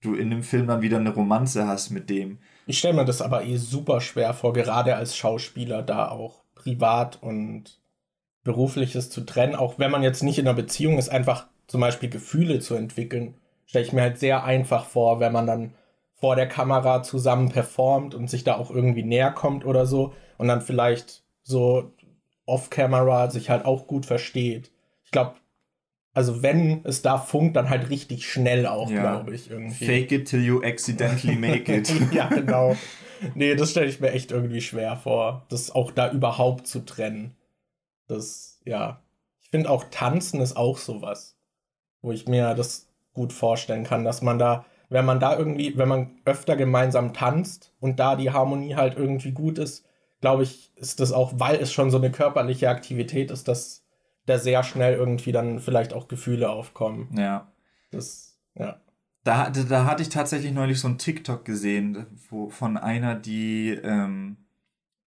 du 0.00 0.14
in 0.14 0.30
dem 0.30 0.42
Film 0.42 0.66
dann 0.66 0.82
wieder 0.82 0.98
eine 0.98 1.10
Romanze 1.10 1.66
hast 1.66 1.90
mit 1.90 2.10
dem. 2.10 2.38
Ich 2.66 2.78
stelle 2.78 2.94
mir 2.94 3.04
das 3.04 3.22
aber 3.22 3.44
eh 3.44 3.56
super 3.56 4.00
schwer 4.00 4.34
vor, 4.34 4.52
gerade 4.52 4.96
als 4.96 5.16
Schauspieler 5.16 5.82
da 5.82 6.08
auch 6.08 6.44
privat 6.54 7.22
und 7.22 7.78
berufliches 8.42 9.10
zu 9.10 9.22
trennen. 9.22 9.54
Auch 9.54 9.78
wenn 9.78 9.90
man 9.90 10.02
jetzt 10.02 10.22
nicht 10.22 10.38
in 10.38 10.46
einer 10.46 10.56
Beziehung 10.56 10.98
ist, 10.98 11.08
einfach 11.08 11.46
zum 11.66 11.80
Beispiel 11.80 12.10
Gefühle 12.10 12.60
zu 12.60 12.74
entwickeln, 12.74 13.34
stelle 13.66 13.84
ich 13.84 13.92
mir 13.92 14.02
halt 14.02 14.18
sehr 14.18 14.44
einfach 14.44 14.86
vor, 14.86 15.20
wenn 15.20 15.32
man 15.32 15.46
dann 15.46 15.74
vor 16.14 16.36
der 16.36 16.48
Kamera 16.48 17.02
zusammen 17.02 17.50
performt 17.50 18.14
und 18.14 18.30
sich 18.30 18.44
da 18.44 18.56
auch 18.56 18.70
irgendwie 18.70 19.02
näher 19.02 19.32
kommt 19.32 19.64
oder 19.64 19.86
so 19.86 20.14
und 20.38 20.48
dann 20.48 20.62
vielleicht 20.62 21.22
so 21.42 21.92
off-camera 22.46 23.30
sich 23.30 23.50
halt 23.50 23.64
auch 23.64 23.86
gut 23.86 24.06
versteht. 24.06 24.70
Ich 25.04 25.10
glaube, 25.10 25.34
also 26.12 26.42
wenn 26.42 26.84
es 26.84 27.02
da 27.02 27.18
funkt, 27.18 27.56
dann 27.56 27.68
halt 27.68 27.90
richtig 27.90 28.30
schnell 28.30 28.66
auch, 28.66 28.90
ja. 28.90 29.00
glaube 29.00 29.34
ich, 29.34 29.50
irgendwie. 29.50 29.84
Fake 29.84 30.12
it 30.12 30.28
till 30.28 30.42
you 30.42 30.62
accidentally 30.62 31.36
make 31.36 31.74
it. 31.74 31.92
ja, 32.12 32.28
genau. 32.28 32.76
Nee, 33.34 33.54
das 33.54 33.70
stelle 33.70 33.86
ich 33.86 34.00
mir 34.00 34.12
echt 34.12 34.30
irgendwie 34.30 34.60
schwer 34.60 34.96
vor, 34.96 35.44
das 35.48 35.70
auch 35.70 35.90
da 35.90 36.10
überhaupt 36.10 36.66
zu 36.66 36.84
trennen. 36.84 37.34
Das, 38.06 38.60
ja. 38.64 39.02
Ich 39.40 39.50
finde 39.50 39.70
auch 39.70 39.84
Tanzen 39.90 40.40
ist 40.40 40.56
auch 40.56 40.78
sowas 40.78 41.33
wo 42.04 42.12
ich 42.12 42.28
mir 42.28 42.54
das 42.54 42.86
gut 43.14 43.32
vorstellen 43.32 43.84
kann, 43.84 44.04
dass 44.04 44.20
man 44.20 44.38
da, 44.38 44.66
wenn 44.90 45.06
man 45.06 45.20
da 45.20 45.36
irgendwie, 45.36 45.76
wenn 45.78 45.88
man 45.88 46.10
öfter 46.26 46.54
gemeinsam 46.54 47.14
tanzt 47.14 47.72
und 47.80 47.98
da 47.98 48.14
die 48.14 48.30
Harmonie 48.30 48.74
halt 48.74 48.96
irgendwie 48.96 49.32
gut 49.32 49.58
ist, 49.58 49.86
glaube 50.20 50.42
ich, 50.42 50.72
ist 50.76 51.00
das 51.00 51.12
auch, 51.12 51.32
weil 51.36 51.56
es 51.56 51.72
schon 51.72 51.90
so 51.90 51.96
eine 51.96 52.10
körperliche 52.10 52.68
Aktivität 52.68 53.30
ist, 53.30 53.48
dass 53.48 53.84
da 54.26 54.38
sehr 54.38 54.62
schnell 54.62 54.94
irgendwie 54.94 55.32
dann 55.32 55.60
vielleicht 55.60 55.94
auch 55.94 56.06
Gefühle 56.06 56.50
aufkommen. 56.50 57.08
Ja. 57.16 57.50
Das, 57.90 58.38
ja. 58.54 58.80
Da, 59.22 59.48
da 59.48 59.86
hatte 59.86 60.02
ich 60.02 60.10
tatsächlich 60.10 60.52
neulich 60.52 60.80
so 60.80 60.88
ein 60.88 60.98
TikTok 60.98 61.44
gesehen, 61.44 62.06
wo 62.28 62.50
von 62.50 62.76
einer, 62.76 63.14
die 63.14 63.70
ähm, 63.70 64.36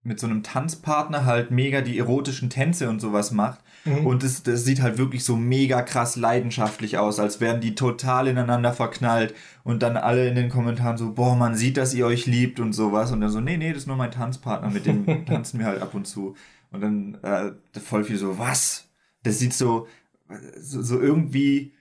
mit 0.07 0.19
so 0.19 0.25
einem 0.25 0.41
Tanzpartner 0.41 1.25
halt 1.25 1.51
mega 1.51 1.81
die 1.81 1.97
erotischen 1.97 2.49
Tänze 2.49 2.89
und 2.89 3.01
sowas 3.01 3.31
macht. 3.31 3.59
Mhm. 3.83 4.05
Und 4.05 4.23
das, 4.23 4.41
das 4.41 4.63
sieht 4.63 4.81
halt 4.81 4.97
wirklich 4.97 5.25
so 5.25 5.35
mega 5.35 5.81
krass 5.81 6.15
leidenschaftlich 6.15 6.97
aus, 6.97 7.19
als 7.19 7.41
wären 7.41 7.59
die 7.59 7.75
total 7.75 8.27
ineinander 8.27 8.71
verknallt. 8.71 9.35
Und 9.65 9.83
dann 9.83 9.97
alle 9.97 10.27
in 10.29 10.35
den 10.35 10.49
Kommentaren 10.49 10.97
so, 10.97 11.11
boah, 11.11 11.35
man 11.35 11.55
sieht, 11.55 11.75
dass 11.75 11.93
ihr 11.93 12.05
euch 12.05 12.25
liebt 12.25 12.61
und 12.61 12.71
sowas. 12.71 13.11
Und 13.11 13.19
dann 13.19 13.29
so, 13.29 13.41
nee, 13.41 13.57
nee, 13.57 13.69
das 13.69 13.79
ist 13.79 13.87
nur 13.87 13.97
mein 13.97 14.11
Tanzpartner, 14.11 14.69
mit 14.69 14.85
dem 14.85 15.05
tanzen 15.25 15.59
wir 15.59 15.65
halt 15.65 15.81
ab 15.81 15.93
und 15.93 16.07
zu. 16.07 16.35
Und 16.71 16.81
dann 16.81 17.17
äh, 17.21 17.51
voll 17.79 18.05
viel 18.05 18.17
so, 18.17 18.39
was? 18.39 18.87
Das 19.23 19.39
sieht 19.39 19.53
so, 19.53 19.87
so, 20.57 20.81
so 20.81 21.01
irgendwie 21.01 21.73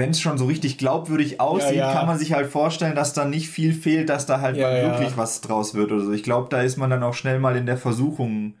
wenn 0.00 0.10
es 0.10 0.20
schon 0.20 0.38
so 0.38 0.46
richtig 0.46 0.78
glaubwürdig 0.78 1.40
aussieht, 1.40 1.76
ja, 1.76 1.88
ja. 1.88 1.92
kann 1.92 2.06
man 2.06 2.18
sich 2.18 2.32
halt 2.32 2.48
vorstellen, 2.48 2.96
dass 2.96 3.12
da 3.12 3.24
nicht 3.24 3.48
viel 3.48 3.72
fehlt, 3.72 4.08
dass 4.08 4.26
da 4.26 4.40
halt 4.40 4.56
ja, 4.56 4.72
wirklich 4.72 5.16
was 5.16 5.40
draus 5.40 5.74
wird 5.74 5.92
oder 5.92 6.04
so. 6.04 6.12
Ich 6.12 6.22
glaube, 6.22 6.48
da 6.48 6.62
ist 6.62 6.76
man 6.76 6.90
dann 6.90 7.02
auch 7.02 7.14
schnell 7.14 7.38
mal 7.38 7.56
in 7.56 7.66
der 7.66 7.76
Versuchung, 7.76 8.54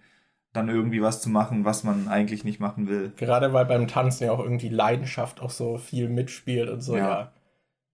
dann 0.52 0.68
irgendwie 0.68 1.02
was 1.02 1.22
zu 1.22 1.30
machen, 1.30 1.64
was 1.64 1.82
man 1.82 2.08
eigentlich 2.08 2.44
nicht 2.44 2.60
machen 2.60 2.88
will. 2.88 3.12
Gerade 3.16 3.52
weil 3.52 3.64
beim 3.66 3.88
Tanzen 3.88 4.24
ja 4.24 4.32
auch 4.32 4.40
irgendwie 4.40 4.68
Leidenschaft 4.68 5.40
auch 5.40 5.50
so 5.50 5.78
viel 5.78 6.08
mitspielt 6.08 6.68
und 6.68 6.82
so, 6.82 6.96
ja. 6.96 7.32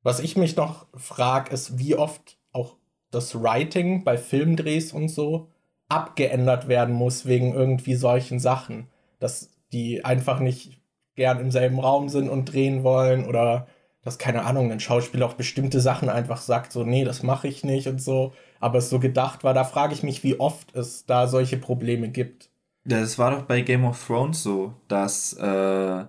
Was 0.02 0.20
ich 0.20 0.36
mich 0.36 0.54
noch 0.54 0.86
frage, 0.94 1.50
ist, 1.52 1.78
wie 1.78 1.96
oft 1.96 2.38
auch 2.52 2.76
das 3.10 3.42
Writing 3.42 4.04
bei 4.04 4.16
Filmdrehs 4.16 4.92
und 4.92 5.08
so 5.08 5.50
abgeändert 5.88 6.68
werden 6.68 6.94
muss 6.94 7.26
wegen 7.26 7.54
irgendwie 7.54 7.96
solchen 7.96 8.38
Sachen. 8.38 8.88
Dass 9.18 9.50
die 9.72 10.04
einfach 10.04 10.38
nicht 10.38 10.80
gern 11.16 11.40
im 11.40 11.50
selben 11.50 11.80
Raum 11.80 12.08
sind 12.08 12.28
und 12.28 12.44
drehen 12.46 12.84
wollen 12.84 13.26
oder 13.26 13.66
dass, 14.06 14.18
keine 14.18 14.44
Ahnung, 14.44 14.70
ein 14.70 14.78
Schauspieler 14.78 15.26
auch 15.26 15.34
bestimmte 15.34 15.80
Sachen 15.80 16.08
einfach 16.08 16.40
sagt, 16.40 16.70
so, 16.70 16.84
nee, 16.84 17.04
das 17.04 17.24
mache 17.24 17.48
ich 17.48 17.64
nicht 17.64 17.88
und 17.88 18.00
so, 18.00 18.32
aber 18.60 18.78
es 18.78 18.88
so 18.88 19.00
gedacht 19.00 19.42
war. 19.42 19.52
Da 19.52 19.64
frage 19.64 19.94
ich 19.94 20.04
mich, 20.04 20.22
wie 20.22 20.38
oft 20.38 20.76
es 20.76 21.06
da 21.06 21.26
solche 21.26 21.56
Probleme 21.56 22.08
gibt. 22.08 22.48
Das 22.84 23.18
war 23.18 23.32
doch 23.32 23.42
bei 23.42 23.62
Game 23.62 23.84
of 23.84 24.06
Thrones 24.06 24.44
so, 24.44 24.74
dass 24.86 25.32
äh, 25.32 26.04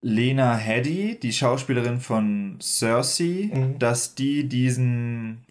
Lena 0.00 0.56
Headey, 0.56 1.20
die 1.20 1.32
Schauspielerin 1.32 2.00
von 2.00 2.58
Cersei, 2.60 3.50
mhm. 3.54 3.78
dass 3.78 4.16
die 4.16 4.48
diesen, 4.48 5.46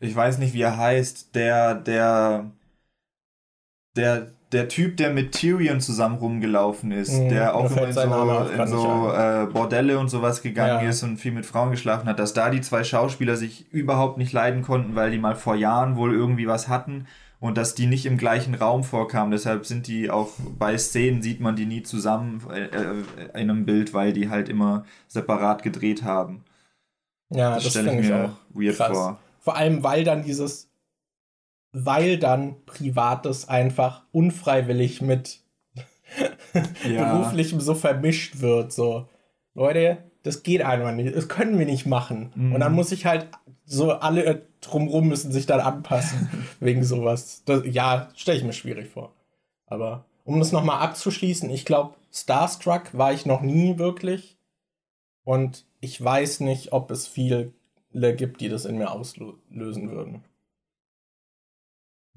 ich 0.00 0.16
weiß 0.16 0.38
nicht, 0.38 0.52
wie 0.52 0.62
er 0.62 0.76
heißt, 0.76 1.36
der, 1.36 1.76
der, 1.76 2.50
der 3.94 4.32
der 4.52 4.68
Typ, 4.68 4.96
der 4.96 5.10
mit 5.10 5.32
Tyrion 5.32 5.80
zusammen 5.80 6.16
rumgelaufen 6.16 6.90
ist, 6.90 7.12
mhm, 7.12 7.28
der 7.28 7.54
auch 7.54 7.70
immer 7.70 7.86
in 7.86 7.92
so, 7.92 8.62
in 8.62 8.66
so 8.66 9.12
äh, 9.12 9.46
Bordelle 9.46 9.98
und 9.98 10.08
sowas 10.08 10.42
gegangen 10.42 10.84
ja. 10.84 10.90
ist 10.90 11.02
und 11.02 11.18
viel 11.18 11.32
mit 11.32 11.46
Frauen 11.46 11.70
geschlafen 11.70 12.08
hat, 12.08 12.18
dass 12.18 12.32
da 12.32 12.50
die 12.50 12.60
zwei 12.60 12.82
Schauspieler 12.82 13.36
sich 13.36 13.72
überhaupt 13.72 14.18
nicht 14.18 14.32
leiden 14.32 14.62
konnten, 14.62 14.96
weil 14.96 15.12
die 15.12 15.18
mal 15.18 15.36
vor 15.36 15.54
Jahren 15.54 15.96
wohl 15.96 16.12
irgendwie 16.12 16.48
was 16.48 16.68
hatten 16.68 17.06
und 17.38 17.56
dass 17.56 17.74
die 17.74 17.86
nicht 17.86 18.06
im 18.06 18.18
gleichen 18.18 18.54
Raum 18.54 18.82
vorkamen. 18.82 19.30
Deshalb 19.30 19.66
sind 19.66 19.86
die 19.86 20.10
auch 20.10 20.30
bei 20.58 20.76
Szenen, 20.76 21.22
sieht 21.22 21.40
man 21.40 21.54
die 21.56 21.66
nie 21.66 21.82
zusammen 21.82 22.42
äh, 22.52 22.64
äh 22.64 23.04
in 23.34 23.50
einem 23.50 23.64
Bild, 23.64 23.94
weil 23.94 24.12
die 24.12 24.30
halt 24.30 24.48
immer 24.48 24.84
separat 25.06 25.62
gedreht 25.62 26.02
haben. 26.02 26.44
Ja, 27.30 27.54
das, 27.54 27.64
das 27.64 27.72
stelle 27.72 28.00
ich 28.00 28.08
mir 28.08 28.24
auch 28.24 28.30
weird 28.60 28.76
krass. 28.76 28.92
vor. 28.92 29.18
Vor 29.38 29.56
allem, 29.56 29.82
weil 29.82 30.04
dann 30.04 30.22
dieses 30.22 30.69
weil 31.72 32.18
dann 32.18 32.56
Privates 32.66 33.48
einfach 33.48 34.02
unfreiwillig 34.12 35.00
mit 35.00 35.40
ja. 36.88 37.12
beruflichem 37.12 37.60
so 37.60 37.74
vermischt 37.74 38.40
wird. 38.40 38.72
So, 38.72 39.08
Leute, 39.54 39.98
das 40.22 40.42
geht 40.42 40.62
einfach 40.62 40.92
nicht, 40.92 41.14
das 41.14 41.28
können 41.28 41.58
wir 41.58 41.66
nicht 41.66 41.86
machen. 41.86 42.32
Mhm. 42.34 42.54
Und 42.54 42.60
dann 42.60 42.72
muss 42.72 42.92
ich 42.92 43.06
halt 43.06 43.28
so 43.64 43.92
alle 43.92 44.42
drumrum 44.60 45.08
müssen 45.08 45.32
sich 45.32 45.46
dann 45.46 45.60
anpassen 45.60 46.28
wegen 46.60 46.84
sowas. 46.84 47.42
Das, 47.44 47.62
ja, 47.66 48.08
stelle 48.16 48.38
ich 48.38 48.44
mir 48.44 48.52
schwierig 48.52 48.88
vor. 48.88 49.12
Aber 49.66 50.04
um 50.24 50.38
das 50.38 50.52
nochmal 50.52 50.80
abzuschließen, 50.80 51.48
ich 51.50 51.64
glaube, 51.64 51.94
Starstruck 52.12 52.96
war 52.98 53.12
ich 53.12 53.26
noch 53.26 53.40
nie 53.40 53.78
wirklich. 53.78 54.36
Und 55.24 55.64
ich 55.80 56.02
weiß 56.02 56.40
nicht, 56.40 56.72
ob 56.72 56.90
es 56.90 57.06
viele 57.06 57.52
gibt, 57.92 58.40
die 58.40 58.48
das 58.48 58.64
in 58.64 58.78
mir 58.78 58.90
auslösen 58.90 59.90
würden. 59.90 60.24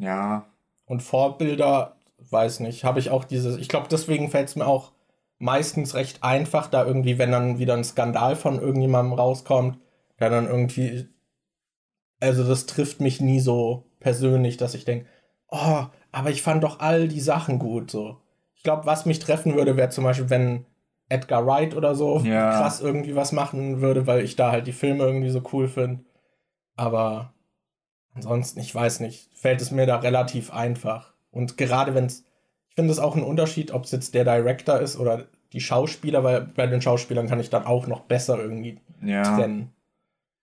Ja. 0.04 0.46
Und 0.86 1.02
Vorbilder, 1.02 1.96
weiß 2.30 2.60
nicht, 2.60 2.84
habe 2.84 3.00
ich 3.00 3.10
auch 3.10 3.24
dieses, 3.24 3.58
ich 3.58 3.70
glaube, 3.70 3.88
deswegen 3.90 4.30
fällt 4.30 4.50
es 4.50 4.56
mir 4.56 4.68
auch 4.68 4.92
meistens 5.40 5.96
recht 5.96 6.24
einfach, 6.24 6.68
da 6.68 6.86
irgendwie, 6.86 7.18
wenn 7.18 7.32
dann 7.32 7.58
wieder 7.60 7.74
ein 7.74 7.84
Skandal 7.84 8.36
von 8.36 8.60
irgendjemandem 8.60 9.14
rauskommt, 9.14 9.80
der 10.20 10.30
dann 10.30 10.48
irgendwie, 10.48 11.08
also 12.20 12.48
das 12.48 12.66
trifft 12.66 13.02
mich 13.02 13.20
nie 13.20 13.40
so 13.40 13.86
persönlich, 14.00 14.58
dass 14.58 14.74
ich 14.74 14.86
denke, 14.86 15.06
oh, 15.50 15.86
aber 16.12 16.30
ich 16.30 16.42
fand 16.42 16.64
doch 16.64 16.80
all 16.80 17.08
die 17.08 17.22
Sachen 17.22 17.60
gut, 17.60 17.92
so. 17.92 18.18
Ich 18.56 18.64
glaube, 18.64 18.86
was 18.86 19.06
mich 19.06 19.20
treffen 19.20 19.56
würde, 19.56 19.76
wäre 19.76 19.90
zum 19.90 20.06
Beispiel, 20.06 20.30
wenn 20.30 20.66
Edgar 21.10 21.46
Wright 21.46 21.76
oder 21.76 21.96
so 21.96 22.20
ja. 22.20 22.52
krass 22.52 22.80
irgendwie 22.80 23.16
was 23.16 23.32
machen 23.32 23.82
würde, 23.82 24.08
weil 24.08 24.24
ich 24.24 24.36
da 24.36 24.52
halt 24.52 24.68
die 24.68 24.72
Filme 24.72 25.04
irgendwie 25.04 25.30
so 25.30 25.42
cool 25.52 25.68
finde. 25.68 26.06
Aber 26.76 27.33
Ansonsten, 28.16 28.60
ich 28.60 28.74
weiß 28.74 29.00
nicht, 29.00 29.30
fällt 29.34 29.62
es 29.62 29.72
mir 29.72 29.86
da 29.86 29.98
relativ 29.98 30.54
einfach. 30.54 31.14
Und 31.32 31.58
gerade 31.58 31.96
wenn 31.96 32.06
es, 32.06 32.26
ich 32.70 32.76
finde 32.76 32.92
es 32.92 33.00
auch 33.00 33.16
ein 33.16 33.24
Unterschied, 33.24 33.72
ob 33.72 33.86
es 33.86 33.92
jetzt 33.92 34.14
der 34.14 34.24
Director 34.24 34.80
ist 34.80 34.98
oder 34.98 35.26
die 35.52 35.62
Schauspieler, 35.62 36.24
weil 36.24 36.42
bei 36.42 36.68
den 36.68 36.82
Schauspielern 36.82 37.28
kann 37.28 37.40
ich 37.40 37.50
dann 37.50 37.66
auch 37.66 37.88
noch 37.88 38.02
besser 38.02 38.40
irgendwie 38.40 38.80
ja. 39.02 39.24
trennen. 39.24 39.74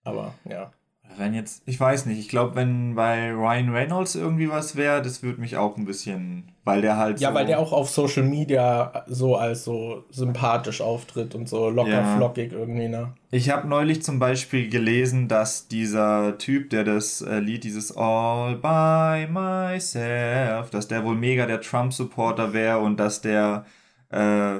Aber 0.03 0.33
ja. 0.45 0.71
Wenn 1.17 1.33
jetzt, 1.33 1.63
ich 1.65 1.79
weiß 1.79 2.05
nicht, 2.05 2.19
ich 2.19 2.29
glaube, 2.29 2.55
wenn 2.55 2.95
bei 2.95 3.31
Ryan 3.31 3.69
Reynolds 3.69 4.15
irgendwie 4.15 4.49
was 4.49 4.75
wäre, 4.75 5.01
das 5.01 5.23
würde 5.23 5.41
mich 5.41 5.57
auch 5.57 5.77
ein 5.77 5.85
bisschen, 5.85 6.51
weil 6.63 6.81
der 6.81 6.97
halt. 6.97 7.19
Ja, 7.19 7.29
so 7.29 7.35
weil 7.35 7.45
der 7.45 7.59
auch 7.59 7.71
auf 7.73 7.89
Social 7.89 8.23
Media 8.23 9.03
so 9.07 9.35
als 9.35 9.63
so 9.63 10.03
sympathisch 10.09 10.81
auftritt 10.81 11.35
und 11.35 11.49
so 11.49 11.69
locker 11.69 11.91
ja. 11.91 12.15
flockig 12.17 12.53
irgendwie, 12.53 12.87
ne? 12.87 13.13
Ich 13.31 13.49
habe 13.49 13.67
neulich 13.67 14.03
zum 14.03 14.19
Beispiel 14.19 14.69
gelesen, 14.69 15.27
dass 15.27 15.67
dieser 15.67 16.37
Typ, 16.37 16.69
der 16.69 16.83
das 16.83 17.21
äh, 17.21 17.39
Lied, 17.39 17.63
dieses 17.63 17.95
All 17.95 18.55
by 18.55 19.31
myself, 19.31 20.69
dass 20.69 20.87
der 20.87 21.03
wohl 21.05 21.15
mega 21.15 21.45
der 21.45 21.61
Trump-Supporter 21.61 22.53
wäre 22.53 22.79
und 22.79 22.99
dass 22.99 23.21
der 23.21 23.65
äh, 24.09 24.59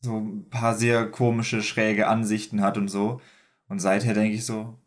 so 0.00 0.16
ein 0.18 0.48
paar 0.48 0.74
sehr 0.74 1.10
komische, 1.10 1.62
schräge 1.62 2.06
Ansichten 2.06 2.62
hat 2.62 2.78
und 2.78 2.88
so. 2.88 3.20
Und 3.68 3.80
seither 3.80 4.14
denke 4.14 4.34
ich 4.34 4.46
so, 4.46 4.78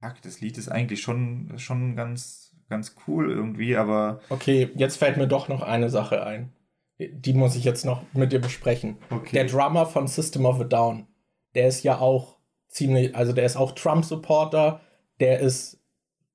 fuck, 0.00 0.20
das 0.22 0.40
Lied 0.40 0.58
ist 0.58 0.68
eigentlich 0.68 1.02
schon, 1.02 1.52
schon 1.56 1.96
ganz, 1.96 2.56
ganz 2.68 2.94
cool 3.06 3.30
irgendwie, 3.30 3.76
aber. 3.76 4.20
Okay, 4.28 4.70
jetzt 4.74 4.96
fällt 4.96 5.16
mir 5.16 5.28
doch 5.28 5.48
noch 5.48 5.62
eine 5.62 5.90
Sache 5.90 6.24
ein. 6.24 6.52
Die 6.98 7.32
muss 7.32 7.56
ich 7.56 7.64
jetzt 7.64 7.84
noch 7.84 8.02
mit 8.12 8.32
dir 8.32 8.40
besprechen. 8.40 8.98
Okay. 9.08 9.30
Der 9.32 9.44
Drummer 9.46 9.86
von 9.86 10.06
System 10.06 10.44
of 10.44 10.60
a 10.60 10.64
Down, 10.64 11.06
der 11.54 11.68
ist 11.68 11.82
ja 11.82 11.98
auch 11.98 12.36
ziemlich, 12.68 13.14
also 13.14 13.32
der 13.32 13.46
ist 13.46 13.56
auch 13.56 13.72
Trump-Supporter, 13.72 14.80
der 15.18 15.40
ist, 15.40 15.80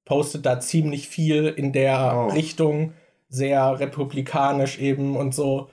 postet 0.05 0.45
da 0.45 0.59
ziemlich 0.59 1.07
viel 1.07 1.47
in 1.47 1.71
der 1.71 2.13
oh. 2.15 2.33
Richtung, 2.33 2.93
sehr 3.29 3.79
republikanisch 3.79 4.79
eben 4.79 5.15
und 5.15 5.35
so. 5.35 5.69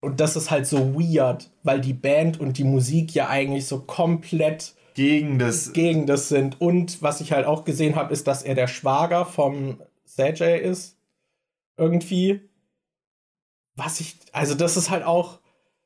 Und 0.00 0.20
das 0.20 0.36
ist 0.36 0.50
halt 0.50 0.66
so 0.66 0.94
weird, 0.94 1.50
weil 1.62 1.80
die 1.80 1.94
Band 1.94 2.38
und 2.38 2.58
die 2.58 2.64
Musik 2.64 3.14
ja 3.14 3.28
eigentlich 3.28 3.66
so 3.66 3.80
komplett 3.80 4.74
gegen 4.94 5.38
das, 5.38 5.72
gegen 5.72 6.06
das 6.06 6.28
sind. 6.28 6.60
Und 6.60 7.02
was 7.02 7.20
ich 7.20 7.32
halt 7.32 7.46
auch 7.46 7.64
gesehen 7.64 7.96
habe, 7.96 8.12
ist, 8.12 8.26
dass 8.26 8.42
er 8.42 8.54
der 8.54 8.68
Schwager 8.68 9.26
vom 9.26 9.80
Sajay 10.04 10.60
ist. 10.60 10.96
Irgendwie. 11.76 12.40
Was 13.76 14.00
ich, 14.00 14.16
also 14.32 14.54
das 14.54 14.76
ist 14.76 14.90
halt 14.90 15.04
auch 15.04 15.40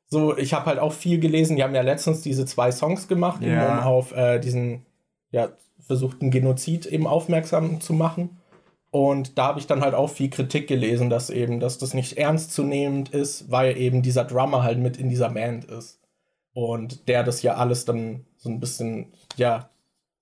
so, 0.06 0.36
ich 0.36 0.54
habe 0.54 0.66
halt 0.66 0.78
auch 0.78 0.92
viel 0.92 1.18
gelesen. 1.18 1.56
Die 1.56 1.62
haben 1.62 1.74
ja 1.74 1.82
letztens 1.82 2.22
diese 2.22 2.46
zwei 2.46 2.70
Songs 2.70 3.08
gemacht, 3.08 3.42
ja. 3.42 3.78
um 3.78 3.84
auf 3.84 4.12
äh, 4.12 4.38
diesen, 4.38 4.86
ja, 5.30 5.50
versuchten 5.86 6.30
Genozid 6.30 6.86
eben 6.86 7.06
aufmerksam 7.06 7.80
zu 7.80 7.94
machen. 7.94 8.38
Und 8.90 9.36
da 9.36 9.48
habe 9.48 9.60
ich 9.60 9.66
dann 9.66 9.82
halt 9.82 9.94
auch 9.94 10.08
viel 10.08 10.30
Kritik 10.30 10.66
gelesen, 10.66 11.10
dass 11.10 11.30
eben, 11.30 11.60
dass 11.60 11.78
das 11.78 11.92
nicht 11.92 12.16
ernstzunehmend 12.16 13.10
ist, 13.10 13.50
weil 13.50 13.76
eben 13.76 14.02
dieser 14.02 14.24
Drummer 14.24 14.62
halt 14.62 14.78
mit 14.78 14.96
in 14.96 15.10
dieser 15.10 15.30
Band 15.30 15.66
ist. 15.66 16.00
Und 16.54 17.08
der 17.08 17.22
das 17.22 17.42
ja 17.42 17.56
alles 17.56 17.84
dann 17.84 18.24
so 18.38 18.48
ein 18.48 18.60
bisschen, 18.60 19.12
ja, 19.36 19.70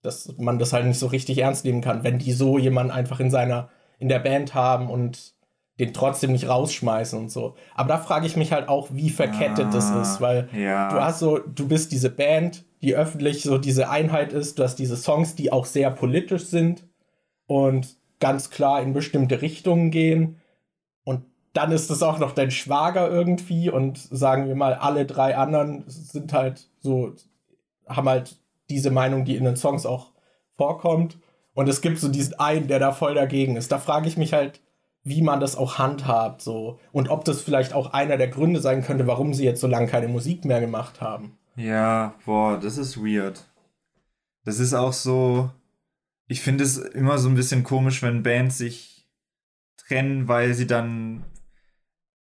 dass 0.02 0.36
man 0.38 0.58
das 0.58 0.72
halt 0.72 0.86
nicht 0.86 0.98
so 0.98 1.06
richtig 1.06 1.38
ernst 1.38 1.64
nehmen 1.64 1.80
kann, 1.80 2.04
wenn 2.04 2.18
die 2.18 2.32
so 2.32 2.58
jemanden 2.58 2.92
einfach 2.92 3.20
in 3.20 3.30
seiner, 3.30 3.68
in 3.98 4.08
der 4.08 4.18
Band 4.18 4.54
haben 4.54 4.90
und 4.90 5.34
den 5.78 5.92
trotzdem 5.92 6.32
nicht 6.32 6.48
rausschmeißen 6.48 7.18
und 7.18 7.30
so. 7.30 7.54
Aber 7.74 7.88
da 7.88 7.98
frage 7.98 8.26
ich 8.26 8.36
mich 8.36 8.52
halt 8.52 8.68
auch, 8.68 8.88
wie 8.92 9.10
verkettet 9.10 9.66
ah, 9.66 9.72
das 9.72 9.90
ist, 9.90 10.20
weil 10.20 10.48
ja. 10.54 10.88
du 10.88 11.00
hast 11.00 11.18
so, 11.18 11.38
du 11.38 11.68
bist 11.68 11.92
diese 11.92 12.08
Band, 12.08 12.64
die 12.80 12.94
öffentlich 12.94 13.42
so 13.42 13.58
diese 13.58 13.90
Einheit 13.90 14.32
ist, 14.32 14.58
du 14.58 14.62
hast 14.62 14.76
diese 14.76 14.96
Songs, 14.96 15.34
die 15.34 15.52
auch 15.52 15.66
sehr 15.66 15.90
politisch 15.90 16.46
sind 16.46 16.86
und 17.46 17.96
ganz 18.20 18.48
klar 18.48 18.80
in 18.80 18.94
bestimmte 18.94 19.42
Richtungen 19.42 19.90
gehen. 19.90 20.40
Und 21.04 21.24
dann 21.52 21.72
ist 21.72 21.90
es 21.90 22.02
auch 22.02 22.18
noch 22.18 22.32
dein 22.32 22.50
Schwager 22.50 23.10
irgendwie 23.10 23.70
und 23.70 23.98
sagen 23.98 24.48
wir 24.48 24.54
mal, 24.54 24.74
alle 24.74 25.04
drei 25.04 25.36
anderen 25.36 25.84
sind 25.88 26.32
halt 26.32 26.68
so, 26.78 27.12
haben 27.87 28.09
halt 28.09 28.37
diese 28.68 28.91
Meinung, 28.91 29.24
die 29.24 29.37
in 29.37 29.45
den 29.45 29.57
Songs 29.57 29.87
auch 29.87 30.12
vorkommt. 30.57 31.18
Und 31.55 31.68
es 31.68 31.80
gibt 31.80 31.99
so 31.99 32.09
diesen 32.09 32.39
einen, 32.39 32.68
der 32.68 32.78
da 32.78 32.93
voll 32.93 33.14
dagegen 33.14 33.57
ist. 33.57 33.72
Da 33.72 33.78
frage 33.78 34.09
ich 34.09 34.16
mich 34.16 34.32
halt, 34.32 34.61
wie 35.05 35.22
man 35.22 35.39
das 35.39 35.57
auch 35.57 35.78
handhabt, 35.78 36.43
so. 36.43 36.80
Und 36.91 37.09
ob 37.09 37.24
das 37.24 37.41
vielleicht 37.41 37.72
auch 37.72 37.93
einer 37.93 38.16
der 38.16 38.28
Gründe 38.28 38.61
sein 38.61 38.82
könnte, 38.82 39.07
warum 39.07 39.34
sie 39.34 39.45
jetzt 39.45 39.61
so 39.61 39.68
lange 39.68 39.87
keine 39.87 40.09
Musik 40.09 40.45
mehr 40.45 40.61
gemacht 40.61 41.01
haben. 41.01 41.39
Ja, 41.55 42.14
boah, 42.24 42.59
das 42.59 42.76
ist 42.76 42.99
weird. 42.99 43.45
Das 44.45 44.59
ist 44.59 44.74
auch 44.74 44.93
so. 44.93 45.51
Ich 46.26 46.41
finde 46.41 46.64
es 46.64 46.76
immer 46.76 47.18
so 47.18 47.28
ein 47.28 47.37
bisschen 47.37 47.62
komisch, 47.62 48.03
wenn 48.03 48.24
Bands 48.24 48.59
sich 48.59 49.09
trennen, 49.76 50.28
weil 50.28 50.55
sie 50.55 50.66
dann. 50.66 51.24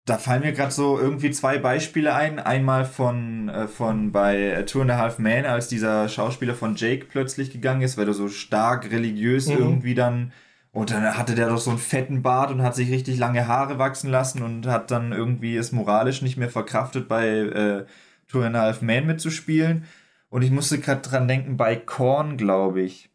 Da 0.06 0.18
fallen 0.18 0.42
mir 0.42 0.52
gerade 0.52 0.72
so 0.72 1.00
irgendwie 1.00 1.32
zwei 1.32 1.60
Beispiele 1.60 2.16
ein. 2.16 2.40
Einmal 2.40 2.86
von, 2.86 3.50
äh, 3.50 3.68
von 3.68 4.12
bei 4.12 4.64
Two 4.68 4.82
and 4.82 4.92
a 4.92 4.98
Half 4.98 5.20
Man, 5.20 5.46
als 5.46 5.68
dieser 5.68 6.10
Schauspieler 6.10 6.56
von 6.56 6.76
Jake 6.76 7.06
plötzlich 7.06 7.52
gegangen 7.52 7.82
ist, 7.82 7.98
weil 7.98 8.08
er 8.08 8.14
so 8.14 8.28
stark 8.28 8.92
religiös 8.92 9.48
mhm. 9.48 9.58
irgendwie 9.58 9.94
dann 9.94 10.32
und 10.74 10.92
dann 10.92 11.18
hatte 11.18 11.36
der 11.36 11.50
doch 11.50 11.58
so 11.58 11.70
einen 11.72 11.80
fetten 11.80 12.22
Bart 12.22 12.50
und 12.52 12.62
hat 12.62 12.76
sich 12.76 12.90
richtig 12.92 13.18
lange 13.18 13.48
Haare 13.48 13.78
wachsen 13.78 14.10
lassen 14.10 14.42
und 14.42 14.68
hat 14.68 14.90
dann 14.90 15.12
irgendwie 15.12 15.58
es 15.58 15.74
moralisch 15.74 16.22
nicht 16.22 16.38
mehr 16.38 16.50
verkraftet, 16.50 17.08
bei 17.10 17.28
äh, 17.28 17.86
Two 18.30 18.42
and 18.42 18.56
a 18.56 18.62
Half 18.62 18.82
Man 18.82 19.06
mitzuspielen. 19.06 19.86
Und 20.30 20.44
ich 20.44 20.52
musste 20.52 20.80
gerade 20.80 21.02
dran 21.02 21.28
denken, 21.28 21.58
bei 21.58 21.76
Korn, 21.76 22.38
glaube 22.38 22.82
ich, 22.82 23.11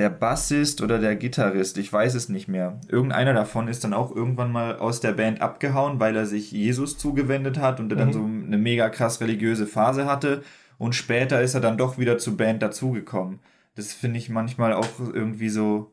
der 0.00 0.08
Bassist 0.08 0.80
oder 0.80 0.98
der 0.98 1.14
Gitarrist, 1.14 1.76
ich 1.76 1.92
weiß 1.92 2.14
es 2.14 2.30
nicht 2.30 2.48
mehr. 2.48 2.80
Irgendeiner 2.88 3.34
davon 3.34 3.68
ist 3.68 3.84
dann 3.84 3.92
auch 3.92 4.16
irgendwann 4.16 4.50
mal 4.50 4.78
aus 4.78 5.00
der 5.00 5.12
Band 5.12 5.42
abgehauen, 5.42 6.00
weil 6.00 6.16
er 6.16 6.24
sich 6.24 6.52
Jesus 6.52 6.96
zugewendet 6.96 7.58
hat 7.58 7.80
und 7.80 7.92
er 7.92 7.96
mhm. 7.96 8.00
dann 8.00 8.12
so 8.14 8.24
eine 8.24 8.56
mega 8.56 8.88
krass 8.88 9.20
religiöse 9.20 9.66
Phase 9.66 10.06
hatte. 10.06 10.42
Und 10.78 10.94
später 10.94 11.42
ist 11.42 11.52
er 11.52 11.60
dann 11.60 11.76
doch 11.76 11.98
wieder 11.98 12.16
zur 12.16 12.38
Band 12.38 12.62
dazugekommen. 12.62 13.40
Das 13.74 13.92
finde 13.92 14.18
ich 14.18 14.30
manchmal 14.30 14.72
auch 14.72 14.88
irgendwie 14.98 15.50
so 15.50 15.92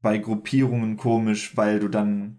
bei 0.00 0.18
Gruppierungen 0.18 0.96
komisch, 0.96 1.56
weil 1.56 1.80
du 1.80 1.88
dann 1.88 2.38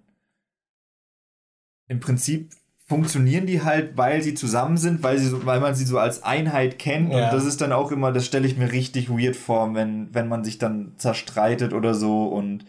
im 1.90 2.00
Prinzip 2.00 2.52
funktionieren 2.88 3.46
die 3.46 3.62
halt, 3.64 3.98
weil 3.98 4.22
sie 4.22 4.34
zusammen 4.34 4.78
sind, 4.78 5.04
weil 5.04 5.18
sie 5.18 5.28
so, 5.28 5.46
weil 5.46 5.60
man 5.60 5.76
sie 5.76 5.86
so 5.86 6.00
als 6.00 6.24
Einheit 6.24 6.80
kennt 6.80 7.12
ja. 7.12 7.26
und 7.26 7.34
das 7.34 7.46
ist 7.46 7.60
dann 7.60 7.74
auch 7.74 7.92
immer, 7.92 8.14
das 8.14 8.26
stelle 8.26 8.48
ich 8.48 8.58
mir 8.58 8.72
richtig 8.72 9.10
weird 9.10 9.36
vor, 9.36 9.76
wenn 9.76 10.14
wenn 10.14 10.30
man 10.30 10.44
sich 10.44 10.58
dann 10.58 10.94
zerstreitet 10.98 11.74
oder 11.74 11.94
so 11.94 12.28
und 12.28 12.66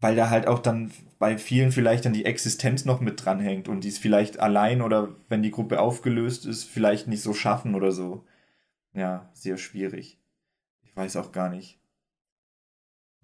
weil 0.00 0.14
da 0.14 0.28
halt 0.28 0.46
auch 0.46 0.58
dann 0.58 0.90
bei 1.18 1.38
vielen 1.38 1.72
vielleicht 1.72 2.04
dann 2.04 2.12
die 2.12 2.26
Existenz 2.26 2.84
noch 2.84 3.00
mit 3.00 3.24
dranhängt 3.24 3.68
und 3.68 3.84
die 3.84 3.88
es 3.88 3.96
vielleicht 3.98 4.40
allein 4.40 4.82
oder 4.82 5.08
wenn 5.30 5.42
die 5.42 5.50
Gruppe 5.50 5.80
aufgelöst 5.80 6.44
ist, 6.44 6.64
vielleicht 6.64 7.08
nicht 7.08 7.22
so 7.22 7.32
schaffen 7.32 7.74
oder 7.74 7.92
so. 7.92 8.26
Ja, 8.92 9.30
sehr 9.32 9.56
schwierig. 9.56 10.20
Ich 10.82 10.94
weiß 10.94 11.16
auch 11.16 11.32
gar 11.32 11.48
nicht. 11.48 11.80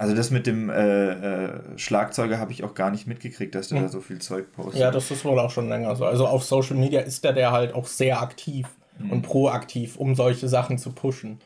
Also 0.01 0.15
das 0.15 0.31
mit 0.31 0.47
dem 0.47 0.71
äh, 0.71 1.11
äh, 1.11 1.61
Schlagzeuger 1.77 2.39
habe 2.39 2.53
ich 2.53 2.65
auch 2.65 2.73
gar 2.73 2.91
nicht 2.91 3.07
mitgekriegt, 3.07 3.55
dass 3.55 3.69
der 3.69 3.81
hm. 3.81 3.85
da 3.85 3.93
so 3.93 4.01
viel 4.01 4.19
Zeug 4.19 4.51
postet. 4.51 4.81
Ja, 4.81 4.91
das 4.91 5.11
ist 5.11 5.27
wohl 5.27 5.39
auch 5.39 5.51
schon 5.51 5.69
länger 5.69 5.95
so. 5.95 6.07
Also 6.07 6.27
auf 6.27 6.43
Social 6.43 6.75
Media 6.79 7.03
ist 7.03 7.23
der 7.23 7.35
der 7.35 7.53
halt 7.53 7.75
auch 7.75 7.87
sehr 7.87 8.23
aktiv 8.23 8.67
hm. 8.97 9.11
und 9.11 9.21
proaktiv, 9.21 9.97
um 9.97 10.15
solche 10.15 10.49
Sachen 10.49 10.79
zu 10.79 10.93
pushen. 10.93 11.39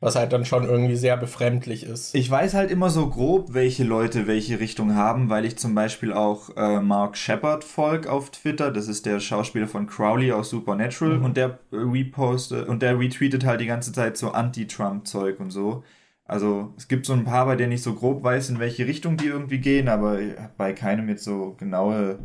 Was 0.00 0.16
halt 0.16 0.32
dann 0.32 0.44
schon 0.44 0.64
irgendwie 0.64 0.96
sehr 0.96 1.16
befremdlich 1.16 1.84
ist. 1.84 2.12
Ich 2.16 2.28
weiß 2.28 2.54
halt 2.54 2.72
immer 2.72 2.90
so 2.90 3.08
grob, 3.08 3.54
welche 3.54 3.84
Leute 3.84 4.26
welche 4.26 4.58
Richtung 4.58 4.96
haben, 4.96 5.30
weil 5.30 5.44
ich 5.44 5.56
zum 5.56 5.76
Beispiel 5.76 6.12
auch 6.12 6.56
äh, 6.56 6.80
Mark 6.80 7.16
Shepard 7.16 7.62
folge 7.62 8.10
auf 8.10 8.30
Twitter. 8.30 8.72
Das 8.72 8.88
ist 8.88 9.06
der 9.06 9.20
Schauspieler 9.20 9.68
von 9.68 9.86
Crowley 9.86 10.32
aus 10.32 10.50
Supernatural 10.50 11.18
mhm. 11.18 11.24
und 11.26 11.36
der 11.36 11.60
repostet 11.70 12.66
und 12.66 12.82
der 12.82 12.98
retweetet 12.98 13.46
halt 13.46 13.60
die 13.60 13.66
ganze 13.66 13.92
Zeit 13.92 14.16
so 14.16 14.32
Anti-Trump-Zeug 14.32 15.38
und 15.38 15.52
so. 15.52 15.84
Also 16.30 16.72
es 16.76 16.86
gibt 16.86 17.06
so 17.06 17.12
ein 17.12 17.24
paar, 17.24 17.44
bei 17.46 17.56
denen 17.56 17.72
ich 17.72 17.82
so 17.82 17.92
grob 17.92 18.22
weiß, 18.22 18.50
in 18.50 18.60
welche 18.60 18.86
Richtung 18.86 19.16
die 19.16 19.26
irgendwie 19.26 19.58
gehen, 19.58 19.88
aber 19.88 20.16
bei 20.56 20.72
keinem 20.72 21.08
jetzt 21.08 21.24
so 21.24 21.56
genaue. 21.58 22.20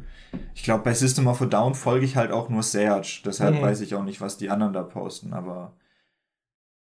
Ich 0.53 0.61
glaube, 0.61 0.83
bei 0.83 0.93
System 0.93 1.25
of 1.25 1.41
a 1.41 1.47
Down 1.47 1.73
folge 1.73 2.05
ich 2.05 2.15
halt 2.15 2.31
auch 2.31 2.47
nur 2.47 2.61
Serge. 2.61 3.23
Deshalb 3.25 3.55
mhm. 3.55 3.61
weiß 3.61 3.81
ich 3.81 3.95
auch 3.95 4.03
nicht, 4.03 4.21
was 4.21 4.37
die 4.37 4.51
anderen 4.51 4.73
da 4.73 4.83
posten, 4.83 5.33
aber. 5.33 5.73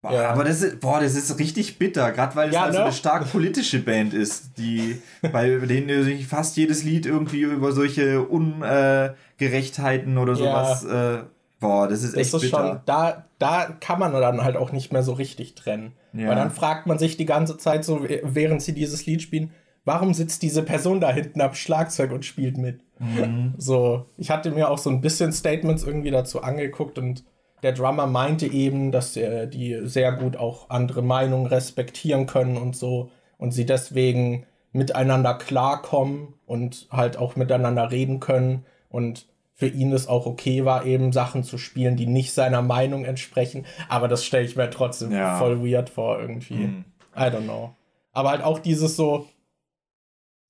Boah, 0.01 0.14
ja. 0.14 0.30
Aber 0.32 0.45
das 0.45 0.64
ist, 0.64 0.80
boah, 0.80 0.99
das 0.99 1.14
ist 1.14 1.38
richtig 1.38 1.77
bitter, 1.77 2.11
gerade 2.11 2.36
weil 2.36 2.49
es 2.49 2.56
ja, 2.56 2.64
also 2.64 2.80
ne? 2.80 2.86
eine 2.86 2.94
stark 2.94 3.32
politische 3.32 3.84
Band 3.84 4.15
ist, 4.15 4.57
die 4.57 4.99
bei 5.32 5.57
denen 5.57 6.19
fast 6.22 6.57
jedes 6.57 6.84
Lied 6.84 7.06
irgendwie 7.06 7.41
über 7.41 7.72
solche 7.72 8.23
Ungerechtheiten 8.23 10.18
oder 10.18 10.36
sowas 10.36 10.84
ja. 10.90 11.18
äh, 11.18 11.23
Boah, 11.65 11.87
das 11.87 12.03
ist 12.03 12.15
echt 12.15 12.33
das 12.33 12.43
ist 12.43 12.51
bitter. 12.51 12.67
Schon, 12.67 12.79
da, 12.85 13.25
da 13.39 13.65
kann 13.79 13.99
man 13.99 14.13
dann 14.13 14.43
halt 14.43 14.57
auch 14.57 14.71
nicht 14.71 14.91
mehr 14.91 15.03
so 15.03 15.13
richtig 15.13 15.55
trennen. 15.55 15.93
Ja. 16.13 16.29
Weil 16.29 16.35
dann 16.35 16.51
fragt 16.51 16.87
man 16.87 16.97
sich 16.97 17.17
die 17.17 17.25
ganze 17.25 17.57
Zeit 17.57 17.83
so, 17.83 18.05
während 18.23 18.61
sie 18.61 18.73
dieses 18.73 19.05
Lied 19.05 19.21
spielen, 19.21 19.51
warum 19.83 20.13
sitzt 20.13 20.41
diese 20.41 20.63
Person 20.63 20.99
da 20.99 21.11
hinten 21.11 21.41
am 21.41 21.53
Schlagzeug 21.53 22.11
und 22.11 22.25
spielt 22.25 22.57
mit? 22.57 22.81
Mhm. 22.99 23.53
So, 23.57 24.05
ich 24.17 24.31
hatte 24.31 24.51
mir 24.51 24.69
auch 24.69 24.77
so 24.77 24.89
ein 24.89 25.01
bisschen 25.01 25.31
Statements 25.31 25.83
irgendwie 25.83 26.11
dazu 26.11 26.41
angeguckt 26.41 26.97
und 26.97 27.23
der 27.63 27.71
Drummer 27.71 28.05
meinte 28.05 28.47
eben, 28.47 28.91
dass 28.91 29.15
er 29.17 29.47
die 29.47 29.79
sehr 29.83 30.11
gut 30.11 30.37
auch 30.37 30.69
andere 30.69 31.01
Meinungen 31.01 31.47
respektieren 31.47 32.27
können 32.27 32.57
und 32.57 32.75
so 32.75 33.09
und 33.37 33.51
sie 33.51 33.65
deswegen 33.65 34.45
miteinander 34.71 35.35
klarkommen 35.35 36.33
und 36.45 36.87
halt 36.91 37.17
auch 37.17 37.35
miteinander 37.35 37.91
reden 37.91 38.19
können 38.19 38.65
und 38.89 39.25
für 39.56 39.68
ihn 39.68 39.94
es 39.94 40.07
auch 40.07 40.26
okay 40.26 40.65
war, 40.65 40.86
eben 40.86 41.14
Sachen 41.14 41.44
zu 41.44 41.57
spielen, 41.57 41.95
die 41.95 42.07
nicht 42.07 42.34
seiner 42.34 42.61
Meinung 42.61 43.06
entsprechen. 43.06 43.65
Aber 43.88 44.10
das 44.10 44.26
stelle 44.26 44.45
ich 44.45 44.57
mir 44.57 44.69
trotzdem 44.69 45.11
ja. 45.11 45.38
voll 45.38 45.65
weird 45.65 45.90
vor, 45.90 46.19
irgendwie. 46.19 46.56
Mhm. 46.56 46.86
I 47.15 47.22
don't 47.22 47.44
know. 47.44 47.73
Aber 48.11 48.32
halt 48.32 48.44
auch 48.44 48.60
dieses 48.60 48.98
so, 48.98 49.27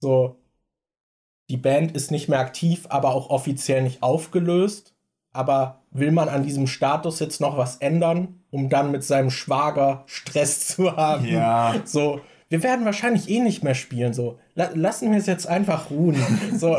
so, 0.01 0.37
die 1.49 1.57
Band 1.57 1.91
ist 1.91 2.09
nicht 2.09 2.29
mehr 2.29 2.39
aktiv, 2.39 2.87
aber 2.89 3.13
auch 3.13 3.29
offiziell 3.29 3.83
nicht 3.83 4.01
aufgelöst. 4.01 4.95
Aber 5.31 5.81
will 5.91 6.11
man 6.11 6.27
an 6.27 6.43
diesem 6.43 6.65
Status 6.65 7.19
jetzt 7.19 7.39
noch 7.41 7.57
was 7.57 7.77
ändern, 7.77 8.39
um 8.49 8.69
dann 8.69 8.91
mit 8.91 9.03
seinem 9.03 9.29
Schwager 9.29 10.03
Stress 10.07 10.67
zu 10.67 10.95
haben? 10.95 11.25
Ja. 11.25 11.75
So, 11.85 12.21
wir 12.49 12.63
werden 12.63 12.85
wahrscheinlich 12.85 13.29
eh 13.29 13.39
nicht 13.39 13.63
mehr 13.63 13.75
spielen. 13.75 14.13
So, 14.13 14.39
lassen 14.55 15.11
wir 15.11 15.17
es 15.17 15.25
jetzt 15.25 15.47
einfach 15.47 15.89
ruhen. 15.89 16.15
so, 16.57 16.77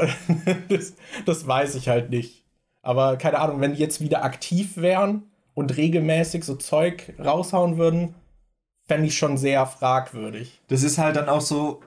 das, 0.69 0.95
das 1.25 1.47
weiß 1.47 1.75
ich 1.75 1.89
halt 1.89 2.11
nicht. 2.11 2.45
Aber 2.83 3.17
keine 3.17 3.41
Ahnung, 3.41 3.61
wenn 3.61 3.75
die 3.75 3.81
jetzt 3.81 4.01
wieder 4.01 4.25
aktiv 4.25 4.77
wären 4.77 5.25
und 5.55 5.77
regelmäßig 5.77 6.45
so 6.45 6.55
Zeug 6.55 7.15
raushauen 7.19 7.79
würden, 7.79 8.15
fände 8.87 9.09
ich 9.09 9.19
schon 9.19 9.37
sehr 9.37 9.67
fragwürdig. 9.67 10.61
Das 10.69 10.85
ist 10.85 10.99
halt 10.99 11.17
dann 11.17 11.29
auch 11.29 11.41
so, 11.41 11.81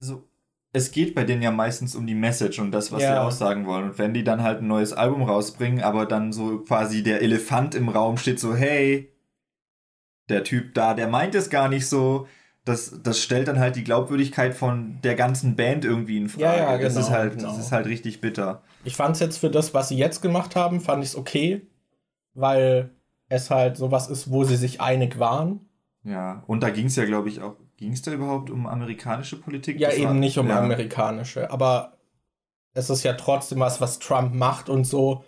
so, 0.00 0.24
es 0.72 0.90
geht 0.90 1.14
bei 1.14 1.22
denen 1.24 1.42
ja 1.42 1.52
meistens 1.52 1.94
um 1.94 2.06
die 2.06 2.14
Message 2.16 2.58
und 2.58 2.72
das, 2.72 2.90
was 2.92 3.02
Ja. 3.02 3.12
sie 3.14 3.20
aussagen 3.20 3.66
wollen. 3.66 3.90
Und 3.90 3.98
wenn 3.98 4.12
die 4.12 4.24
dann 4.24 4.42
halt 4.42 4.60
ein 4.62 4.66
neues 4.66 4.92
Album 4.92 5.22
rausbringen, 5.22 5.82
aber 5.82 6.06
dann 6.06 6.32
so 6.32 6.58
quasi 6.58 7.02
der 7.02 7.22
Elefant 7.22 7.74
im 7.76 7.88
Raum 7.88 8.16
steht, 8.18 8.40
so, 8.40 8.54
hey, 8.54 9.12
der 10.28 10.44
Typ 10.44 10.74
da, 10.74 10.94
der 10.94 11.08
meint 11.08 11.34
es 11.34 11.50
gar 11.50 11.68
nicht 11.68 11.88
so. 11.88 12.26
Das, 12.64 13.00
das 13.02 13.20
stellt 13.20 13.46
dann 13.46 13.60
halt 13.60 13.76
die 13.76 13.84
Glaubwürdigkeit 13.84 14.52
von 14.52 14.98
der 15.02 15.14
ganzen 15.14 15.54
Band 15.54 15.84
irgendwie 15.84 16.16
in 16.16 16.28
Frage. 16.28 16.44
Ja, 16.44 16.72
ja, 16.72 16.78
das, 16.78 16.96
ist 16.96 17.06
genau, 17.06 17.18
halt, 17.18 17.36
genau. 17.36 17.48
das 17.48 17.58
ist 17.58 17.70
halt 17.70 17.86
richtig 17.86 18.20
bitter. 18.20 18.62
Ich 18.82 18.96
fand 18.96 19.14
es 19.14 19.20
jetzt 19.20 19.38
für 19.38 19.50
das, 19.50 19.72
was 19.72 19.88
sie 19.88 19.96
jetzt 19.96 20.20
gemacht 20.20 20.56
haben, 20.56 20.80
fand 20.80 21.04
ich 21.04 21.10
es 21.10 21.16
okay, 21.16 21.64
weil 22.34 22.90
es 23.28 23.50
halt 23.50 23.76
sowas 23.76 24.08
ist, 24.08 24.30
wo 24.30 24.42
sie 24.44 24.56
sich 24.56 24.80
einig 24.80 25.18
waren. 25.20 25.60
Ja, 26.02 26.42
und 26.48 26.62
da 26.62 26.70
ging 26.70 26.86
es 26.86 26.96
ja, 26.96 27.04
glaube 27.04 27.28
ich, 27.28 27.40
auch. 27.40 27.56
Ging 27.76 27.92
es 27.92 28.02
da 28.02 28.12
überhaupt 28.12 28.48
um 28.50 28.66
amerikanische 28.66 29.36
Politik? 29.40 29.78
Ja, 29.78 29.90
Das 29.90 29.98
war- 30.00 30.10
eben 30.10 30.18
nicht 30.18 30.38
um 30.38 30.48
ja. 30.48 30.58
amerikanische, 30.58 31.50
aber 31.50 31.98
es 32.72 32.90
ist 32.90 33.02
ja 33.04 33.12
trotzdem 33.14 33.60
was, 33.60 33.80
was 33.80 33.98
Trump 33.98 34.34
macht 34.34 34.68
und 34.68 34.84
so 34.84 35.24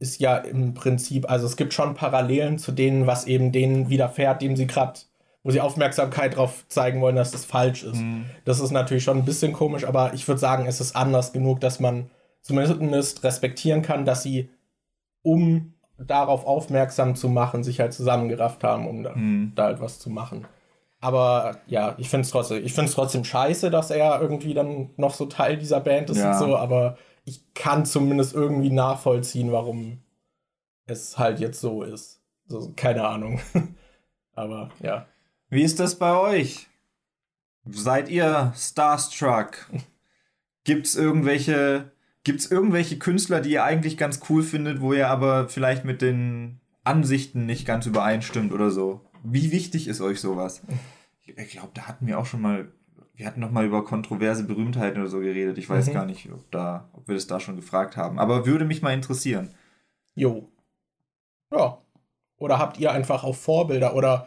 ist 0.00 0.18
ja 0.20 0.36
im 0.36 0.74
Prinzip, 0.74 1.30
also 1.30 1.46
es 1.46 1.56
gibt 1.56 1.72
schon 1.74 1.94
Parallelen 1.94 2.58
zu 2.58 2.72
denen, 2.72 3.06
was 3.06 3.26
eben 3.26 3.52
denen 3.52 3.88
widerfährt, 3.90 4.42
dem 4.42 4.56
sie 4.56 4.66
gerade, 4.66 4.98
wo 5.44 5.50
sie 5.52 5.60
Aufmerksamkeit 5.60 6.36
drauf 6.36 6.64
zeigen 6.68 7.00
wollen, 7.00 7.16
dass 7.16 7.30
das 7.30 7.44
falsch 7.44 7.84
ist. 7.84 8.00
Mhm. 8.00 8.24
Das 8.44 8.58
ist 8.60 8.72
natürlich 8.72 9.04
schon 9.04 9.18
ein 9.18 9.24
bisschen 9.24 9.52
komisch, 9.52 9.84
aber 9.84 10.12
ich 10.14 10.26
würde 10.26 10.40
sagen, 10.40 10.66
es 10.66 10.80
ist 10.80 10.96
anders 10.96 11.32
genug, 11.32 11.60
dass 11.60 11.80
man 11.80 12.10
zumindest 12.42 13.22
respektieren 13.24 13.82
kann, 13.82 14.04
dass 14.04 14.22
sie, 14.22 14.48
um 15.22 15.74
darauf 15.98 16.46
aufmerksam 16.46 17.14
zu 17.14 17.28
machen, 17.28 17.62
sich 17.62 17.78
halt 17.80 17.92
zusammengerafft 17.92 18.64
haben, 18.64 18.88
um 18.88 19.02
da, 19.02 19.14
Mhm. 19.14 19.52
da 19.54 19.64
halt 19.64 19.80
was 19.80 19.98
zu 19.98 20.08
machen. 20.10 20.46
Aber 21.02 21.58
ja, 21.66 21.94
ich 21.98 22.08
finde 22.08 22.22
es 22.24 22.30
trotzdem, 22.30 22.64
ich 22.64 22.72
find's 22.74 22.92
trotzdem 22.94 23.24
scheiße, 23.24 23.70
dass 23.70 23.90
er 23.90 24.20
irgendwie 24.20 24.54
dann 24.54 24.90
noch 24.96 25.14
so 25.14 25.26
Teil 25.26 25.56
dieser 25.56 25.80
Band 25.80 26.10
ist 26.10 26.18
Ja. 26.18 26.32
und 26.32 26.38
so, 26.38 26.56
aber 26.56 26.96
ich 27.24 27.54
kann 27.54 27.86
zumindest 27.86 28.34
irgendwie 28.34 28.70
nachvollziehen, 28.70 29.52
warum 29.52 29.98
es 30.86 31.18
halt 31.18 31.40
jetzt 31.40 31.60
so 31.60 31.82
ist. 31.82 32.20
So, 32.46 32.72
keine 32.76 33.06
Ahnung. 33.06 33.40
aber 34.32 34.70
ja. 34.82 35.06
Wie 35.48 35.62
ist 35.62 35.80
das 35.80 35.98
bei 35.98 36.16
euch? 36.16 36.68
Seid 37.64 38.08
ihr 38.08 38.52
Starstruck? 38.56 39.70
Gibt's 40.64 40.94
irgendwelche, 40.94 41.92
gibt's 42.24 42.46
irgendwelche 42.46 42.98
Künstler, 42.98 43.40
die 43.40 43.52
ihr 43.52 43.64
eigentlich 43.64 43.96
ganz 43.96 44.20
cool 44.28 44.42
findet, 44.42 44.80
wo 44.80 44.92
ihr 44.92 45.08
aber 45.08 45.48
vielleicht 45.48 45.84
mit 45.84 46.02
den 46.02 46.60
Ansichten 46.84 47.46
nicht 47.46 47.66
ganz 47.66 47.86
übereinstimmt 47.86 48.52
oder 48.52 48.70
so? 48.70 49.00
Wie 49.22 49.52
wichtig 49.52 49.88
ist 49.88 50.00
euch 50.00 50.20
sowas? 50.20 50.62
Ich 51.24 51.50
glaube, 51.50 51.70
da 51.74 51.82
hatten 51.82 52.06
wir 52.06 52.18
auch 52.18 52.26
schon 52.26 52.40
mal, 52.40 52.72
wir 53.20 53.26
hatten 53.26 53.40
noch 53.40 53.50
mal 53.50 53.66
über 53.66 53.84
kontroverse 53.84 54.44
Berühmtheiten 54.44 54.98
oder 55.00 55.10
so 55.10 55.20
geredet. 55.20 55.58
Ich 55.58 55.68
weiß 55.68 55.88
Mhm. 55.88 55.92
gar 55.92 56.06
nicht, 56.06 56.30
ob, 56.32 56.50
da, 56.50 56.88
ob 56.94 57.06
wir 57.06 57.14
das 57.14 57.26
da 57.26 57.38
schon 57.38 57.54
gefragt 57.56 57.96
haben. 57.98 58.18
Aber 58.18 58.46
würde 58.46 58.64
mich 58.64 58.80
mal 58.80 58.94
interessieren. 58.94 59.50
Jo. 60.14 60.48
Ja. 61.52 61.78
Oder 62.38 62.58
habt 62.58 62.78
ihr 62.78 62.92
einfach 62.92 63.22
auch 63.22 63.34
Vorbilder 63.34 63.94
oder 63.94 64.26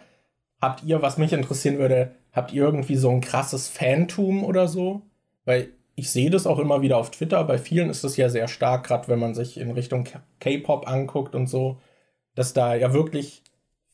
habt 0.61 0.83
ihr, 0.83 1.01
was 1.01 1.17
mich 1.17 1.33
interessieren 1.33 1.79
würde, 1.79 2.11
habt 2.31 2.53
ihr 2.53 2.63
irgendwie 2.63 2.95
so 2.95 3.09
ein 3.09 3.21
krasses 3.21 3.67
Fantum 3.67 4.43
oder 4.43 4.67
so? 4.67 5.01
Weil 5.43 5.69
ich 5.95 6.11
sehe 6.11 6.29
das 6.29 6.45
auch 6.45 6.59
immer 6.59 6.81
wieder 6.83 6.97
auf 6.97 7.09
Twitter. 7.09 7.43
Bei 7.45 7.57
vielen 7.57 7.89
ist 7.89 8.03
das 8.03 8.15
ja 8.15 8.29
sehr 8.29 8.47
stark, 8.47 8.85
gerade 8.85 9.07
wenn 9.07 9.17
man 9.19 9.33
sich 9.33 9.57
in 9.57 9.71
Richtung 9.71 10.07
K-Pop 10.39 10.87
anguckt 10.87 11.33
und 11.33 11.47
so, 11.47 11.79
dass 12.35 12.53
da 12.53 12.75
ja 12.75 12.93
wirklich 12.93 13.41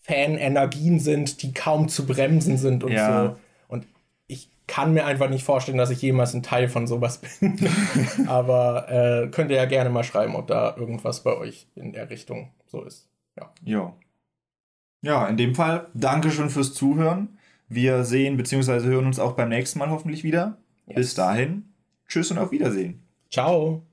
Fan-Energien 0.02 1.00
sind, 1.00 1.42
die 1.42 1.54
kaum 1.54 1.88
zu 1.88 2.06
bremsen 2.06 2.58
sind 2.58 2.84
und 2.84 2.92
Ja. 2.92 3.28
so. 3.30 3.36
Kann 4.70 4.94
mir 4.94 5.06
einfach 5.06 5.30
nicht 5.30 5.44
vorstellen, 5.44 5.80
dass 5.80 5.90
ich 5.90 6.02
jemals 6.02 6.34
ein 6.36 6.44
Teil 6.44 6.70
von 6.70 6.86
sowas 6.88 7.18
bin. 7.40 7.58
Aber 8.28 8.88
äh, 8.90 9.28
könnt 9.30 9.50
ihr 9.50 9.58
ja 9.58 9.66
gerne 9.66 9.90
mal 9.90 10.04
schreiben, 10.04 10.36
ob 10.36 10.48
da 10.48 10.76
irgendwas 10.78 11.24
bei 11.24 11.36
euch 11.36 11.68
in 11.76 11.92
der 11.92 12.10
Richtung 12.10 12.52
so 12.68 12.84
ist. 12.84 13.10
Ja. 13.38 13.52
Ja. 13.64 13.94
Ja, 15.02 15.28
in 15.28 15.38
dem 15.38 15.56
Fall, 15.56 15.88
danke 15.94 16.30
schon 16.30 16.50
fürs 16.50 16.74
Zuhören. 16.74 17.38
Wir 17.68 18.04
sehen 18.04 18.38
bzw. 18.38 18.82
hören 18.84 19.06
uns 19.08 19.20
auch 19.20 19.34
beim 19.34 19.50
nächsten 19.50 19.80
Mal 19.80 19.90
hoffentlich 19.90 20.24
wieder. 20.24 20.58
Bis 20.86 21.08
Yes. 21.10 21.16
dahin, 21.16 21.74
tschüss 22.08 22.32
und 22.32 22.38
auf 22.38 22.52
Wiedersehen. 22.52 23.02
Ciao. 23.32 23.89